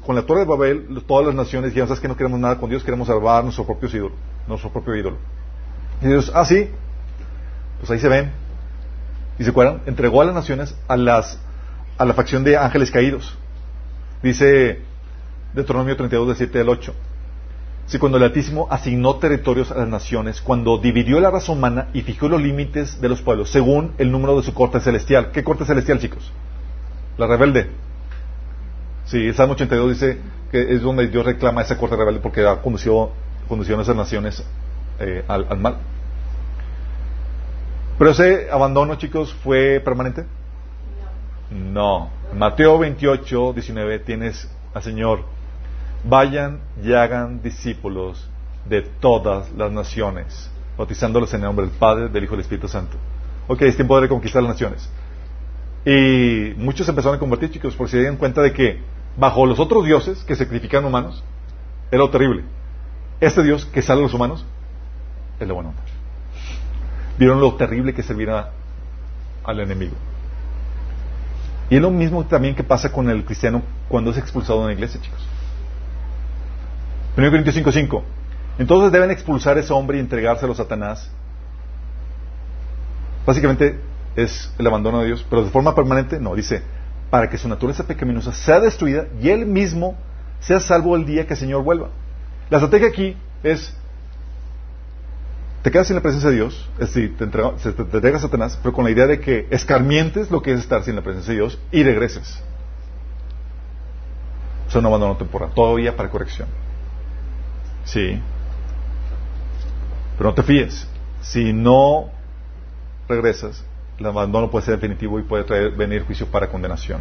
con 0.00 0.16
la 0.16 0.22
Torre 0.22 0.40
de 0.40 0.46
Babel, 0.46 1.04
todas 1.06 1.26
las 1.26 1.34
naciones 1.34 1.70
dijeron, 1.70 1.88
sabes 1.88 2.00
que 2.00 2.08
no 2.08 2.16
queremos 2.16 2.40
nada 2.40 2.58
con 2.58 2.70
Dios, 2.70 2.82
queremos 2.82 3.08
salvar 3.08 3.44
nuestro 3.44 3.66
propio 3.66 3.88
ídolo, 3.90 4.14
nuestro 4.48 4.70
propio 4.72 4.96
ídolo. 4.96 5.18
Y 6.00 6.06
Dios, 6.06 6.32
ah, 6.34 6.46
sí, 6.46 6.70
pues 7.80 7.90
ahí 7.90 7.98
se 7.98 8.08
ven. 8.08 8.32
Y 9.38 9.44
se 9.44 9.50
acuerdan, 9.50 9.82
entregó 9.84 10.22
a 10.22 10.24
las 10.24 10.34
naciones 10.34 10.74
a 10.88 10.96
las 10.96 11.38
a 11.98 12.06
la 12.06 12.14
facción 12.14 12.44
de 12.44 12.56
ángeles 12.56 12.90
caídos. 12.90 13.36
Dice 14.22 14.80
Deuteronomio 15.52 15.96
32, 15.96 16.28
del 16.28 16.36
7 16.36 16.60
al 16.60 16.68
8. 16.70 16.94
Si 17.90 17.98
cuando 17.98 18.18
el 18.18 18.24
Altísimo 18.24 18.68
asignó 18.70 19.16
territorios 19.16 19.72
a 19.72 19.78
las 19.78 19.88
naciones, 19.88 20.40
cuando 20.40 20.78
dividió 20.78 21.18
la 21.18 21.28
raza 21.28 21.50
humana 21.50 21.88
y 21.92 22.02
fijó 22.02 22.28
los 22.28 22.40
límites 22.40 23.00
de 23.00 23.08
los 23.08 23.20
pueblos, 23.20 23.50
según 23.50 23.94
el 23.98 24.12
número 24.12 24.36
de 24.36 24.44
su 24.44 24.54
corte 24.54 24.78
celestial. 24.78 25.32
¿Qué 25.32 25.42
corte 25.42 25.64
celestial, 25.64 25.98
chicos? 25.98 26.30
La 27.18 27.26
rebelde. 27.26 27.68
Sí, 29.06 29.26
el 29.26 29.34
Salmo 29.34 29.54
82 29.54 29.88
dice 29.88 30.20
que 30.52 30.72
es 30.72 30.82
donde 30.82 31.08
Dios 31.08 31.26
reclama 31.26 31.62
esa 31.62 31.76
corte 31.78 31.96
rebelde 31.96 32.20
porque 32.20 32.46
ha 32.46 32.62
conducido, 32.62 33.10
a 33.50 33.82
esas 33.82 33.96
naciones 33.96 34.44
eh, 35.00 35.24
al, 35.26 35.48
al 35.50 35.58
mal. 35.58 35.78
Pero 37.98 38.12
ese 38.12 38.52
abandono, 38.52 38.94
chicos, 38.94 39.34
¿fue 39.42 39.80
permanente? 39.80 40.26
No. 41.50 42.08
Mateo 42.36 42.78
28, 42.78 43.52
19 43.52 43.98
tienes 43.98 44.48
al 44.74 44.82
Señor 44.84 45.39
Vayan 46.04 46.60
y 46.82 46.92
hagan 46.92 47.42
discípulos 47.42 48.28
de 48.64 48.82
todas 48.82 49.50
las 49.52 49.70
naciones, 49.70 50.50
bautizándolos 50.76 51.32
en 51.34 51.40
el 51.40 51.46
nombre 51.46 51.66
del 51.66 51.74
Padre, 51.74 52.08
del 52.08 52.24
Hijo 52.24 52.34
y 52.34 52.36
del 52.36 52.42
Espíritu 52.42 52.68
Santo. 52.68 52.96
Ok, 53.48 53.62
es 53.62 53.76
tiempo 53.76 53.96
de 53.96 54.02
reconquistar 54.02 54.42
las 54.42 54.52
naciones. 54.52 54.88
Y 55.84 56.54
muchos 56.56 56.88
empezaron 56.88 57.16
a 57.16 57.18
convertir, 57.18 57.50
chicos, 57.50 57.74
porque 57.74 57.92
se 57.92 57.98
dieron 57.98 58.16
cuenta 58.16 58.42
de 58.42 58.52
que 58.52 58.80
bajo 59.16 59.44
los 59.46 59.58
otros 59.58 59.84
dioses 59.84 60.22
que 60.24 60.36
sacrifican 60.36 60.84
humanos, 60.84 61.22
era 61.90 61.98
lo 61.98 62.10
terrible. 62.10 62.44
Este 63.20 63.42
Dios 63.42 63.66
que 63.66 63.82
sale 63.82 64.00
a 64.00 64.04
los 64.04 64.14
humanos, 64.14 64.46
es 65.38 65.48
lo 65.48 65.54
bueno. 65.54 65.74
Vieron 67.18 67.40
lo 67.40 67.54
terrible 67.54 67.92
que 67.92 68.02
servirá 68.02 68.50
al 69.44 69.60
enemigo. 69.60 69.94
Y 71.68 71.76
es 71.76 71.82
lo 71.82 71.90
mismo 71.90 72.24
también 72.24 72.54
que 72.54 72.64
pasa 72.64 72.90
con 72.90 73.08
el 73.10 73.24
cristiano 73.24 73.62
cuando 73.88 74.10
es 74.10 74.18
expulsado 74.18 74.60
de 74.60 74.64
una 74.66 74.72
iglesia, 74.74 75.00
chicos. 75.00 75.20
1 77.16 77.30
Corintios 77.30 77.56
5:5. 77.56 78.02
Entonces 78.58 78.92
deben 78.92 79.10
expulsar 79.10 79.56
a 79.56 79.60
ese 79.60 79.72
hombre 79.72 79.98
y 79.98 80.00
entregárselo 80.00 80.52
a 80.52 80.56
Satanás. 80.56 81.10
Básicamente 83.26 83.78
es 84.16 84.52
el 84.58 84.66
abandono 84.66 85.00
de 85.00 85.06
Dios, 85.06 85.24
pero 85.28 85.44
de 85.44 85.50
forma 85.50 85.74
permanente 85.74 86.18
no, 86.18 86.34
dice, 86.34 86.62
para 87.10 87.28
que 87.28 87.38
su 87.38 87.48
naturaleza 87.48 87.86
pecaminosa 87.86 88.32
sea 88.32 88.60
destruida 88.60 89.06
y 89.20 89.28
él 89.30 89.46
mismo 89.46 89.96
sea 90.40 90.60
salvo 90.60 90.96
el 90.96 91.04
día 91.04 91.26
que 91.26 91.34
el 91.34 91.38
Señor 91.38 91.62
vuelva. 91.62 91.88
La 92.48 92.58
estrategia 92.58 92.88
aquí 92.88 93.16
es, 93.42 93.74
te 95.62 95.70
quedas 95.70 95.86
sin 95.86 95.96
la 95.96 96.02
presencia 96.02 96.30
de 96.30 96.36
Dios, 96.36 96.68
es 96.74 96.94
decir, 96.94 97.16
te, 97.16 97.24
entregas 97.24 98.24
a 98.24 98.26
Satanás, 98.26 98.58
pero 98.62 98.72
con 98.72 98.84
la 98.84 98.90
idea 98.90 99.06
de 99.06 99.20
que 99.20 99.46
escarmientes 99.50 100.30
lo 100.30 100.42
que 100.42 100.52
es 100.52 100.60
estar 100.60 100.82
sin 100.82 100.96
la 100.96 101.02
presencia 101.02 101.32
de 101.32 101.40
Dios 101.40 101.58
y 101.70 101.82
regreses. 101.82 102.42
Es 104.68 104.74
un 104.74 104.86
abandono 104.86 105.16
temporal, 105.16 105.50
todavía 105.54 105.96
para 105.96 106.08
corrección. 106.08 106.48
Sí. 107.84 108.20
Pero 110.16 110.30
no 110.30 110.34
te 110.34 110.42
fíes. 110.42 110.86
Si 111.22 111.52
no 111.52 112.10
regresas, 113.08 113.64
el 113.98 114.06
abandono 114.06 114.50
puede 114.50 114.66
ser 114.66 114.74
definitivo 114.76 115.18
y 115.18 115.22
puede 115.22 115.44
traer, 115.44 115.72
venir 115.72 116.04
juicio 116.04 116.26
para 116.26 116.48
condenación. 116.48 117.00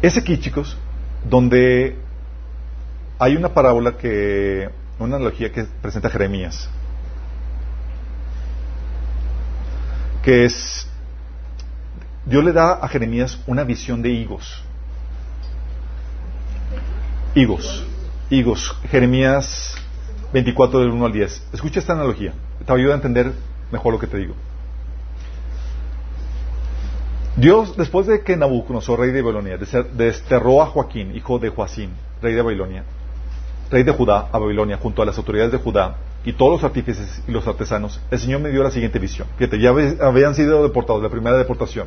Es 0.00 0.16
aquí, 0.16 0.38
chicos, 0.38 0.76
donde 1.28 1.96
hay 3.18 3.36
una 3.36 3.52
parábola 3.52 3.96
que, 3.96 4.70
una 4.98 5.16
analogía 5.16 5.52
que 5.52 5.64
presenta 5.82 6.08
Jeremías, 6.08 6.68
que 10.22 10.44
es, 10.44 10.88
Dios 12.26 12.44
le 12.44 12.52
da 12.52 12.74
a 12.74 12.88
Jeremías 12.88 13.40
una 13.46 13.64
visión 13.64 14.02
de 14.02 14.10
higos. 14.10 14.62
Higos 17.34 17.86
higos. 18.30 18.76
Jeremías 18.90 19.74
24 20.32 20.80
del 20.80 20.90
1 20.90 21.06
al 21.06 21.12
10. 21.12 21.48
Escucha 21.52 21.80
esta 21.80 21.94
analogía. 21.94 22.32
Te 22.64 22.72
ayuda 22.72 22.92
a 22.92 22.96
entender 22.96 23.32
mejor 23.70 23.92
lo 23.92 23.98
que 23.98 24.06
te 24.06 24.18
digo. 24.18 24.34
Dios, 27.36 27.76
después 27.76 28.06
de 28.06 28.22
que 28.22 28.36
Nabucodonosor, 28.36 28.98
rey 28.98 29.12
de 29.12 29.22
Babilonia, 29.22 29.58
desterró 29.92 30.60
a 30.60 30.66
Joaquín, 30.66 31.14
hijo 31.14 31.38
de 31.38 31.50
Joacín, 31.50 31.90
rey 32.20 32.34
de 32.34 32.42
Babilonia, 32.42 32.82
rey 33.70 33.84
de 33.84 33.92
Judá, 33.92 34.28
a 34.32 34.38
Babilonia, 34.38 34.76
junto 34.76 35.02
a 35.02 35.06
las 35.06 35.16
autoridades 35.18 35.52
de 35.52 35.58
Judá 35.58 35.98
y 36.24 36.32
todos 36.32 36.50
los 36.50 36.64
artífices 36.64 37.22
y 37.28 37.30
los 37.30 37.46
artesanos, 37.46 38.00
el 38.10 38.18
Señor 38.18 38.40
me 38.40 38.50
dio 38.50 38.64
la 38.64 38.72
siguiente 38.72 38.98
visión. 38.98 39.28
Fíjate, 39.36 39.60
ya 39.60 39.70
habían 39.70 40.34
sido 40.34 40.64
deportados, 40.64 41.00
la 41.00 41.10
primera 41.10 41.36
deportación. 41.38 41.86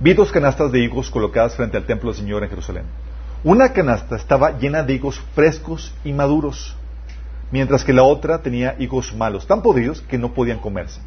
Vi 0.00 0.14
dos 0.14 0.32
canastas 0.32 0.72
de 0.72 0.80
higos 0.80 1.10
colocadas 1.10 1.54
frente 1.54 1.76
al 1.76 1.84
templo 1.84 2.10
del 2.10 2.18
Señor 2.18 2.42
en 2.42 2.48
Jerusalén. 2.48 2.84
Una 3.44 3.74
canasta 3.74 4.16
estaba 4.16 4.58
llena 4.58 4.82
de 4.82 4.94
higos 4.94 5.20
frescos 5.34 5.94
y 6.02 6.14
maduros, 6.14 6.74
mientras 7.50 7.84
que 7.84 7.92
la 7.92 8.02
otra 8.02 8.38
tenía 8.38 8.74
higos 8.78 9.14
malos, 9.14 9.46
tan 9.46 9.60
podridos 9.60 10.00
que 10.00 10.16
no 10.16 10.32
podían 10.32 10.60
comerse. 10.60 10.98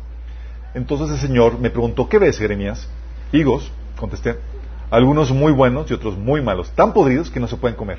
Entonces 0.76 1.10
el 1.10 1.18
Señor 1.18 1.58
me 1.60 1.72
preguntó, 1.72 2.08
¿qué 2.08 2.20
ves, 2.20 2.38
Jeremías? 2.38 2.88
Higos, 3.32 3.72
contesté, 4.00 4.36
algunos 4.92 5.32
muy 5.32 5.52
buenos 5.52 5.90
y 5.90 5.96
otros 5.96 6.16
muy 6.16 6.44
malos, 6.44 6.70
tan 6.76 6.94
podridos 6.94 7.32
que 7.32 7.40
no 7.40 7.48
se 7.48 7.58
pueden 7.58 7.76
comer. 7.76 7.98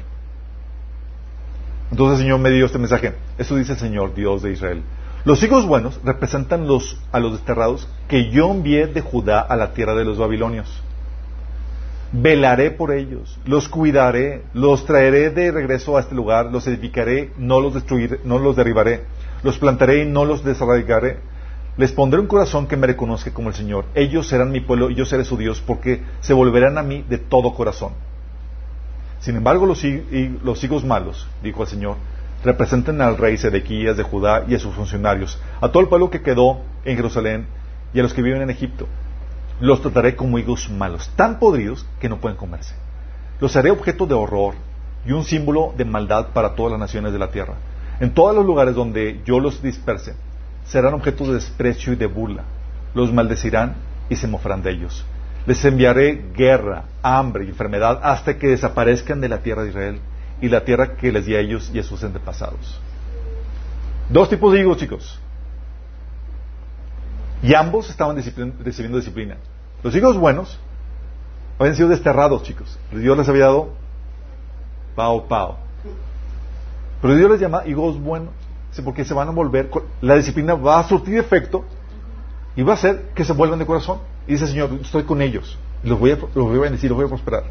Entonces 1.91 2.21
el 2.21 2.27
Señor 2.27 2.39
me 2.39 2.51
dio 2.51 2.67
este 2.67 2.79
mensaje. 2.79 3.15
Eso 3.39 3.57
dice 3.57 3.73
el 3.73 3.79
Señor, 3.81 4.15
Dios 4.15 4.43
de 4.43 4.53
Israel. 4.53 4.85
Los 5.25 5.43
higos 5.43 5.67
buenos 5.67 5.99
representan 6.05 6.69
los, 6.69 6.97
a 7.11 7.19
los 7.19 7.33
desterrados 7.33 7.89
que 8.07 8.31
yo 8.31 8.53
envié 8.53 8.87
de 8.87 9.01
Judá 9.01 9.41
a 9.41 9.57
la 9.57 9.73
tierra 9.73 9.97
de 9.97 10.05
los 10.05 10.17
babilonios 10.17 10.85
velaré 12.13 12.71
por 12.71 12.93
ellos, 12.93 13.39
los 13.45 13.69
cuidaré, 13.69 14.43
los 14.55 14.87
traeré 14.87 15.31
de 15.31 15.51
regreso 15.51 15.97
a 15.97 16.01
este 16.01 16.15
lugar, 16.15 16.47
los 16.47 16.67
edificaré, 16.67 17.33
no 17.37 17.61
los 17.61 17.75
destruiré, 17.75 18.21
no 18.25 18.39
los 18.39 18.57
derribaré, 18.57 19.05
los 19.43 19.59
plantaré 19.59 20.03
y 20.03 20.07
no 20.07 20.25
los 20.25 20.45
desarraigaré, 20.45 21.19
Les 21.79 21.93
pondré 21.93 22.19
un 22.19 22.27
corazón 22.27 22.67
que 22.67 22.77
me 22.77 22.89
reconozca 22.89 23.33
como 23.33 23.51
el 23.51 23.55
Señor. 23.55 23.85
Ellos 23.95 24.27
serán 24.27 24.51
mi 24.51 24.61
pueblo 24.61 24.91
y 24.91 24.97
yo 24.97 25.07
seré 25.07 25.25
su 25.25 25.37
Dios 25.37 25.63
porque 25.65 26.03
se 26.21 26.35
volverán 26.35 26.77
a 26.77 26.83
mí 26.83 27.05
de 27.09 27.19
todo 27.19 27.55
corazón. 27.55 27.93
Sin 29.21 29.37
embargo, 29.37 29.65
los, 29.65 29.81
los 30.43 30.65
hijos 30.65 30.85
malos, 30.85 31.29
dijo 31.41 31.63
el 31.63 31.69
Señor, 31.69 31.97
representan 32.45 33.01
al 33.01 33.17
rey 33.17 33.37
Sedequías 33.37 33.97
de 33.97 34.03
Judá 34.03 34.45
y 34.49 34.57
a 34.57 34.59
sus 34.59 34.75
funcionarios, 34.75 35.41
a 35.61 35.69
todo 35.69 35.81
el 35.81 35.89
pueblo 35.89 36.11
que 36.11 36.21
quedó 36.21 36.63
en 36.85 36.97
Jerusalén 36.97 37.47
y 37.95 38.01
a 38.01 38.03
los 38.03 38.13
que 38.13 38.23
viven 38.23 38.43
en 38.43 38.51
Egipto. 38.51 38.89
Los 39.61 39.83
trataré 39.83 40.15
como 40.15 40.39
higos 40.39 40.71
malos, 40.71 41.11
tan 41.17 41.39
podridos 41.39 41.85
que 42.01 42.09
no 42.09 42.19
pueden 42.19 42.37
comerse. 42.37 42.75
Los 43.41 43.57
haré 43.57 43.71
objeto 43.71 44.07
de 44.07 44.15
horror 44.15 44.55
y 45.05 45.13
un 45.13 45.25
símbolo 45.25 45.75
de 45.77 45.85
maldad 45.85 46.29
para 46.29 46.55
todas 46.55 46.73
las 46.73 46.81
naciones 46.81 47.13
de 47.13 47.19
la 47.19 47.31
tierra. 47.31 47.55
En 48.01 48.15
todos 48.15 48.35
los 48.35 48.47
lugares 48.47 48.75
donde 48.75 49.21
yo 49.25 49.41
los 49.41 49.61
disperse, 49.61 50.15
serán 50.65 50.95
objeto 50.95 51.27
de 51.27 51.35
desprecio 51.35 51.93
y 51.93 51.97
de 51.97 52.07
burla. 52.07 52.45
Los 52.95 53.13
maldecirán 53.13 53.77
y 54.09 54.17
se 54.17 54.29
mofarán 54.29 54.63
de 54.63 54.71
ellos. 54.71 55.05
Les 55.47 55.65
enviaré 55.65 56.31
guerra, 56.35 56.85
hambre 57.03 57.45
y 57.45 57.49
enfermedad 57.49 58.01
hasta 58.03 58.39
que 58.39 58.49
desaparezcan 58.49 59.21
de 59.21 59.29
la 59.29 59.39
tierra 59.39 59.63
de 59.63 59.71
Israel 59.71 60.01
y 60.41 60.49
la 60.49 60.65
tierra 60.65 60.95
que 60.97 61.11
les 61.11 61.27
di 61.27 61.35
a 61.35 61.41
ellos 61.41 61.71
y 61.73 61.79
a 61.79 61.83
sus 61.83 62.05
antepasados. 62.05 62.81
Dos 64.09 64.29
tipos 64.29 64.53
de 64.53 64.61
higos, 64.61 64.79
chicos. 64.79 65.19
Y 67.43 67.55
ambos 67.55 67.89
estaban 67.89 68.17
recibiendo 68.17 68.99
disciplina. 68.99 69.37
Los 69.83 69.95
hijos 69.95 70.17
buenos 70.17 70.59
habían 71.59 71.77
sido 71.77 71.89
desterrados, 71.89 72.43
chicos. 72.43 72.79
Dios 72.93 73.17
les 73.17 73.29
había 73.29 73.45
dado 73.45 73.71
pao, 74.95 75.27
pao. 75.29 75.57
Pero 77.01 77.15
Dios 77.15 77.31
les 77.31 77.41
llama 77.41 77.63
hijos 77.67 78.01
buenos, 78.01 78.31
porque 78.85 79.05
se 79.05 79.15
van 79.15 79.29
a 79.29 79.31
volver, 79.31 79.71
la 80.01 80.17
disciplina 80.17 80.55
va 80.55 80.81
a 80.81 80.85
surtir 80.89 81.17
efecto 81.19 81.65
y 82.57 82.63
va 82.63 82.73
a 82.73 82.75
hacer 82.75 83.11
que 83.15 83.25
se 83.25 83.33
vuelvan 83.33 83.59
de 83.61 83.67
corazón. 83.67 84.01
Y 84.27 84.33
dice 84.33 84.49
Señor, 84.49 84.71
estoy 84.83 85.05
con 85.05 85.23
ellos, 85.23 85.57
los 85.85 85.99
voy 85.99 86.13
a, 86.13 86.17
los 86.17 86.35
voy 86.35 86.59
a 86.59 86.63
bendecir, 86.63 86.91
los 86.91 86.97
voy 86.97 87.07
a 87.07 87.09
prosperar. 87.09 87.45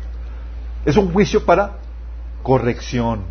Es 0.85 0.97
un 0.97 1.11
juicio 1.13 1.45
para 1.45 1.77
corrección. 2.43 3.21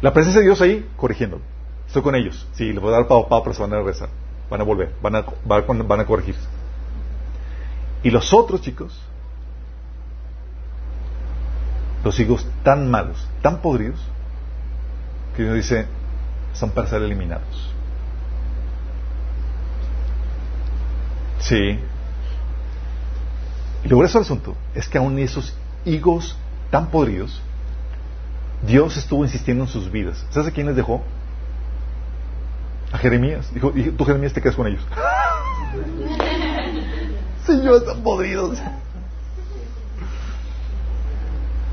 La 0.00 0.12
presencia 0.12 0.40
de 0.40 0.46
Dios 0.46 0.60
ahí, 0.60 0.88
corrigiendo. 0.96 1.40
Estoy 1.88 2.02
con 2.02 2.14
ellos. 2.14 2.46
Sí, 2.52 2.72
les 2.72 2.80
voy 2.80 2.92
a 2.92 2.98
dar 2.98 3.08
pao, 3.08 3.28
pao, 3.28 3.42
pero 3.42 3.54
se 3.54 3.62
van 3.62 3.72
a 3.72 3.76
regresar. 3.76 4.08
Van 4.50 4.60
a 4.60 4.64
volver, 4.64 4.94
van 5.02 5.16
a, 5.16 5.24
van 5.44 6.00
a 6.00 6.06
corregirse. 6.06 6.46
Y 8.02 8.10
los 8.10 8.32
otros 8.32 8.62
chicos, 8.62 8.98
los 12.04 12.18
hijos 12.20 12.46
tan 12.62 12.90
malos, 12.90 13.28
tan 13.42 13.60
podridos, 13.60 14.00
que 15.36 15.42
Dios 15.42 15.54
dice, 15.56 15.86
son 16.52 16.70
para 16.70 16.88
ser 16.88 17.02
eliminados. 17.02 17.72
Sí. 21.40 21.78
Y 23.84 23.88
lo 23.88 23.98
grueso 23.98 24.18
del 24.18 24.24
asunto 24.24 24.56
es 24.74 24.88
que 24.88 24.98
aún 24.98 25.18
esos 25.18 25.54
higos 25.84 26.36
tan 26.70 26.88
podridos, 26.90 27.40
Dios 28.66 28.96
estuvo 28.96 29.24
insistiendo 29.24 29.64
en 29.64 29.70
sus 29.70 29.90
vidas. 29.90 30.24
¿Sabes 30.30 30.48
a 30.48 30.52
quién 30.52 30.66
les 30.66 30.76
dejó? 30.76 31.02
A 32.92 32.98
Jeremías. 32.98 33.52
Dijo, 33.52 33.72
tú 33.96 34.04
Jeremías 34.04 34.32
te 34.32 34.40
quedas 34.40 34.56
con 34.56 34.66
ellos. 34.66 34.82
Señor, 37.46 37.76
están 37.76 38.02
podridos. 38.02 38.58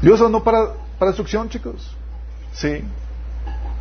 Dios 0.02 0.20
no 0.30 0.44
para, 0.44 0.74
para 1.00 1.12
destrucción, 1.12 1.50
chicos. 1.50 1.96
Sí. 2.54 2.84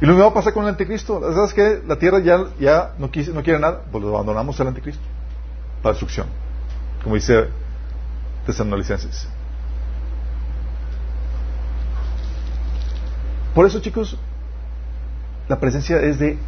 Y 0.01 0.07
lo 0.07 0.13
mismo 0.13 0.25
va 0.25 0.31
a 0.31 0.35
pasar 0.35 0.53
con 0.53 0.65
el 0.65 0.71
anticristo. 0.71 1.21
¿Sabes 1.35 1.55
qué? 1.55 1.83
La 1.87 1.97
tierra 1.97 2.21
ya, 2.21 2.47
ya 2.59 2.95
no, 2.99 3.07
no 3.07 3.43
quiere 3.43 3.59
nada, 3.59 3.83
pues 3.91 4.03
lo 4.03 4.15
abandonamos 4.15 4.61
al 4.61 4.69
anticristo. 4.69 5.03
Para 5.83 5.93
destrucción. 5.93 6.27
Como 7.03 7.15
dice 7.15 7.49
Tesalonicenses. 8.47 9.29
Por 13.55 13.67
eso, 13.67 13.81
chicos, 13.81 14.17
la 15.49 15.61
presencia 15.61 16.01
es 16.01 16.19
de 16.19 16.39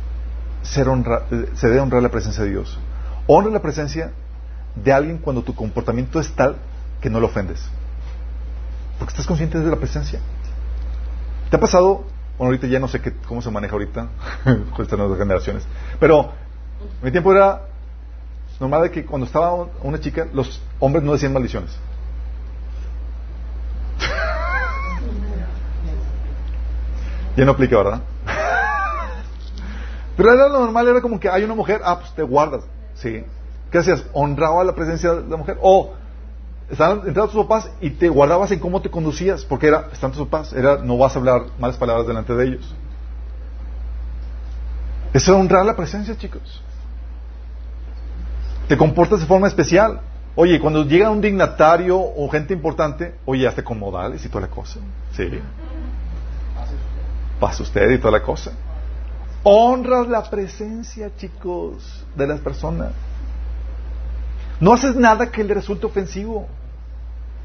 ser 0.66 0.88
honra, 0.88 1.22
se 1.54 1.68
debe 1.68 1.80
honrar 1.80 2.02
la 2.02 2.10
presencia 2.10 2.44
de 2.44 2.50
Dios. 2.50 2.78
Honra 3.26 3.50
la 3.50 3.62
presencia 3.62 4.12
de 4.74 4.92
alguien 4.92 5.18
cuando 5.18 5.42
tu 5.42 5.54
comportamiento 5.54 6.20
es 6.20 6.30
tal 6.32 6.56
que 7.00 7.10
no 7.10 7.20
lo 7.20 7.26
ofendes. 7.26 7.64
Porque 8.98 9.12
estás 9.12 9.26
consciente 9.26 9.58
de 9.58 9.70
la 9.70 9.76
presencia. 9.76 10.20
¿Te 11.50 11.56
ha 11.56 11.60
pasado? 11.60 12.04
Bueno, 12.38 12.50
ahorita 12.50 12.66
ya 12.66 12.78
no 12.78 12.88
sé 12.88 13.00
qué, 13.00 13.14
cómo 13.26 13.40
se 13.40 13.50
maneja 13.50 13.72
ahorita 13.72 14.08
con 14.74 14.82
estas 14.82 14.98
nuevas 14.98 15.18
generaciones. 15.18 15.66
Pero 15.98 16.32
mi 17.02 17.10
tiempo 17.10 17.32
era 17.32 17.62
normal 18.60 18.82
de 18.82 18.90
que 18.90 19.06
cuando 19.06 19.26
estaba 19.26 19.66
una 19.82 20.00
chica, 20.00 20.26
los 20.32 20.60
hombres 20.78 21.04
no 21.04 21.12
decían 21.12 21.32
maldiciones. 21.32 21.70
ya 27.36 27.44
no 27.44 27.52
aplica, 27.52 27.76
¿verdad? 27.76 28.00
Pero 30.16 30.32
era 30.32 30.48
lo 30.48 30.60
normal, 30.60 30.88
era 30.88 31.00
como 31.00 31.20
que 31.20 31.28
hay 31.28 31.44
una 31.44 31.54
mujer, 31.54 31.80
ah, 31.84 31.98
pues 31.98 32.14
te 32.14 32.22
guardas. 32.22 32.64
Sí. 32.94 33.24
¿Qué 33.70 33.78
hacías? 33.78 34.04
Honraba 34.12 34.64
la 34.64 34.74
presencia 34.74 35.14
de 35.14 35.28
la 35.28 35.36
mujer. 35.36 35.58
O 35.60 35.92
estaban 36.70 36.98
entrando 36.98 37.28
tus 37.28 37.44
papás 37.44 37.70
y 37.80 37.90
te 37.90 38.08
guardabas 38.08 38.50
en 38.50 38.58
cómo 38.58 38.80
te 38.80 38.90
conducías, 38.90 39.44
porque 39.44 39.68
era, 39.68 39.88
están 39.92 40.12
tus 40.12 40.26
papás, 40.26 40.52
era, 40.52 40.78
no 40.78 40.96
vas 40.98 41.14
a 41.14 41.18
hablar 41.18 41.42
malas 41.58 41.76
palabras 41.76 42.06
delante 42.06 42.34
de 42.34 42.44
ellos. 42.46 42.74
Eso 45.12 45.32
es 45.32 45.40
honrar 45.40 45.64
la 45.64 45.76
presencia, 45.76 46.16
chicos. 46.16 46.62
Te 48.68 48.76
comportas 48.76 49.20
de 49.20 49.26
forma 49.26 49.46
especial. 49.46 50.00
Oye, 50.34 50.60
cuando 50.60 50.84
llega 50.84 51.10
un 51.10 51.20
dignatario 51.20 51.98
o 51.98 52.28
gente 52.28 52.52
importante, 52.52 53.14
oye, 53.24 53.46
hazte 53.46 53.64
con 53.64 53.78
modales 53.78 54.24
y 54.24 54.28
toda 54.28 54.42
la 54.42 54.50
cosa. 54.50 54.80
Sí. 55.12 55.40
Pasa 57.40 57.62
usted 57.62 57.90
y 57.92 57.98
toda 57.98 58.12
la 58.12 58.22
cosa. 58.22 58.52
Honras 59.48 60.08
la 60.08 60.28
presencia, 60.28 61.08
chicos, 61.16 62.04
de 62.16 62.26
las 62.26 62.40
personas. 62.40 62.90
No 64.58 64.72
haces 64.72 64.96
nada 64.96 65.30
que 65.30 65.44
le 65.44 65.54
resulte 65.54 65.86
ofensivo, 65.86 66.48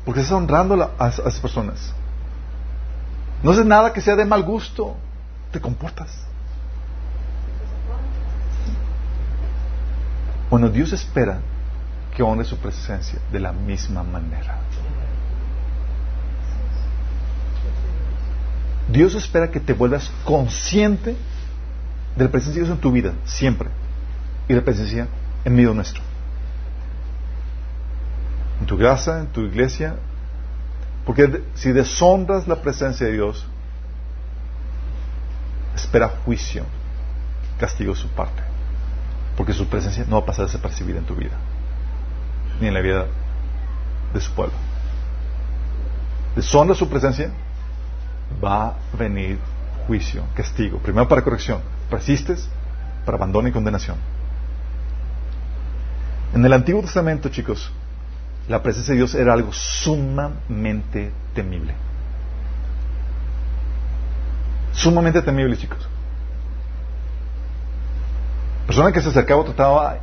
porque 0.03 0.21
estás 0.21 0.35
honrando 0.35 0.91
a, 0.97 1.09
esas 1.09 1.39
personas. 1.39 1.93
No 3.43 3.51
haces 3.51 3.67
nada 3.67 3.93
que 3.93 4.01
sea 4.01 4.15
de 4.15 4.25
mal 4.25 4.41
gusto, 4.41 4.95
te 5.51 5.61
comportas. 5.61 6.09
Bueno, 10.49 10.69
Dios 10.69 10.93
espera 10.93 11.39
que 12.15 12.23
honre 12.23 12.45
su 12.45 12.57
presencia 12.57 13.19
de 13.31 13.39
la 13.39 13.51
misma 13.51 14.01
manera. 14.01 14.57
Dios 18.89 19.13
espera 19.13 19.51
que 19.51 19.59
te 19.59 19.73
vuelvas 19.73 20.11
consciente 20.25 21.15
de 22.22 22.27
la 22.27 22.31
presencia 22.31 22.61
de 22.61 22.68
Dios 22.68 22.77
en 22.77 22.81
tu 22.81 22.91
vida, 22.91 23.14
siempre, 23.26 23.69
y 24.48 24.53
de 24.53 24.60
la 24.60 24.64
presencia 24.64 25.07
en 25.43 25.56
medio 25.56 25.73
nuestro. 25.73 26.03
En 28.60 28.68
tu 28.68 28.77
casa, 28.77 29.22
en 29.22 29.27
tu 29.27 29.41
iglesia, 29.41 29.95
porque 31.03 31.41
si 31.56 31.72
deshonras 31.72 32.48
la 32.48 32.61
presencia 32.61 33.07
de 33.07 33.14
Dios, 33.14 33.48
espera 35.76 36.10
juicio, 36.23 36.64
castigo 37.60 37.95
su 37.95 38.07
parte, 38.10 38.43
porque 39.35 39.53
su 39.53 39.65
presencia 39.65 40.06
no 40.07 40.18
va 40.18 40.22
a 40.22 40.26
pasar 40.26 40.45
desapercibida 40.45 40.99
en 40.99 41.06
tu 41.06 41.15
vida, 41.15 41.38
ni 42.60 42.68
en 42.68 42.76
la 42.76 42.81
vida 42.81 43.07
de 44.14 44.22
su 44.22 44.31
pueblo. 44.34 44.53
Deshonra 46.35 46.76
su 46.76 46.88
presencia, 46.88 47.31
va 48.43 48.68
a 48.68 48.76
venir 48.95 49.39
juicio, 49.88 50.23
castigo, 50.35 50.77
primero 50.77 51.07
para 51.07 51.23
corrección, 51.23 51.61
persistes 51.91 52.49
para 53.05 53.18
abandono 53.18 53.47
y 53.47 53.51
condenación. 53.51 53.97
En 56.34 56.43
el 56.43 56.53
Antiguo 56.53 56.81
Testamento, 56.81 57.30
chicos, 57.30 57.72
la 58.47 58.63
presencia 58.63 58.93
de 58.93 58.99
Dios 58.99 59.13
era 59.13 59.34
algo 59.34 59.51
sumamente 59.53 61.11
temible. 61.35 61.76
Sumamente 64.72 65.22
temible, 65.22 65.57
chicos. 65.57 65.88
Persona 68.65 68.91
que 68.91 69.01
se 69.01 69.09
acercaba 69.09 69.43
trataba 69.43 69.97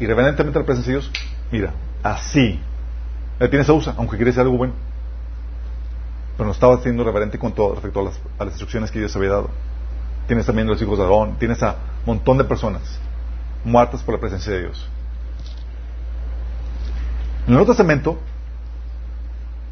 irreverentemente 0.00 0.58
la 0.58 0.66
presencia 0.66 0.92
de 0.92 1.00
Dios, 1.00 1.12
mira, 1.52 1.72
así. 2.02 2.60
Le 3.38 3.48
tienes 3.48 3.68
a 3.68 3.72
usa, 3.72 3.94
aunque 3.96 4.16
quiere 4.16 4.30
decir 4.30 4.42
algo 4.42 4.56
bueno. 4.56 4.74
Pero 6.36 6.46
no 6.46 6.52
estaba 6.52 6.80
siendo 6.82 7.04
reverente 7.04 7.38
con 7.38 7.52
todo 7.52 7.74
respecto 7.74 8.00
a 8.00 8.04
las, 8.04 8.20
a 8.38 8.44
las 8.44 8.54
instrucciones 8.54 8.90
que 8.90 8.98
Dios 8.98 9.14
había 9.14 9.30
dado. 9.30 9.50
Tienes 10.28 10.46
también 10.46 10.68
los 10.68 10.80
hijos 10.80 10.98
de 10.98 11.04
Adón, 11.04 11.36
tienes 11.38 11.62
a 11.62 11.76
un 12.04 12.16
montón 12.16 12.36
de 12.36 12.44
personas 12.44 12.82
muertas 13.64 14.02
por 14.02 14.14
la 14.14 14.20
presencia 14.20 14.52
de 14.52 14.60
Dios. 14.60 14.86
En 17.44 17.48
el 17.48 17.54
Nuevo 17.54 17.66
Testamento, 17.68 18.18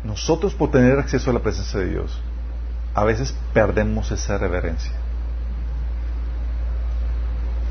nosotros 0.03 0.55
por 0.55 0.71
tener 0.71 0.99
acceso 0.99 1.31
a 1.31 1.35
la 1.35 1.41
presencia 1.41 1.79
de 1.81 1.91
Dios, 1.91 2.19
a 2.95 3.05
veces 3.05 3.37
perdemos 3.53 4.11
esa 4.11 4.39
reverencia. 4.39 4.93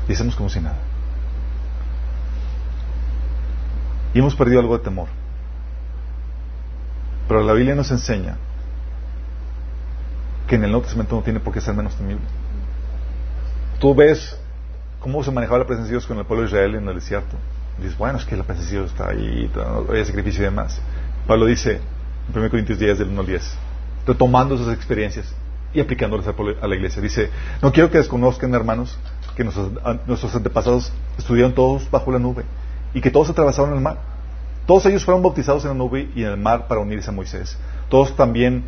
Y 0.08 0.12
hacemos 0.12 0.36
como 0.36 0.48
si 0.48 0.60
nada. 0.60 0.78
Y 4.14 4.20
hemos 4.20 4.36
perdido 4.36 4.60
algo 4.60 4.78
de 4.78 4.84
temor. 4.84 5.08
Pero 7.26 7.42
la 7.42 7.52
Biblia 7.52 7.74
nos 7.74 7.90
enseña 7.90 8.36
que 10.46 10.54
en 10.54 10.62
el 10.62 10.70
Nuevo 10.70 10.84
Testamento 10.84 11.16
no 11.16 11.22
tiene 11.22 11.40
por 11.40 11.52
qué 11.52 11.60
ser 11.60 11.74
menos 11.74 11.96
temible. 11.96 12.24
Tú 13.78 13.94
ves 13.94 14.36
cómo 15.00 15.22
se 15.22 15.30
manejaba 15.30 15.58
la 15.58 15.66
presencia 15.66 15.90
de 15.90 15.98
Dios 15.98 16.06
con 16.06 16.18
el 16.18 16.24
pueblo 16.24 16.42
de 16.42 16.48
Israel 16.48 16.74
en 16.76 16.88
el 16.88 16.94
desierto. 16.94 17.36
Dices, 17.78 17.96
bueno, 17.98 18.18
es 18.18 18.24
que 18.24 18.36
la 18.36 18.44
presencia 18.44 18.78
de 18.78 18.84
Dios 18.84 18.92
está 18.92 19.10
ahí, 19.10 19.50
hay 19.92 20.04
sacrificio 20.04 20.42
y 20.42 20.44
demás. 20.44 20.80
Pablo 21.26 21.46
dice 21.46 21.80
en 22.32 22.38
1 22.38 22.50
Corintios 22.50 22.78
10, 22.78 22.98
del 22.98 23.08
1 23.08 23.20
al 23.20 23.26
10, 23.26 23.58
retomando 24.06 24.54
esas 24.54 24.74
experiencias 24.74 25.32
y 25.74 25.80
aplicándolas 25.80 26.26
a 26.26 26.66
la 26.66 26.74
iglesia. 26.74 27.02
Dice, 27.02 27.30
no 27.60 27.72
quiero 27.72 27.90
que 27.90 27.98
desconozcan, 27.98 28.54
hermanos, 28.54 28.98
que 29.36 29.44
nuestros, 29.44 30.34
antepasados 30.34 30.92
estuvieron 31.18 31.54
todos 31.54 31.90
bajo 31.90 32.10
la 32.10 32.18
nube 32.18 32.44
y 32.94 33.00
que 33.00 33.10
todos 33.10 33.28
atravesaron 33.28 33.74
el 33.74 33.80
mar. 33.80 33.98
Todos 34.66 34.86
ellos 34.86 35.04
fueron 35.04 35.22
bautizados 35.22 35.64
en 35.64 35.70
la 35.70 35.74
nube 35.74 36.10
y 36.14 36.22
en 36.22 36.30
el 36.30 36.36
mar 36.38 36.66
para 36.66 36.80
unirse 36.80 37.10
a 37.10 37.12
Moisés. 37.12 37.58
Todos 37.90 38.16
también 38.16 38.64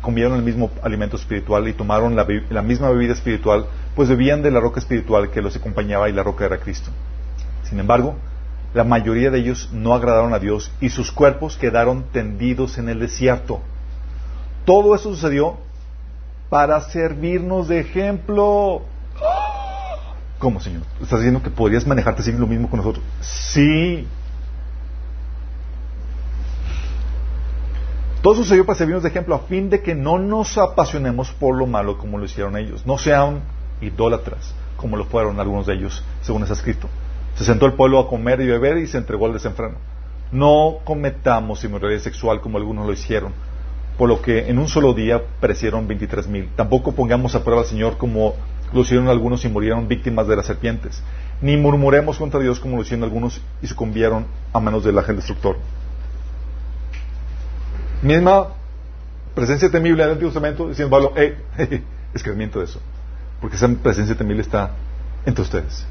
comieron 0.00 0.34
el 0.34 0.42
mismo 0.42 0.70
alimento 0.82 1.16
espiritual 1.16 1.68
y 1.68 1.74
tomaron 1.74 2.16
la, 2.16 2.26
la, 2.50 2.62
misma 2.62 2.90
bebida 2.90 3.12
espiritual, 3.12 3.66
pues 3.94 4.08
bebían 4.08 4.42
de 4.42 4.50
la 4.50 4.58
roca 4.58 4.80
espiritual 4.80 5.30
que 5.30 5.40
los 5.40 5.54
acompañaba 5.54 6.08
y 6.08 6.12
la 6.12 6.24
roca 6.24 6.44
era 6.44 6.58
Cristo. 6.58 6.90
Sin 7.62 7.78
embargo, 7.78 8.16
la 8.74 8.82
mayoría 8.82 9.30
de 9.30 9.38
ellos 9.38 9.70
no 9.72 9.94
agradaron 9.94 10.34
a 10.34 10.40
Dios 10.40 10.72
y 10.80 10.88
sus 10.88 11.12
cuerpos 11.12 11.56
quedaron 11.56 12.04
tendidos 12.12 12.78
en 12.78 12.88
el 12.88 12.98
desierto. 12.98 13.60
Todo 14.64 14.94
eso 14.94 15.14
sucedió 15.14 15.58
para 16.48 16.80
servirnos 16.80 17.68
de 17.68 17.78
ejemplo. 17.78 18.82
¿Cómo, 20.38 20.60
Señor? 20.60 20.82
¿Estás 21.00 21.20
diciendo 21.20 21.42
que 21.42 21.50
podrías 21.50 21.86
manejarte 21.86 22.22
así 22.22 22.32
lo 22.32 22.48
mismo 22.48 22.68
con 22.68 22.78
nosotros? 22.78 23.04
Sí. 23.20 24.06
Todo 28.24 28.36
sucedió 28.36 28.64
para 28.64 28.78
servirnos 28.78 29.02
de 29.02 29.10
ejemplo 29.10 29.34
a 29.34 29.40
fin 29.40 29.68
de 29.68 29.82
que 29.82 29.94
no 29.94 30.18
nos 30.18 30.56
apasionemos 30.56 31.30
por 31.32 31.58
lo 31.58 31.66
malo 31.66 31.98
como 31.98 32.16
lo 32.16 32.24
hicieron 32.24 32.56
ellos. 32.56 32.86
No 32.86 32.96
sean 32.96 33.42
idólatras 33.82 34.54
como 34.78 34.96
lo 34.96 35.04
fueron 35.04 35.40
algunos 35.40 35.66
de 35.66 35.74
ellos, 35.74 36.02
según 36.22 36.40
está 36.40 36.54
escrito. 36.54 36.88
Se 37.34 37.44
sentó 37.44 37.66
el 37.66 37.74
pueblo 37.74 37.98
a 37.98 38.08
comer 38.08 38.40
y 38.40 38.46
beber 38.46 38.78
y 38.78 38.86
se 38.86 38.96
entregó 38.96 39.26
al 39.26 39.34
desenfreno. 39.34 39.74
No 40.32 40.78
cometamos 40.84 41.62
inmoralidad 41.64 42.00
sexual 42.00 42.40
como 42.40 42.56
algunos 42.56 42.86
lo 42.86 42.94
hicieron, 42.94 43.34
por 43.98 44.08
lo 44.08 44.22
que 44.22 44.48
en 44.48 44.58
un 44.58 44.68
solo 44.68 44.94
día 44.94 45.20
perecieron 45.38 45.86
veintitrés 45.86 46.26
mil. 46.26 46.48
Tampoco 46.56 46.92
pongamos 46.92 47.34
a 47.34 47.44
prueba 47.44 47.60
al 47.60 47.68
Señor 47.68 47.98
como 47.98 48.36
lo 48.72 48.80
hicieron 48.80 49.08
algunos 49.08 49.44
y 49.44 49.50
murieron 49.50 49.86
víctimas 49.86 50.26
de 50.28 50.36
las 50.36 50.46
serpientes. 50.46 51.02
Ni 51.42 51.58
murmuremos 51.58 52.16
contra 52.16 52.40
Dios 52.40 52.58
como 52.58 52.76
lo 52.76 52.82
hicieron 52.84 53.04
algunos 53.04 53.42
y 53.60 53.66
sucumbieron 53.66 54.24
a 54.54 54.60
manos 54.60 54.82
del 54.82 54.96
ángel 54.96 55.16
destructor. 55.16 55.58
Misma 58.04 58.48
presencia 59.34 59.70
temible 59.70 60.02
en 60.02 60.08
el 60.08 60.12
Antiguo 60.12 60.30
Testamento, 60.30 60.68
diciendo 60.68 60.90
Pablo, 60.90 61.14
eh, 61.16 61.38
escribimiento 62.14 62.58
de 62.58 62.66
eso. 62.66 62.78
Porque 63.40 63.56
esa 63.56 63.66
presencia 63.68 64.14
temible 64.14 64.42
está 64.42 64.72
entre 65.24 65.42
ustedes. 65.42 65.86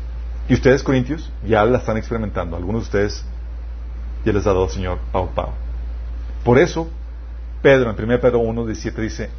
Y 0.48 0.54
ustedes, 0.54 0.84
corintios, 0.84 1.32
ya 1.44 1.66
la 1.66 1.80
están 1.80 1.98
experimentando. 1.98 2.56
Algunos 2.56 2.84
de 2.84 2.86
ustedes 2.86 3.26
ya 4.24 4.32
les 4.32 4.46
ha 4.46 4.52
dado 4.52 4.66
el 4.66 4.70
Señor 4.70 5.00
a 5.12 5.26
Por 6.44 6.60
eso, 6.60 6.88
Pedro, 7.64 7.90
en 7.90 8.04
1 8.04 8.22
Pedro 8.22 8.40
1, 8.40 8.66
17, 8.68 9.02
dice, 9.02 9.30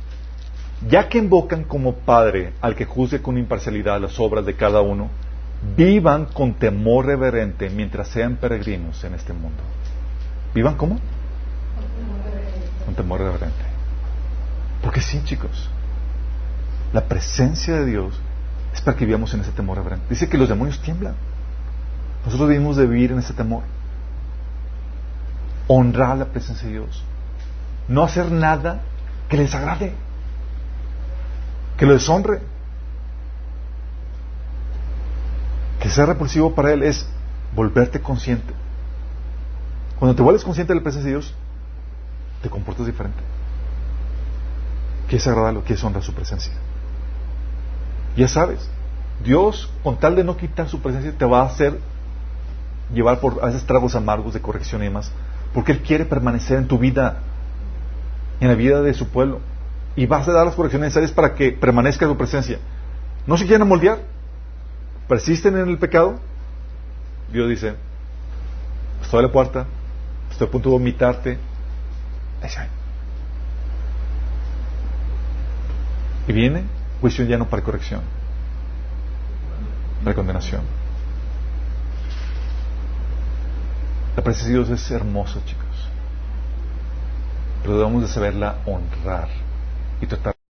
ya 0.88 1.08
que 1.08 1.18
invocan 1.18 1.62
como 1.62 1.94
Padre 1.94 2.54
al 2.60 2.74
que 2.74 2.86
juzgue 2.86 3.22
con 3.22 3.38
imparcialidad 3.38 4.00
las 4.00 4.18
obras 4.18 4.44
de 4.44 4.56
cada 4.56 4.80
uno, 4.80 5.10
vivan 5.76 6.26
con 6.26 6.54
temor 6.54 7.06
reverente 7.06 7.70
mientras 7.70 8.08
sean 8.08 8.34
peregrinos 8.34 9.04
en 9.04 9.14
este 9.14 9.32
mundo. 9.32 9.62
¿Vivan 10.54 10.76
cómo? 10.76 10.98
Temor 12.94 13.20
reverente. 13.20 13.64
Porque 14.82 15.00
sí, 15.00 15.22
chicos, 15.24 15.68
la 16.92 17.06
presencia 17.06 17.74
de 17.74 17.86
Dios 17.86 18.14
es 18.72 18.80
para 18.80 18.96
que 18.96 19.06
vivamos 19.06 19.32
en 19.34 19.40
ese 19.40 19.52
temor 19.52 19.78
reverente. 19.78 20.06
Dice 20.10 20.28
que 20.28 20.38
los 20.38 20.48
demonios 20.48 20.80
tiemblan. 20.80 21.14
Nosotros 22.24 22.48
debemos 22.48 22.76
de 22.76 22.86
vivir 22.86 23.12
en 23.12 23.18
ese 23.18 23.32
temor. 23.32 23.62
Honrar 25.66 26.18
la 26.18 26.26
presencia 26.26 26.66
de 26.66 26.74
Dios. 26.74 27.02
No 27.88 28.02
hacer 28.02 28.30
nada 28.30 28.82
que 29.28 29.36
les 29.36 29.54
agrade. 29.54 29.94
Que 31.76 31.86
lo 31.86 31.94
deshonre. 31.94 32.40
Que 35.80 35.88
sea 35.88 36.06
repulsivo 36.06 36.54
para 36.54 36.72
Él 36.72 36.82
es 36.82 37.06
volverte 37.54 38.00
consciente. 38.00 38.52
Cuando 39.98 40.14
te 40.14 40.22
vuelves 40.22 40.44
consciente 40.44 40.72
de 40.72 40.80
la 40.80 40.82
presencia 40.82 41.10
de 41.10 41.18
Dios, 41.18 41.34
te 42.44 42.50
comportas 42.50 42.84
diferente. 42.84 43.18
Quieres 45.08 45.26
agradarlo, 45.26 45.62
quieres 45.62 45.82
honrar 45.82 46.02
su 46.02 46.12
presencia. 46.12 46.52
Ya 48.16 48.28
sabes, 48.28 48.68
Dios, 49.24 49.72
con 49.82 49.96
tal 49.96 50.14
de 50.14 50.24
no 50.24 50.36
quitar 50.36 50.68
su 50.68 50.80
presencia, 50.80 51.12
te 51.16 51.24
va 51.24 51.40
a 51.40 51.46
hacer 51.46 51.80
llevar 52.92 53.18
por 53.20 53.42
a 53.42 53.48
esos 53.48 53.64
tragos 53.64 53.94
amargos 53.94 54.34
de 54.34 54.42
corrección 54.42 54.82
y 54.82 54.84
demás, 54.84 55.10
porque 55.54 55.72
Él 55.72 55.80
quiere 55.80 56.04
permanecer 56.04 56.58
en 56.58 56.68
tu 56.68 56.78
vida, 56.78 57.20
en 58.40 58.48
la 58.48 58.54
vida 58.54 58.82
de 58.82 58.92
su 58.92 59.08
pueblo, 59.08 59.40
y 59.96 60.04
vas 60.04 60.28
a 60.28 60.32
dar 60.32 60.44
las 60.44 60.54
correcciones 60.54 60.88
necesarias 60.88 61.12
para 61.12 61.34
que 61.34 61.52
permanezca 61.52 62.06
su 62.06 62.16
presencia. 62.18 62.58
No 63.26 63.38
se 63.38 63.46
quieren 63.46 63.66
moldear, 63.66 64.00
persisten 65.08 65.56
en 65.56 65.70
el 65.70 65.78
pecado. 65.78 66.16
Dios 67.32 67.48
dice: 67.48 67.74
Estoy 69.00 69.20
a 69.20 69.22
la 69.22 69.32
puerta, 69.32 69.64
estoy 70.30 70.46
a 70.46 70.50
punto 70.50 70.68
de 70.68 70.72
vomitarte. 70.74 71.38
Y 76.26 76.32
viene 76.32 76.64
juicio 77.00 77.24
ya 77.24 77.36
no 77.36 77.48
para 77.48 77.62
corrección, 77.62 78.00
para 80.02 80.14
condenación. 80.16 80.62
La 84.16 84.22
presencia 84.22 84.56
de 84.56 84.64
Dios 84.64 84.80
es 84.80 84.90
hermosa, 84.90 85.40
chicos. 85.44 85.64
Pero 87.62 87.78
debemos 87.78 88.02
de 88.02 88.08
saberla 88.08 88.58
honrar 88.64 89.28
y 90.00 90.06
tratar 90.06 90.33